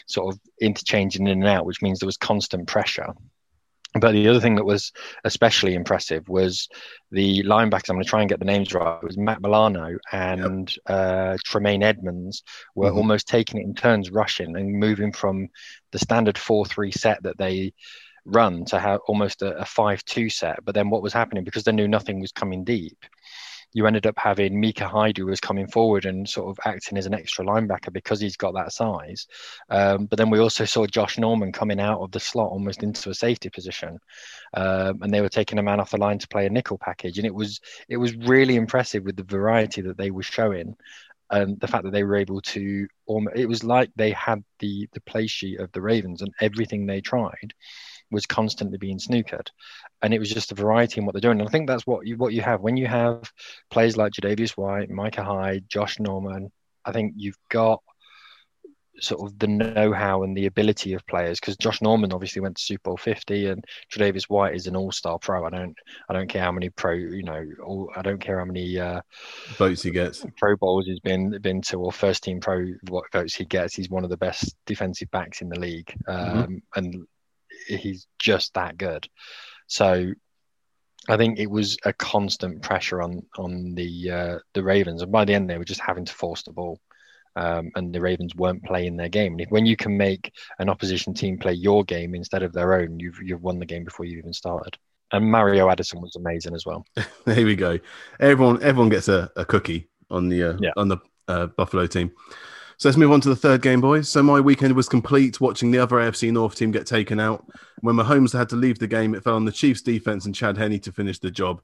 sort 0.07 0.35
of 0.35 0.41
interchanging 0.61 1.27
in 1.27 1.43
and 1.43 1.49
out, 1.49 1.67
which 1.67 1.83
means 1.83 1.99
there 1.99 2.07
was 2.07 2.17
constant 2.17 2.67
pressure. 2.67 3.13
But 4.01 4.13
the 4.13 4.29
other 4.29 4.41
thing 4.41 4.57
that 4.57 4.65
was 4.65 4.93
especially 5.25 5.75
impressive 5.75 6.29
was 6.29 6.69
the 7.11 7.43
linebackers. 7.43 7.91
I'm 7.91 7.97
going 7.97 8.05
to 8.05 8.11
try 8.11 8.21
and 8.21 8.29
get 8.29 8.39
the 8.39 8.45
names 8.45 8.73
right. 8.75 8.99
It 9.03 9.07
was 9.07 9.19
Matt 9.19 9.41
Milano 9.41 9.99
and 10.13 10.71
yep. 10.71 10.79
uh, 10.87 11.37
Tremaine 11.45 11.83
Edmonds 11.83 12.43
were 12.75 12.89
mm-hmm. 12.89 12.99
almost 12.99 13.29
taking 13.29 13.61
it 13.61 13.65
in 13.65 13.75
turns, 13.75 14.11
rushing 14.11 14.57
and 14.57 14.79
moving 14.79 15.13
from 15.13 15.49
the 15.93 15.99
standard 15.99 16.39
four-three 16.39 16.93
set 16.93 17.23
that 17.23 17.39
they 17.39 17.73
run 18.25 18.65
to 18.67 18.79
have 18.79 19.01
almost 19.09 19.43
a, 19.43 19.57
a 19.59 19.65
five-two 19.65 20.29
set. 20.29 20.65
But 20.65 20.75
then 20.75 20.91
what 20.91 21.03
was 21.03 21.13
happening 21.13 21.45
because 21.45 21.65
they 21.65 21.73
knew 21.73 21.89
nothing 21.89 22.21
was 22.21 22.33
coming 22.33 22.65
deep? 22.65 22.99
You 23.75 23.87
ended 23.87 24.07
up 24.07 24.19
having 24.19 24.61
Micah 24.61 24.89
Hyde 24.89 25.19
who 25.19 25.27
was 25.27 25.41
coming 25.41 25.67
forward 25.67 26.07
and 26.07 26.29
sort 26.29 26.49
of 26.49 26.59
acting 26.65 26.97
as 26.97 27.07
an 27.07 27.15
extra 27.15 27.45
linebacker 27.45 27.93
because 27.93 28.21
he's 28.21 28.37
got 28.37 28.55
that 28.55 28.73
size. 28.73 29.27
Um, 29.69 30.07
but 30.07 30.17
then 30.17 30.31
we 30.31 30.39
also 30.39 30.65
saw 30.65 30.87
Josh 30.87 31.19
Norman 31.19 31.53
coming 31.53 31.81
out 31.81 32.01
of 32.01 32.11
the 32.11 32.21
slot 32.21 32.51
almost 32.51 32.83
into 32.83 33.11
a 33.11 33.15
safety 33.15 33.51
position, 33.51 33.99
um, 34.55 35.03
and 35.03 35.13
they 35.13 35.21
were 35.21 35.29
taking 35.29 35.59
a 35.59 35.63
man 35.63 35.81
off 35.81 35.91
the 35.91 35.99
line 35.99 36.19
to 36.19 36.29
play 36.29 36.47
a 36.47 36.51
nickel 36.51 36.79
package, 36.79 37.19
and 37.19 37.27
it 37.27 37.35
was 37.35 37.61
it 37.89 37.99
was 37.99 38.17
really 38.17 38.57
impressive 38.57 39.05
with 39.05 39.17
the 39.17 39.25
variety 39.25 39.83
that 39.83 39.99
they 39.99 40.11
were 40.11 40.23
showing. 40.23 40.75
And 41.31 41.61
the 41.61 41.69
fact 41.69 41.85
that 41.85 41.93
they 41.93 42.05
were 42.05 42.17
able 42.17 42.41
to, 42.41 42.89
it 43.35 43.47
was 43.47 43.63
like 43.63 43.91
they 43.97 44.13
had 44.13 44.43
the 44.61 44.89
the 44.95 45.01
play 45.03 45.27
sheet 45.27 45.61
of 45.61 45.71
the 45.73 45.83
Ravens, 45.83 46.23
and 46.23 46.33
everything 46.41 46.87
they 46.87 47.03
tried 47.03 47.53
was 48.11 48.27
constantly 48.27 48.79
being 48.79 48.99
snookered, 48.99 49.49
and 50.03 50.15
it 50.15 50.19
was 50.19 50.31
just 50.31 50.53
a 50.53 50.55
variety 50.55 51.01
in 51.01 51.07
what 51.07 51.13
they're 51.13 51.21
doing. 51.21 51.41
And 51.41 51.49
I 51.49 51.51
think 51.51 51.69
that's 51.69 51.87
what 51.87 52.07
you 52.07 52.17
what 52.17 52.33
you 52.33 52.43
have 52.43 52.61
when 52.61 52.77
you 52.77 52.87
have 52.87 53.33
players 53.71 53.97
like 53.97 54.13
Tre'Davious 54.13 54.51
White, 54.51 54.91
Micah 54.91 55.25
Hyde, 55.25 55.65
Josh 55.69 55.99
Norman. 55.99 56.51
I 56.85 56.93
think 56.93 57.15
you've 57.17 57.39
got 57.49 57.83
sort 59.01 59.21
of 59.21 59.39
the 59.39 59.47
know-how 59.47 60.23
and 60.23 60.37
the 60.37 60.47
ability 60.47 60.93
of 60.93 61.07
players 61.07 61.39
because 61.41 61.57
Josh 61.57 61.81
Norman 61.81 62.13
obviously 62.13 62.41
went 62.41 62.57
to 62.57 62.63
Super 62.63 62.91
Bowl 62.91 62.97
50 62.97 63.47
and 63.47 63.65
Tre'Davious 63.93 64.25
White 64.25 64.55
is 64.55 64.67
an 64.67 64.77
all-star 64.77 65.19
pro. 65.19 65.45
I 65.45 65.51
don't 65.51 65.77
I 66.09 66.13
don't 66.13 66.29
care 66.29 66.43
how 66.43 66.53
many 66.53 66.71
pro 66.71 66.93
you 66.93 67.23
know 67.23 67.45
all, 67.65 67.91
I 67.97 68.03
don't 68.03 68.21
care 68.21 68.39
how 68.39 68.45
many 68.45 68.79
uh, 68.79 69.01
votes 69.57 69.83
he 69.83 69.91
gets. 69.91 70.25
Pro 70.37 70.57
Bowls 70.57 70.87
he's 70.87 71.01
been 71.01 71.39
been 71.41 71.63
to 71.63 71.81
or 71.81 71.93
first 71.93 72.25
team 72.25 72.41
pro 72.41 72.67
what 72.89 73.11
votes 73.13 73.35
he 73.35 73.45
gets. 73.45 73.75
He's 73.75 73.91
one 73.91 74.05
of 74.05 74.11
the 74.11 74.17
best 74.17 74.57
defensive 74.67 75.11
backs 75.11 75.41
in 75.43 75.49
the 75.49 75.59
league. 75.59 75.95
Mm-hmm. 76.09 76.39
Um, 76.39 76.45
mm-hmm. 76.45 76.57
and 76.77 77.07
he's 77.67 78.07
just 78.19 78.55
that 78.55 78.79
good. 78.79 79.09
So 79.67 80.13
I 81.09 81.17
think 81.17 81.39
it 81.39 81.51
was 81.51 81.79
a 81.85 81.93
constant 81.93 82.63
pressure 82.63 83.01
on 83.03 83.23
on 83.37 83.75
the 83.75 84.11
uh, 84.11 84.39
the 84.55 84.63
Ravens, 84.63 85.03
and 85.03 85.11
by 85.11 85.25
the 85.25 85.35
end 85.35 85.49
they 85.49 85.59
were 85.59 85.65
just 85.65 85.81
having 85.81 86.05
to 86.05 86.13
force 86.13 86.43
the 86.43 86.53
ball, 86.53 86.79
um, 87.37 87.71
and 87.77 87.95
the 87.95 88.01
Ravens 88.01 88.35
weren't 88.35 88.65
playing 88.65 88.97
their 88.97 89.09
game. 89.09 89.33
And 89.33 89.41
if, 89.41 89.51
when 89.51 89.65
you 89.65 89.77
can 89.77 89.97
make 89.97 90.33
an 90.59 90.69
opposition 90.69 91.15
team 91.15 91.39
play 91.39 91.55
your 91.55 91.85
game 91.85 92.15
instead 92.15 92.43
of 92.43 92.53
their 92.53 92.75
own, 92.75 93.01
you've 93.01 93.19
you've 93.23 93.43
won 93.43 93.59
the 93.59 93.67
game 93.67 93.85
before 93.85 94.07
you 94.07 94.19
even 94.19 94.33
started. 94.33 94.77
And 95.11 95.31
Mario 95.31 95.71
Addison 95.71 96.03
was 96.03 96.17
amazing 96.17 96.55
as 96.55 96.67
well. 96.67 96.85
there 97.25 97.47
we 97.47 97.57
go. 97.57 97.79
Everyone 98.21 98.63
everyone 98.63 98.91
gets 98.91 99.09
a, 99.09 99.31
a 99.37 99.45
cookie 99.45 99.89
on 100.11 100.29
the 100.29 100.43
uh, 100.43 100.57
yeah. 100.61 100.73
on 100.77 100.89
the 100.89 100.99
uh, 101.27 101.47
Buffalo 101.47 101.87
team. 101.87 102.13
So 102.81 102.89
let's 102.89 102.97
move 102.97 103.11
on 103.11 103.21
to 103.23 103.29
the 103.29 103.35
third 103.35 103.61
game, 103.61 103.81
boys. 103.81 104.09
So 104.09 104.23
my 104.23 104.39
weekend 104.39 104.77
was 104.77 104.89
complete 104.89 105.41
watching 105.41 105.73
the 105.73 105.81
other 105.81 105.97
AFC 105.97 106.31
North 106.31 106.55
team 106.55 106.71
get 106.71 106.87
taken 106.87 107.19
out. 107.19 107.45
When 107.81 107.97
Mahomes 107.97 108.33
had 108.33 108.49
to 108.51 108.57
leave 108.57 108.79
the 108.79 108.87
game, 108.87 109.17
it 109.17 109.25
fell 109.25 109.35
on 109.35 109.45
the 109.45 109.51
Chiefs' 109.51 109.83
defense 109.83 110.27
and 110.27 110.35
Chad 110.35 110.57
Henne 110.57 110.79
to 110.79 110.93
finish 110.93 111.19
the 111.19 111.29
job. 111.29 111.61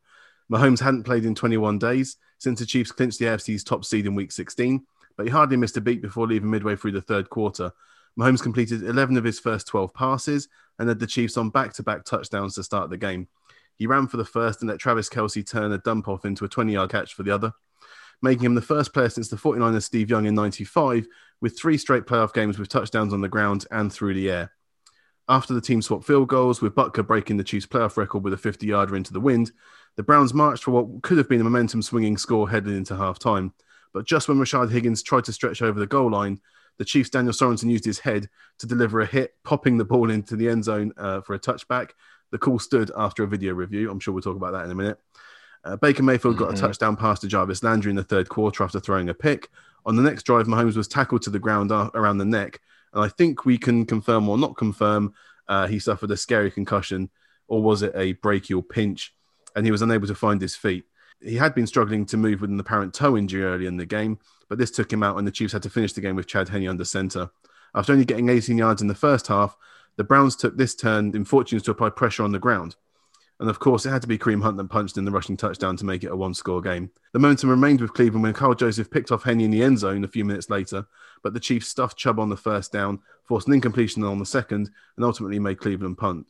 Mahomes 0.50 0.80
hadn't 0.80 1.04
played 1.04 1.24
in 1.24 1.36
21 1.36 1.78
days 1.78 2.16
since 2.38 2.58
the 2.58 2.66
Chiefs 2.66 2.90
clinched 2.90 3.20
the 3.20 3.26
AFC's 3.26 3.62
top 3.62 3.84
seed 3.84 4.06
in 4.06 4.16
Week 4.16 4.32
16, 4.32 4.84
but 5.16 5.24
he 5.24 5.30
hardly 5.30 5.56
missed 5.56 5.76
a 5.76 5.80
beat 5.80 6.02
before 6.02 6.26
leaving 6.26 6.50
midway 6.50 6.74
through 6.74 6.90
the 6.90 7.00
third 7.00 7.30
quarter. 7.30 7.70
Mahomes 8.18 8.42
completed 8.42 8.82
11 8.82 9.16
of 9.16 9.22
his 9.22 9.38
first 9.38 9.68
12 9.68 9.94
passes 9.94 10.48
and 10.80 10.88
led 10.88 10.98
the 10.98 11.06
Chiefs 11.06 11.36
on 11.36 11.48
back-to-back 11.48 12.04
touchdowns 12.04 12.56
to 12.56 12.64
start 12.64 12.90
the 12.90 12.96
game. 12.96 13.28
He 13.76 13.86
ran 13.86 14.08
for 14.08 14.16
the 14.16 14.24
first 14.24 14.62
and 14.62 14.68
let 14.68 14.80
Travis 14.80 15.08
Kelce 15.08 15.48
turn 15.48 15.70
a 15.70 15.78
dump 15.78 16.08
off 16.08 16.24
into 16.24 16.44
a 16.44 16.48
20-yard 16.48 16.90
catch 16.90 17.14
for 17.14 17.22
the 17.22 17.32
other 17.32 17.52
making 18.22 18.44
him 18.44 18.54
the 18.54 18.62
first 18.62 18.92
player 18.92 19.08
since 19.08 19.28
the 19.28 19.36
49ers 19.36 19.82
Steve 19.82 20.10
Young 20.10 20.26
in 20.26 20.34
95 20.34 21.06
with 21.40 21.58
three 21.58 21.78
straight 21.78 22.04
playoff 22.04 22.32
games 22.32 22.58
with 22.58 22.68
touchdowns 22.68 23.12
on 23.12 23.20
the 23.20 23.28
ground 23.28 23.66
and 23.70 23.92
through 23.92 24.14
the 24.14 24.30
air. 24.30 24.52
After 25.28 25.54
the 25.54 25.60
team 25.60 25.80
swapped 25.80 26.04
field 26.04 26.28
goals, 26.28 26.60
with 26.60 26.74
Butker 26.74 27.06
breaking 27.06 27.38
the 27.38 27.44
Chiefs' 27.44 27.66
playoff 27.66 27.96
record 27.96 28.24
with 28.24 28.34
a 28.34 28.38
50 28.38 28.66
yarder 28.66 28.94
into 28.94 29.12
the 29.12 29.20
wind, 29.20 29.52
the 29.96 30.02
Browns 30.02 30.34
marched 30.34 30.64
for 30.64 30.72
what 30.72 31.02
could 31.02 31.18
have 31.18 31.28
been 31.28 31.40
a 31.40 31.44
momentum 31.44 31.80
swinging 31.80 32.16
score 32.16 32.48
headed 32.48 32.74
into 32.74 32.96
half 32.96 33.18
time. 33.18 33.54
But 33.94 34.06
just 34.06 34.28
when 34.28 34.38
Rashard 34.38 34.70
Higgins 34.70 35.02
tried 35.02 35.24
to 35.24 35.32
stretch 35.32 35.62
over 35.62 35.78
the 35.80 35.86
goal 35.86 36.10
line, 36.10 36.40
the 36.78 36.84
Chiefs' 36.84 37.10
Daniel 37.10 37.32
Sorensen 37.32 37.70
used 37.70 37.84
his 37.84 38.00
head 38.00 38.28
to 38.58 38.66
deliver 38.66 39.00
a 39.00 39.06
hit, 39.06 39.34
popping 39.44 39.78
the 39.78 39.84
ball 39.84 40.10
into 40.10 40.36
the 40.36 40.48
end 40.48 40.64
zone 40.64 40.92
uh, 40.96 41.20
for 41.20 41.34
a 41.34 41.38
touchback. 41.38 41.90
The 42.30 42.38
call 42.38 42.58
stood 42.58 42.90
after 42.96 43.22
a 43.22 43.28
video 43.28 43.54
review. 43.54 43.90
I'm 43.90 44.00
sure 44.00 44.12
we'll 44.12 44.22
talk 44.22 44.36
about 44.36 44.52
that 44.52 44.64
in 44.64 44.70
a 44.72 44.74
minute. 44.74 44.98
Uh, 45.64 45.76
Baker 45.76 46.02
Mayfield 46.02 46.36
got 46.36 46.48
mm-hmm. 46.48 46.56
a 46.64 46.68
touchdown 46.68 46.96
pass 46.96 47.20
to 47.20 47.26
Jarvis 47.26 47.62
Landry 47.62 47.90
in 47.90 47.96
the 47.96 48.04
third 48.04 48.28
quarter 48.28 48.62
after 48.62 48.80
throwing 48.80 49.08
a 49.08 49.14
pick. 49.14 49.48
On 49.86 49.96
the 49.96 50.02
next 50.02 50.24
drive, 50.24 50.46
Mahomes 50.46 50.76
was 50.76 50.88
tackled 50.88 51.22
to 51.22 51.30
the 51.30 51.38
ground 51.38 51.70
around 51.72 52.18
the 52.18 52.24
neck. 52.24 52.60
And 52.92 53.02
I 53.02 53.08
think 53.08 53.44
we 53.44 53.58
can 53.58 53.86
confirm 53.86 54.28
or 54.28 54.38
not 54.38 54.56
confirm 54.56 55.14
uh, 55.48 55.66
he 55.66 55.78
suffered 55.78 56.10
a 56.10 56.16
scary 56.16 56.50
concussion, 56.50 57.10
or 57.48 57.62
was 57.62 57.82
it 57.82 57.92
a 57.94 58.12
brachial 58.14 58.62
pinch? 58.62 59.14
And 59.54 59.66
he 59.66 59.72
was 59.72 59.82
unable 59.82 60.06
to 60.06 60.14
find 60.14 60.40
his 60.40 60.56
feet. 60.56 60.84
He 61.20 61.36
had 61.36 61.54
been 61.54 61.66
struggling 61.66 62.06
to 62.06 62.16
move 62.16 62.40
with 62.40 62.50
an 62.50 62.60
apparent 62.60 62.94
toe 62.94 63.16
injury 63.16 63.44
early 63.44 63.66
in 63.66 63.76
the 63.76 63.86
game, 63.86 64.18
but 64.48 64.58
this 64.58 64.70
took 64.70 64.92
him 64.92 65.02
out, 65.02 65.18
and 65.18 65.26
the 65.26 65.32
Chiefs 65.32 65.52
had 65.52 65.62
to 65.62 65.70
finish 65.70 65.92
the 65.92 66.00
game 66.00 66.16
with 66.16 66.26
Chad 66.26 66.48
Henne 66.48 66.68
under 66.68 66.84
center. 66.84 67.30
After 67.74 67.92
only 67.92 68.04
getting 68.04 68.28
18 68.28 68.58
yards 68.58 68.82
in 68.82 68.88
the 68.88 68.94
first 68.94 69.26
half, 69.26 69.56
the 69.96 70.04
Browns 70.04 70.36
took 70.36 70.56
this 70.56 70.74
turn 70.74 71.14
in 71.14 71.24
fortunes 71.24 71.62
to 71.64 71.70
apply 71.70 71.90
pressure 71.90 72.22
on 72.24 72.32
the 72.32 72.38
ground. 72.38 72.76
And 73.40 73.50
of 73.50 73.58
course, 73.58 73.84
it 73.84 73.90
had 73.90 74.02
to 74.02 74.08
be 74.08 74.16
Kareem 74.16 74.42
Hunt 74.42 74.56
that 74.58 74.70
punched 74.70 74.96
in 74.96 75.04
the 75.04 75.10
rushing 75.10 75.36
touchdown 75.36 75.76
to 75.76 75.84
make 75.84 76.04
it 76.04 76.12
a 76.12 76.16
one 76.16 76.34
score 76.34 76.60
game. 76.60 76.90
The 77.12 77.18
momentum 77.18 77.50
remained 77.50 77.80
with 77.80 77.92
Cleveland 77.92 78.22
when 78.22 78.32
Karl 78.32 78.54
Joseph 78.54 78.90
picked 78.90 79.10
off 79.10 79.24
Henne 79.24 79.40
in 79.40 79.50
the 79.50 79.62
end 79.62 79.78
zone 79.78 80.04
a 80.04 80.08
few 80.08 80.24
minutes 80.24 80.50
later, 80.50 80.86
but 81.22 81.34
the 81.34 81.40
Chiefs 81.40 81.68
stuffed 81.68 81.98
Chubb 81.98 82.20
on 82.20 82.28
the 82.28 82.36
first 82.36 82.72
down, 82.72 83.00
forced 83.24 83.48
an 83.48 83.54
incompletion 83.54 84.04
on 84.04 84.18
the 84.18 84.26
second, 84.26 84.70
and 84.96 85.04
ultimately 85.04 85.40
made 85.40 85.58
Cleveland 85.58 85.98
punt. 85.98 86.26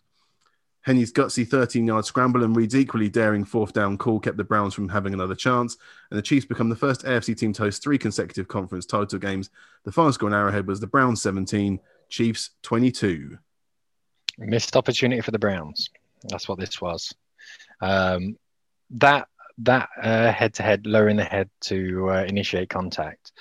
Henne's 0.85 1.13
gutsy 1.13 1.49
13 1.49 1.87
yard 1.87 2.05
scramble 2.05 2.45
and 2.45 2.55
Reid's 2.55 2.77
equally 2.77 3.09
daring 3.09 3.45
fourth 3.45 3.73
down 3.73 3.97
call 3.97 4.21
kept 4.21 4.37
the 4.37 4.45
Browns 4.45 4.75
from 4.75 4.91
having 4.91 5.15
another 5.15 5.35
chance, 5.35 5.79
and 6.11 6.19
the 6.19 6.23
Chiefs 6.23 6.47
become 6.47 6.69
the 6.69 6.77
first 6.77 7.05
AFC 7.05 7.37
team 7.37 7.53
to 7.55 7.63
host 7.63 7.83
three 7.83 7.97
consecutive 7.97 8.49
conference 8.49 8.85
title 8.87 9.19
games. 9.19 9.51
The 9.85 9.93
final 9.93 10.13
score 10.13 10.29
in 10.29 10.35
Arrowhead 10.35 10.67
was 10.67 10.81
the 10.81 10.87
Browns 10.87 11.23
17, 11.23 11.81
Chiefs 12.11 12.51
22. 12.63 13.39
Missed 14.39 14.77
opportunity 14.77 15.23
for 15.23 15.31
the 15.31 15.39
Browns. 15.39 15.89
That's 16.29 16.49
what 16.49 16.59
this 16.59 16.81
was. 16.81 17.15
Um, 17.81 18.37
that 18.91 19.29
that 19.59 19.89
head 20.03 20.55
to 20.55 20.63
head, 20.63 20.87
lowering 20.87 21.17
the 21.17 21.25
head 21.25 21.49
to 21.63 22.11
uh, 22.11 22.25
initiate 22.25 22.69
contact. 22.69 23.33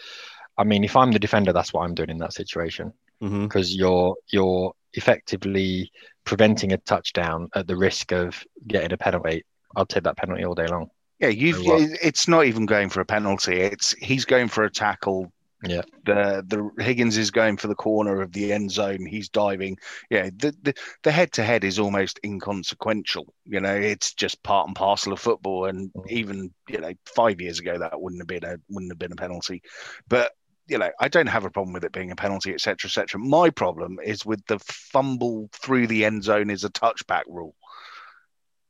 I 0.58 0.64
mean, 0.64 0.84
if 0.84 0.96
I'm 0.96 1.12
the 1.12 1.20
defender, 1.20 1.54
that's 1.54 1.74
what 1.74 1.84
I'm 1.84 1.96
doing 1.96 2.10
in 2.10 2.18
that 2.20 2.34
situation 2.34 2.94
because 3.20 3.72
mm-hmm. 3.72 3.80
you're 3.80 4.16
you're 4.32 4.74
effectively 4.94 5.92
preventing 6.26 6.74
a 6.74 6.78
touchdown 6.78 7.50
at 7.56 7.68
the 7.68 7.76
risk 7.76 8.12
of 8.12 8.44
getting 8.68 8.92
a 8.92 8.98
penalty. 8.98 9.46
I'll 9.76 9.86
take 9.86 10.04
that 10.04 10.18
penalty 10.18 10.44
all 10.46 10.56
day 10.56 10.68
long. 10.68 10.90
Yeah, 11.20 11.30
you've. 11.30 11.62
It's 11.66 12.28
not 12.28 12.46
even 12.46 12.66
going 12.66 12.90
for 12.90 13.02
a 13.02 13.06
penalty. 13.06 13.56
It's 13.56 13.94
he's 13.94 14.26
going 14.26 14.50
for 14.50 14.64
a 14.64 14.70
tackle 14.70 15.32
yeah. 15.66 15.82
The 16.06 16.44
the 16.48 16.84
Higgins 16.84 17.18
is 17.18 17.32
going 17.32 17.58
for 17.58 17.68
the 17.68 17.76
corner 17.76 18.22
of 18.22 18.32
the 18.32 18.52
end 18.52 18.72
zone. 18.72 19.06
He's 19.06 19.30
diving. 19.30 19.78
Yeah. 20.10 20.30
The 20.36 20.56
the, 20.62 20.74
the 21.04 21.12
head 21.12 21.32
to 21.34 21.44
head 21.44 21.64
is 21.64 21.80
almost 21.80 22.20
inconsequential. 22.24 23.34
You 23.46 23.60
know, 23.60 23.74
it's 23.74 24.14
just 24.14 24.44
part 24.44 24.68
and 24.68 24.76
parcel 24.76 25.14
of 25.14 25.20
football. 25.20 25.66
And 25.66 25.92
mm. 25.94 26.10
even 26.10 26.54
you 26.68 26.80
know, 26.80 26.94
five 27.16 27.40
years 27.42 27.60
ago 27.60 27.78
that 27.80 28.00
wouldn't 28.00 28.22
have 28.22 28.28
been 28.28 28.44
a 28.44 28.58
wouldn't 28.70 28.92
have 28.92 29.00
been 29.00 29.14
a 29.14 29.18
penalty. 29.18 29.62
But 30.08 30.32
you 30.68 30.78
know, 30.78 30.92
I 31.00 31.08
don't 31.08 31.28
have 31.28 31.46
a 31.46 31.50
problem 31.50 31.74
with 31.74 31.84
it 31.84 31.92
being 31.92 32.12
a 32.12 32.16
penalty, 32.16 32.54
etc., 32.54 32.88
etc. 32.88 33.20
My 33.20 33.50
problem 33.50 34.00
is 34.04 34.26
with 34.26 34.46
the 34.48 34.60
fumble 34.60 35.50
through 35.54 35.88
the 35.88 36.06
end 36.06 36.24
zone 36.24 36.50
is 36.50 36.64
a 36.64 36.70
touchback 36.70 37.24
rule. 37.28 37.56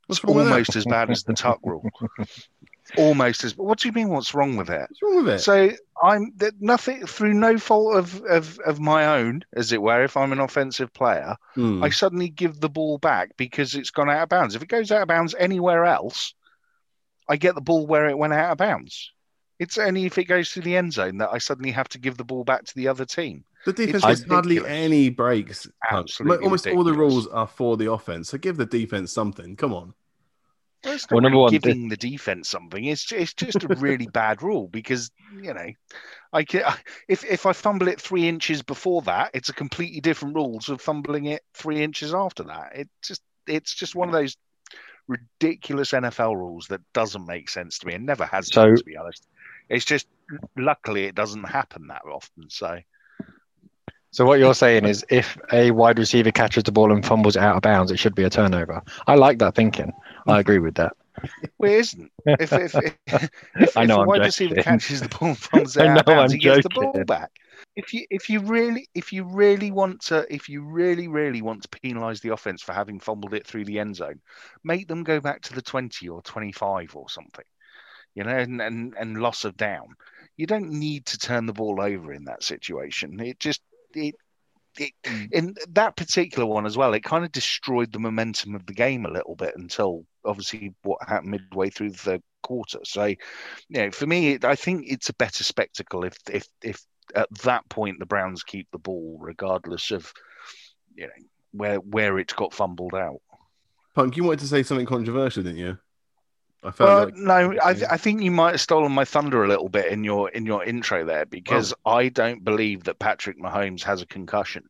What's 0.07 0.23
it's 0.23 0.29
almost 0.29 0.75
as 0.75 0.85
bad 0.85 1.09
as 1.09 1.23
the 1.23 1.33
tuck 1.33 1.59
rule. 1.63 1.87
almost 2.97 3.43
as. 3.43 3.57
What 3.57 3.79
do 3.79 3.87
you 3.87 3.93
mean? 3.93 4.09
What's 4.09 4.33
wrong 4.33 4.55
with 4.55 4.69
it? 4.69 4.87
What's 4.89 5.01
wrong 5.01 5.23
with 5.23 5.35
it? 5.35 5.39
So 5.39 5.71
I'm 6.01 6.31
that 6.37 6.53
nothing 6.59 7.05
through 7.05 7.33
no 7.33 7.57
fault 7.57 7.95
of, 7.95 8.21
of 8.23 8.59
of 8.59 8.79
my 8.79 9.17
own, 9.17 9.43
as 9.53 9.71
it 9.71 9.81
were. 9.81 10.03
If 10.03 10.17
I'm 10.17 10.31
an 10.31 10.39
offensive 10.39 10.93
player, 10.93 11.35
mm. 11.55 11.83
I 11.83 11.89
suddenly 11.89 12.29
give 12.29 12.59
the 12.59 12.69
ball 12.69 12.97
back 12.97 13.37
because 13.37 13.75
it's 13.75 13.91
gone 13.91 14.09
out 14.09 14.23
of 14.23 14.29
bounds. 14.29 14.55
If 14.55 14.61
it 14.61 14.69
goes 14.69 14.91
out 14.91 15.01
of 15.01 15.07
bounds 15.07 15.35
anywhere 15.37 15.85
else, 15.85 16.33
I 17.29 17.37
get 17.37 17.55
the 17.55 17.61
ball 17.61 17.87
where 17.87 18.09
it 18.09 18.17
went 18.17 18.33
out 18.33 18.51
of 18.51 18.57
bounds. 18.57 19.11
It's 19.59 19.77
only 19.77 20.05
if 20.05 20.17
it 20.17 20.25
goes 20.25 20.51
to 20.51 20.61
the 20.61 20.75
end 20.75 20.93
zone 20.93 21.19
that 21.19 21.29
I 21.31 21.37
suddenly 21.37 21.71
have 21.71 21.87
to 21.89 21.99
give 21.99 22.17
the 22.17 22.23
ball 22.23 22.43
back 22.43 22.65
to 22.65 22.75
the 22.75 22.87
other 22.87 23.05
team. 23.05 23.45
The 23.65 23.73
defense 23.73 24.03
has 24.03 24.23
hardly 24.23 24.65
any 24.65 25.09
breaks. 25.09 25.67
Absolutely 25.89 26.43
Almost 26.43 26.65
ridiculous. 26.65 26.85
all 26.87 26.91
the 26.91 26.99
rules 26.99 27.27
are 27.27 27.47
for 27.47 27.77
the 27.77 27.91
offense. 27.91 28.29
So 28.29 28.37
give 28.37 28.57
the 28.57 28.65
defense 28.65 29.13
something. 29.13 29.55
Come 29.55 29.73
on. 29.73 29.93
Well, 30.83 30.93
it's 30.93 31.09
not 31.09 31.21
well, 31.21 31.31
really 31.31 31.41
one, 31.41 31.51
giving 31.51 31.89
the... 31.89 31.97
defense 31.97 32.49
something. 32.49 32.83
It's 32.83 33.11
it's 33.11 33.33
just 33.33 33.63
a 33.63 33.67
really 33.67 34.07
bad 34.13 34.43
rule 34.43 34.67
because 34.67 35.11
you 35.41 35.53
know, 35.53 35.67
I 36.33 36.43
can, 36.43 36.63
if 37.07 37.23
if 37.23 37.45
I 37.45 37.53
fumble 37.53 37.87
it 37.87 38.01
three 38.01 38.27
inches 38.27 38.61
before 38.61 39.01
that, 39.03 39.31
it's 39.33 39.49
a 39.49 39.53
completely 39.53 40.01
different 40.01 40.35
rule 40.35 40.59
to 40.61 40.77
fumbling 40.77 41.25
it 41.25 41.41
three 41.53 41.81
inches 41.81 42.13
after 42.13 42.43
that. 42.43 42.75
It 42.75 42.89
just 43.01 43.21
it's 43.47 43.73
just 43.73 43.95
one 43.95 44.09
of 44.09 44.13
those 44.13 44.35
ridiculous 45.07 45.91
NFL 45.91 46.35
rules 46.35 46.67
that 46.67 46.81
doesn't 46.93 47.25
make 47.25 47.49
sense 47.49 47.79
to 47.79 47.87
me 47.87 47.93
and 47.93 48.05
never 48.05 48.25
has 48.25 48.47
so, 48.51 48.75
to 48.75 48.83
be 48.83 48.97
honest. 48.97 49.27
It's 49.69 49.85
just 49.85 50.07
luckily 50.57 51.05
it 51.05 51.15
doesn't 51.15 51.43
happen 51.43 51.87
that 51.87 52.03
often. 52.05 52.49
So 52.49 52.79
so 54.13 54.25
what 54.25 54.37
you're 54.37 54.53
saying 54.53 54.85
is, 54.85 55.03
if 55.09 55.39
a 55.51 55.71
wide 55.71 55.97
receiver 55.97 56.31
catches 56.31 56.63
the 56.63 56.71
ball 56.71 56.91
and 56.91 57.03
fumbles 57.03 57.35
it 57.35 57.41
out 57.41 57.55
of 57.55 57.63
bounds, 57.63 57.89
it 57.89 57.97
should 57.97 58.13
be 58.13 58.23
a 58.23 58.29
turnover. 58.29 58.83
I 59.07 59.15
like 59.15 59.39
that 59.39 59.55
thinking. 59.55 59.91
I 60.27 60.39
agree 60.39 60.59
with 60.59 60.75
that. 60.75 60.95
Well, 61.57 61.71
it 61.71 61.79
isn't. 61.79 62.11
If, 62.27 62.53
if, 62.53 62.75
if, 62.75 62.97
if, 63.55 63.75
I 63.75 63.85
know 63.85 64.01
if 64.01 64.05
a 64.05 64.07
wide 64.09 64.21
receiver 64.21 64.61
catches 64.61 65.01
the 65.01 65.09
ball 65.09 65.29
and 65.29 65.37
fumbles 65.37 65.77
out 65.77 65.97
of 65.97 66.05
bounds, 66.05 66.31
I'm 66.31 66.39
he 66.39 66.43
gets 66.43 66.61
the 66.61 66.69
ball 66.69 67.03
back. 67.05 67.31
If 67.75 67.91
you 67.91 68.05
if 68.11 68.29
you 68.29 68.39
really 68.41 68.87
if 68.93 69.11
you 69.11 69.23
really 69.23 69.71
want 69.71 70.01
to 70.01 70.31
if 70.31 70.47
you 70.47 70.63
really 70.63 71.07
really 71.07 71.41
want 71.41 71.63
to 71.63 71.67
penalise 71.69 72.21
the 72.21 72.33
offense 72.33 72.61
for 72.61 72.73
having 72.73 72.99
fumbled 72.99 73.33
it 73.33 73.47
through 73.47 73.65
the 73.65 73.79
end 73.79 73.95
zone, 73.95 74.21
make 74.63 74.87
them 74.87 75.03
go 75.03 75.21
back 75.21 75.41
to 75.43 75.55
the 75.55 75.61
twenty 75.61 76.07
or 76.07 76.21
twenty 76.21 76.51
five 76.51 76.95
or 76.95 77.09
something, 77.09 77.45
you 78.13 78.23
know, 78.23 78.37
and, 78.37 78.61
and 78.61 78.93
and 78.99 79.17
loss 79.17 79.43
of 79.43 79.57
down. 79.57 79.87
You 80.37 80.45
don't 80.45 80.69
need 80.69 81.07
to 81.07 81.17
turn 81.17 81.47
the 81.47 81.53
ball 81.53 81.81
over 81.81 82.13
in 82.13 82.25
that 82.25 82.43
situation. 82.43 83.19
It 83.19 83.39
just 83.39 83.61
it, 83.95 84.15
it, 84.77 84.91
mm. 85.03 85.31
in 85.31 85.55
that 85.71 85.95
particular 85.95 86.45
one 86.45 86.65
as 86.65 86.77
well, 86.77 86.93
it 86.93 87.03
kind 87.03 87.23
of 87.23 87.31
destroyed 87.31 87.91
the 87.91 87.99
momentum 87.99 88.55
of 88.55 88.65
the 88.65 88.73
game 88.73 89.05
a 89.05 89.11
little 89.11 89.35
bit 89.35 89.53
until 89.55 90.05
obviously 90.25 90.73
what 90.83 91.07
happened 91.07 91.31
midway 91.31 91.69
through 91.69 91.91
the 91.91 92.21
quarter. 92.41 92.79
So, 92.83 93.05
you 93.05 93.17
know, 93.69 93.91
for 93.91 94.07
me, 94.07 94.37
I 94.43 94.55
think 94.55 94.85
it's 94.87 95.09
a 95.09 95.15
better 95.15 95.43
spectacle 95.43 96.03
if 96.03 96.17
if 96.29 96.47
if 96.61 96.81
at 97.15 97.29
that 97.43 97.67
point 97.69 97.99
the 97.99 98.05
Browns 98.05 98.43
keep 98.43 98.67
the 98.71 98.79
ball, 98.79 99.17
regardless 99.19 99.91
of 99.91 100.11
you 100.95 101.07
know 101.07 101.13
where 101.51 101.77
where 101.77 102.19
it 102.19 102.35
got 102.35 102.53
fumbled 102.53 102.95
out. 102.95 103.21
Punk, 103.95 104.17
you 104.17 104.23
wanted 104.23 104.39
to 104.39 104.47
say 104.47 104.63
something 104.63 104.87
controversial, 104.87 105.43
didn't 105.43 105.59
you? 105.59 105.77
I 106.63 106.71
well, 106.79 107.05
like... 107.05 107.15
no, 107.15 107.57
I, 107.63 107.73
th- 107.73 107.87
I, 107.89 107.97
think 107.97 108.21
you 108.21 108.31
might 108.31 108.51
have 108.51 108.61
stolen 108.61 108.91
my 108.91 109.05
thunder 109.05 109.43
a 109.43 109.47
little 109.47 109.69
bit 109.69 109.87
in 109.87 110.03
your 110.03 110.29
in 110.29 110.45
your 110.45 110.63
intro 110.63 111.05
there 111.05 111.25
because 111.25 111.73
oh. 111.85 111.91
I 111.91 112.09
don't 112.09 112.43
believe 112.43 112.85
that 112.85 112.99
Patrick 112.99 113.39
Mahomes 113.39 113.83
has 113.83 114.01
a 114.01 114.05
concussion. 114.05 114.69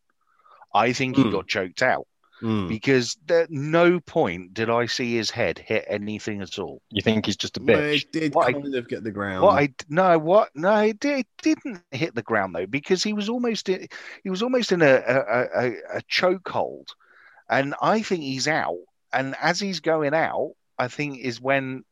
I 0.73 0.93
think 0.93 1.15
he 1.15 1.23
mm. 1.23 1.31
got 1.31 1.47
choked 1.47 1.83
out 1.83 2.07
mm. 2.41 2.67
because 2.67 3.15
at 3.29 3.51
no 3.51 3.99
point 3.99 4.53
did 4.53 4.69
I 4.69 4.87
see 4.87 5.15
his 5.15 5.29
head 5.29 5.59
hit 5.59 5.85
anything 5.87 6.41
at 6.41 6.59
all. 6.59 6.81
You 6.89 7.01
think 7.01 7.25
he's 7.25 7.37
just 7.37 7.57
a 7.57 7.59
bitch? 7.59 7.75
Well, 7.75 7.83
it 7.83 8.11
did 8.11 8.35
what 8.35 8.51
kind 8.51 8.75
I, 8.75 8.77
of 8.77 8.87
get 8.87 9.03
the 9.03 9.11
ground. 9.11 9.43
What 9.43 9.61
I 9.61 9.69
no, 9.89 10.17
what 10.17 10.49
no, 10.55 10.75
it, 10.79 10.99
did, 10.99 11.19
it 11.19 11.27
didn't 11.41 11.81
hit 11.91 12.15
the 12.15 12.23
ground 12.23 12.55
though 12.55 12.65
because 12.65 13.03
he 13.03 13.13
was 13.13 13.29
almost 13.29 13.69
in, 13.69 13.87
he 14.23 14.29
was 14.29 14.43
almost 14.43 14.71
in 14.71 14.81
a 14.81 14.95
a, 15.07 15.17
a, 15.17 15.71
a 15.97 16.01
chokehold, 16.11 16.87
and 17.49 17.75
I 17.81 18.01
think 18.01 18.23
he's 18.23 18.47
out. 18.47 18.79
And 19.11 19.35
as 19.39 19.59
he's 19.59 19.79
going 19.79 20.15
out, 20.15 20.53
I 20.78 20.88
think, 20.88 21.19
is 21.19 21.39
when 21.39 21.84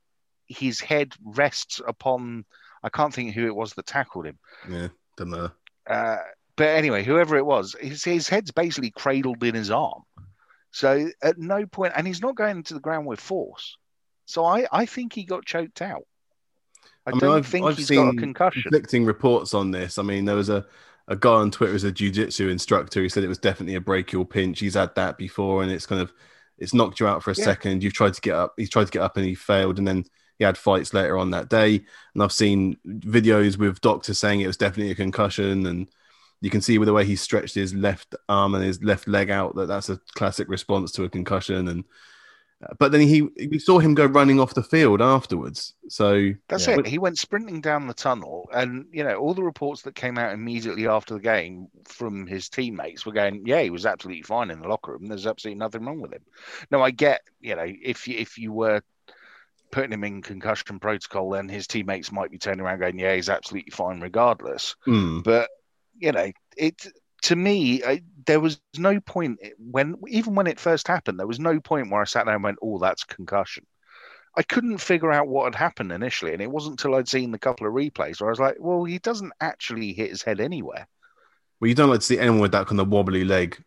his 0.48 0.80
head 0.80 1.14
rests 1.24 1.82
upon. 1.88 2.46
I 2.84 2.90
can't 2.90 3.14
think 3.14 3.34
who 3.34 3.46
it 3.46 3.56
was 3.56 3.74
that 3.74 3.86
tackled 3.86 4.26
him. 4.26 4.40
Yeah, 4.70 4.88
don't 5.16 5.30
know. 5.30 5.52
Uh, 5.88 6.18
but 6.56 6.70
anyway, 6.70 7.04
whoever 7.04 7.38
it 7.38 7.46
was, 7.46 7.76
his, 7.80 8.04
his 8.04 8.28
head's 8.28 8.52
basically 8.52 8.92
cradled 8.92 9.44
in 9.44 9.56
his 9.56 9.70
arm. 9.72 10.02
So 10.72 11.10
at 11.22 11.38
no 11.38 11.66
point, 11.66 11.94
and 11.96 12.08
he's 12.08 12.22
not 12.22 12.36
going 12.36 12.58
into 12.58 12.74
the 12.74 12.80
ground 12.80 13.06
with 13.06 13.20
force. 13.20 13.78
So 14.26 14.46
I, 14.46 14.66
I 14.72 14.86
think 14.86 15.14
he 15.14 15.26
got 15.26 15.46
choked 15.46 15.82
out. 15.82 16.04
I, 17.06 17.10
I 17.10 17.12
mean, 17.12 17.20
don't 17.20 17.38
I've, 17.38 17.48
think 17.48 17.66
I've 17.66 17.78
he's 17.78 17.90
got 17.90 18.14
a 18.14 18.18
concussion. 18.18 18.64
Conflicting 18.64 19.06
reports 19.06 19.54
on 19.54 19.72
this. 19.72 19.98
I 19.98 20.04
mean, 20.04 20.26
there 20.26 20.36
was 20.36 20.50
a, 20.50 20.66
a 21.08 21.16
guy 21.16 21.34
on 21.34 21.52
Twitter 21.52 21.76
as 21.76 21.84
a 21.84 21.92
jiu-jitsu 21.92 22.50
instructor. 22.50 23.02
He 23.02 23.10
said 23.10 23.24
it 23.24 23.28
was 23.28 23.38
definitely 23.38 23.76
a 23.76 23.82
brachial 23.82 24.26
pinch. 24.26 24.60
He's 24.60 24.76
had 24.76 24.96
that 24.96 25.18
before, 25.18 25.64
and 25.64 25.72
it's 25.72 25.86
kind 25.86 26.02
of 26.02 26.14
it's 26.62 26.74
knocked 26.74 27.00
you 27.00 27.08
out 27.08 27.24
for 27.24 27.32
a 27.32 27.36
yeah. 27.36 27.44
second. 27.44 27.84
You've 27.84 27.94
tried 27.94 28.14
to 28.14 28.22
get 28.22 28.36
up. 28.36 28.54
He's 28.56 28.70
tried 28.70 28.86
to 28.86 28.92
get 28.92 29.02
up 29.02 29.18
and 29.18 29.26
he 29.26 29.36
failed, 29.36 29.80
and 29.80 29.88
then 29.88 30.06
he 30.38 30.46
had 30.46 30.58
fights 30.58 30.94
later 30.94 31.18
on 31.18 31.32
that 31.32 31.50
day. 31.50 31.82
And 32.14 32.24
I've 32.24 32.32
seen 32.32 32.78
videos 32.86 33.58
with 33.58 33.82
doctors 33.82 34.20
saying 34.20 34.42
it 34.42 34.48
was 34.48 34.58
definitely 34.58 34.92
a 34.92 34.96
concussion, 34.96 35.66
and 35.66 35.90
you 36.40 36.50
can 36.50 36.62
see 36.62 36.78
with 36.78 36.86
the 36.86 36.94
way 36.94 37.04
he 37.04 37.16
stretched 37.16 37.56
his 37.56 37.74
left 37.74 38.16
arm 38.30 38.56
and 38.56 38.64
his 38.64 38.82
left 38.84 39.08
leg 39.08 39.30
out 39.30 39.56
that 39.56 39.68
that's 39.68 39.90
a 39.90 40.00
classic 40.14 40.48
response 40.48 40.92
to 40.94 41.04
a 41.04 41.10
concussion. 41.10 41.68
And 41.68 41.84
but 42.78 42.92
then 42.92 43.02
he 43.02 43.22
we 43.22 43.60
saw 43.60 43.80
him 43.80 43.94
go 43.94 44.06
running 44.06 44.40
off 44.40 44.54
the 44.54 44.64
field 44.64 45.02
afterwards. 45.02 45.74
So 45.88 46.32
that's 46.48 46.68
yeah. 46.68 46.80
it. 46.80 46.88
He 46.88 47.00
went 47.00 47.18
sprinting 47.18 47.62
down 47.62 47.88
the 47.88 47.94
tunnel, 47.94 48.50
and 48.54 48.86
you 48.92 49.04
know 49.04 49.16
all 49.16 49.34
the 49.34 49.44
reports 49.44 49.82
that 49.84 49.96
came 49.96 50.18
out 50.18 50.34
immediately 50.34 50.88
after 50.88 51.16
the 51.16 51.20
game 51.20 51.68
from 51.86 52.28
his 52.28 52.50
teammates 52.50 53.06
were 53.06 53.14
going, 53.14 53.44
"Yeah, 53.46 53.62
he 53.62 53.70
was 53.70 53.86
absolutely 53.86 54.24
fine 54.24 54.52
in 54.52 54.60
the 54.60 54.68
locker 54.68 54.92
room. 54.92 55.08
There's 55.08 55.28
absolutely 55.28 55.60
nothing 55.60 55.86
wrong 55.86 56.02
with 56.02 56.14
him." 56.14 56.24
No, 56.70 56.82
I 56.82 56.92
get, 56.92 57.22
you 57.40 57.56
know, 57.56 57.66
if 57.66 58.08
you, 58.08 58.18
if 58.18 58.38
you 58.38 58.52
were 58.52 58.82
putting 59.72 59.94
him 59.94 60.04
in 60.04 60.22
concussion 60.22 60.80
protocol, 60.80 61.32
then 61.32 61.50
his 61.50 61.66
teammates 61.66 62.12
might 62.12 62.32
be 62.32 62.38
turning 62.38 62.62
around 62.62 62.80
going, 62.80 63.00
"Yeah, 63.00 63.16
he's 63.16 63.30
absolutely 63.30 63.72
fine 63.72 64.02
regardless." 64.02 64.76
Mm. 64.88 65.24
But 65.24 65.50
you 65.98 66.12
know, 66.12 66.32
it 66.58 66.88
to 67.24 67.36
me, 67.36 67.84
I, 67.84 68.02
there 68.26 68.40
was 68.40 68.60
no 68.78 69.00
point 69.00 69.40
when, 69.60 69.96
even 70.08 70.36
when 70.36 70.48
it 70.48 70.60
first 70.60 70.88
happened, 70.88 71.20
there 71.20 71.28
was 71.28 71.40
no 71.40 71.60
point 71.60 71.92
where 71.92 72.02
I 72.02 72.06
sat 72.06 72.26
there 72.26 72.36
and 72.36 72.44
went, 72.44 72.60
"Oh, 72.62 72.80
that's 72.80 73.04
concussion." 73.04 73.66
I 74.36 74.44
couldn't 74.44 74.78
figure 74.78 75.12
out 75.12 75.28
what 75.28 75.46
had 75.46 75.56
happened 75.56 75.92
initially, 75.92 76.32
and 76.32 76.42
it 76.42 76.50
wasn't 76.50 76.80
until 76.80 76.96
I'd 76.96 77.10
seen 77.10 77.32
the 77.32 77.40
couple 77.40 77.68
of 77.68 77.74
replays 77.74 78.22
where 78.22 78.30
I 78.30 78.32
was 78.32 78.40
like, 78.40 78.58
"Well, 78.60 78.84
he 78.84 79.00
doesn't 79.00 79.34
actually 79.42 79.94
hit 79.94 80.10
his 80.10 80.24
head 80.24 80.40
anywhere." 80.40 80.88
Well, 81.60 81.70
you 81.70 81.76
don't 81.76 81.90
like 81.90 82.00
to 82.00 82.06
see 82.06 82.20
anyone 82.20 82.40
with 82.40 82.54
that 82.54 82.68
kind 82.68 82.80
of 82.80 82.88
wobbly 82.88 83.24
leg 83.24 83.62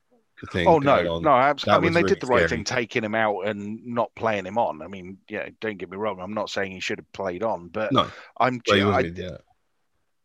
thing. 0.50 0.66
Oh 0.66 0.78
no, 0.78 1.18
no, 1.20 1.30
absolutely. 1.30 1.76
I 1.76 1.80
mean, 1.80 1.92
they 1.92 2.02
really 2.02 2.14
did 2.14 2.20
the 2.20 2.26
right 2.26 2.38
scary. 2.38 2.48
thing, 2.48 2.64
taking 2.64 3.04
him 3.04 3.14
out 3.14 3.42
and 3.42 3.84
not 3.86 4.14
playing 4.14 4.46
him 4.46 4.58
on. 4.58 4.82
I 4.82 4.88
mean, 4.88 5.18
yeah, 5.28 5.48
don't 5.60 5.78
get 5.78 5.90
me 5.90 5.96
wrong. 5.96 6.20
I'm 6.20 6.34
not 6.34 6.50
saying 6.50 6.72
he 6.72 6.80
should 6.80 6.98
have 6.98 7.12
played 7.12 7.42
on, 7.42 7.68
but 7.68 7.92
no, 7.92 8.10
I'm. 8.38 8.60
Well, 8.68 8.92
I, 8.92 9.00
yeah. 9.00 9.36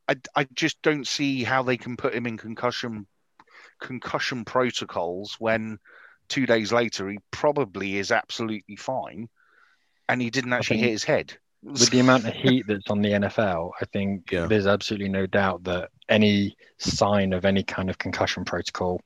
I, 0.08 0.16
I 0.36 0.48
just 0.54 0.82
don't 0.82 1.06
see 1.06 1.44
how 1.44 1.62
they 1.62 1.78
can 1.78 1.96
put 1.96 2.16
him 2.16 2.26
in 2.26 2.38
concussion 2.38 3.06
concussion 3.80 4.46
protocols 4.46 5.36
when 5.40 5.80
two 6.28 6.46
days 6.46 6.72
later 6.72 7.10
he 7.10 7.18
probably 7.32 7.98
is 7.98 8.12
absolutely 8.12 8.76
fine 8.76 9.28
and 10.08 10.22
he 10.22 10.30
didn't 10.30 10.54
actually 10.54 10.78
hit 10.78 10.92
his 10.92 11.04
head. 11.04 11.38
With 11.62 11.90
the 11.90 12.00
amount 12.00 12.26
of 12.26 12.34
heat 12.34 12.66
that's 12.68 12.90
on 12.90 13.02
the 13.02 13.10
NFL, 13.10 13.72
I 13.82 13.86
think 13.86 14.32
yeah. 14.32 14.48
there's 14.48 14.66
absolutely 14.66 15.10
no 15.10 15.26
doubt 15.26 15.66
that 15.66 15.90
any 16.08 16.56
sign 16.78 17.34
of 17.34 17.44
any 17.44 17.64
kind 17.64 17.90
of 17.90 17.98
concussion 17.98 18.46
protocol 18.46 19.02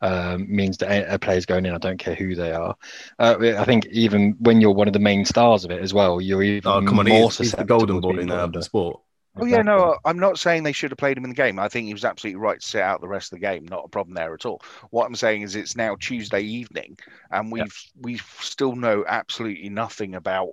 um, 0.00 0.46
means 0.48 0.78
that 0.78 1.12
a 1.12 1.18
player's 1.18 1.46
going 1.46 1.66
in. 1.66 1.74
I 1.74 1.78
don't 1.78 1.98
care 1.98 2.14
who 2.14 2.36
they 2.36 2.52
are. 2.52 2.76
Uh, 3.18 3.36
I 3.58 3.64
think 3.64 3.86
even 3.86 4.36
when 4.38 4.60
you're 4.60 4.70
one 4.70 4.86
of 4.86 4.92
the 4.92 5.00
main 5.00 5.24
stars 5.24 5.64
of 5.64 5.72
it 5.72 5.82
as 5.82 5.92
well, 5.92 6.20
you're 6.20 6.44
even 6.44 6.70
oh, 6.70 6.80
come 6.82 7.00
on, 7.00 7.08
more 7.08 7.28
he's, 7.28 7.38
he's 7.38 7.52
the 7.52 7.64
golden 7.64 8.00
boy 8.00 8.18
in 8.18 8.28
the 8.28 8.62
sport. 8.62 9.00
Oh 9.38 9.44
yeah, 9.44 9.62
no, 9.62 9.98
I'm 10.04 10.18
not 10.18 10.38
saying 10.38 10.62
they 10.62 10.72
should 10.72 10.90
have 10.90 10.98
played 10.98 11.18
him 11.18 11.24
in 11.24 11.30
the 11.30 11.36
game. 11.36 11.58
I 11.58 11.68
think 11.68 11.86
he 11.86 11.92
was 11.92 12.04
absolutely 12.04 12.40
right 12.40 12.60
to 12.60 12.66
sit 12.66 12.80
out 12.80 13.00
the 13.00 13.08
rest 13.08 13.32
of 13.32 13.38
the 13.38 13.46
game. 13.46 13.66
Not 13.66 13.84
a 13.84 13.88
problem 13.88 14.14
there 14.14 14.32
at 14.32 14.46
all. 14.46 14.62
What 14.90 15.06
I'm 15.06 15.14
saying 15.14 15.42
is 15.42 15.56
it's 15.56 15.76
now 15.76 15.96
Tuesday 15.96 16.40
evening, 16.40 16.96
and 17.30 17.52
we've 17.52 17.62
yeah. 17.64 18.00
we 18.00 18.18
still 18.40 18.74
know 18.74 19.04
absolutely 19.06 19.68
nothing 19.68 20.14
about 20.14 20.52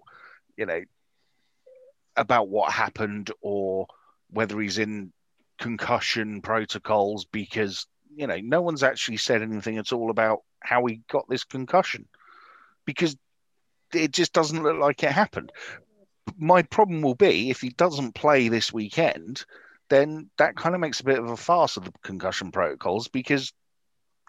you 0.57 0.65
know 0.65 0.81
about 2.15 2.49
what 2.49 2.71
happened 2.71 3.31
or 3.41 3.87
whether 4.29 4.59
he's 4.59 4.77
in 4.77 5.13
concussion 5.59 6.41
protocols 6.41 7.25
because 7.25 7.87
you 8.15 8.27
know 8.27 8.37
no 8.43 8.61
one's 8.61 8.83
actually 8.83 9.17
said 9.17 9.41
anything 9.41 9.77
at 9.77 9.93
all 9.93 10.09
about 10.09 10.39
how 10.59 10.85
he 10.85 11.01
got 11.09 11.27
this 11.29 11.43
concussion 11.43 12.07
because 12.85 13.15
it 13.93 14.11
just 14.11 14.33
doesn't 14.33 14.63
look 14.63 14.77
like 14.77 15.03
it 15.03 15.11
happened 15.11 15.51
my 16.37 16.61
problem 16.63 17.01
will 17.01 17.15
be 17.15 17.49
if 17.49 17.61
he 17.61 17.69
doesn't 17.69 18.15
play 18.15 18.47
this 18.47 18.73
weekend, 18.73 19.45
then 19.89 20.29
that 20.37 20.55
kind 20.55 20.75
of 20.75 20.81
makes 20.81 20.99
a 20.99 21.05
bit 21.05 21.19
of 21.19 21.29
a 21.29 21.37
farce 21.37 21.77
of 21.77 21.85
the 21.85 21.93
concussion 22.03 22.51
protocols 22.51 23.07
because 23.07 23.51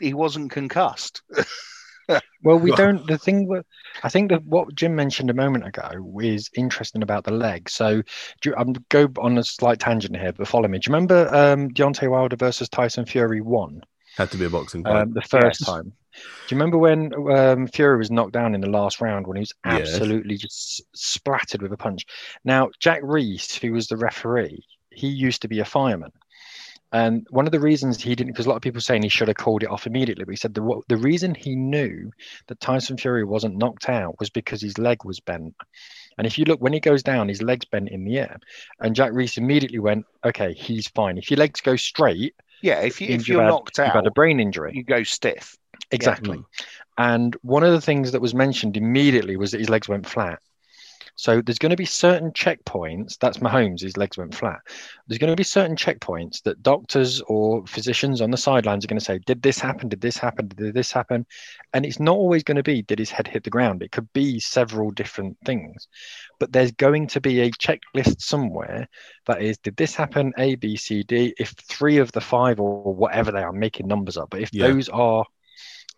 he 0.01 0.15
wasn't 0.15 0.51
concussed. 0.51 1.23
well, 2.43 2.59
we 2.59 2.73
don't. 2.73 3.07
The 3.07 3.19
thing 3.19 3.47
that 3.49 3.65
I 4.03 4.09
think 4.09 4.31
that 4.31 4.45
what 4.45 4.75
Jim 4.75 4.95
mentioned 4.95 5.31
a 5.31 5.35
moment 5.35 5.67
ago 5.67 6.19
is 6.21 6.51
interesting 6.55 7.03
about 7.03 7.25
the 7.25 7.33
leg. 7.33 7.71
So, 7.71 8.03
do, 8.41 8.55
I'm 8.57 8.75
go 8.91 9.09
on 9.19 9.39
a 9.39 9.45
slight 9.45 9.81
tangent 9.81 10.17
here, 10.17 10.33
but 10.33 10.49
follow 10.49 10.69
me. 10.69 10.79
Do 10.79 10.91
you 10.91 10.95
remember 10.95 11.29
um, 11.35 11.71
Deontay 11.71 12.11
Wilder 12.11 12.37
versus 12.37 12.69
Tyson 12.69 13.07
Fury 13.07 13.41
one? 13.41 13.83
Had 14.17 14.31
to 14.33 14.37
be 14.37 14.45
a 14.45 14.51
boxing 14.51 14.85
fight. 14.85 15.03
Um, 15.03 15.13
the 15.13 15.23
first 15.23 15.61
yes. 15.61 15.67
time. 15.67 15.93
Do 16.15 16.55
you 16.55 16.59
remember 16.59 16.79
when 16.79 17.13
um, 17.31 17.67
Fury 17.69 17.99
was 17.99 18.11
knocked 18.11 18.33
down 18.33 18.55
in 18.55 18.61
the 18.61 18.69
last 18.71 19.01
round 19.01 19.27
when 19.27 19.37
he 19.37 19.41
was 19.41 19.55
absolutely 19.65 20.35
yes. 20.35 20.43
just 20.43 20.83
splattered 20.95 21.63
with 21.63 21.73
a 21.73 21.77
punch? 21.77 22.07
Now, 22.45 22.71
Jack 22.79 23.01
Reiss, 23.03 23.57
who 23.57 23.73
was 23.73 23.89
the 23.89 23.97
referee, 23.97 24.65
he 24.91 25.09
used 25.09 25.43
to 25.43 25.49
be 25.49 25.61
a 25.61 25.65
fireman. 25.65 26.13
And 26.93 27.27
one 27.31 27.47
of 27.47 27.51
the 27.51 27.59
reasons 27.59 28.01
he 28.01 28.15
didn't, 28.15 28.35
because 28.35 28.47
a 28.47 28.49
lot 28.49 28.55
of 28.55 28.63
people 28.63 28.81
saying 28.81 29.03
he 29.03 29.09
should 29.09 29.27
have 29.27 29.37
called 29.37 29.65
it 29.65 29.69
off 29.69 29.87
immediately, 29.87 30.25
but 30.25 30.31
he 30.31 30.37
said 30.37 30.55
the, 30.55 30.81
the 30.89 30.97
reason 30.97 31.35
he 31.35 31.57
knew 31.57 32.13
that 32.47 32.61
Tyson 32.61 32.97
Fury 32.97 33.25
wasn't 33.25 33.57
knocked 33.57 33.89
out 33.89 34.15
was 34.21 34.31
because 34.31 34.63
his 34.63 34.79
leg 34.79 35.05
was 35.05 35.19
bent. 35.19 35.57
And 36.19 36.27
if 36.27 36.39
you 36.39 36.45
look, 36.45 36.61
when 36.61 36.73
he 36.73 36.79
goes 36.79 37.03
down, 37.03 37.29
his 37.29 37.43
leg's 37.43 37.65
bent 37.65 37.89
in 37.89 38.05
the 38.05 38.19
air. 38.19 38.39
And 38.79 38.95
Jack 38.95 39.11
Reiss 39.13 39.37
immediately 39.37 39.81
went, 39.81 40.07
okay, 40.25 40.53
he's 40.55 40.87
fine. 40.87 41.19
If 41.19 41.33
your 41.33 41.39
legs 41.39 41.61
go 41.61 41.75
straight, 41.75 42.37
yeah, 42.63 42.81
if, 42.81 43.01
you, 43.01 43.09
if 43.09 43.29
you're 43.29 43.43
had, 43.43 43.49
knocked 43.49 43.81
out, 43.81 43.87
you've 43.87 43.95
had 43.95 44.07
a 44.07 44.13
brain 44.13 44.39
injury, 44.39 44.73
you 44.75 44.85
go 44.85 45.03
stiff. 45.03 45.57
Exactly. 45.91 46.39
Yeah. 46.39 46.65
And 47.15 47.37
one 47.43 47.65
of 47.65 47.73
the 47.73 47.81
things 47.81 48.13
that 48.13 48.23
was 48.23 48.35
mentioned 48.35 48.77
immediately 48.77 49.37
was 49.37 49.51
that 49.51 49.61
his 49.61 49.71
legs 49.71 49.89
went 49.89 50.07
flat. 50.07 50.41
So 51.17 51.41
there's 51.41 51.61
going 51.61 51.71
to 51.71 51.77
be 51.77 51.85
certain 51.85 52.33
checkpoints. 52.33 53.19
That's 53.19 53.39
Mahomes. 53.39 53.83
His 53.83 53.97
legs 53.97 54.19
went 54.19 54.35
flat. 54.35 54.61
There's 55.07 55.19
going 55.19 55.33
to 55.33 55.37
be 55.37 55.45
certain 55.45 55.77
checkpoints 55.77 56.43
that 56.43 56.63
doctors 56.63 57.21
or 57.29 57.65
physicians 57.67 58.21
on 58.21 58.33
the 58.33 58.37
sidelines 58.37 58.85
are 58.85 58.89
going 58.89 58.99
to 58.99 59.05
say, 59.05 59.21
"Did 59.25 59.41
this 59.41 59.61
happen? 59.61 59.89
Did 59.89 60.01
this 60.01 60.17
happen? 60.17 60.49
Did 60.49 60.75
this 60.75 60.91
happen?" 60.91 61.25
And 61.73 61.87
it's 61.87 62.01
not 62.01 62.17
always 62.17 62.43
going 62.43 62.57
to 62.57 62.65
be, 62.65 62.83
"Did 62.83 62.99
his 62.99 63.11
head 63.11 63.29
hit 63.29 63.45
the 63.45 63.51
ground?" 63.51 63.83
It 63.83 63.93
could 63.93 64.13
be 64.13 64.41
several 64.41 64.91
different 64.91 65.37
things. 65.45 65.87
But 66.41 66.53
there's 66.53 66.73
going 66.73 67.07
to 67.09 67.21
be 67.21 67.43
a 67.43 67.51
checklist 67.53 68.21
somewhere 68.21 68.89
that 69.27 69.41
is, 69.41 69.57
"Did 69.59 69.77
this 69.77 69.95
happen?" 69.95 70.33
A, 70.37 70.57
B, 70.57 70.77
C, 70.77 71.05
D. 71.05 71.33
If 71.39 71.51
three 71.51 71.99
of 71.99 72.11
the 72.11 72.21
five 72.21 72.59
or 72.59 72.93
whatever 72.93 73.31
they 73.31 73.43
are, 73.43 73.53
making 73.53 73.87
numbers 73.87 74.17
up, 74.17 74.31
but 74.31 74.41
if 74.41 74.51
yeah. 74.53 74.67
those 74.67 74.89
are 74.89 75.25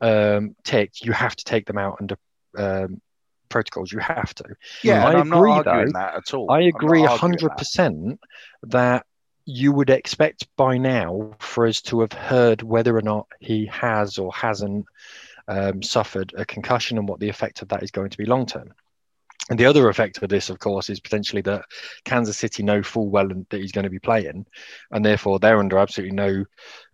um, 0.00 0.56
ticked, 0.64 1.02
you 1.02 1.12
have 1.12 1.36
to 1.36 1.44
take 1.44 1.66
them 1.66 1.78
out 1.78 1.98
under 2.00 2.16
um, 2.56 3.00
protocols. 3.48 3.92
You 3.92 3.98
have 4.00 4.34
to. 4.34 4.44
Yeah, 4.82 5.06
I 5.06 5.20
agree 5.20 5.62
though. 5.64 5.86
That 5.92 6.14
at 6.16 6.34
all. 6.34 6.50
I 6.50 6.62
agree 6.62 7.04
hundred 7.04 7.56
percent 7.56 8.20
that 8.64 9.06
you 9.44 9.72
would 9.72 9.90
expect 9.90 10.48
by 10.56 10.76
now 10.76 11.32
for 11.38 11.66
us 11.66 11.80
to 11.80 12.00
have 12.00 12.12
heard 12.12 12.62
whether 12.62 12.96
or 12.96 13.02
not 13.02 13.28
he 13.38 13.66
has 13.66 14.18
or 14.18 14.32
hasn't 14.32 14.86
um, 15.48 15.82
suffered 15.82 16.34
a 16.36 16.44
concussion 16.44 16.98
and 16.98 17.08
what 17.08 17.20
the 17.20 17.28
effect 17.28 17.62
of 17.62 17.68
that 17.68 17.82
is 17.82 17.92
going 17.92 18.10
to 18.10 18.18
be 18.18 18.26
long 18.26 18.44
term. 18.46 18.72
And 19.48 19.58
the 19.58 19.66
other 19.66 19.88
effect 19.88 20.20
of 20.22 20.28
this, 20.28 20.50
of 20.50 20.58
course, 20.58 20.90
is 20.90 20.98
potentially 20.98 21.42
that 21.42 21.66
Kansas 22.04 22.36
City 22.36 22.64
know 22.64 22.82
full 22.82 23.08
well 23.08 23.28
that 23.28 23.60
he's 23.60 23.70
going 23.70 23.84
to 23.84 23.90
be 23.90 24.00
playing, 24.00 24.44
and 24.90 25.04
therefore 25.04 25.38
they're 25.38 25.60
under 25.60 25.78
absolutely 25.78 26.16
no 26.16 26.44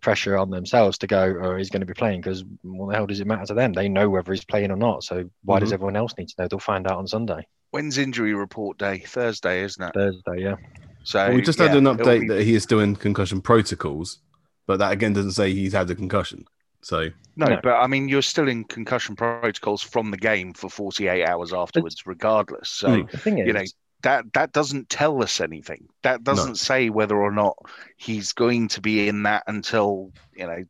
pressure 0.02 0.36
on 0.36 0.50
themselves 0.50 0.98
to 0.98 1.06
go, 1.06 1.24
or 1.24 1.54
oh, 1.54 1.56
he's 1.56 1.70
going 1.70 1.80
to 1.80 1.86
be 1.86 1.94
playing, 1.94 2.20
because 2.20 2.44
what 2.60 2.90
the 2.90 2.94
hell 2.94 3.06
does 3.06 3.20
it 3.20 3.26
matter 3.26 3.46
to 3.46 3.54
them? 3.54 3.72
They 3.72 3.88
know 3.88 4.10
whether 4.10 4.32
he's 4.32 4.44
playing 4.44 4.70
or 4.70 4.76
not. 4.76 5.02
So 5.02 5.30
why 5.44 5.56
mm-hmm. 5.56 5.64
does 5.64 5.72
everyone 5.72 5.96
else 5.96 6.14
need 6.18 6.28
to 6.28 6.34
know? 6.38 6.48
They'll 6.48 6.58
find 6.58 6.86
out 6.86 6.98
on 6.98 7.06
Sunday. 7.06 7.46
When's 7.70 7.96
injury 7.96 8.34
report 8.34 8.76
day? 8.76 8.98
Thursday, 8.98 9.62
isn't 9.62 9.82
it? 9.82 9.94
Thursday, 9.94 10.42
yeah. 10.42 10.56
So 11.04 11.26
well, 11.26 11.34
we 11.34 11.40
just 11.42 11.58
yeah, 11.58 11.68
had 11.68 11.76
an 11.78 11.84
update 11.84 12.20
be... 12.20 12.28
that 12.28 12.42
he 12.42 12.54
is 12.54 12.62
still 12.62 12.80
in 12.80 12.96
concussion 12.96 13.40
protocols, 13.40 14.18
but 14.66 14.78
that 14.78 14.92
again 14.92 15.14
doesn't 15.14 15.32
say 15.32 15.54
he's 15.54 15.72
had 15.72 15.90
a 15.90 15.94
concussion. 15.94 16.44
So 16.82 17.10
no, 17.36 17.46
no, 17.46 17.60
but 17.62 17.74
I 17.74 17.86
mean, 17.86 18.08
you're 18.08 18.22
still 18.22 18.48
in 18.48 18.64
concussion 18.64 19.14
protocols 19.14 19.82
from 19.82 20.10
the 20.10 20.16
game 20.16 20.52
for 20.52 20.68
48 20.68 21.24
hours 21.24 21.52
afterwards, 21.52 22.06
regardless. 22.06 22.68
So 22.68 22.88
mm. 22.88 23.10
the 23.10 23.18
thing 23.18 23.38
is, 23.38 23.46
you 23.46 23.52
know 23.52 23.64
that 24.02 24.32
that 24.32 24.52
doesn't 24.52 24.88
tell 24.88 25.22
us 25.22 25.40
anything. 25.40 25.88
That 26.02 26.24
doesn't 26.24 26.50
no. 26.50 26.54
say 26.54 26.90
whether 26.90 27.16
or 27.16 27.30
not 27.30 27.56
he's 27.96 28.32
going 28.32 28.68
to 28.68 28.80
be 28.80 29.08
in 29.08 29.22
that 29.24 29.44
until 29.46 30.12
you 30.34 30.46
know 30.46 30.64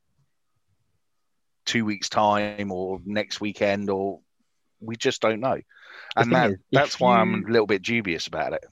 two 1.64 1.84
weeks 1.84 2.08
time 2.08 2.70
or 2.70 3.00
next 3.04 3.40
weekend, 3.40 3.88
or 3.88 4.20
we 4.80 4.96
just 4.96 5.22
don't 5.22 5.40
know. 5.40 5.60
And 6.14 6.32
that, 6.32 6.50
is, 6.50 6.56
that's 6.70 7.00
why 7.00 7.16
you, 7.16 7.22
I'm 7.22 7.44
a 7.46 7.50
little 7.50 7.66
bit 7.66 7.82
dubious 7.82 8.26
about 8.26 8.52
it. 8.52 8.64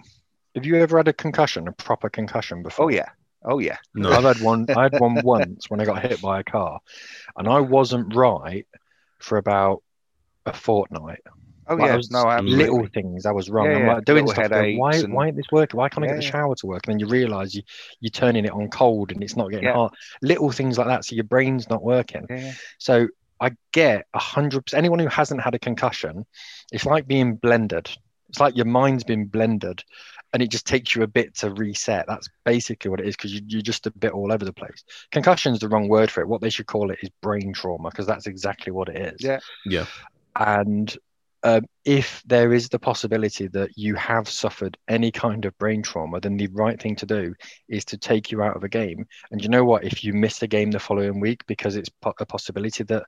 Have 0.54 0.66
you 0.66 0.76
ever 0.76 0.98
had 0.98 1.08
a 1.08 1.12
concussion, 1.12 1.68
a 1.68 1.72
proper 1.72 2.10
concussion 2.10 2.62
before? 2.62 2.86
Oh 2.86 2.88
yeah, 2.88 3.08
Oh 3.44 3.58
yeah. 3.58 3.78
No. 3.94 4.12
I've 4.12 4.24
had 4.24 4.42
one. 4.42 4.66
I 4.76 4.82
had 4.84 4.98
one 4.98 5.22
once 5.22 5.70
when 5.70 5.80
I 5.80 5.84
got 5.84 6.02
hit 6.02 6.20
by 6.20 6.40
a 6.40 6.44
car, 6.44 6.80
and 7.36 7.48
I 7.48 7.60
wasn't 7.60 8.14
right 8.14 8.66
for 9.18 9.38
about 9.38 9.82
a 10.46 10.52
fortnight. 10.52 11.20
Oh 11.66 11.74
Like, 11.76 11.84
I 11.84 11.86
yeah. 11.88 11.96
was 11.96 12.10
No, 12.10 12.28
absolutely. 12.28 12.56
little 12.64 12.86
things 12.92 13.26
I 13.26 13.32
was 13.32 13.48
wrong. 13.48 13.70
Yeah, 13.70 13.76
I'm 13.76 13.86
like 13.86 14.04
doing 14.04 14.26
Little 14.26 14.34
stuff. 14.42 14.50
Going, 14.50 14.78
why, 14.78 14.96
and- 14.96 15.12
why 15.14 15.28
ain't 15.28 15.36
this 15.36 15.46
working? 15.52 15.78
Why 15.78 15.88
can't 15.88 16.04
I 16.04 16.08
Yeah, 16.08 16.14
get 16.14 16.22
the 16.22 16.30
shower 16.30 16.54
to 16.56 16.66
work? 16.66 16.86
And 16.86 16.94
then 16.94 17.00
you 17.00 17.06
realise 17.06 17.54
you 17.54 17.62
you're 18.00 18.10
turning 18.10 18.44
it 18.44 18.50
on 18.50 18.68
cold 18.68 19.12
and 19.12 19.22
it's 19.22 19.36
not 19.36 19.50
getting 19.50 19.66
Yeah. 19.66 19.74
hot. 19.74 19.94
Little 20.20 20.50
things 20.50 20.78
like 20.78 20.88
that. 20.88 21.04
So 21.04 21.14
your 21.14 21.24
brain's 21.24 21.70
not 21.70 21.82
working. 21.82 22.26
Yeah. 22.28 22.52
So 22.78 23.08
I 23.40 23.52
get 23.72 24.06
a 24.12 24.18
hundred 24.18 24.66
percent. 24.66 24.78
Anyone 24.78 24.98
who 24.98 25.06
hasn't 25.08 25.40
had 25.42 25.54
a 25.54 25.58
concussion, 25.58 26.26
it's 26.72 26.86
like 26.86 27.06
being 27.06 27.36
blended. 27.36 27.88
It's 28.30 28.40
like 28.40 28.56
your 28.56 28.66
mind's 28.66 29.04
been 29.04 29.26
blended, 29.26 29.82
and 30.32 30.42
it 30.42 30.50
just 30.50 30.66
takes 30.66 30.94
you 30.94 31.02
a 31.02 31.06
bit 31.08 31.34
to 31.36 31.50
reset. 31.50 32.06
That's 32.06 32.28
basically 32.44 32.90
what 32.90 33.00
it 33.00 33.06
is 33.06 33.16
because 33.16 33.34
you, 33.34 33.40
you're 33.46 33.62
just 33.62 33.86
a 33.86 33.90
bit 33.90 34.12
all 34.12 34.32
over 34.32 34.44
the 34.44 34.52
place. 34.52 34.84
Concussion 35.10 35.52
is 35.52 35.60
the 35.60 35.68
wrong 35.68 35.88
word 35.88 36.10
for 36.10 36.20
it. 36.20 36.28
What 36.28 36.40
they 36.40 36.50
should 36.50 36.66
call 36.66 36.90
it 36.90 36.98
is 37.02 37.10
brain 37.20 37.52
trauma 37.52 37.90
because 37.90 38.06
that's 38.06 38.26
exactly 38.26 38.72
what 38.72 38.88
it 38.88 39.14
is. 39.14 39.16
Yeah. 39.20 39.40
Yeah. 39.66 39.86
And 40.36 40.96
um, 41.42 41.64
if 41.84 42.22
there 42.26 42.52
is 42.52 42.68
the 42.68 42.78
possibility 42.78 43.48
that 43.48 43.70
you 43.76 43.94
have 43.94 44.28
suffered 44.28 44.76
any 44.88 45.10
kind 45.10 45.44
of 45.44 45.56
brain 45.58 45.82
trauma, 45.82 46.20
then 46.20 46.36
the 46.36 46.48
right 46.48 46.80
thing 46.80 46.96
to 46.96 47.06
do 47.06 47.34
is 47.68 47.84
to 47.86 47.96
take 47.96 48.30
you 48.30 48.42
out 48.42 48.56
of 48.56 48.64
a 48.64 48.68
game. 48.68 49.06
And 49.30 49.42
you 49.42 49.48
know 49.48 49.64
what? 49.64 49.84
If 49.84 50.04
you 50.04 50.12
miss 50.12 50.42
a 50.42 50.46
game 50.46 50.70
the 50.70 50.78
following 50.78 51.18
week 51.18 51.44
because 51.46 51.76
it's 51.76 51.88
po- 51.88 52.14
a 52.20 52.26
possibility 52.26 52.84
that 52.84 53.04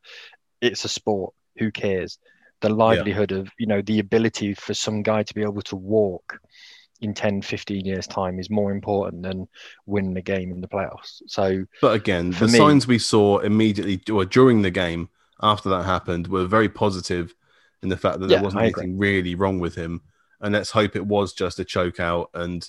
it's 0.61 0.85
a 0.85 0.89
sport, 0.89 1.35
who 1.59 1.70
cares? 1.70 2.18
The 2.61 2.70
livelihood 2.70 3.33
of, 3.33 3.51
you 3.59 3.66
know, 3.66 3.83
the 3.83 3.99
ability 3.99 4.55
for 4.55 4.73
some 4.73 5.03
guy 5.03 5.25
to 5.25 5.35
be 5.35 5.43
able 5.43 5.62
to 5.62 5.77
walk 5.77 6.39
in 7.03 7.15
10, 7.15 7.43
15 7.43 7.85
years' 7.85 8.07
time 8.07 8.39
is 8.39 8.51
more 8.51 8.73
important 8.73 9.23
than 9.23 9.49
winning 9.87 10.15
the 10.15 10.23
game 10.23 10.51
in 10.53 10.61
the 10.61 10.69
playoffs. 10.69 11.23
So, 11.27 11.65
But 11.81 11.95
again, 11.95 12.37
the 12.39 12.49
me- 12.49 12.49
signs 12.49 12.87
we 12.87 12.99
saw 12.99 13.39
immediately 13.39 14.01
or 14.13 14.25
during 14.25 14.63
the 14.63 14.71
game 14.71 15.09
after 15.41 15.69
that 15.71 15.85
happened 15.85 16.29
were 16.29 16.47
very 16.47 16.69
positive 16.69 17.35
in 17.83 17.89
the 17.89 17.97
fact 17.97 18.21
that 18.21 18.27
there 18.29 18.37
Yeah, 18.37 18.43
wasn't 18.43 18.63
anything 18.63 18.99
really 18.99 19.35
wrong 19.35 19.59
with 19.59 19.75
him. 19.75 20.03
And 20.41 20.53
let's 20.55 20.71
hope 20.71 20.95
it 20.97 21.07
was 21.07 21.33
just 21.33 21.59
a 21.59 21.65
choke 21.65 21.99
out 22.01 22.31
and 22.35 22.69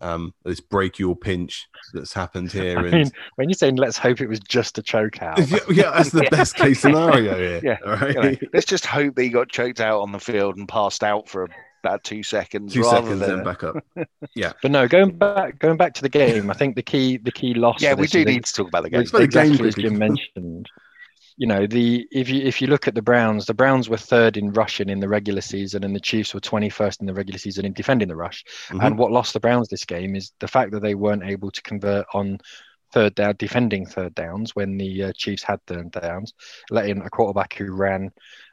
um, 0.00 0.34
this 0.44 0.60
brachial 0.60 1.16
pinch 1.16 1.68
that's 1.94 2.14
happened 2.14 2.52
here. 2.52 2.86
I 2.88 2.88
And 2.88 2.98
mean, 2.98 3.12
when 3.36 3.48
you're 3.48 3.54
saying 3.54 3.76
let's 3.76 3.98
hope 3.98 4.20
it 4.20 4.28
was 4.28 4.40
just 4.40 4.78
a 4.78 4.82
choke 4.82 5.22
out, 5.22 5.48
yeah, 5.48 5.60
yeah, 5.70 5.90
that's 5.90 6.10
the 6.10 6.22
Yeah. 6.22 6.28
best 6.30 6.56
case 6.56 6.80
scenario 6.80 7.36
here. 7.38 7.62
Yeah, 7.62 7.78
right. 7.84 8.16
You 8.16 8.20
know, 8.20 8.36
let's 8.52 8.66
just 8.66 8.86
hope 8.86 9.14
that 9.14 9.22
he 9.22 9.28
got 9.30 9.48
choked 9.48 9.80
out 9.80 10.00
on 10.00 10.12
the 10.12 10.18
field 10.18 10.56
and 10.56 10.68
passed 10.68 11.04
out 11.04 11.28
for 11.28 11.48
about 11.82 12.04
two 12.04 12.22
seconds, 12.22 12.72
Two 12.72 12.82
rather 12.82 13.02
seconds, 13.02 13.20
than 13.20 13.36
then 13.36 13.44
back 13.44 13.64
up. 13.64 13.76
Yeah, 14.34 14.52
but 14.62 14.70
no, 14.70 14.86
going 14.88 15.16
back 15.18 15.58
going 15.58 15.76
back 15.76 15.94
to 15.94 16.02
the 16.02 16.08
game, 16.08 16.50
I 16.50 16.54
think 16.54 16.76
the 16.76 16.82
key 16.82 17.16
the 17.18 17.32
key 17.32 17.54
loss. 17.54 17.82
yeah, 17.82 17.94
we 17.94 18.06
do 18.06 18.20
is 18.20 18.26
need 18.26 18.44
to 18.44 18.52
talk 18.54 18.68
about 18.68 18.84
the 18.84 18.90
game. 18.90 19.00
It's 19.00 19.10
the 19.10 19.18
game 19.18 19.24
exactly 19.24 19.68
as. 19.68 19.74
Jim 19.74 19.98
mentioned. 19.98 20.68
You 21.38 21.46
know, 21.46 21.66
the 21.66 22.06
if 22.12 22.28
you 22.28 22.42
if 22.42 22.60
you 22.60 22.68
look 22.68 22.86
at 22.86 22.94
the 22.94 23.02
Browns, 23.02 23.46
the 23.46 23.54
Browns 23.54 23.88
were 23.88 23.96
third 23.96 24.36
in 24.36 24.52
rushing 24.52 24.88
in 24.90 25.00
the 25.00 25.08
regular 25.08 25.40
season, 25.40 25.82
and 25.82 25.96
the 25.96 26.00
Chiefs 26.00 26.34
were 26.34 26.40
twenty 26.40 26.68
first 26.68 27.00
in 27.00 27.06
the 27.06 27.14
regular 27.14 27.38
season 27.38 27.64
in 27.64 27.72
defending 27.72 28.08
the 28.08 28.16
rush. 28.16 28.44
Mhm. 28.68 28.84
And 28.84 28.98
what 28.98 29.10
lost 29.12 29.32
the 29.32 29.40
Browns 29.40 29.68
this 29.68 29.84
game 29.86 30.14
is 30.14 30.32
the 30.40 30.46
fact 30.48 30.72
that 30.72 30.80
they 30.82 30.94
weren't 30.94 31.24
able 31.24 31.50
to 31.50 31.62
convert 31.62 32.06
on 32.12 32.38
third 32.92 33.14
down, 33.14 33.34
defending 33.38 33.86
third 33.86 34.14
downs 34.14 34.54
when 34.54 34.76
the 34.76 35.04
uh, 35.04 35.12
Chiefs 35.16 35.42
had 35.42 35.60
third 35.66 35.90
downs, 35.90 36.32
letting 36.70 37.00
a 37.02 37.10
quarterback 37.10 37.54
who 37.54 37.72
ran 37.72 38.10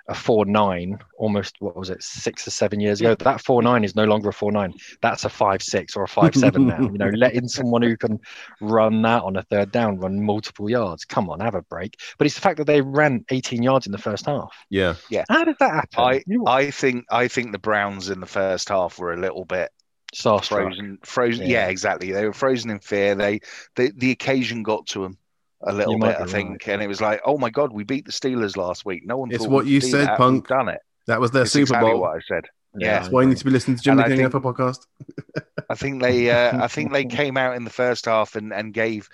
a 0.07 0.15
four 0.15 0.43
nine 0.43 0.97
almost 1.19 1.55
what 1.59 1.75
was 1.75 1.91
it 1.91 2.01
six 2.01 2.47
or 2.47 2.49
seven 2.49 2.79
years 2.79 2.99
ago. 2.99 3.13
That 3.13 3.41
four 3.41 3.61
nine 3.61 3.83
is 3.83 3.95
no 3.95 4.05
longer 4.05 4.29
a 4.29 4.33
four 4.33 4.51
nine. 4.51 4.73
That's 5.03 5.23
a 5.23 5.29
five 5.29 5.61
six 5.61 5.95
or 5.95 6.01
a 6.03 6.07
five 6.07 6.33
seven 6.35 6.65
now. 6.65 6.81
You 6.81 6.97
know, 6.97 7.09
letting 7.15 7.47
someone 7.47 7.83
who 7.83 7.95
can 7.95 8.17
run 8.59 9.03
that 9.03 9.21
on 9.21 9.35
a 9.35 9.43
third 9.43 9.71
down 9.71 9.99
run 9.99 10.23
multiple 10.25 10.67
yards. 10.67 11.05
Come 11.05 11.29
on, 11.29 11.41
have 11.41 11.53
a 11.53 11.61
break. 11.61 11.99
But 12.17 12.25
it's 12.25 12.33
the 12.33 12.41
fact 12.41 12.57
that 12.57 12.65
they 12.65 12.81
ran 12.81 13.23
18 13.29 13.61
yards 13.61 13.85
in 13.85 13.91
the 13.91 13.99
first 13.99 14.25
half. 14.25 14.51
Yeah. 14.71 14.95
Yeah. 15.11 15.25
How 15.29 15.43
did 15.43 15.57
that 15.59 15.73
happen? 15.73 15.99
I- 16.03 16.23
I 16.47 16.71
think 16.71 17.05
I 17.11 17.27
think 17.27 17.51
the 17.51 17.59
Browns 17.59 18.09
in 18.09 18.19
the 18.19 18.25
first 18.25 18.69
half 18.69 18.97
were 18.97 19.13
a 19.13 19.19
little 19.19 19.45
bit 19.45 19.69
starstruck. 20.15 20.47
frozen. 20.47 20.97
Frozen. 21.03 21.45
Yeah. 21.45 21.65
Yeah. 21.65 21.67
exactly. 21.67 22.11
They 22.11 22.25
were 22.25 22.33
frozen 22.33 22.69
in 22.69 22.79
fear. 22.79 23.15
They, 23.15 23.39
the 23.75 23.91
the 23.95 24.11
occasion 24.11 24.63
got 24.63 24.85
to 24.87 25.03
them 25.03 25.17
a 25.61 25.73
little 25.73 25.93
You 25.93 25.99
bit, 25.99 26.15
I 26.19 26.23
be 26.25 26.31
think, 26.31 26.67
and 26.67 26.81
it 26.81 26.87
was 26.87 27.01
like, 27.01 27.21
oh 27.25 27.37
my 27.37 27.49
god, 27.49 27.73
we 27.73 27.83
beat 27.83 28.05
the 28.05 28.11
Steelers 28.11 28.55
last 28.57 28.85
week. 28.85 29.05
No 29.05 29.17
one. 29.17 29.31
It's 29.31 29.43
thought 29.43 29.51
what 29.51 29.65
you 29.65 29.81
said, 29.81 30.07
that. 30.07 30.17
Punk. 30.17 30.43
We've 30.49 30.57
done 30.57 30.69
it. 30.69 30.79
That 31.07 31.19
was 31.19 31.31
their 31.31 31.43
It's 31.43 31.51
Super 31.51 31.63
exactly 31.63 31.91
Bowl. 31.91 32.01
what 32.01 32.15
I 32.15 32.19
said. 32.27 32.45
Yeah, 32.77 32.85
Yeah. 32.87 32.95
I 32.95 32.99
That's 32.99 33.11
why 33.11 33.21
you 33.23 33.27
need 33.29 33.37
to 33.37 33.45
be 33.45 33.51
listening 33.51 33.77
to 33.77 33.83
Jim 33.83 33.99
And 33.99 34.11
the 34.11 34.13
I 34.13 34.17
King 34.17 34.29
NFL 34.29 34.43
podcast. 34.43 34.85
I 35.71 35.75
think 35.75 36.01
they, 36.01 36.29
uh, 36.29 36.63
I 36.63 36.67
think 36.67 36.93
they 36.93 37.03
came 37.21 37.35
out 37.35 37.55
in 37.55 37.63
the 37.63 37.69
first 37.71 38.05
half 38.05 38.35
and, 38.35 38.53
and 38.53 38.73
gave 38.73 39.09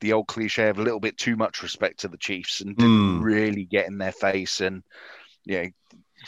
the 0.00 0.12
old 0.12 0.28
cliche 0.28 0.68
of 0.68 0.78
a 0.78 0.82
little 0.82 1.00
bit 1.00 1.18
too 1.18 1.36
much 1.36 1.62
respect 1.62 2.00
to 2.00 2.08
the 2.08 2.16
Chiefs 2.16 2.60
and 2.60 2.76
didn't 2.76 3.20
Mm. 3.20 3.22
really 3.22 3.64
get 3.64 3.86
in 3.88 3.98
their 3.98 4.12
face 4.12 4.60
and, 4.60 4.82
you 5.44 5.62
know, 5.62 5.68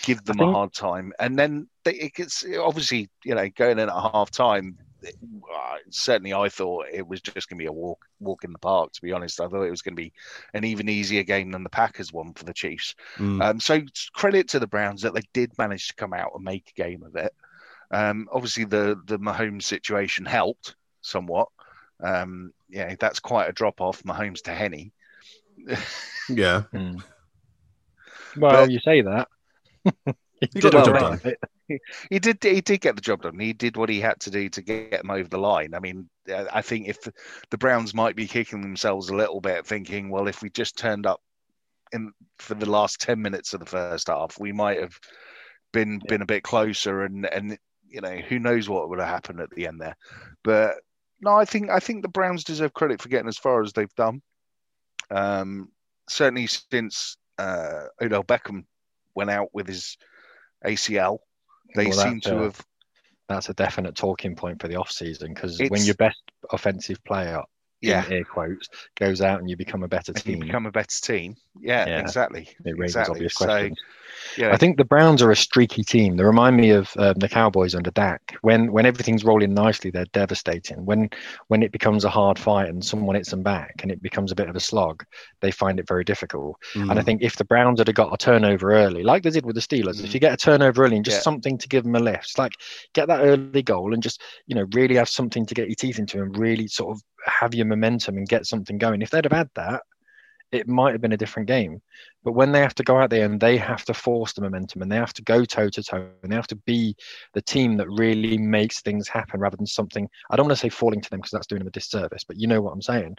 give 0.02 0.24
them 0.24 0.38
think- 0.38 0.48
a 0.48 0.52
hard 0.52 0.72
time. 0.72 1.12
And 1.18 1.38
then 1.38 1.68
they, 1.84 1.94
it 1.94 2.14
gets 2.14 2.44
obviously, 2.58 3.08
you 3.24 3.34
know, 3.34 3.48
going 3.50 3.78
in 3.78 3.88
at 3.88 3.94
half 3.94 4.30
time. 4.30 4.78
uh, 5.04 5.08
Certainly, 5.90 6.32
I 6.32 6.48
thought 6.48 6.86
it 6.92 7.06
was 7.06 7.20
just 7.20 7.48
going 7.48 7.58
to 7.58 7.62
be 7.62 7.66
a 7.66 7.72
walk, 7.72 8.04
walk 8.20 8.44
in 8.44 8.52
the 8.52 8.58
park. 8.58 8.92
To 8.92 9.02
be 9.02 9.12
honest, 9.12 9.40
I 9.40 9.48
thought 9.48 9.64
it 9.64 9.70
was 9.70 9.82
going 9.82 9.94
to 9.96 10.02
be 10.02 10.12
an 10.54 10.64
even 10.64 10.88
easier 10.88 11.22
game 11.22 11.50
than 11.50 11.64
the 11.64 11.68
Packers 11.70 12.12
one 12.12 12.32
for 12.34 12.44
the 12.44 12.54
Chiefs. 12.54 12.94
Mm. 13.18 13.42
Um, 13.42 13.60
so 13.60 13.80
credit 14.14 14.48
to 14.50 14.58
the 14.60 14.66
Browns 14.66 15.02
that 15.02 15.12
they 15.14 15.22
did 15.32 15.56
manage 15.58 15.88
to 15.88 15.94
come 15.94 16.12
out 16.14 16.30
and 16.34 16.44
make 16.44 16.72
a 16.76 16.80
game 16.82 17.02
of 17.02 17.16
it. 17.16 17.34
Um, 17.90 18.28
obviously, 18.32 18.64
the 18.64 18.98
the 19.06 19.18
Mahomes 19.18 19.64
situation 19.64 20.24
helped 20.24 20.76
somewhat. 21.02 21.48
Um, 22.02 22.52
yeah, 22.70 22.94
that's 22.98 23.20
quite 23.20 23.48
a 23.48 23.52
drop 23.52 23.80
off 23.80 24.02
Mahomes 24.04 24.42
to 24.44 24.52
Henne. 24.54 24.92
yeah. 26.28 26.62
Hmm. 26.72 26.98
Well, 28.36 28.52
But- 28.64 28.70
you 28.70 28.78
say 28.80 29.02
that. 29.02 29.28
He 30.40 30.48
He 30.54 30.60
got 30.60 30.72
did 30.72 30.76
the 30.76 30.82
job 30.82 30.98
right. 30.98 31.18
done. 31.20 31.20
He 32.10 32.18
did 32.18 32.42
he 32.42 32.60
did 32.60 32.80
get 32.80 32.96
the 32.96 33.02
job 33.02 33.22
done. 33.22 33.38
He 33.38 33.52
did 33.52 33.76
what 33.76 33.88
he 33.88 34.00
had 34.00 34.20
to 34.20 34.30
do 34.30 34.48
to 34.50 34.62
get 34.62 34.90
them 34.90 35.10
over 35.10 35.28
the 35.28 35.38
line. 35.38 35.74
I 35.74 35.80
mean, 35.80 36.08
uh, 36.30 36.44
I 36.52 36.60
think 36.62 36.88
if 36.88 36.98
the 37.50 37.58
Browns 37.58 37.94
might 37.94 38.16
be 38.16 38.26
kicking 38.28 38.60
themselves 38.60 39.08
a 39.08 39.16
little 39.16 39.40
bit, 39.40 39.66
thinking, 39.66 40.10
well, 40.10 40.28
if 40.28 40.42
we 40.42 40.50
just 40.50 40.76
turned 40.76 41.06
up 41.06 41.20
in 41.92 42.12
for 42.38 42.54
the 42.54 42.68
last 42.70 43.00
ten 43.00 43.22
minutes 43.22 43.54
of 43.54 43.60
the 43.60 43.66
first 43.66 44.08
half, 44.08 44.38
we 44.38 44.52
might 44.52 44.80
have 44.80 44.98
been 45.72 46.00
Yeah. 46.02 46.08
been 46.08 46.22
a 46.22 46.26
bit 46.26 46.42
closer, 46.42 47.02
and 47.04 47.26
and 47.26 47.58
you 47.88 48.00
know 48.00 48.16
who 48.16 48.38
knows 48.38 48.68
what 48.68 48.88
would 48.90 49.00
have 49.00 49.08
happened 49.08 49.40
at 49.40 49.50
the 49.50 49.66
end 49.66 49.80
there. 49.80 49.96
But 50.44 50.76
no, 51.20 51.32
I 51.36 51.44
think 51.44 51.70
I 51.70 51.80
think 51.80 52.02
the 52.02 52.08
Browns 52.08 52.44
deserve 52.44 52.74
credit 52.74 53.00
for 53.00 53.08
getting 53.08 53.28
as 53.28 53.38
far 53.38 53.62
as 53.62 53.72
they've 53.72 53.94
done. 53.96 54.22
Um, 55.10 55.70
certainly 56.08 56.46
since 56.46 57.16
uh, 57.38 57.84
Odell 58.00 58.24
Beckham 58.24 58.64
went 59.14 59.30
out 59.30 59.48
with 59.52 59.68
his 59.68 59.96
ACL, 60.64 61.18
they 61.74 61.86
Well, 61.86 61.92
seem 61.92 62.20
to 62.22 62.36
uh, 62.36 62.42
have 62.44 62.66
That's 63.28 63.48
a 63.48 63.54
definite 63.54 63.94
talking 63.94 64.36
point 64.36 64.60
for 64.60 64.68
the 64.68 64.76
off 64.76 64.90
season 64.90 65.32
because 65.34 65.60
when 65.68 65.84
your 65.84 65.94
best 65.94 66.20
offensive 66.50 67.02
player, 67.04 67.42
yeah. 67.82 68.04
air 68.08 68.24
quotes, 68.24 68.68
goes 68.96 69.20
out 69.20 69.40
and 69.40 69.50
you 69.50 69.56
become 69.56 69.82
a 69.82 69.88
better 69.88 70.12
and 70.12 70.26
you 70.26 70.36
team, 70.36 70.40
become 70.40 70.66
a 70.66 70.72
better 70.72 71.00
team. 71.02 71.36
Yeah, 71.60 71.86
Yeah. 71.86 72.00
exactly. 72.00 72.48
it 72.64 72.78
raises 72.78 72.96
exactly. 72.96 73.14
obvious 73.16 73.34
So. 73.34 73.46
Yeah, 74.36 74.52
I 74.52 74.56
think 74.56 74.76
the 74.76 74.84
Browns 74.84 75.20
are 75.22 75.30
a 75.30 75.36
streaky 75.36 75.82
team. 75.82 76.16
They 76.16 76.24
remind 76.24 76.56
me 76.56 76.70
of 76.70 76.90
um, 76.96 77.14
the 77.14 77.28
Cowboys 77.28 77.74
under 77.74 77.90
Dak. 77.90 78.36
When 78.42 78.70
when 78.72 78.86
everything's 78.86 79.24
rolling 79.24 79.52
nicely, 79.54 79.90
they're 79.90 80.04
devastating. 80.12 80.84
When 80.84 81.10
when 81.48 81.62
it 81.62 81.72
becomes 81.72 82.04
a 82.04 82.10
hard 82.10 82.38
fight 82.38 82.68
and 82.68 82.84
someone 82.84 83.16
hits 83.16 83.30
them 83.30 83.42
back 83.42 83.80
and 83.82 83.90
it 83.90 84.02
becomes 84.02 84.30
a 84.32 84.34
bit 84.34 84.48
of 84.48 84.56
a 84.56 84.60
slog, 84.60 85.04
they 85.40 85.50
find 85.50 85.78
it 85.78 85.88
very 85.88 86.04
difficult. 86.04 86.56
And 86.74 86.98
I 86.98 87.02
Mm. 87.02 87.04
think 87.04 87.22
if 87.22 87.36
the 87.36 87.44
Browns 87.44 87.80
had 87.80 87.92
got 87.94 88.12
a 88.12 88.16
turnover 88.16 88.72
early, 88.72 89.02
like 89.02 89.22
they 89.22 89.30
did 89.30 89.44
with 89.46 89.54
the 89.56 89.60
Steelers, 89.62 90.02
if 90.02 90.10
Mm. 90.10 90.14
you 90.14 90.20
get 90.20 90.32
a 90.34 90.36
turnover 90.36 90.84
early 90.84 90.96
and 90.96 91.04
just 91.04 91.18
Yeah. 91.18 91.22
something 91.22 91.58
to 91.58 91.68
give 91.68 91.84
them 91.84 91.94
a 91.96 92.00
lift, 92.00 92.38
like 92.38 92.52
get 92.94 93.08
that 93.08 93.20
early 93.22 93.62
goal 93.62 93.92
and 93.94 94.02
just 94.02 94.22
you 94.46 94.54
know 94.54 94.66
really 94.72 94.96
have 94.96 95.08
something 95.08 95.46
to 95.46 95.54
get 95.54 95.68
your 95.68 95.76
teeth 95.76 95.98
into 95.98 96.22
and 96.22 96.36
really 96.38 96.68
sort 96.68 96.96
of 96.96 97.02
have 97.24 97.54
your 97.54 97.66
momentum 97.66 98.16
and 98.16 98.28
get 98.28 98.46
something 98.46 98.78
going. 98.78 99.02
If 99.02 99.10
they'd 99.10 99.24
have 99.24 99.32
had 99.32 99.50
that, 99.54 99.82
it 100.52 100.68
might 100.68 100.92
have 100.92 101.00
been 101.00 101.12
a 101.12 101.16
different 101.16 101.48
game. 101.48 101.80
But 102.22 102.32
when 102.32 102.52
they 102.52 102.60
have 102.60 102.74
to 102.76 102.84
go 102.84 102.98
out 102.98 103.10
there 103.10 103.24
and 103.24 103.40
they 103.40 103.56
have 103.56 103.84
to 103.86 103.94
force 103.94 104.34
the 104.34 104.42
momentum 104.42 104.82
and 104.82 104.92
they 104.92 104.96
have 104.96 105.14
to 105.14 105.22
go 105.22 105.44
toe 105.44 105.70
to 105.70 105.82
toe 105.82 106.08
and 106.22 106.30
they 106.30 106.36
have 106.36 106.46
to 106.48 106.56
be 106.56 106.94
the 107.32 107.40
team 107.40 107.78
that 107.78 107.88
really 107.88 108.36
makes 108.36 108.82
things 108.82 109.08
happen 109.08 109.40
rather 109.40 109.56
than 109.56 109.66
something, 109.66 110.08
I 110.30 110.36
don't 110.36 110.46
want 110.46 110.56
to 110.56 110.60
say 110.60 110.68
falling 110.68 111.00
to 111.00 111.10
them 111.10 111.20
because 111.20 111.32
that's 111.32 111.46
doing 111.46 111.60
them 111.60 111.68
a 111.68 111.72
disservice, 111.72 112.24
but 112.24 112.38
you 112.38 112.46
know 112.46 112.60
what 112.60 112.72
I'm 112.72 112.82
saying. 112.82 113.16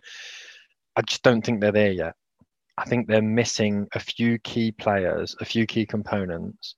I 0.95 1.01
just 1.01 1.23
don't 1.23 1.43
think 1.43 1.59
they're 1.59 1.71
there 1.71 1.91
yet. 1.91 2.13
I 2.77 2.85
think 2.85 3.07
they're 3.07 3.21
missing 3.21 3.87
a 3.93 3.99
few 3.99 4.37
key 4.39 4.71
players, 4.71 5.35
a 5.41 5.45
few 5.45 5.65
key 5.65 5.85
components 5.85 6.75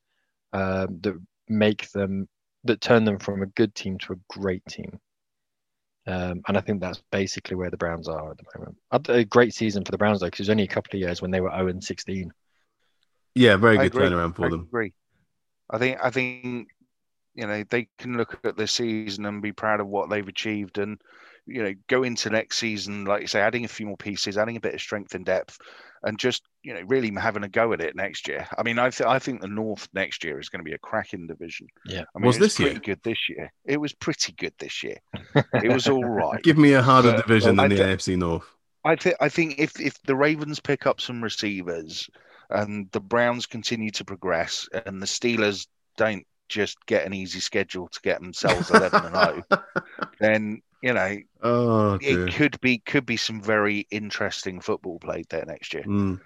um, 0.53 0.99
that 1.01 1.19
make 1.49 1.91
them, 1.91 2.29
that 2.63 2.81
turn 2.81 3.03
them 3.03 3.19
from 3.19 3.43
a 3.43 3.47
good 3.47 3.75
team 3.75 3.97
to 3.99 4.13
a 4.13 4.39
great 4.39 4.65
team. 4.67 4.99
Um, 6.07 6.41
and 6.47 6.57
I 6.57 6.61
think 6.61 6.81
that's 6.81 7.01
basically 7.11 7.55
where 7.55 7.71
the 7.71 7.77
Browns 7.77 8.07
are 8.07 8.31
at 8.31 8.37
the 8.37 8.59
moment. 8.59 8.77
A- 8.91 9.13
A 9.19 9.25
great 9.25 9.53
season 9.53 9.83
for 9.83 9.91
the 9.91 9.97
Browns 9.97 10.19
though, 10.19 10.27
because 10.27 10.41
it 10.41 10.43
was 10.43 10.49
only 10.51 10.63
a 10.63 10.67
couple 10.67 10.95
of 10.97 11.01
years 11.01 11.21
when 11.21 11.31
they 11.31 11.41
were 11.41 11.49
0 11.51 11.67
and 11.67 11.83
16. 11.83 12.31
yeah, 13.33 13.57
very 13.57 13.77
good 13.77 13.93
agree. 13.93 14.09
turnaround 14.09 14.35
for 14.35 14.45
I 14.45 14.49
them. 14.49 14.67
agree. 14.67 14.93
I 15.69 15.77
think 15.79 15.99
I 16.03 16.09
think 16.11 16.67
you 17.35 17.47
know 17.47 17.63
they 17.69 17.89
can 17.99 18.17
look 18.17 18.39
at 18.43 18.57
the 18.57 18.67
season 18.67 19.25
and 19.25 19.41
be 19.41 19.51
proud 19.51 19.79
of 19.79 19.87
what 19.87 20.09
they've 20.09 20.27
achieved, 20.27 20.77
and 20.77 20.99
you 21.47 21.63
know, 21.63 21.73
go 21.87 22.03
into 22.03 22.29
next 22.29 22.57
season, 22.57 23.05
like 23.05 23.21
you 23.21 23.27
say, 23.27 23.41
adding 23.41 23.65
a 23.65 23.69
few 23.69 23.85
more 23.87 23.97
pieces, 23.97 24.37
adding 24.37 24.57
a 24.57 24.61
bit 24.61 24.73
of 24.73 24.81
strength 24.81 25.15
and 25.15 25.25
depth, 25.25 25.59
and 26.05 26.17
just 26.19 26.43
you 26.63 26.73
know 26.73 26.81
really 26.87 27.11
having 27.19 27.43
a 27.43 27.49
go 27.49 27.73
at 27.73 27.81
it 27.81 27.95
next 27.95 28.27
year. 28.27 28.47
I 28.57 28.63
mean, 28.63 28.79
I 28.79 28.89
th- 28.91 29.07
I 29.07 29.19
think 29.19 29.41
the 29.41 29.47
North 29.47 29.87
next 29.93 30.23
year 30.23 30.39
is 30.39 30.49
going 30.49 30.59
to 30.59 30.63
be 30.69 30.73
a 30.75 30.77
cracking 30.77 31.27
division. 31.27 31.67
Yeah, 31.85 32.03
I 32.15 32.19
mean, 32.19 32.27
Was 32.27 32.37
it 32.37 32.39
was 32.41 32.47
this 32.49 32.55
pretty 32.57 32.71
year? 32.71 32.79
good 32.81 32.99
this 33.03 33.29
year. 33.29 33.51
It 33.65 33.77
was 33.81 33.93
pretty 33.93 34.33
good 34.33 34.53
this 34.59 34.83
year. 34.83 34.97
It 35.63 35.71
was 35.73 35.87
all 35.89 36.03
right. 36.05 36.41
Give 36.43 36.57
me 36.57 36.73
a 36.73 36.81
harder 36.81 37.11
But- 37.13 37.27
division 37.27 37.55
well, 37.57 37.67
than 37.67 37.79
I 37.79 37.87
the 37.89 37.97
thi- 37.97 38.13
AFC 38.13 38.17
North. 38.17 38.45
I 38.85 38.95
think 38.95 39.15
I 39.19 39.29
think 39.29 39.55
if 39.57 39.79
if 39.81 40.01
the 40.03 40.15
Ravens 40.15 40.59
pick 40.59 40.85
up 40.85 41.01
some 41.01 41.23
receivers 41.23 42.07
and 42.51 42.87
the 42.91 42.99
Browns 42.99 43.47
continue 43.47 43.89
to 43.91 44.05
progress 44.05 44.69
and 44.85 45.01
the 45.01 45.07
Steelers 45.07 45.65
don't 45.97 46.23
just 46.49 46.77
get 46.85 47.03
an 47.07 47.11
easy 47.13 47.39
schedule 47.39 47.87
to 47.87 47.99
get 48.01 48.21
themselves 48.21 48.69
eleven 48.69 49.05
and 49.05 49.15
zero, 49.15 49.63
then 50.19 50.61
you 50.81 50.93
know 50.93 51.17
Oh, 51.41 51.97
it 52.01 52.33
could 52.33 52.59
be 52.61 52.79
could 52.79 53.05
be 53.05 53.17
some 53.17 53.41
very 53.41 53.87
interesting 53.91 54.59
football 54.61 54.99
played 54.99 55.27
there 55.29 55.45
next 55.45 55.73
year. 55.73 55.83
Mm. 55.83 56.19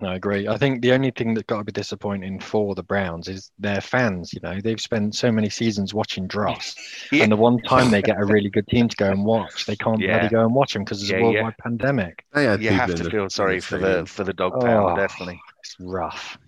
No, 0.00 0.08
I 0.08 0.16
agree. 0.16 0.48
I 0.48 0.58
think 0.58 0.82
the 0.82 0.92
only 0.92 1.12
thing 1.12 1.34
that's 1.34 1.46
got 1.46 1.58
to 1.58 1.64
be 1.64 1.70
disappointing 1.72 2.40
for 2.40 2.74
the 2.74 2.82
Browns 2.82 3.28
is 3.28 3.52
their 3.60 3.80
fans. 3.80 4.32
You 4.34 4.40
know, 4.42 4.60
they've 4.60 4.80
spent 4.80 5.14
so 5.14 5.30
many 5.30 5.48
seasons 5.48 5.94
watching 5.94 6.26
Dross, 6.26 6.74
Yeah. 7.12 7.22
and 7.22 7.32
the 7.32 7.36
one 7.36 7.58
time 7.62 7.90
they 7.90 8.02
get 8.02 8.20
a 8.20 8.24
really 8.24 8.50
good 8.50 8.66
team 8.66 8.88
to 8.88 8.96
go 8.96 9.10
and 9.10 9.24
watch, 9.24 9.66
they 9.66 9.76
can't 9.76 10.00
Yeah. 10.00 10.18
bloody 10.18 10.34
go 10.34 10.40
and 10.40 10.52
watch 10.54 10.72
them 10.72 10.82
because 10.84 10.98
there's 10.98 11.10
Yeah, 11.10 11.18
a 11.18 11.20
yeah. 11.20 11.26
worldwide 11.26 11.58
pandemic. 11.58 12.24
They 12.34 12.42
You 12.56 12.70
have 12.70 12.94
to 12.96 13.08
feel 13.08 13.30
sorry 13.30 13.60
for 13.60 13.78
the 13.78 14.04
for 14.06 14.24
the 14.24 14.32
dog 14.32 14.54
Oh. 14.56 14.60
pound, 14.66 14.96
definitely. 14.96 15.40
It's 15.60 15.76
rough. 15.80 16.38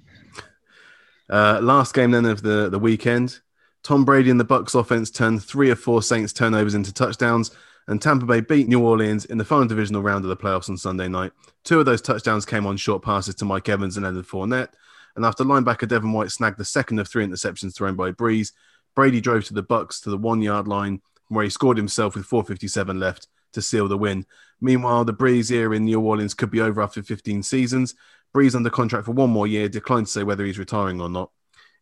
Uh, 1.31 1.61
last 1.62 1.95
game 1.95 2.11
then 2.11 2.24
of 2.24 2.43
the, 2.43 2.68
the 2.68 2.79
weekend. 2.79 3.41
Tom 3.87 4.05
Brady 4.05 4.30
and 4.30 4.41
the 4.41 4.45
Bucks 4.45 4.74
offense 4.74 5.12
turned 5.12 5.45
three 5.45 5.70
or 5.70 5.76
four 5.76 6.03
Saints 6.03 6.32
turnovers 6.32 6.74
into 6.74 6.93
touchdowns, 6.93 7.53
and 7.87 8.03
Tampa 8.03 8.26
Bay 8.26 8.41
beat 8.41 8.66
New 8.66 8.84
Orleans 8.84 9.26
in 9.26 9.39
the 9.39 9.45
final 9.45 9.68
divisional 9.68 10.03
round 10.03 10.24
of 10.24 10.28
the 10.28 10.37
playoffs 10.37 10.68
on 10.68 10.76
Sunday 10.76 11.07
night. 11.07 11.30
Two 11.62 11.78
of 11.78 11.87
those 11.87 12.03
touchdowns 12.03 12.45
came 12.45 12.66
on 12.66 12.76
short 12.76 13.05
passes 13.05 13.37
to 13.37 13.45
Mike 13.45 13.68
Evans 13.68 13.97
and 13.97 14.05
Leonard 14.05 14.26
Fournette. 14.26 14.70
And 15.14 15.24
after 15.24 15.45
linebacker 15.45 15.87
Devin 15.87 16.12
White 16.12 16.32
snagged 16.32 16.59
the 16.59 16.64
second 16.64 16.99
of 16.99 17.07
three 17.07 17.24
interceptions 17.24 17.76
thrown 17.76 17.95
by 17.95 18.11
Brees, 18.11 18.51
Brady 18.97 19.20
drove 19.20 19.45
to 19.45 19.55
the 19.55 19.62
Bucks 19.62 20.01
to 20.01 20.11
the 20.11 20.18
one 20.18 20.43
yard 20.43 20.66
line, 20.66 21.01
where 21.28 21.45
he 21.45 21.51
scored 21.51 21.76
himself 21.76 22.16
with 22.16 22.26
4:57 22.26 22.99
left 22.99 23.28
to 23.53 23.62
seal 23.62 23.87
the 23.87 23.97
win. 23.97 24.26
Meanwhile, 24.61 25.05
the 25.05 25.14
Brees 25.14 25.53
era 25.53 25.76
in 25.76 25.84
New 25.84 26.01
Orleans 26.01 26.34
could 26.34 26.51
be 26.51 26.61
over 26.61 26.82
after 26.82 27.05
15 27.05 27.45
seasons. 27.45 27.95
Brees 28.34 28.57
under 28.57 28.68
contract 28.68 29.07
for 29.07 29.12
one 29.12 29.30
more 29.30 29.47
year 29.47 29.68
declined 29.68 30.07
to 30.07 30.12
say 30.12 30.24
whether 30.24 30.45
he's 30.45 30.59
retiring 30.59 31.01
or 31.01 31.09
not. 31.09 31.30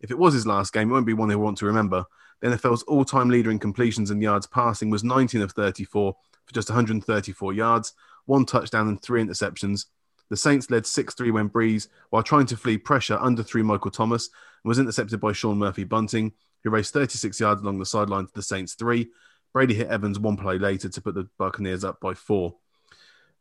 If 0.04 0.10
it 0.10 0.18
was 0.18 0.34
his 0.34 0.46
last 0.46 0.74
game, 0.74 0.90
it 0.90 0.92
won't 0.92 1.06
be 1.06 1.14
one 1.14 1.30
he'll 1.30 1.38
want 1.38 1.56
to 1.56 1.64
remember. 1.64 2.04
The 2.42 2.48
NFL's 2.48 2.82
all-time 2.82 3.30
leader 3.30 3.50
in 3.50 3.58
completions 3.58 4.10
and 4.10 4.22
yards 4.22 4.46
passing 4.46 4.90
was 4.90 5.02
19 5.02 5.40
of 5.40 5.52
34 5.52 6.14
for 6.44 6.54
just 6.54 6.68
134 6.68 7.54
yards, 7.54 7.94
one 8.26 8.44
touchdown 8.44 8.88
and 8.88 9.00
three 9.00 9.24
interceptions. 9.24 9.86
The 10.28 10.36
Saints 10.36 10.70
led 10.70 10.82
6-3 10.82 11.32
when 11.32 11.48
Brees, 11.48 11.88
while 12.10 12.22
trying 12.22 12.44
to 12.46 12.56
flee 12.56 12.76
pressure, 12.76 13.16
under 13.18 13.42
underthrew 13.42 13.64
Michael 13.64 13.90
Thomas 13.90 14.28
and 14.62 14.68
was 14.68 14.78
intercepted 14.78 15.20
by 15.20 15.32
Sean 15.32 15.56
Murphy 15.56 15.84
Bunting, 15.84 16.32
who 16.62 16.68
raced 16.68 16.92
36 16.92 17.40
yards 17.40 17.62
along 17.62 17.78
the 17.78 17.86
sideline 17.86 18.26
to 18.26 18.32
the 18.34 18.42
Saints' 18.42 18.74
three. 18.74 19.08
Brady 19.54 19.72
hit 19.72 19.88
Evans 19.88 20.18
one 20.18 20.36
play 20.36 20.58
later 20.58 20.90
to 20.90 21.00
put 21.00 21.14
the 21.14 21.30
Buccaneers 21.38 21.82
up 21.82 21.98
by 21.98 22.12
four. 22.12 22.56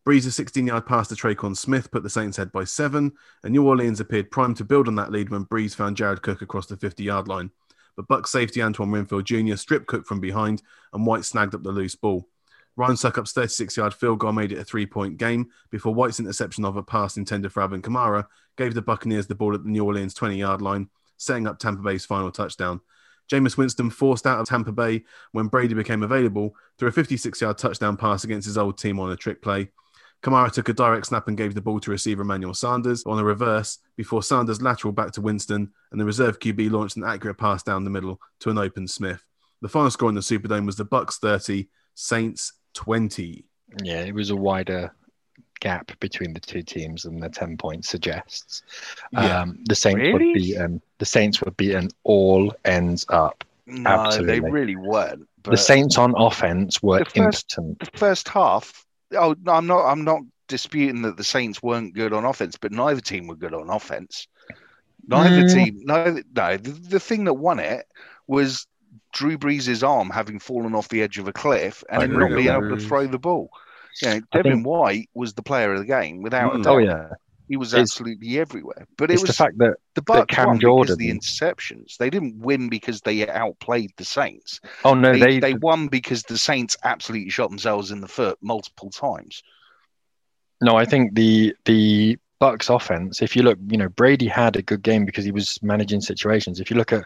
Brees's 0.05 0.35
16 0.35 0.67
yard 0.67 0.85
pass 0.85 1.07
to 1.07 1.15
Tre'Quan 1.15 1.55
Smith 1.55 1.89
put 1.89 2.03
the 2.03 2.09
Saints 2.09 2.37
ahead 2.37 2.51
by 2.51 2.65
seven, 2.65 3.13
and 3.43 3.53
New 3.53 3.65
Orleans 3.65 4.01
appeared 4.01 4.31
primed 4.31 4.57
to 4.57 4.65
build 4.65 4.89
on 4.89 4.95
that 4.95 5.11
lead 5.11 5.29
when 5.29 5.45
Brees 5.45 5.75
found 5.75 5.95
Jared 5.95 6.21
Cook 6.21 6.41
across 6.41 6.65
the 6.65 6.75
50 6.75 7.03
yard 7.03 7.29
line. 7.29 7.51
But 7.95 8.09
Buck 8.09 8.27
safety 8.27 8.61
Antoine 8.61 8.91
Winfield 8.91 9.25
Jr. 9.25 9.55
stripped 9.55 9.87
Cook 9.87 10.05
from 10.05 10.19
behind, 10.19 10.61
and 10.91 11.05
White 11.05 11.23
snagged 11.23 11.55
up 11.55 11.63
the 11.63 11.71
loose 11.71 11.95
ball. 11.95 12.27
Ryan 12.75 12.97
Succop's 12.97 13.31
36 13.31 13.77
yard 13.77 13.93
field 13.93 14.19
goal 14.19 14.33
made 14.33 14.51
it 14.51 14.57
a 14.57 14.63
three 14.65 14.85
point 14.85 15.17
game 15.17 15.51
before 15.69 15.93
White's 15.93 16.19
interception 16.19 16.65
of 16.65 16.75
a 16.75 16.83
pass 16.83 17.15
intended 17.15 17.53
for 17.53 17.61
Alvin 17.61 17.81
Kamara 17.81 18.25
gave 18.57 18.73
the 18.73 18.81
Buccaneers 18.81 19.27
the 19.27 19.35
ball 19.35 19.53
at 19.53 19.63
the 19.63 19.69
New 19.69 19.85
Orleans 19.85 20.13
20 20.13 20.37
yard 20.37 20.61
line, 20.61 20.89
setting 21.17 21.47
up 21.47 21.59
Tampa 21.59 21.81
Bay's 21.81 22.05
final 22.05 22.31
touchdown. 22.31 22.81
Jameis 23.31 23.55
Winston 23.55 23.89
forced 23.89 24.27
out 24.27 24.39
of 24.39 24.47
Tampa 24.47 24.73
Bay 24.73 25.05
when 25.31 25.47
Brady 25.47 25.75
became 25.75 26.03
available 26.03 26.53
through 26.77 26.89
a 26.89 26.91
56 26.91 27.39
yard 27.39 27.57
touchdown 27.57 27.95
pass 27.95 28.25
against 28.25 28.47
his 28.47 28.57
old 28.57 28.77
team 28.77 28.99
on 28.99 29.11
a 29.11 29.15
trick 29.15 29.41
play. 29.41 29.69
Kamara 30.23 30.51
took 30.51 30.69
a 30.69 30.73
direct 30.73 31.07
snap 31.07 31.27
and 31.27 31.37
gave 31.37 31.53
the 31.53 31.61
ball 31.61 31.79
to 31.81 31.91
receiver 31.91 32.21
Emmanuel 32.21 32.53
Sanders 32.53 33.03
on 33.05 33.19
a 33.19 33.23
reverse 33.23 33.79
before 33.97 34.23
Sanders 34.23 34.61
lateral 34.61 34.93
back 34.93 35.11
to 35.11 35.21
Winston 35.21 35.69
and 35.91 35.99
the 35.99 36.05
reserve 36.05 36.39
QB 36.39 36.71
launched 36.71 36.95
an 36.95 37.03
accurate 37.03 37.37
pass 37.37 37.61
down 37.61 37.83
the 37.83 37.89
middle 37.89 38.19
to 38.39 38.49
an 38.49 38.57
open 38.57 38.87
Smith. 38.87 39.21
The 39.61 39.67
final 39.69 39.91
score 39.91 40.09
in 40.09 40.15
the 40.15 40.21
Superdome 40.21 40.65
was 40.65 40.77
the 40.77 40.85
Bucks 40.85 41.17
30, 41.19 41.67
Saints 41.95 42.53
20. 42.73 43.45
Yeah, 43.83 44.01
it 44.01 44.13
was 44.15 44.29
a 44.29 44.35
wider 44.35 44.93
gap 45.59 45.91
between 45.99 46.33
the 46.33 46.39
two 46.39 46.61
teams 46.61 47.03
than 47.03 47.19
the 47.19 47.29
10 47.29 47.57
points 47.57 47.89
suggests. 47.89 48.63
Yeah. 49.11 49.41
Um, 49.41 49.59
the 49.65 49.75
Saints 49.75 49.99
were 49.99 50.19
Really? 50.19 50.33
beaten. 50.33 50.81
The 50.99 51.05
Saints 51.05 51.41
were 51.41 51.51
beaten 51.51 51.89
all 52.03 52.53
ends 52.65 53.05
up. 53.09 53.43
No, 53.65 53.89
Absolutely. 53.89 54.39
they 54.39 54.49
really 54.51 54.75
weren't. 54.75 55.27
But 55.41 55.51
the 55.51 55.57
Saints 55.57 55.97
on 55.97 56.13
offense 56.17 56.81
were 56.83 56.99
The 56.99 57.05
first- 57.05 57.57
impotent. 57.57 57.79
the 57.91 57.97
first 57.97 58.27
half. 58.29 58.82
Oh, 59.15 59.35
no, 59.43 59.51
I'm 59.53 59.67
not. 59.67 59.85
I'm 59.85 60.03
not 60.03 60.21
disputing 60.47 61.01
that 61.03 61.17
the 61.17 61.23
Saints 61.23 61.63
weren't 61.63 61.93
good 61.95 62.13
on 62.13 62.25
offense, 62.25 62.57
but 62.59 62.71
neither 62.71 63.01
team 63.01 63.27
were 63.27 63.35
good 63.35 63.53
on 63.53 63.69
offense. 63.69 64.27
Neither 65.07 65.43
Mm. 65.43 65.53
team. 65.53 65.79
Neither. 65.83 66.23
No, 66.35 66.57
the, 66.57 66.71
the 66.71 66.99
thing 66.99 67.23
that 67.25 67.33
won 67.33 67.59
it 67.59 67.85
was 68.27 68.67
Drew 69.13 69.37
Brees' 69.37 69.87
arm 69.87 70.09
having 70.09 70.39
fallen 70.39 70.75
off 70.75 70.89
the 70.89 71.01
edge 71.01 71.17
of 71.17 71.27
a 71.27 71.33
cliff 71.33 71.83
and 71.89 72.03
him 72.03 72.13
not 72.13 72.25
agree 72.25 72.43
being 72.43 72.55
able 72.55 72.69
to 72.75 72.79
throw 72.83 73.07
the 73.07 73.19
ball. 73.19 73.49
You 74.01 74.07
know, 74.09 74.19
Devin 74.31 74.51
think- 74.53 74.65
White 74.67 75.09
was 75.13 75.33
the 75.33 75.43
player 75.43 75.73
of 75.73 75.79
the 75.79 75.85
game 75.85 76.21
without 76.21 76.55
a 76.55 76.57
Mm. 76.59 76.63
doubt. 76.63 76.73
Oh, 76.73 76.77
yeah. 76.79 77.09
He 77.47 77.57
was 77.57 77.73
absolutely 77.73 78.39
everywhere. 78.39 78.87
But 78.97 79.11
it 79.11 79.19
was 79.19 79.23
the 79.23 79.33
fact 79.33 79.57
that, 79.57 79.75
the 79.95 80.01
Bucks 80.01 80.33
Cam 80.33 80.47
won 80.47 80.57
because 80.57 80.97
the 80.97 81.11
interceptions. 81.11 81.97
They 81.97 82.09
didn't 82.09 82.39
win 82.39 82.69
because 82.69 83.01
they 83.01 83.27
outplayed 83.27 83.91
the 83.97 84.05
Saints. 84.05 84.59
oh 84.85 84.93
no, 84.93 85.13
They, 85.13 85.19
they, 85.19 85.39
they 85.39 85.53
won 85.55 85.87
because 85.87 86.23
the 86.23 86.37
Saints 86.37 86.77
absolutely 86.83 87.29
shot 87.29 87.49
themselves 87.49 87.91
in 87.91 88.01
the 88.01 88.07
foot 88.07 88.37
multiple 88.41 88.89
times. 88.89 89.43
No, 90.61 90.77
I 90.77 90.85
think 90.85 91.13
the 91.15 91.55
the 91.65 92.17
Bucks 92.43 92.69
offense, 92.69 93.21
if 93.21 93.35
you 93.37 93.43
look, 93.43 93.57
you 93.69 93.77
know, 93.77 93.87
Brady 93.87 94.27
had 94.27 94.57
a 94.57 94.61
good 94.61 94.81
game 94.83 95.05
because 95.05 95.23
he 95.23 95.31
was 95.31 95.57
managing 95.61 96.01
situations. 96.01 96.59
If 96.59 96.69
you 96.69 96.75
look 96.75 96.91
at 96.91 97.05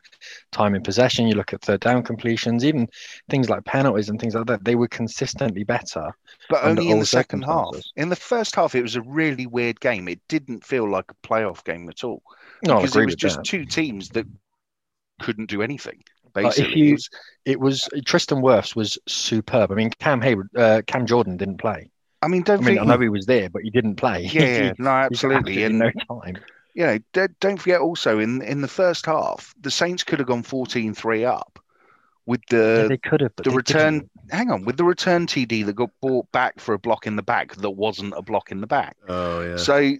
time 0.51 0.73
in 0.73 0.81
possession, 0.81 1.27
you 1.27 1.35
look 1.35 1.53
at 1.53 1.61
third 1.61 1.81
down 1.81 2.01
completions, 2.01 2.65
even 2.65 2.87
things 3.29 3.47
like 3.47 3.63
penalties 3.65 4.09
and 4.09 4.19
things 4.19 4.33
like 4.33 4.47
that, 4.47 4.63
they 4.65 4.73
were 4.75 4.87
consistently 4.87 5.63
better. 5.63 6.09
But 6.49 6.63
only 6.63 6.89
in 6.89 6.99
the 6.99 7.05
second 7.05 7.43
half. 7.43 7.75
In 7.95 8.09
the 8.09 8.15
first 8.15 8.55
half, 8.55 8.73
it 8.73 8.81
was 8.81 8.95
a 8.95 9.01
really 9.03 9.45
weird 9.45 9.79
game. 9.79 10.07
It 10.07 10.21
didn't 10.27 10.65
feel 10.65 10.89
like 10.89 11.05
a 11.11 11.27
playoff 11.27 11.63
game 11.63 11.87
at 11.89 12.03
all 12.03 12.23
No, 12.65 12.77
because 12.77 12.95
it 12.95 13.05
was 13.05 13.15
just 13.15 13.37
that. 13.37 13.45
two 13.45 13.65
teams 13.65 14.09
that 14.09 14.25
couldn't 15.21 15.49
do 15.51 15.61
anything. 15.61 16.03
Basically, 16.33 16.79
you- 16.79 16.89
It 16.89 16.93
was- 16.93 17.09
It 17.45 17.59
was 17.59 17.89
Tristan 18.05 18.41
Wirfs 18.41 18.75
was 18.75 18.97
superb. 19.07 19.71
I 19.71 19.75
mean, 19.75 19.91
Cam 19.99 20.19
Heyward, 20.21 20.49
uh, 20.55 20.81
Cam 20.87 21.05
Jordan 21.05 21.37
didn't 21.37 21.57
play. 21.57 21.89
I 22.21 22.27
mean, 22.27 22.43
don't 22.43 22.63
mean, 22.63 22.79
I 22.79 22.83
know 22.83 22.99
he 22.99 23.09
was 23.09 23.25
there, 23.25 23.49
but 23.49 23.61
he 23.63 23.69
didn't 23.69 23.95
play. 23.95 24.29
yeah, 24.33 24.45
yeah, 24.45 24.73
no, 24.77 24.89
absolutely. 24.89 25.63
And 25.63 25.79
no 25.79 25.91
time. 26.09 26.37
you 26.73 26.85
know, 26.85 26.99
don't 27.39 27.57
forget 27.57 27.81
also 27.81 28.19
in 28.19 28.41
in 28.41 28.61
the 28.61 28.67
first 28.67 29.05
half, 29.05 29.53
the 29.59 29.71
Saints 29.71 30.03
could 30.03 30.19
have 30.19 30.27
gone 30.27 30.43
14-3 30.43 31.23
up 31.25 31.59
with 32.25 32.41
Yeah, 32.73 32.83
the 32.83 32.85
they 32.85 32.97
could 32.97 33.21
have. 33.21 33.35
But 33.35 33.45
the 33.45 33.51
they 33.51 33.57
return. 33.57 34.03
didn't. 34.03 34.09
Hang 34.31 34.51
on, 34.51 34.65
with 34.65 34.77
the 34.77 34.83
return 34.85 35.27
TD 35.27 35.63
that 35.63 35.73
got 35.75 35.91
brought 36.01 36.31
back 36.31 36.59
for 36.59 36.73
a 36.73 36.79
block 36.79 37.07
in 37.07 37.15
the 37.15 37.23
back 37.23 37.55
that 37.55 37.71
wasn't 37.71 38.13
a 38.17 38.21
block 38.21 38.51
in 38.51 38.61
the 38.61 38.67
back. 38.67 38.97
Oh, 39.07 39.41
yeah. 39.41 39.57
So, 39.57 39.95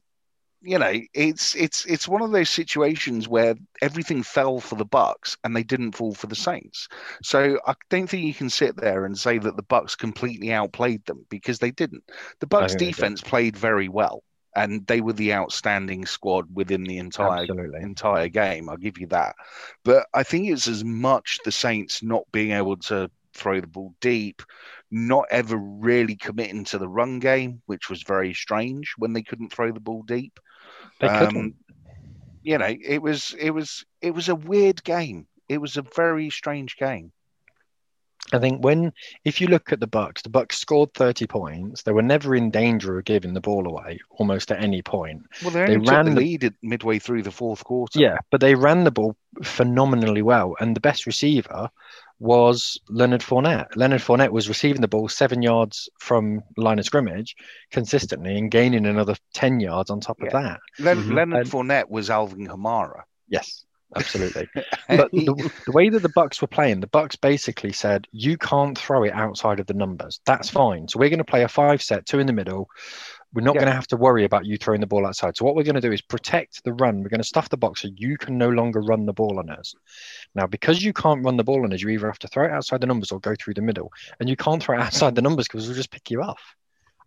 you 0.62 0.80
know, 0.80 0.93
it's 1.14 1.55
it's 1.55 1.86
it's 1.86 2.08
one 2.08 2.22
of 2.22 2.32
those 2.32 2.49
situations 2.49 3.28
where 3.28 3.55
everything 3.82 4.24
fell 4.24 4.60
for 4.60 4.76
the 4.76 4.86
Bucks 4.86 5.38
and 5.43 5.55
they 5.55 5.64
didn't 5.64 5.93
fall 5.93 6.14
for 6.14 6.28
the 6.28 6.36
Saints. 6.36 6.88
So 7.22 7.60
I 7.66 7.74
don't 7.89 8.08
think 8.10 8.24
you 8.24 8.34
can 8.34 8.49
sit 8.49 8.76
there 8.76 9.05
and 9.05 9.18
say 9.18 9.38
that 9.38 9.55
the 9.55 9.64
Bucks 9.64 9.95
completely 9.95 10.51
outplayed 10.51 11.05
them 11.05 11.26
because 11.30 11.60
they 11.60 11.72
didn't. 11.72 12.03
The 12.39 12.47
Bucks 12.47 12.74
think 12.74 12.80
they 12.80 12.86
did. 12.86 12.91
defense 12.91 13.22
played 13.22 13.55
very 13.55 13.88
well 13.88 14.24
and 14.55 14.86
they 14.88 15.01
were 15.01 15.14
the 15.14 15.34
outstanding 15.34 16.05
squad 16.08 16.47
within 16.55 16.84
the 16.84 16.97
entire 16.97 17.41
Absolutely. 17.41 17.82
entire 17.82 18.28
game. 18.28 18.70
I'll 18.70 18.78
give 18.78 18.97
you 18.97 19.05
that. 19.08 19.36
But 19.84 20.08
I 20.16 20.24
think 20.24 20.47
it's 20.47 20.68
as 20.68 20.84
much 20.84 21.39
the 21.45 21.51
Saints 21.51 22.01
not 22.01 22.24
being 22.32 22.51
able 22.51 22.78
to 22.78 23.12
throw 23.36 23.62
the 23.62 23.68
ball 23.68 23.93
deep, 24.01 24.41
not 24.89 25.28
ever 25.30 25.55
really 25.55 26.16
committing 26.16 26.66
to 26.66 26.80
the 26.80 26.89
run 26.89 27.20
game, 27.20 27.62
which 27.68 27.88
was 27.89 28.01
very 28.01 28.34
strange 28.34 28.95
when 28.97 29.14
they 29.14 29.22
couldn't 29.22 29.53
throw 29.53 29.72
the 29.72 29.80
ball 29.80 30.01
deep. 30.01 30.39
They 30.99 31.07
Um, 31.07 31.25
couldn't. 31.25 31.55
You 32.43 32.57
know, 32.57 32.73
it 32.82 33.01
was 33.01 33.36
it 33.39 33.51
was 33.51 33.86
it 34.01 34.11
was 34.11 34.30
a 34.30 34.36
weird 34.36 34.84
game. 34.84 35.28
It 35.49 35.59
was 35.59 35.78
a 35.78 35.82
very 35.95 36.30
strange 36.30 36.78
game. 36.78 37.11
I 38.34 38.39
think 38.39 38.61
when 38.61 38.91
if 39.23 39.39
you 39.39 39.47
look 39.47 39.71
at 39.71 39.80
the 39.80 39.88
Bucks, 39.88 40.21
the 40.21 40.30
Bucks 40.30 40.57
scored 40.57 40.93
30 40.93 41.28
points. 41.28 41.84
They 41.84 41.93
were 41.93 42.01
never 42.01 42.36
in 42.36 42.51
danger 42.51 42.97
of 42.97 43.05
giving 43.05 43.34
the 43.34 43.39
ball 43.41 43.65
away 43.67 43.99
almost 44.11 44.51
at 44.51 44.61
any 44.61 44.82
point. 44.82 45.23
Well, 45.41 45.51
they 45.51 45.65
They 45.65 45.75
only 45.75 45.89
ran 45.89 46.05
the 46.05 46.11
the- 46.11 46.17
lead 46.17 46.53
midway 46.61 46.99
through 46.99 47.23
the 47.23 47.32
fourth 47.32 47.63
quarter. 47.63 47.99
Yeah, 47.99 48.17
but 48.30 48.41
they 48.41 48.55
ran 48.55 48.84
the 48.84 48.91
ball 48.91 49.15
phenomenally 49.43 50.21
well. 50.21 50.55
And 50.59 50.75
the 50.75 50.82
best 50.82 51.05
receiver 51.05 51.69
was 52.20 52.80
Leonard 52.89 53.22
Fournette. 53.22 53.76
Leonard 53.76 54.01
Fournette 54.01 54.32
was 54.32 54.49
receiving 54.49 54.82
the 54.82 54.88
ball 54.88 55.07
seven 55.07 55.41
yards 55.41 55.88
from 55.99 56.41
line 56.57 56.80
of 56.80 56.86
scrimmage 56.86 57.36
consistently 57.72 58.38
and 58.38 58.49
gaining 58.49 58.86
another 58.86 59.15
10 59.34 59.59
yards 59.59 59.89
on 59.89 59.99
top 59.99 60.20
of 60.22 60.30
Yeah. 60.34 60.41
that. 60.41 60.59
Len- 60.80 60.97
Mhm. 61.03 61.13
Leonard 61.13 61.41
And- 61.41 61.49
Fournette 61.51 61.89
was 61.89 62.09
Alvin 62.09 62.47
Kamara. 62.47 63.03
Yes, 63.30 63.65
absolutely. 63.95 64.47
but 64.89 65.11
the, 65.11 65.51
the 65.65 65.72
way 65.72 65.89
that 65.89 66.01
the 66.01 66.09
Bucks 66.15 66.41
were 66.41 66.47
playing, 66.47 66.80
the 66.80 66.88
Bucks 66.88 67.15
basically 67.15 67.72
said 67.74 68.07
you 68.11 68.38
can't 68.38 68.78
throw 68.78 69.03
it 69.03 69.13
outside 69.13 69.59
of 69.59 69.68
the 69.68 69.74
numbers. 69.76 70.20
That's 70.26 70.49
fine. 70.49 70.88
So 70.88 70.97
we're 70.99 71.09
going 71.09 71.20
to 71.20 71.24
play 71.24 71.43
a 71.43 71.47
five 71.47 71.82
set, 71.84 72.05
two 72.07 72.20
in 72.20 72.26
the 72.28 72.34
middle. 72.34 72.68
We're 73.34 73.41
not 73.43 73.55
Yeah. 73.55 73.61
going 73.61 73.71
to 73.71 73.75
have 73.75 73.88
to 73.88 73.97
worry 73.97 74.23
about 74.23 74.45
you 74.45 74.57
throwing 74.57 74.80
the 74.82 74.88
ball 74.88 75.05
outside. 75.05 75.36
So 75.36 75.45
what 75.45 75.55
we're 75.55 75.63
going 75.63 75.75
to 75.75 75.82
do 75.82 75.91
is 75.91 76.01
protect 76.01 76.63
the 76.63 76.73
run. 76.73 77.03
We're 77.03 77.09
going 77.09 77.21
to 77.21 77.28
stuff 77.28 77.49
the 77.49 77.57
box 77.57 77.82
so 77.82 77.89
you 77.95 78.17
can 78.17 78.38
no 78.38 78.49
longer 78.49 78.82
run 78.82 79.05
the 79.05 79.13
ball 79.13 79.38
on 79.39 79.49
us. 79.49 79.73
Now, 80.34 80.47
because 80.47 80.84
you 80.84 80.93
can't 80.93 81.23
run 81.23 81.38
the 81.38 81.43
ball 81.43 81.63
on 81.63 81.73
us, 81.73 81.82
you 81.82 81.89
either 81.89 82.07
have 82.07 82.19
to 82.19 82.28
throw 82.30 82.45
it 82.45 82.51
outside 82.51 82.82
the 82.82 82.88
numbers 82.88 83.11
or 83.11 83.19
go 83.19 83.36
through 83.39 83.55
the 83.55 83.61
middle. 83.61 83.91
And 84.19 84.30
you 84.30 84.36
can't 84.36 84.63
throw 84.63 84.78
it 84.78 84.82
outside 84.82 85.15
the 85.15 85.21
numbers 85.21 85.47
because 85.47 85.67
we'll 85.67 85.75
just 85.75 85.91
pick 85.91 86.09
you 86.09 86.21
off. 86.23 86.41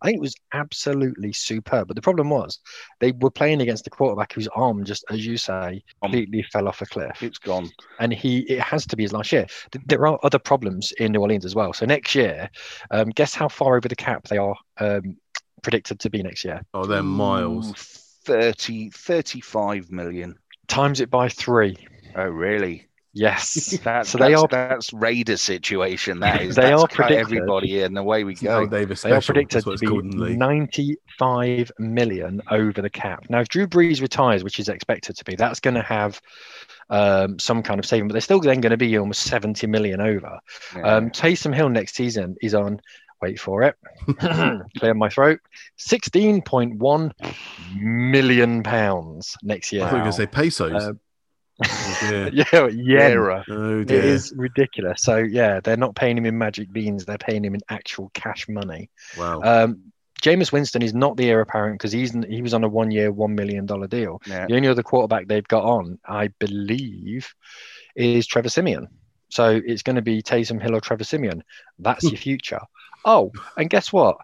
I 0.03 0.07
think 0.07 0.17
it 0.17 0.21
was 0.21 0.33
absolutely 0.53 1.31
superb. 1.31 1.87
But 1.87 1.95
the 1.95 2.01
problem 2.01 2.31
was 2.31 2.57
they 2.99 3.11
were 3.11 3.29
playing 3.29 3.61
against 3.61 3.85
a 3.85 3.91
quarterback 3.91 4.33
whose 4.33 4.47
arm 4.47 4.83
just, 4.83 5.05
as 5.11 5.23
you 5.25 5.37
say, 5.37 5.83
Um, 6.01 6.11
completely 6.11 6.41
fell 6.41 6.67
off 6.67 6.81
a 6.81 6.87
cliff 6.87 7.21
it's 7.21 7.37
gone. 7.37 7.69
and 7.99 8.11
he 8.11 8.39
it 8.49 8.59
has 8.61 8.87
to 8.87 8.95
be 8.95 9.03
his 9.03 9.13
last 9.13 9.31
year. 9.31 9.45
There 9.85 10.07
are 10.07 10.17
other 10.23 10.39
problems 10.39 10.91
in 10.93 11.11
New 11.11 11.19
Orleans 11.21 11.45
as 11.45 11.53
well. 11.53 11.71
So 11.73 11.85
next 11.85 12.15
year, 12.15 12.49
um, 12.89 13.09
guess 13.09 13.35
how 13.35 13.47
far 13.47 13.75
over 13.77 13.87
the 13.87 13.95
cap 13.95 14.27
they 14.27 14.39
are 14.39 14.55
um, 14.79 15.17
predicted 15.61 15.99
to 16.01 16.09
be 16.09 16.23
next 16.23 16.43
year? 16.45 16.61
Oh, 16.73 16.85
they're 16.85 17.03
miles. 17.03 17.69
Ooh, 17.71 17.73
30, 18.25 18.89
35 18.91 19.91
million. 19.91 20.35
Times 20.67 21.01
it 21.01 21.09
by 21.09 21.29
three. 21.29 21.77
Oh, 22.15 22.25
really? 22.25 22.87
Yes. 23.13 23.77
That's, 23.83 24.09
So 24.09 24.17
they 24.17 24.29
that's, 24.31 24.41
are- 24.43 24.47
that's 24.47 24.93
Raider 24.93 25.35
situation. 25.35 26.21
That 26.21 26.41
is. 26.41 26.55
They 26.61 26.61
That's 26.69 26.81
are 26.83 26.87
cut 26.87 26.95
predicted- 27.07 27.19
everybody 27.19 27.81
in. 27.81 27.93
way 28.03 28.23
we 28.23 28.35
go. 28.35 28.65
Davis 28.67 29.01
They 29.01 29.11
are 29.11 29.19
predicted 29.21 29.63
to 29.65 29.71
it's 29.71 29.81
called 29.81 30.05
in 30.05 30.17
the 30.17 30.27
be 30.27 30.35
95 30.37 31.71
million 31.77 32.41
over 32.49 32.81
the 32.81 32.89
cap. 32.89 33.25
Now, 33.29 33.41
if 33.41 33.49
Drew 33.49 33.67
Brees 33.67 34.01
retires, 34.01 34.43
which 34.45 34.59
is 34.59 34.69
expected 34.69 35.17
to 35.17 35.25
be, 35.25 35.35
that's 35.35 35.59
going 35.59 35.73
to 35.73 35.81
have 35.81 36.21
um, 36.89 37.37
some 37.37 37.61
kind 37.63 37.79
of 37.79 37.85
saving, 37.85 38.07
but 38.07 38.13
they're 38.13 38.21
still 38.21 38.39
then 38.39 38.61
going 38.61 38.71
to 38.71 38.77
be 38.77 38.97
almost 38.97 39.23
70 39.23 39.67
million 39.67 39.99
over. 39.99 40.39
Yeah. 40.75 40.81
Um, 40.81 41.09
Taysom 41.09 41.53
Hill 41.53 41.69
next 41.69 41.95
season 41.95 42.35
is 42.41 42.53
on, 42.53 42.79
wait 43.21 43.39
for 43.39 43.63
it, 43.63 43.75
clear 44.77 44.93
my 44.93 45.09
throat, 45.09 45.39
16.1 45.79 47.11
million 47.79 48.63
pounds 48.63 49.35
next 49.43 49.73
I 49.73 49.77
year. 49.77 49.85
thought 49.85 49.91
you 49.91 49.97
were 49.97 50.03
going 50.03 50.11
to 50.11 50.17
say 50.17 50.27
pesos. 50.27 50.83
Um, 50.83 50.99
oh, 51.65 52.29
yeah, 52.33 52.67
yeah. 52.67 52.99
Era. 53.07 53.43
Oh, 53.49 53.79
It 53.81 53.87
dear. 53.87 54.01
is 54.01 54.33
ridiculous. 54.35 55.01
So 55.03 55.17
yeah, 55.17 55.59
they're 55.59 55.77
not 55.77 55.95
paying 55.95 56.17
him 56.17 56.25
in 56.25 56.37
magic 56.37 56.71
beans; 56.71 57.05
they're 57.05 57.17
paying 57.17 57.43
him 57.45 57.55
in 57.55 57.61
actual 57.69 58.09
cash 58.13 58.47
money. 58.49 58.89
Wow. 59.17 59.41
Um, 59.43 59.91
Jameis 60.21 60.51
Winston 60.51 60.83
is 60.83 60.93
not 60.93 61.17
the 61.17 61.29
heir 61.29 61.41
apparent 61.41 61.79
because 61.79 61.91
he's 61.91 62.13
he 62.29 62.41
was 62.43 62.53
on 62.53 62.63
a 62.63 62.67
one-year, 62.69 63.11
one 63.11 63.33
million 63.35 63.65
dollar 63.65 63.87
deal. 63.87 64.21
Yeah. 64.27 64.45
The 64.47 64.55
only 64.55 64.67
other 64.67 64.83
quarterback 64.83 65.27
they've 65.27 65.47
got 65.47 65.63
on, 65.63 65.97
I 66.05 66.27
believe, 66.39 67.33
is 67.95 68.27
Trevor 68.27 68.49
Siemian. 68.49 68.87
So 69.29 69.61
it's 69.65 69.81
going 69.81 69.95
to 69.95 70.01
be 70.01 70.21
Taysom 70.21 70.61
Hill 70.61 70.75
or 70.75 70.81
Trevor 70.81 71.05
Siemian. 71.05 71.41
That's 71.79 72.03
your 72.03 72.17
future. 72.17 72.59
Oh, 73.05 73.31
and 73.57 73.69
guess 73.69 73.91
what? 73.91 74.17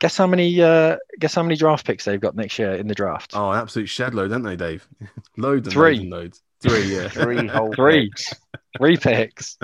Guess 0.00 0.16
how 0.16 0.26
many? 0.26 0.60
Uh, 0.60 0.96
guess 1.20 1.34
how 1.34 1.42
many 1.42 1.56
draft 1.56 1.86
picks 1.86 2.04
they've 2.04 2.20
got 2.20 2.34
next 2.34 2.58
year 2.58 2.74
in 2.74 2.88
the 2.88 2.94
draft? 2.94 3.32
Oh, 3.34 3.52
absolute 3.52 3.88
shed 3.88 4.14
load, 4.14 4.30
don't 4.30 4.42
they, 4.42 4.56
Dave? 4.56 4.86
loads 5.36 5.68
and 5.68 5.74
Three. 5.74 5.98
loads 5.98 6.00
and 6.00 6.10
loads. 6.10 6.42
Three, 6.60 6.94
yeah. 6.96 7.08
Three 7.08 7.46
whole 7.46 7.72
Three. 7.76 8.08
picks. 8.08 8.32
Three 8.78 8.96
picks. 8.96 9.58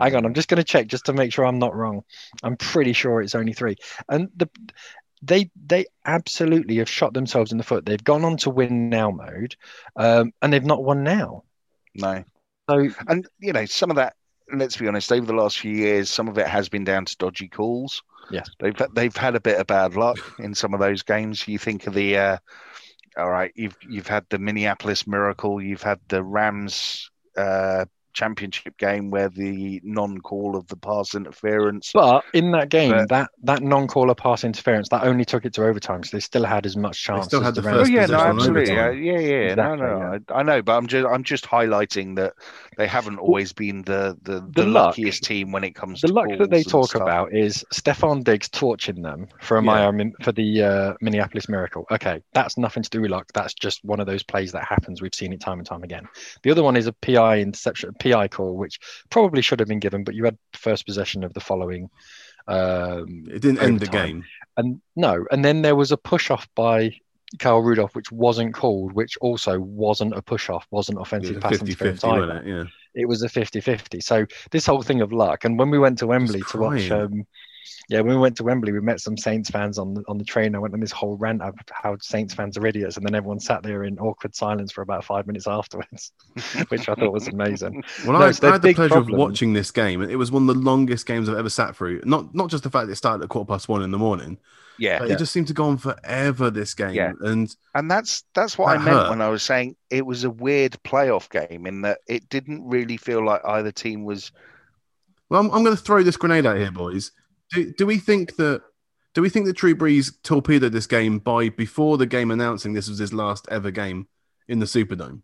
Hang 0.00 0.16
on, 0.16 0.24
I'm 0.24 0.34
just 0.34 0.48
going 0.48 0.58
to 0.58 0.64
check 0.64 0.86
just 0.88 1.06
to 1.06 1.12
make 1.12 1.32
sure 1.32 1.44
I'm 1.44 1.58
not 1.58 1.74
wrong. 1.76 2.02
I'm 2.42 2.56
pretty 2.56 2.92
sure 2.92 3.20
it's 3.20 3.34
only 3.34 3.52
three. 3.52 3.76
And 4.08 4.30
the 4.36 4.48
they 5.22 5.50
they 5.66 5.86
absolutely 6.04 6.76
have 6.76 6.88
shot 6.88 7.14
themselves 7.14 7.52
in 7.52 7.58
the 7.58 7.64
foot. 7.64 7.86
They've 7.86 8.02
gone 8.02 8.24
on 8.24 8.36
to 8.38 8.50
win 8.50 8.88
now 8.88 9.10
mode, 9.10 9.56
um, 9.96 10.32
and 10.42 10.52
they've 10.52 10.64
not 10.64 10.82
won 10.82 11.02
now. 11.04 11.44
No. 11.94 12.24
So 12.68 12.88
And 13.06 13.26
you 13.38 13.52
know, 13.52 13.64
some 13.66 13.90
of 13.90 13.96
that. 13.96 14.14
Let's 14.52 14.76
be 14.76 14.88
honest. 14.88 15.12
Over 15.12 15.26
the 15.26 15.32
last 15.32 15.58
few 15.58 15.72
years, 15.72 16.10
some 16.10 16.28
of 16.28 16.38
it 16.38 16.46
has 16.46 16.68
been 16.68 16.84
down 16.84 17.04
to 17.06 17.16
dodgy 17.16 17.48
calls. 17.48 18.02
Yes. 18.30 18.48
they've 18.58 18.76
they've 18.94 19.16
had 19.16 19.34
a 19.34 19.40
bit 19.40 19.60
of 19.60 19.66
bad 19.66 19.96
luck 19.96 20.18
in 20.38 20.54
some 20.54 20.74
of 20.74 20.80
those 20.80 21.02
games. 21.02 21.46
You 21.46 21.58
think 21.58 21.86
of 21.86 21.94
the. 21.94 22.16
Uh, 22.16 22.38
all 23.16 23.30
right, 23.30 23.52
you've 23.54 23.76
you've 23.88 24.08
had 24.08 24.26
the 24.28 24.38
Minneapolis 24.38 25.06
Miracle. 25.06 25.62
You've 25.62 25.82
had 25.82 26.00
the 26.08 26.22
Rams 26.22 27.10
uh, 27.36 27.84
championship 28.14 28.76
game 28.78 29.10
where 29.10 29.28
the 29.28 29.80
non-call 29.84 30.56
of 30.56 30.66
the 30.68 30.76
pass 30.76 31.14
interference. 31.14 31.90
But 31.92 32.24
in 32.32 32.52
that 32.52 32.68
game, 32.70 32.92
But- 32.92 33.08
that 33.10 33.30
that 33.42 33.62
non-caller 33.62 34.14
pass 34.14 34.44
interference 34.44 34.88
that 34.90 35.04
only 35.04 35.24
took 35.24 35.44
it 35.44 35.52
to 35.54 35.64
overtime, 35.64 36.02
so 36.04 36.16
they 36.16 36.20
still 36.20 36.44
had 36.44 36.64
as 36.66 36.76
much 36.76 37.02
chance. 37.02 37.26
still 37.26 37.40
as 37.40 37.46
had 37.46 37.54
the 37.56 37.62
Rams 37.62 37.78
first 37.80 37.90
Oh 37.90 37.94
yeah, 37.94 38.06
no, 38.06 38.18
absolutely, 38.18 38.74
yeah, 38.74 38.90
yeah, 38.90 39.18
yeah. 39.18 39.36
Exactly, 39.52 39.76
no, 39.86 39.98
no, 39.98 40.18
I, 40.30 40.34
I 40.40 40.42
know, 40.42 40.62
but 40.62 40.76
I'm 40.76 40.86
just, 40.86 41.06
I'm 41.06 41.24
just 41.24 41.44
highlighting 41.44 42.16
that 42.16 42.32
they 42.78 42.86
haven't 42.86 43.18
always 43.18 43.52
been 43.52 43.82
the 43.82 44.16
the, 44.22 44.40
the, 44.40 44.62
the 44.62 44.66
luck- 44.66 44.86
luckiest 44.98 45.24
team 45.24 45.52
when 45.52 45.64
it 45.64 45.74
comes 45.74 46.00
to 46.00 46.06
The 46.06 46.12
to 46.12 46.14
luck 46.14 46.28
that 46.38 46.50
they 46.50 46.62
talk 46.62 46.90
stuff. 46.90 47.02
about 47.02 47.32
is 47.34 47.64
Stefon 47.74 48.24
Diggs 48.24 48.48
torching 48.48 49.02
them 49.02 49.26
for 49.40 49.56
a 49.58 49.60
Yeah. 49.60 49.66
Miami 49.66 50.12
for 50.22 50.32
the 50.32 50.62
uh, 50.62 50.94
Minneapolis 51.00 51.48
Miracle. 51.48 51.84
Okay, 51.90 52.22
that's 52.32 52.56
nothing 52.56 52.82
to 52.82 52.90
do 52.90 53.00
with 53.00 53.10
luck. 53.10 53.30
That's 53.34 53.54
just 53.54 53.84
one 53.84 54.00
of 54.00 54.06
those 54.06 54.22
plays 54.22 54.52
that 54.52 54.64
happens. 54.64 55.02
We've 55.02 55.14
seen 55.14 55.32
it 55.32 55.40
time 55.40 55.58
and 55.58 55.66
time 55.66 55.82
again. 55.82 56.06
The 56.42 56.50
other 56.50 56.62
one 56.62 56.76
is 56.76 56.86
a 56.86 56.92
PI 56.92 57.38
interception, 57.40 57.94
PI 58.10 58.28
call, 58.28 58.56
which 58.56 58.78
probably 59.10 59.42
should 59.42 59.60
have 59.60 59.68
been 59.68 59.80
given, 59.80 60.04
but 60.04 60.14
you 60.14 60.24
had 60.24 60.36
first 60.52 60.86
possession 60.86 61.24
of 61.24 61.32
the 61.34 61.40
following. 61.40 61.88
Um, 62.46 63.24
It 63.30 63.40
didn't 63.40 63.60
end 63.60 63.80
the 63.80 63.86
game. 63.86 64.24
and 64.56 64.80
no, 64.96 65.24
and 65.30 65.44
then 65.44 65.62
there 65.62 65.76
was 65.76 65.92
a 65.92 65.96
push 65.96 66.30
off 66.30 66.46
by 66.54 66.94
Kyle 67.38 67.60
Rudolph, 67.60 67.94
which 67.96 68.12
wasn't 68.12 68.54
called, 68.54 68.92
which 68.92 69.16
also 69.20 69.58
wasn't 69.58 70.14
a 70.14 70.22
push 70.22 70.50
off, 70.50 70.66
wasn't 70.70 71.00
offensive 71.00 71.36
was 71.36 71.42
pass 71.42 71.52
50 71.58 71.64
interference 71.66 72.00
50, 72.02 72.08
either 72.08 72.36
it? 72.38 72.46
Yeah. 72.46 72.64
it 72.94 73.06
was 73.06 73.22
a 73.22 73.28
50-50 73.28 74.02
so 74.02 74.24
this 74.52 74.66
whole 74.66 74.82
thing 74.82 75.00
of 75.00 75.12
luck 75.12 75.44
and 75.44 75.58
when 75.58 75.70
we 75.70 75.78
went 75.78 75.98
to 75.98 76.06
wembley 76.06 76.42
to 76.50 76.58
watch 76.58 76.90
um 76.92 77.26
yeah 77.88 78.00
when 78.00 78.14
we 78.14 78.20
went 78.20 78.36
to 78.36 78.44
wembley 78.44 78.72
we 78.72 78.80
met 78.80 79.00
some 79.00 79.16
saints 79.16 79.50
fans 79.50 79.78
on 79.78 79.94
the 79.94 80.02
on 80.08 80.18
the 80.18 80.24
train 80.24 80.54
i 80.54 80.58
went 80.58 80.74
on 80.74 80.80
this 80.80 80.92
whole 80.92 81.16
rant 81.16 81.40
of 81.42 81.54
how 81.72 81.96
saints 82.00 82.32
fans 82.34 82.56
are 82.56 82.66
idiots 82.66 82.96
and 82.96 83.06
then 83.06 83.14
everyone 83.14 83.38
sat 83.40 83.62
there 83.62 83.84
in 83.84 83.98
awkward 83.98 84.34
silence 84.34 84.72
for 84.72 84.82
about 84.82 85.04
five 85.04 85.26
minutes 85.26 85.46
afterwards 85.46 86.12
which 86.68 86.88
i 86.88 86.94
thought 86.94 87.12
was 87.12 87.28
amazing 87.28 87.82
Well, 88.06 88.18
No, 88.18 88.24
I, 88.26 88.32
I 88.48 88.52
had 88.52 88.62
the 88.62 88.74
pleasure 88.74 88.88
problem- 88.94 89.14
of 89.14 89.18
watching 89.20 89.52
this 89.52 89.70
game, 89.70 90.02
and 90.02 90.10
it 90.10 90.16
was 90.16 90.30
one 90.30 90.48
of 90.48 90.54
the 90.54 90.60
longest 90.62 91.06
games 91.06 91.28
I've 91.28 91.36
ever 91.38 91.50
sat 91.50 91.74
through. 91.76 92.00
Not 92.04 92.34
not 92.34 92.50
just 92.50 92.64
the 92.64 92.70
fact 92.70 92.86
that 92.86 92.92
it 92.92 92.96
started 92.96 93.22
at 93.24 93.30
quarter 93.30 93.46
past 93.48 93.68
one 93.68 93.82
in 93.82 93.90
the 93.90 93.98
morning, 93.98 94.38
Yeah, 94.78 94.98
but 94.98 95.10
it 95.10 95.18
just 95.18 95.32
seemed 95.32 95.46
to 95.48 95.54
go 95.54 95.64
on 95.66 95.78
forever. 95.78 96.50
This 96.50 96.74
game, 96.74 96.94
Yeah. 96.94 97.12
and 97.20 97.54
and 97.74 97.90
that's 97.90 98.24
that's 98.34 98.58
what 98.58 98.66
That 98.66 98.80
I 98.80 98.84
meant 98.84 98.96
hurt. 98.96 99.10
when 99.10 99.22
I 99.22 99.28
was 99.28 99.42
saying 99.42 99.76
it 99.90 100.04
was 100.04 100.24
a 100.24 100.30
weird 100.30 100.76
playoff 100.84 101.30
game 101.30 101.66
in 101.66 101.82
that 101.82 101.98
it 102.06 102.28
didn't 102.28 102.66
really 102.68 102.96
feel 102.96 103.24
like 103.24 103.40
either 103.46 103.72
team 103.72 104.04
was. 104.04 104.32
well, 105.30 105.40
I'm, 105.40 105.50
I'm 105.50 105.64
going 105.64 105.76
to 105.76 105.82
throw 105.82 106.02
this 106.02 106.16
grenade 106.16 106.46
out 106.46 106.56
here, 106.58 106.70
boys. 106.70 107.12
Do, 107.50 107.72
do 107.72 107.86
we 107.86 107.98
think 107.98 108.36
that? 108.36 108.62
Do 109.14 109.22
we 109.22 109.28
think 109.28 109.46
that 109.46 109.56
Drew 109.56 109.76
Brees 109.76 110.12
torpedoed 110.24 110.72
this 110.72 110.88
game 110.88 111.20
by 111.20 111.48
before 111.48 111.98
the 111.98 112.06
game 112.06 112.30
announcing 112.32 112.72
this 112.72 112.88
was 112.88 112.98
his 112.98 113.12
last 113.12 113.46
ever 113.48 113.70
game 113.70 114.08
in 114.48 114.58
the 114.58 114.66
Superdome 114.66 115.22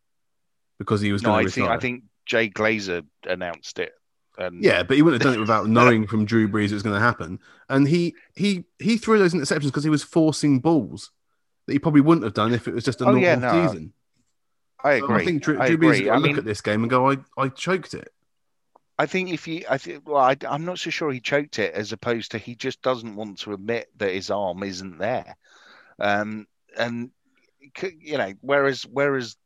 because 0.79 1.01
he 1.01 1.11
was 1.13 1.23
No, 1.23 1.35
I 1.35 1.45
to 1.45 1.51
think? 1.51 1.69
I 1.69 1.79
think 1.79 2.05
Jay 2.25 2.49
Glazer 2.49 3.05
announced 3.27 3.81
it. 3.81 3.93
And 4.39 4.63
Yeah, 4.63 4.85
but 4.85 4.97
he 4.97 5.03
wouldn't 5.03 5.21
have 5.23 5.29
done 5.29 5.39
it 5.39 5.41
without 5.41 5.67
knowing 5.69 6.07
from 6.07 6.25
Drew 6.25 6.49
Brees 6.49 6.71
it 6.71 6.75
was 6.75 6.85
going 6.85 6.95
to 6.95 7.01
happen. 7.01 7.41
And 7.69 7.89
he 7.89 8.15
he 8.37 8.65
he 8.79 8.97
threw 8.97 9.19
those 9.19 9.35
interceptions 9.35 9.67
because 9.67 9.85
he 9.85 9.91
was 9.91 10.05
forcing 10.05 10.61
balls 10.61 11.11
that 11.67 11.73
he 11.73 11.79
probably 11.81 12.01
wouldn't 12.01 12.25
have 12.25 12.35
done 12.35 12.55
if 12.55 12.69
it 12.69 12.75
was 12.75 12.85
just 12.85 13.01
a 13.01 13.05
Oh, 13.05 13.09
normal 13.09 13.23
yeah, 13.23 13.35
no, 13.35 13.67
season. 13.67 13.93
I 14.83 15.01
So. 15.01 15.13
I 15.13 15.25
think 15.25 15.43
Drew, 15.43 15.61
I 15.61 15.67
Drew 15.67 15.79
Brees 15.79 15.97
agree. 15.97 16.11
I 16.11 16.15
look 16.17 16.25
mean, 16.25 16.39
at 16.39 16.45
this 16.45 16.61
game 16.61 16.83
and 16.83 16.91
go, 16.91 17.11
I, 17.11 17.17
I 17.37 17.49
choked 17.49 17.93
it. 17.95 18.13
I 19.01 19.07
think 19.07 19.31
if 19.33 19.49
you, 19.49 19.65
I 19.69 19.79
think, 19.79 20.07
well, 20.07 20.19
I, 20.23 20.37
I'm 20.49 20.65
not 20.65 20.79
so 20.79 20.91
sure 20.91 21.11
he 21.11 21.21
choked 21.21 21.59
it 21.59 21.73
as 21.75 21.93
opposed 21.93 22.33
to 22.33 22.39
he 22.39 22.55
just 22.55 22.83
doesn't 22.83 23.17
want 23.17 23.39
to 23.41 23.53
admit 23.55 23.89
that 23.97 24.13
his 24.13 24.31
arm 24.31 24.63
isn't 24.63 24.99
there. 24.99 25.37
Um, 25.99 26.47
and 26.77 27.11
you 28.01 28.19
know, 28.19 28.33
whereas 28.41 28.83
whereas 28.83 29.37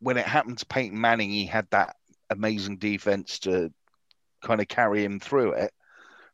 when 0.00 0.16
it 0.16 0.26
happened 0.26 0.58
to 0.58 0.66
Peyton 0.66 1.00
Manning, 1.00 1.30
he 1.30 1.46
had 1.46 1.68
that 1.70 1.94
amazing 2.30 2.78
defense 2.78 3.38
to 3.40 3.72
kind 4.42 4.60
of 4.60 4.66
carry 4.68 5.04
him 5.04 5.20
through 5.20 5.52
it 5.52 5.72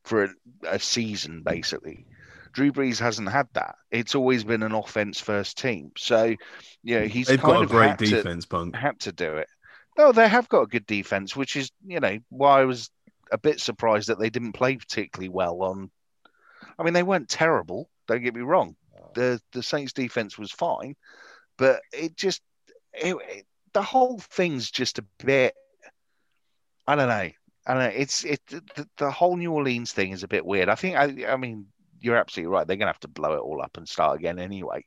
for 0.04 0.24
a, 0.24 0.28
a 0.66 0.78
season, 0.78 1.42
basically. 1.42 2.06
Drew 2.52 2.72
Brees 2.72 2.98
hasn't 2.98 3.28
had 3.28 3.48
that. 3.52 3.74
It's 3.90 4.14
always 4.14 4.44
been 4.44 4.62
an 4.62 4.72
offense 4.72 5.20
first 5.20 5.58
team. 5.58 5.92
So, 5.98 6.34
you 6.82 7.00
know, 7.00 7.06
he's 7.06 7.26
They've 7.28 7.38
kind 7.40 7.52
got 7.54 7.60
a 7.60 7.64
of 7.64 7.70
great 7.70 7.88
had 7.90 7.98
to- 7.98 8.06
defense, 8.06 8.46
punk. 8.46 8.74
had 8.74 8.98
to 9.00 9.12
do 9.12 9.36
it. 9.36 9.48
No, 9.98 10.12
they 10.12 10.28
have 10.28 10.48
got 10.48 10.62
a 10.62 10.66
good 10.68 10.86
defense, 10.86 11.34
which 11.34 11.56
is, 11.56 11.72
you 11.84 11.98
know, 11.98 12.18
why 12.30 12.60
I 12.60 12.64
was 12.64 12.88
a 13.32 13.36
bit 13.38 13.60
surprised 13.60 14.08
that 14.08 14.20
they 14.20 14.30
didn't 14.30 14.52
play 14.52 14.76
particularly 14.76 15.28
well 15.28 15.60
on. 15.62 15.90
I 16.78 16.84
mean, 16.84 16.94
they 16.94 17.02
weren't 17.02 17.28
terrible. 17.28 17.90
Don't 18.06 18.22
get 18.22 18.34
me 18.34 18.42
wrong. 18.42 18.76
The 19.14 19.40
the 19.52 19.62
Saints 19.62 19.92
defense 19.92 20.38
was 20.38 20.52
fine, 20.52 20.94
but 21.56 21.80
it 21.92 22.16
just 22.16 22.40
it, 22.94 23.16
it- 23.28 23.46
the 23.74 23.82
whole 23.82 24.18
thing's 24.18 24.70
just 24.70 24.98
a 24.98 25.04
bit. 25.22 25.54
I 26.86 26.96
don't 26.96 27.08
know. 27.08 27.30
and 27.66 27.92
it's 27.92 28.24
it 28.24 28.40
the, 28.46 28.88
the, 28.96 29.10
whole 29.10 29.36
New 29.36 29.52
Orleans 29.52 29.92
thing 29.92 30.12
is 30.12 30.22
a 30.22 30.28
bit 30.28 30.44
weird. 30.44 30.70
I 30.70 30.74
think 30.74 30.96
I 30.96 31.30
I 31.32 31.36
mean 31.36 31.66
you're 32.00 32.16
absolutely 32.16 32.50
right. 32.52 32.66
They're 32.66 32.76
going 32.76 32.86
to 32.86 32.92
have 32.92 33.00
to 33.00 33.08
blow 33.08 33.34
it 33.34 33.40
all 33.40 33.60
up 33.62 33.76
and 33.76 33.86
start 33.86 34.18
again 34.18 34.38
anyway. 34.38 34.84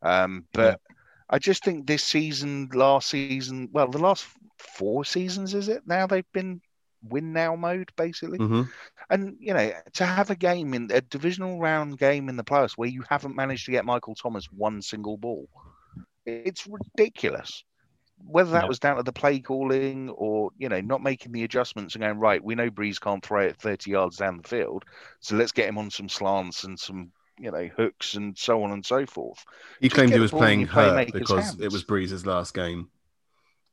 Um, 0.00 0.46
but 0.52 0.80
yeah. 0.88 0.94
I 1.28 1.38
just 1.38 1.64
think 1.64 1.86
this 1.86 2.04
season, 2.04 2.70
last 2.72 3.10
season, 3.10 3.68
well, 3.72 3.88
the 3.88 3.98
last 3.98 4.26
four 4.60 5.04
seasons 5.04 5.54
is 5.54 5.68
it 5.68 5.82
now 5.86 6.06
they've 6.06 6.32
been 6.32 6.60
win 7.02 7.32
now 7.32 7.56
mode 7.56 7.90
basically. 7.96 8.38
Mm-hmm. 8.38 8.62
And 9.08 9.36
you 9.40 9.54
know, 9.54 9.72
to 9.94 10.06
have 10.06 10.30
a 10.30 10.36
game 10.36 10.74
in 10.74 10.90
a 10.92 11.00
divisional 11.00 11.58
round 11.58 11.98
game 11.98 12.28
in 12.28 12.36
the 12.36 12.44
playoffs 12.44 12.76
where 12.76 12.88
you 12.88 13.04
haven't 13.08 13.36
managed 13.36 13.66
to 13.66 13.72
get 13.72 13.84
Michael 13.84 14.14
Thomas 14.14 14.46
one 14.52 14.82
single 14.82 15.16
ball, 15.16 15.48
it's 16.26 16.66
ridiculous. 16.66 17.64
Whether 18.22 18.50
that 18.50 18.68
was 18.68 18.78
down 18.78 18.96
to 18.96 19.02
the 19.02 19.14
play 19.14 19.40
calling 19.40 20.10
or 20.10 20.50
you 20.58 20.68
know 20.68 20.82
not 20.82 21.02
making 21.02 21.32
the 21.32 21.44
adjustments 21.44 21.94
and 21.94 22.02
going 22.02 22.18
right, 22.18 22.44
we 22.44 22.54
know 22.54 22.70
Brees 22.70 23.00
can't 23.00 23.24
throw 23.24 23.40
it 23.40 23.56
thirty 23.56 23.92
yards 23.92 24.18
down 24.18 24.36
the 24.36 24.48
field, 24.48 24.84
so 25.20 25.36
let's 25.36 25.52
get 25.52 25.68
him 25.68 25.78
on 25.78 25.90
some 25.90 26.08
slants 26.08 26.64
and 26.64 26.78
some 26.78 27.12
you 27.38 27.50
know 27.50 27.66
hooks 27.74 28.14
and 28.14 28.36
so 28.36 28.62
on 28.62 28.72
and 28.72 28.84
so 28.84 29.06
forth. 29.06 29.42
He 29.80 29.88
Just 29.88 29.96
claimed 29.96 30.12
he 30.12 30.20
was 30.20 30.30
playing 30.30 30.66
hurt 30.66 31.10
because 31.12 31.46
hands. 31.46 31.60
it 31.60 31.72
was 31.72 31.82
Brees's 31.82 32.26
last 32.26 32.52
game, 32.52 32.90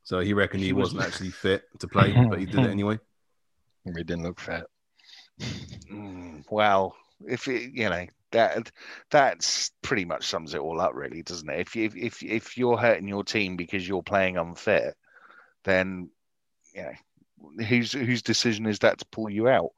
so 0.08 0.22
he 0.22 0.32
reckoned 0.32 0.62
he, 0.62 0.68
he 0.68 0.74
wasn't 0.74 1.01
actually 1.01 1.32
fit 1.32 1.66
to 1.80 1.88
play, 1.89 2.16
but 2.30 2.39
he 2.39 2.45
did 2.45 2.62
it 2.62 2.70
anyway. 2.72 2.97
He 3.84 3.91
didn't 3.91 4.24
look 4.24 4.39
fit. 4.39 4.64
Mm, 5.91 6.45
well, 6.49 6.95
if 7.28 7.49
it, 7.49 7.74
you 7.74 7.89
know 7.89 8.05
that 8.32 8.72
that's 9.12 9.70
pretty 9.82 10.05
much 10.05 10.26
sums 10.26 10.53
it 10.53 10.62
all 10.62 10.80
up, 10.80 10.95
really, 10.95 11.24
doesn't 11.24 11.49
it? 11.49 11.60
If 11.60 11.76
you 11.76 11.91
if 11.93 12.24
if 12.24 12.58
you're 12.58 12.78
hurting 12.78 13.10
your 13.10 13.26
team 13.26 13.58
because 13.58 13.86
you're 13.86 14.01
playing 14.01 14.38
unfit, 14.38 14.95
then 15.66 16.10
you 16.74 16.84
know 16.84 17.66
whose 17.66 17.91
whose 17.91 18.22
decision 18.22 18.66
is 18.66 18.80
that 18.80 18.99
to 18.99 19.05
pull 19.12 19.30
you 19.30 19.49
out? 19.49 19.72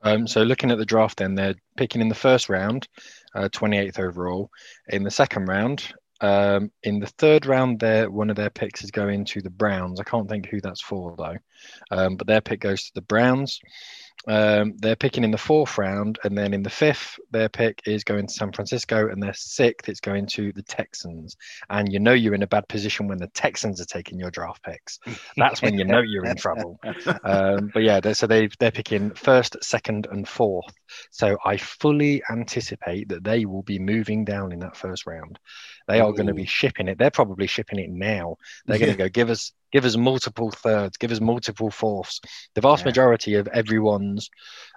Um, 0.00 0.26
so 0.26 0.44
looking 0.44 0.70
at 0.70 0.78
the 0.78 0.86
draft, 0.86 1.18
then 1.18 1.34
they're 1.34 1.56
picking 1.76 2.00
in 2.00 2.08
the 2.08 2.14
first 2.14 2.48
round, 2.48 2.88
uh, 3.34 3.50
28th 3.50 3.98
overall. 3.98 4.48
In 4.88 5.02
the 5.02 5.10
second 5.10 5.44
round, 5.46 5.92
um, 6.20 6.70
in 6.82 7.00
the 7.00 7.06
third 7.06 7.46
round, 7.46 7.80
there 7.80 8.10
one 8.10 8.30
of 8.30 8.36
their 8.36 8.50
picks 8.50 8.82
is 8.82 8.90
going 8.90 9.24
to 9.26 9.40
the 9.40 9.50
Browns. 9.50 10.00
I 10.00 10.04
can't 10.04 10.28
think 10.28 10.46
who 10.46 10.60
that's 10.60 10.82
for 10.82 11.14
though, 11.16 11.36
um, 11.90 12.16
but 12.16 12.26
their 12.26 12.40
pick 12.40 12.60
goes 12.60 12.84
to 12.84 12.94
the 12.94 13.02
Browns. 13.02 13.60
Um, 14.26 14.74
they're 14.78 14.96
picking 14.96 15.24
in 15.24 15.30
the 15.30 15.38
fourth 15.38 15.78
round, 15.78 16.18
and 16.24 16.36
then 16.36 16.52
in 16.52 16.62
the 16.62 16.70
fifth, 16.70 17.18
their 17.30 17.48
pick 17.48 17.80
is 17.86 18.04
going 18.04 18.26
to 18.26 18.32
San 18.32 18.52
Francisco, 18.52 19.08
and 19.08 19.22
their 19.22 19.34
sixth, 19.34 19.88
it's 19.88 20.00
going 20.00 20.26
to 20.26 20.52
the 20.52 20.62
Texans. 20.62 21.36
And 21.70 21.92
you 21.92 22.00
know 22.00 22.12
you're 22.12 22.34
in 22.34 22.42
a 22.42 22.48
bad 22.48 22.68
position 22.68 23.06
when 23.06 23.18
the 23.18 23.28
Texans 23.28 23.80
are 23.80 23.86
taking 23.86 24.18
your 24.18 24.30
draft 24.30 24.62
picks. 24.62 24.98
That's 25.36 25.62
when 25.62 25.78
you 25.78 25.84
know 25.84 26.00
you're 26.00 26.26
in 26.26 26.36
trouble. 26.36 26.78
Um, 27.22 27.70
but 27.72 27.82
yeah, 27.82 28.00
so 28.12 28.26
they 28.26 28.48
they're 28.58 28.70
picking 28.70 29.10
first, 29.10 29.56
second, 29.62 30.08
and 30.10 30.28
fourth. 30.28 30.72
So 31.10 31.36
I 31.44 31.56
fully 31.56 32.22
anticipate 32.30 33.08
that 33.10 33.24
they 33.24 33.44
will 33.44 33.62
be 33.62 33.78
moving 33.78 34.24
down 34.24 34.52
in 34.52 34.58
that 34.60 34.76
first 34.76 35.06
round. 35.06 35.38
They 35.86 36.00
are 36.00 36.12
going 36.12 36.26
to 36.26 36.34
be 36.34 36.44
shipping 36.44 36.88
it. 36.88 36.98
They're 36.98 37.10
probably 37.10 37.46
shipping 37.46 37.78
it 37.78 37.90
now. 37.90 38.36
They're 38.66 38.78
going 38.78 38.92
to 38.92 38.96
go 38.98 39.08
give 39.08 39.30
us 39.30 39.52
give 39.72 39.84
us 39.84 39.96
multiple 39.96 40.50
thirds, 40.50 40.96
give 40.96 41.12
us 41.12 41.20
multiple 41.20 41.70
fourths. 41.70 42.20
The 42.54 42.60
vast 42.60 42.82
yeah. 42.82 42.88
majority 42.88 43.34
of 43.34 43.48
everyone's 43.48 44.30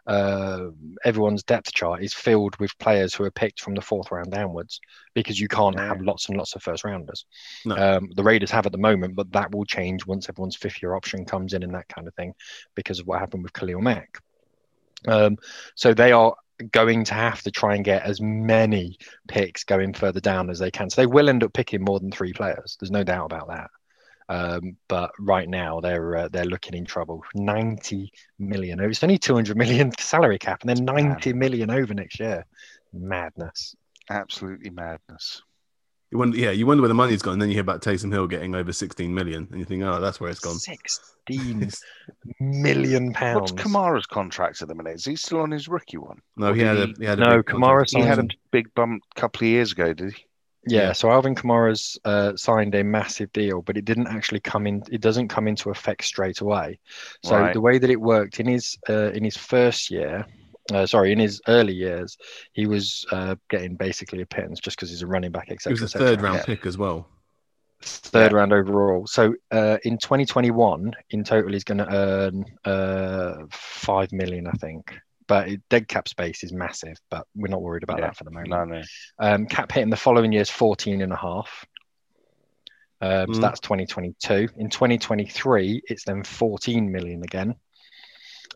uh, 0.08 0.70
everyone's 1.06 1.44
depth 1.44 1.72
chart 1.74 2.04
is 2.04 2.14
filled 2.14 2.58
with 2.60 2.78
players 2.80 3.14
who 3.14 3.24
are 3.24 3.32
picked 3.32 3.62
from 3.62 3.76
the 3.76 3.82
fourth 3.82 4.12
round 4.12 4.32
downwards 4.32 4.80
because 5.14 5.40
you 5.40 5.48
can't 5.48 5.76
yeah. 5.76 5.88
have 5.88 6.02
lots 6.02 6.28
and 6.28 6.38
lots 6.38 6.56
of 6.56 6.64
first 6.64 6.84
rounders. 6.84 7.26
No. 7.66 7.76
Um, 7.76 8.10
the 8.16 8.24
Raiders 8.24 8.52
have 8.52 8.66
at 8.66 8.72
the 8.72 8.78
moment, 8.80 9.16
but 9.16 9.32
that 9.34 9.54
will 9.54 9.66
change 9.66 10.06
once 10.06 10.28
everyone's 10.28 10.56
fifth 10.56 10.82
year 10.82 10.96
option 10.96 11.26
comes 11.26 11.54
in 11.54 11.64
and 11.64 11.76
that 11.76 11.88
kind 11.88 12.08
of 12.08 12.16
thing 12.16 12.34
because 12.76 13.00
of 13.00 13.08
what 13.08 13.20
happened 13.20 13.44
with 13.44 13.54
Khalil 13.54 13.82
Mack. 13.82 14.18
Um, 15.08 15.38
so 15.76 15.94
they 15.94 16.12
are 16.12 16.36
going 16.72 17.04
to 17.06 17.14
have 17.14 17.42
to 17.44 17.52
try 17.52 17.76
and 17.76 17.84
get 17.84 18.04
as 18.04 18.22
many 18.22 18.98
picks 19.28 19.64
going 19.64 19.94
further 19.94 20.20
down 20.20 20.50
as 20.50 20.60
they 20.60 20.72
can. 20.72 20.90
So 20.90 21.02
they 21.02 21.08
will 21.08 21.30
end 21.30 21.44
up 21.44 21.54
picking 21.54 21.84
more 21.84 22.00
than 22.00 22.12
three 22.12 22.34
players. 22.34 22.78
There's 22.80 22.92
no 22.92 23.04
doubt 23.04 23.26
about 23.26 23.48
that. 23.50 23.70
Um, 24.32 24.78
but 24.88 25.12
right 25.20 25.50
now 25.50 25.82
they're 25.82 26.16
uh, 26.16 26.30
they're 26.30 26.46
looking 26.46 26.74
in 26.74 26.86
trouble. 26.86 27.22
90 27.36 28.14
million. 28.40 28.80
It's 28.80 29.04
only 29.04 29.18
200 29.18 29.58
million 29.58 29.92
salary 30.00 30.40
cap, 30.40 30.62
and 30.62 30.70
then 30.70 30.86
90 30.86 31.34
million 31.34 31.70
over 31.70 31.94
next 31.94 32.18
year. 32.18 32.46
Madness. 32.94 33.76
Absolutely 34.10 34.70
madness. 34.70 35.42
You 36.12 36.18
wonder, 36.18 36.38
yeah, 36.38 36.52
you 36.52 36.66
wonder 36.66 36.82
where 36.82 36.90
the 36.90 36.94
money's 36.94 37.22
gone. 37.22 37.34
And 37.34 37.42
then 37.42 37.50
you 37.50 37.56
hear 37.56 37.62
about 37.62 37.82
Taysom 37.82 38.12
Hill 38.12 38.28
getting 38.28 38.56
over 38.56 38.72
16 38.72 39.14
million, 39.14 39.48
and 39.52 39.60
you 39.60 39.66
think, 39.66 39.84
oh, 39.84 40.00
that's 40.00 40.20
where 40.20 40.30
it's 40.30 40.40
gone. 40.40 40.56
16 40.56 41.70
million 42.40 43.14
pounds. 43.14 43.52
What's 43.52 43.64
Kamara's 43.64 44.06
contract 44.06 44.62
at 44.62 44.70
the 44.70 44.76
minute? 44.76 44.96
Is 44.96 45.06
he 45.06 45.18
still 45.18 45.40
on 45.42 45.52
his 45.52 45.68
rookie 45.68 45.98
one? 45.98 46.22
No, 46.38 46.54
he 46.54 46.62
had, 46.62 46.78
a, 46.78 46.88
he 46.98 47.06
had 47.06 47.20
a 47.20 47.24
no. 47.24 47.44
Kamara 47.44 47.86
he 47.90 48.02
had 48.02 48.20
a 48.20 48.28
big 48.52 48.74
bump 48.76 49.04
a 49.16 49.20
couple 49.20 49.46
of 49.46 49.50
years 49.50 49.74
ago, 49.74 49.94
did 49.94 50.14
he? 50.14 50.26
Yeah, 50.68 50.80
yeah, 50.82 50.92
so 50.92 51.10
Alvin 51.10 51.34
Kamara's 51.34 51.98
uh, 52.06 52.36
signed 52.36 52.76
a 52.76 52.84
massive 52.84 53.34
deal, 53.34 53.64
but 53.64 53.78
it 53.78 53.86
didn't 53.86 54.08
actually 54.08 54.42
come 54.42 54.68
in. 54.68 54.84
It 54.92 55.02
doesn't 55.02 55.28
come 55.28 55.48
into 55.48 55.72
effect 55.72 56.04
straight 56.04 56.42
away. 56.42 56.80
So 57.24 57.36
right. 57.36 57.54
the 57.54 57.62
way 57.62 57.80
that 57.80 57.90
it 57.90 58.00
worked 58.00 58.40
in 58.40 58.46
his 58.46 58.78
uh, 58.88 59.12
in 59.12 59.24
his 59.24 59.36
first 59.36 59.90
year, 59.90 60.28
uh, 60.72 60.86
sorry, 60.86 61.14
in 61.14 61.20
his 61.20 61.42
early 61.48 61.74
years, 61.74 62.16
he 62.54 62.68
was 62.68 63.06
uh, 63.12 63.36
getting 63.50 63.76
basically 63.76 64.22
a 64.22 64.26
pittance 64.26 64.60
just 64.60 64.78
because 64.78 64.92
he's 64.92 65.02
a 65.02 65.08
running 65.08 65.32
back. 65.32 65.50
Etc. 65.50 65.76
He 65.76 65.82
was 65.82 65.96
a 65.96 65.98
third 65.98 66.22
round 66.22 66.38
yeah. 66.38 66.46
pick 66.46 66.68
as 66.68 66.78
well. 66.78 67.08
Third 67.82 68.32
yeah. 68.32 68.38
round 68.38 68.54
overall. 68.54 69.08
So 69.08 69.34
uh, 69.50 69.80
in 69.84 69.98
2021, 69.98 70.94
in 71.10 71.24
total, 71.24 71.54
he's 71.54 71.64
going 71.64 71.80
to 71.80 71.92
earn 71.92 72.46
uh, 72.66 73.46
five 73.50 74.12
million, 74.12 74.46
I 74.46 74.52
think 74.52 74.94
but 75.28 75.50
dead 75.70 75.88
cap 75.88 76.08
space 76.08 76.44
is 76.44 76.52
massive. 76.52 76.98
But 77.10 77.28
we're 77.36 77.48
not 77.48 77.62
worried 77.62 77.84
about 77.84 78.00
yeah. 78.00 78.08
that 78.08 78.18
for 78.18 78.24
the 78.24 78.32
moment. 78.32 78.50
No, 78.50 78.66
no. 78.66 78.82
Um, 79.20 79.46
cap 79.46 79.72
hit 79.72 79.84
in 79.84 79.90
the 79.90 79.98
following 79.98 80.32
year 80.32 80.42
is 80.42 80.50
14 80.50 81.02
and 81.02 81.14
a 81.14 81.18
half. 81.18 81.66
Um, 83.02 83.28
mm. 83.28 83.36
So 83.36 83.42
that's 83.42 83.60
2022. 83.60 84.50
In 84.58 84.70
2023, 84.70 85.82
it's 85.88 86.04
then 86.04 86.24
14 86.24 86.92
million 86.92 87.24
again. 87.24 87.56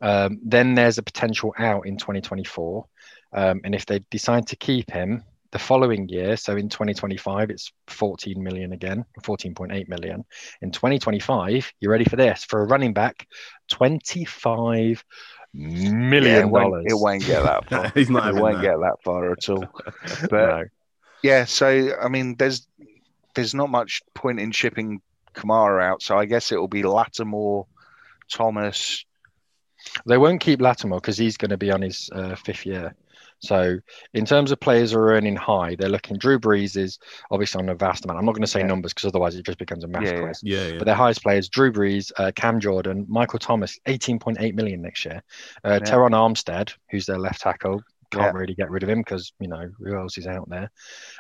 Um, 0.02 0.40
then 0.44 0.76
there's 0.76 0.98
a 0.98 1.04
potential 1.04 1.54
out 1.58 1.88
in 1.88 1.98
2024. 1.98 2.86
Um, 3.34 3.62
and 3.64 3.76
if 3.76 3.86
they 3.86 4.00
decide 4.12 4.48
to 4.48 4.56
keep 4.56 4.92
him 4.92 5.24
the 5.52 5.60
following 5.60 6.08
year, 6.10 6.38
so 6.38 6.56
in 6.56 6.70
2025, 6.70 7.50
it's 7.50 7.72
14 7.88 8.42
million 8.42 8.74
again, 8.74 9.06
14.8 9.22 9.88
million. 9.88 10.24
In 10.62 10.72
2025, 10.72 11.72
you're 11.80 11.92
ready 11.92 12.06
for 12.06 12.16
this? 12.18 12.44
For 12.44 12.62
a 12.62 12.66
running 12.66 12.94
back, 12.94 13.28
25 13.70 15.04
million 15.56 16.52
dollars. 16.52 16.86
Yeah, 16.88 16.96
it, 16.96 17.00
won't 17.00 17.26
get 17.26 17.44
that 17.44 17.70
far. 17.70 17.92
He's 17.94 18.10
not. 18.10 18.30
It 18.30 18.36
won't 18.36 18.58
that. 18.58 18.64
get 18.64 18.80
that 18.80 18.98
far 19.04 19.32
at 19.32 19.50
all. 19.50 19.66
But 20.30 20.32
no. 20.32 20.64
yeah, 21.24 21.46
so 21.46 21.96
I 22.02 22.08
mean, 22.10 22.36
there's 22.36 22.68
there's 23.34 23.54
not 23.54 23.70
much 23.70 24.02
point 24.14 24.40
in 24.40 24.52
shipping 24.52 25.02
Kamara 25.34 25.84
out. 25.84 26.02
So 26.02 26.18
I 26.18 26.26
guess 26.26 26.52
it 26.52 26.58
will 26.58 26.68
be 26.68 26.84
Lattimore, 26.84 27.68
Thomas. 28.32 29.06
They 30.06 30.18
won't 30.18 30.42
keep 30.42 30.62
Lattimore 30.62 31.00
because 31.00 31.18
he's 31.18 31.38
going 31.38 31.52
to 31.52 31.58
be 31.58 31.72
on 31.72 31.82
his 31.82 32.10
uh, 32.12 32.36
fifth 32.36 32.66
year. 32.66 32.96
So 33.40 33.80
in 34.14 34.26
terms 34.26 34.52
of 34.52 34.60
players 34.60 34.92
who 34.92 35.00
are 35.00 35.14
earning 35.14 35.36
high, 35.36 35.76
they're 35.76 35.90
looking. 35.90 36.18
Drew 36.18 36.40
Brees 36.40 36.78
is 36.78 37.00
obviously 37.32 37.62
on 37.62 37.70
a 37.70 37.76
vast 37.76 38.06
amount. 38.06 38.20
I'm 38.20 38.26
not 38.26 38.34
going 38.34 38.42
to 38.42 38.48
say 38.48 38.62
yeah. 38.62 38.68
numbers 38.68 38.94
because 38.94 39.08
otherwise 39.08 39.36
it 39.36 39.46
just 39.46 39.60
becomes 39.60 39.84
a 39.84 39.88
math 39.88 40.04
yeah, 40.04 40.22
quiz. 40.22 40.40
Yeah, 40.44 40.68
yeah, 40.68 40.78
But 40.78 40.86
their 40.86 40.96
highest 40.96 41.24
players: 41.24 41.50
Drew 41.50 41.72
Brees, 41.72 42.12
uh, 42.18 42.32
Cam 42.36 42.60
Jordan, 42.60 43.06
Michael 43.08 43.40
Thomas, 43.40 43.80
18.8 43.88 44.54
million 44.56 44.82
next 44.82 45.06
year. 45.06 45.22
Uh, 45.64 45.80
yeah. 45.82 45.92
Terron 45.92 46.12
Armstead, 46.12 46.74
who's 46.90 47.06
their 47.06 47.20
left 47.20 47.42
tackle, 47.42 47.82
can't 48.12 48.34
yeah. 48.34 48.40
really 48.40 48.56
get 48.56 48.70
rid 48.70 48.84
of 48.84 48.90
him 48.90 49.00
because 49.00 49.34
you 49.40 49.48
know 49.48 49.70
who 49.80 49.96
else 49.96 50.18
is 50.18 50.28
out 50.28 50.50
there. 50.50 50.72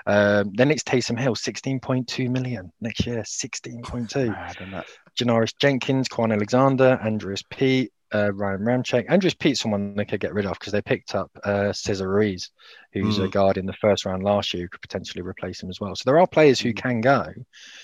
Um, 0.05 0.51
then 0.55 0.71
it's 0.71 0.83
Taysom 0.83 1.19
Hill, 1.19 1.35
16.2 1.35 2.29
million 2.29 2.71
next 2.81 3.05
year, 3.05 3.21
16.2. 3.21 4.83
Janoris 5.19 5.53
Jenkins, 5.59 6.09
Kwon 6.09 6.33
Alexander, 6.33 6.99
Andrus 7.01 7.43
Peat, 7.49 7.91
uh, 8.15 8.31
Ryan 8.31 8.61
Ramczyk. 8.61 9.05
Andrus 9.09 9.33
Peat's 9.33 9.61
someone 9.61 9.95
they 9.95 10.05
could 10.05 10.19
get 10.19 10.33
rid 10.33 10.45
of 10.45 10.57
because 10.59 10.71
they 10.71 10.81
picked 10.81 11.15
up 11.15 11.29
uh, 11.43 11.73
Cesar 11.73 12.07
Ruiz, 12.07 12.51
who's 12.93 13.19
mm. 13.19 13.25
a 13.25 13.27
guard 13.27 13.57
in 13.57 13.65
the 13.65 13.73
first 13.73 14.05
round 14.05 14.23
last 14.23 14.53
year, 14.53 14.63
who 14.63 14.69
could 14.69 14.81
potentially 14.81 15.21
replace 15.21 15.61
him 15.61 15.69
as 15.69 15.79
well. 15.79 15.95
So 15.95 16.03
there 16.05 16.19
are 16.19 16.27
players 16.27 16.59
who 16.59 16.69
hmm. 16.69 16.77
can 16.77 17.01
go. 17.01 17.25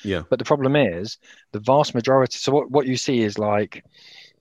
Yeah. 0.04 0.24
But 0.30 0.40
the 0.40 0.46
problem 0.46 0.76
is 0.76 1.18
the 1.52 1.60
vast 1.60 1.94
majority. 1.94 2.38
So 2.38 2.52
what, 2.52 2.72
what 2.72 2.88
you 2.88 2.98
see 2.98 3.22
is 3.22 3.38
like 3.38 3.84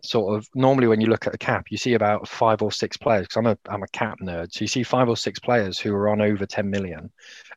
sort 0.02 0.36
of 0.36 0.48
normally 0.54 0.86
when 0.86 1.00
you 1.00 1.08
look 1.08 1.26
at 1.26 1.34
a 1.34 1.38
cap, 1.38 1.66
you 1.70 1.76
see 1.76 1.94
about 1.94 2.28
five 2.28 2.62
or 2.62 2.72
six 2.72 2.96
players 2.96 3.26
because 3.26 3.36
I'm 3.36 3.46
a 3.46 3.58
I'm 3.68 3.82
a 3.82 3.88
cap 3.88 4.18
nerd. 4.22 4.52
So 4.52 4.62
you 4.62 4.68
see 4.68 4.82
five 4.82 5.08
or 5.08 5.16
six 5.16 5.38
players 5.38 5.78
who 5.78 5.94
are 5.94 6.08
on 6.08 6.20
over 6.20 6.46
10 6.46 6.70
million, 6.70 7.10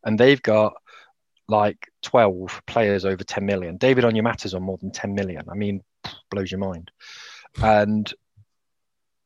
and 0.03 0.19
they've 0.19 0.41
got 0.41 0.73
like 1.47 1.89
12 2.03 2.61
players 2.65 3.05
over 3.05 3.23
10 3.23 3.45
million. 3.45 3.77
David 3.77 4.05
Onyemata's 4.05 4.53
on 4.53 4.63
more 4.63 4.77
than 4.77 4.91
10 4.91 5.13
million. 5.13 5.43
I 5.51 5.55
mean, 5.55 5.81
blows 6.31 6.51
your 6.51 6.59
mind 6.59 6.89
and 7.61 8.13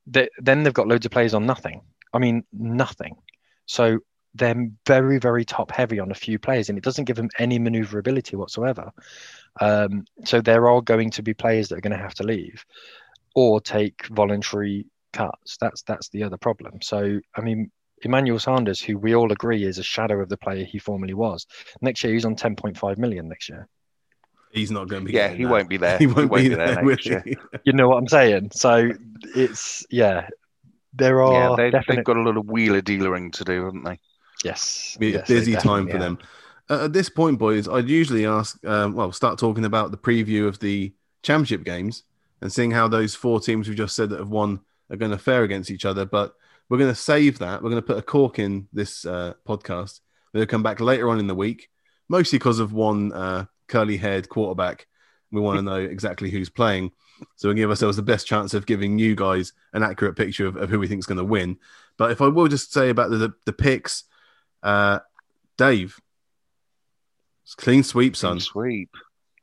they, 0.08 0.30
then 0.40 0.64
they've 0.64 0.74
got 0.74 0.88
loads 0.88 1.06
of 1.06 1.12
players 1.12 1.34
on 1.34 1.46
nothing. 1.46 1.82
I 2.14 2.20
mean, 2.20 2.44
nothing. 2.52 3.18
So 3.66 4.00
they're 4.34 4.70
very, 4.86 5.20
very 5.20 5.46
top 5.46 5.72
heavy 5.72 6.00
on 6.00 6.12
a 6.12 6.16
few 6.16 6.40
players, 6.40 6.70
and 6.70 6.78
it 6.78 6.84
doesn't 6.84 7.06
give 7.06 7.18
them 7.18 7.30
any 7.38 7.60
maneuverability 7.60 8.36
whatsoever. 8.36 8.92
Um, 9.60 10.06
so 10.26 10.42
there 10.42 10.70
are 10.70 10.82
going 10.82 11.12
to 11.12 11.24
be 11.24 11.34
players 11.34 11.70
that 11.70 11.78
are 11.78 11.82
going 11.82 11.98
to 11.98 12.04
have 12.04 12.14
to 12.16 12.24
leave 12.24 12.66
or 13.36 13.60
take 13.60 14.08
voluntary 14.08 14.86
cuts. 15.14 15.58
That's 15.60 15.82
that's 15.84 16.10
the 16.10 16.24
other 16.24 16.38
problem. 16.38 16.82
So 16.82 17.20
I 17.36 17.42
mean, 17.42 17.72
Emmanuel 18.04 18.40
Sanders, 18.40 18.82
who 18.82 18.98
we 18.98 19.16
all 19.16 19.32
agree 19.32 19.64
is 19.64 19.80
a 19.80 19.84
shadow 19.84 20.22
of 20.22 20.30
the 20.30 20.38
player 20.38 20.64
he 20.64 20.80
formerly 20.80 21.14
was, 21.14 21.46
next 21.82 22.04
year 22.04 22.14
he's 22.14 22.26
on 22.26 22.36
10.5 22.36 22.98
million 22.98 23.28
next 23.28 23.50
year. 23.50 23.68
He's 24.52 24.72
not 24.72 24.88
going 24.88 25.04
to 25.04 25.06
be. 25.08 25.14
Yeah, 25.14 25.30
he 25.30 25.44
now. 25.44 25.52
won't 25.52 25.70
be 25.70 25.78
there. 25.78 25.98
He 26.00 26.08
won't, 26.08 26.20
He 26.20 26.26
won't 26.26 26.44
be, 26.44 26.50
be 26.50 26.56
there. 26.56 26.76
there 26.76 26.84
next 26.84 27.06
year. 27.06 27.24
You 27.64 27.74
know 27.74 27.90
what 27.90 27.98
I'm 27.98 28.08
saying? 28.08 28.52
So 28.54 28.92
it's 29.36 29.86
yeah, 29.90 30.28
there 30.94 31.22
are 31.22 31.52
yeah, 31.52 31.56
they, 31.56 31.70
definite 31.72 31.98
they've 31.98 32.06
got 32.06 32.18
a 32.18 32.22
lot 32.22 32.38
of 32.38 32.48
wheeler 32.48 32.82
dealering 32.82 33.32
to 33.32 33.44
do, 33.44 33.66
haven't 33.66 33.84
they? 33.84 34.00
yes, 34.44 34.96
be 35.00 35.10
a 35.16 35.20
yes, 35.20 35.28
busy 35.28 35.56
time 35.56 35.86
for 35.88 35.94
have. 35.94 36.02
them. 36.02 36.20
Uh, 36.70 36.86
at 36.86 36.94
this 36.94 37.10
point, 37.10 37.40
boys, 37.40 37.68
I'd 37.68 37.88
usually 37.88 38.26
ask, 38.26 38.64
um, 38.66 38.94
well, 38.94 39.12
start 39.12 39.40
talking 39.40 39.66
about 39.66 39.92
the 39.92 39.98
preview 39.98 40.48
of 40.48 40.60
the 40.60 40.94
championship 41.24 41.64
games 41.64 42.04
and 42.42 42.52
seeing 42.52 42.72
how 42.72 42.88
those 42.88 43.16
four 43.16 43.40
teams 43.40 43.68
we've 43.68 43.78
just 43.78 43.96
said 43.96 44.10
that 44.10 44.20
have 44.20 44.30
won 44.30 44.60
are 44.90 44.98
going 44.98 45.12
to 45.12 45.18
fare 45.18 45.44
against 45.44 45.72
each 45.72 45.86
other. 45.86 46.06
But 46.06 46.34
we're 46.70 46.78
going 46.78 46.92
to 46.92 46.96
save 46.96 47.40
that. 47.40 47.64
We're 47.64 47.70
going 47.70 47.82
to 47.82 47.88
put 47.88 47.98
a 47.98 48.02
cork 48.02 48.40
in 48.40 48.68
this 48.74 49.06
uh, 49.06 49.34
podcast. 49.48 50.02
We'll 50.34 50.46
come 50.46 50.64
back 50.64 50.82
later 50.82 51.10
on 51.10 51.20
in 51.20 51.28
the 51.28 51.36
week, 51.36 51.70
mostly 52.10 52.38
because 52.38 52.60
of 52.60 52.74
one 52.74 53.14
uh, 53.14 53.46
curly-haired 53.68 54.30
quarterback. 54.30 54.88
We 55.32 55.42
want 55.42 55.58
to 55.58 55.62
know 55.62 55.76
exactly 55.76 56.30
who's 56.30 56.50
playing, 56.50 56.92
so 57.36 57.50
we 57.50 57.56
give 57.56 57.70
ourselves 57.70 57.98
the 57.98 58.04
best 58.04 58.26
chance 58.28 58.54
of 58.54 58.66
giving 58.66 58.98
you 58.98 59.16
guys 59.16 59.54
an 59.74 59.84
accurate 59.84 60.16
picture 60.16 60.48
of, 60.48 60.56
of 60.56 60.70
who 60.70 60.80
we 60.80 60.88
think 60.88 61.00
is 61.00 61.06
going 61.06 61.18
to 61.18 61.24
win. 61.24 61.58
But 61.98 62.12
if 62.12 62.22
I 62.22 62.28
will 62.28 62.48
just 62.48 62.72
say 62.72 62.90
about 62.90 63.10
the 63.10 63.18
the, 63.18 63.34
the 63.46 63.54
picks, 63.54 64.04
uh, 64.64 65.00
Dave, 65.58 66.00
it's 67.44 67.56
clean 67.56 67.84
sweep, 67.84 68.16
son. 68.16 68.40
Clean 68.40 68.42
Sweep. 68.42 68.90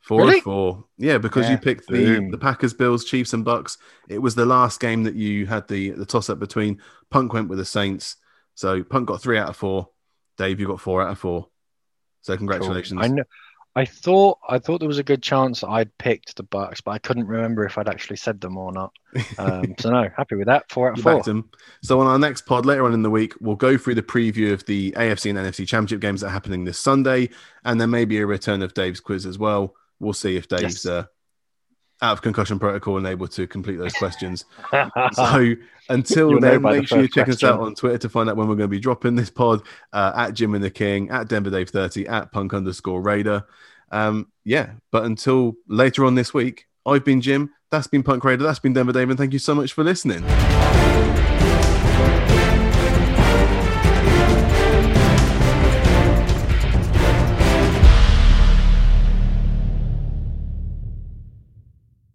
Four 0.01 0.21
Really? 0.21 0.39
of 0.39 0.45
four. 0.45 0.85
Yeah, 0.99 1.17
because 1.17 1.49
you 1.49 1.57
picked 1.57 1.87
the, 1.87 2.05
Boom. 2.05 2.31
the 2.31 2.37
Packers, 2.37 2.75
Bills, 2.75 3.07
Chiefs, 3.07 3.33
and 3.33 3.43
Bucks. 3.43 3.79
It 4.07 4.19
was 4.19 4.35
the 4.35 4.45
last 4.45 4.79
game 4.79 5.05
that 5.05 5.15
you 5.15 5.47
had 5.47 5.67
the, 5.67 5.91
the 5.91 6.05
toss 6.05 6.29
up 6.29 6.39
between. 6.39 6.83
Punk 7.09 7.33
went 7.33 7.49
with 7.49 7.57
the 7.57 7.65
Saints. 7.65 8.17
So 8.55 8.85
Punk 8.85 9.09
got 9.09 9.23
three 9.23 9.39
out 9.39 9.49
of 9.49 9.57
four. 9.57 9.89
Dave, 10.37 10.61
you 10.61 10.67
got 10.67 10.81
four 10.81 11.01
out 11.01 11.13
of 11.13 11.19
four. 11.19 11.49
So 12.21 12.37
congratulations. 12.37 13.01
I 13.03 13.09
know. 13.09 13.25
I 13.77 13.85
thought 13.85 14.39
I 14.49 14.59
thought 14.61 14.79
there 14.79 14.89
was 14.89 14.99
a 14.99 15.05
good 15.05 15.23
chance 15.23 15.65
I'd 15.65 15.97
picked 15.99 16.37
the 16.37 16.45
Bucks, 16.45 16.81
but 16.81 16.93
I 16.93 16.99
couldn't 16.99 17.27
remember 17.27 17.65
if 17.67 17.77
I'd 17.77 17.89
actually 17.89 18.17
said 18.17 18.41
them 18.41 18.57
or 18.57 18.71
not. 18.73 18.93
Um, 19.37 19.75
so 19.81 19.91
no, 19.91 20.09
happy 20.17 20.37
with 20.37 20.47
that. 20.47 20.71
Four 20.71 20.91
out 20.91 20.97
You 20.97 21.01
of 21.01 21.25
four. 21.25 21.43
So 21.83 22.01
on 22.01 22.07
our 22.07 22.19
next 22.19 22.47
pod 22.47 22.67
later 22.67 22.85
on 22.85 22.95
in 22.95 23.03
the 23.03 23.11
week, 23.11 23.35
we'll 23.41 23.57
go 23.57 23.77
through 23.77 23.97
the 23.97 24.03
preview 24.03 24.53
of 24.53 24.65
the 24.67 24.93
AFC 24.93 25.31
and 25.31 25.39
NFC 25.39 25.67
Championship 25.67 26.01
games 26.01 26.21
that 26.21 26.29
are 26.29 26.31
happening 26.31 26.65
this 26.65 26.79
Sunday, 26.79 27.31
and 27.65 27.81
there 27.81 27.89
may 27.89 28.05
be 28.05 28.19
a 28.19 28.27
return 28.27 28.63
of 28.63 28.75
Dave's 28.75 29.01
quiz 29.01 29.27
as 29.27 29.39
well. 29.39 29.75
We'll 29.99 30.13
see 30.13 30.37
if 30.37 30.47
Dave's 30.49 30.85
Yes. 30.85 30.87
uh, 30.87 31.05
out 32.03 32.13
of 32.13 32.23
concussion 32.23 32.59
protocol 32.59 32.99
and 32.99 33.07
able 33.07 33.29
to 33.29 33.47
complete 33.47 33.77
those 33.77 33.95
questions. 33.95 34.45
So 35.13 35.55
until 35.89 36.31
You'll 36.31 36.41
then, 36.41 36.63
by 36.63 36.75
the 36.75 36.81
make 36.81 36.89
sure 36.89 37.01
you 37.01 37.09
check 37.09 37.29
us 37.29 37.43
out 37.45 37.61
on 37.61 37.75
Twitter 37.75 37.99
to 37.99 38.09
find 38.09 38.29
out 38.29 38.37
when 38.37 38.49
we're 38.49 38.55
going 38.55 38.69
to 38.71 38.77
be 38.77 38.81
dropping 38.81 39.15
this 39.17 39.31
pod 39.31 39.63
uh, 39.93 40.13
at 40.17 40.33
Jim 40.33 40.55
and 40.55 40.65
the 40.65 40.71
King, 40.71 41.11
at 41.11 41.29
Denver 41.29 41.51
Dave 41.51 41.69
30, 41.69 42.07
at 42.07 42.33
Punk 42.33 42.55
underscore 42.55 43.03
Raider. 43.03 43.45
Um, 43.91 44.29
yeah, 44.45 44.73
but 44.91 45.05
until 45.05 45.55
later 45.69 46.05
on 46.05 46.15
this 46.15 46.33
week, 46.33 46.67
I've 46.87 47.05
been 47.05 47.21
Jim. 47.21 47.51
That's 47.71 47.87
been 47.87 48.03
Punk 48.03 48.25
Raider. 48.25 48.45
That's 48.45 48.59
been 48.59 48.73
Denver 48.73 48.93
Dave. 48.93 49.11
And 49.11 49.19
thank 49.19 49.33
you 49.33 49.39
so 49.39 49.55
much 49.55 49.73
for 49.73 49.85
listening. 49.85 50.25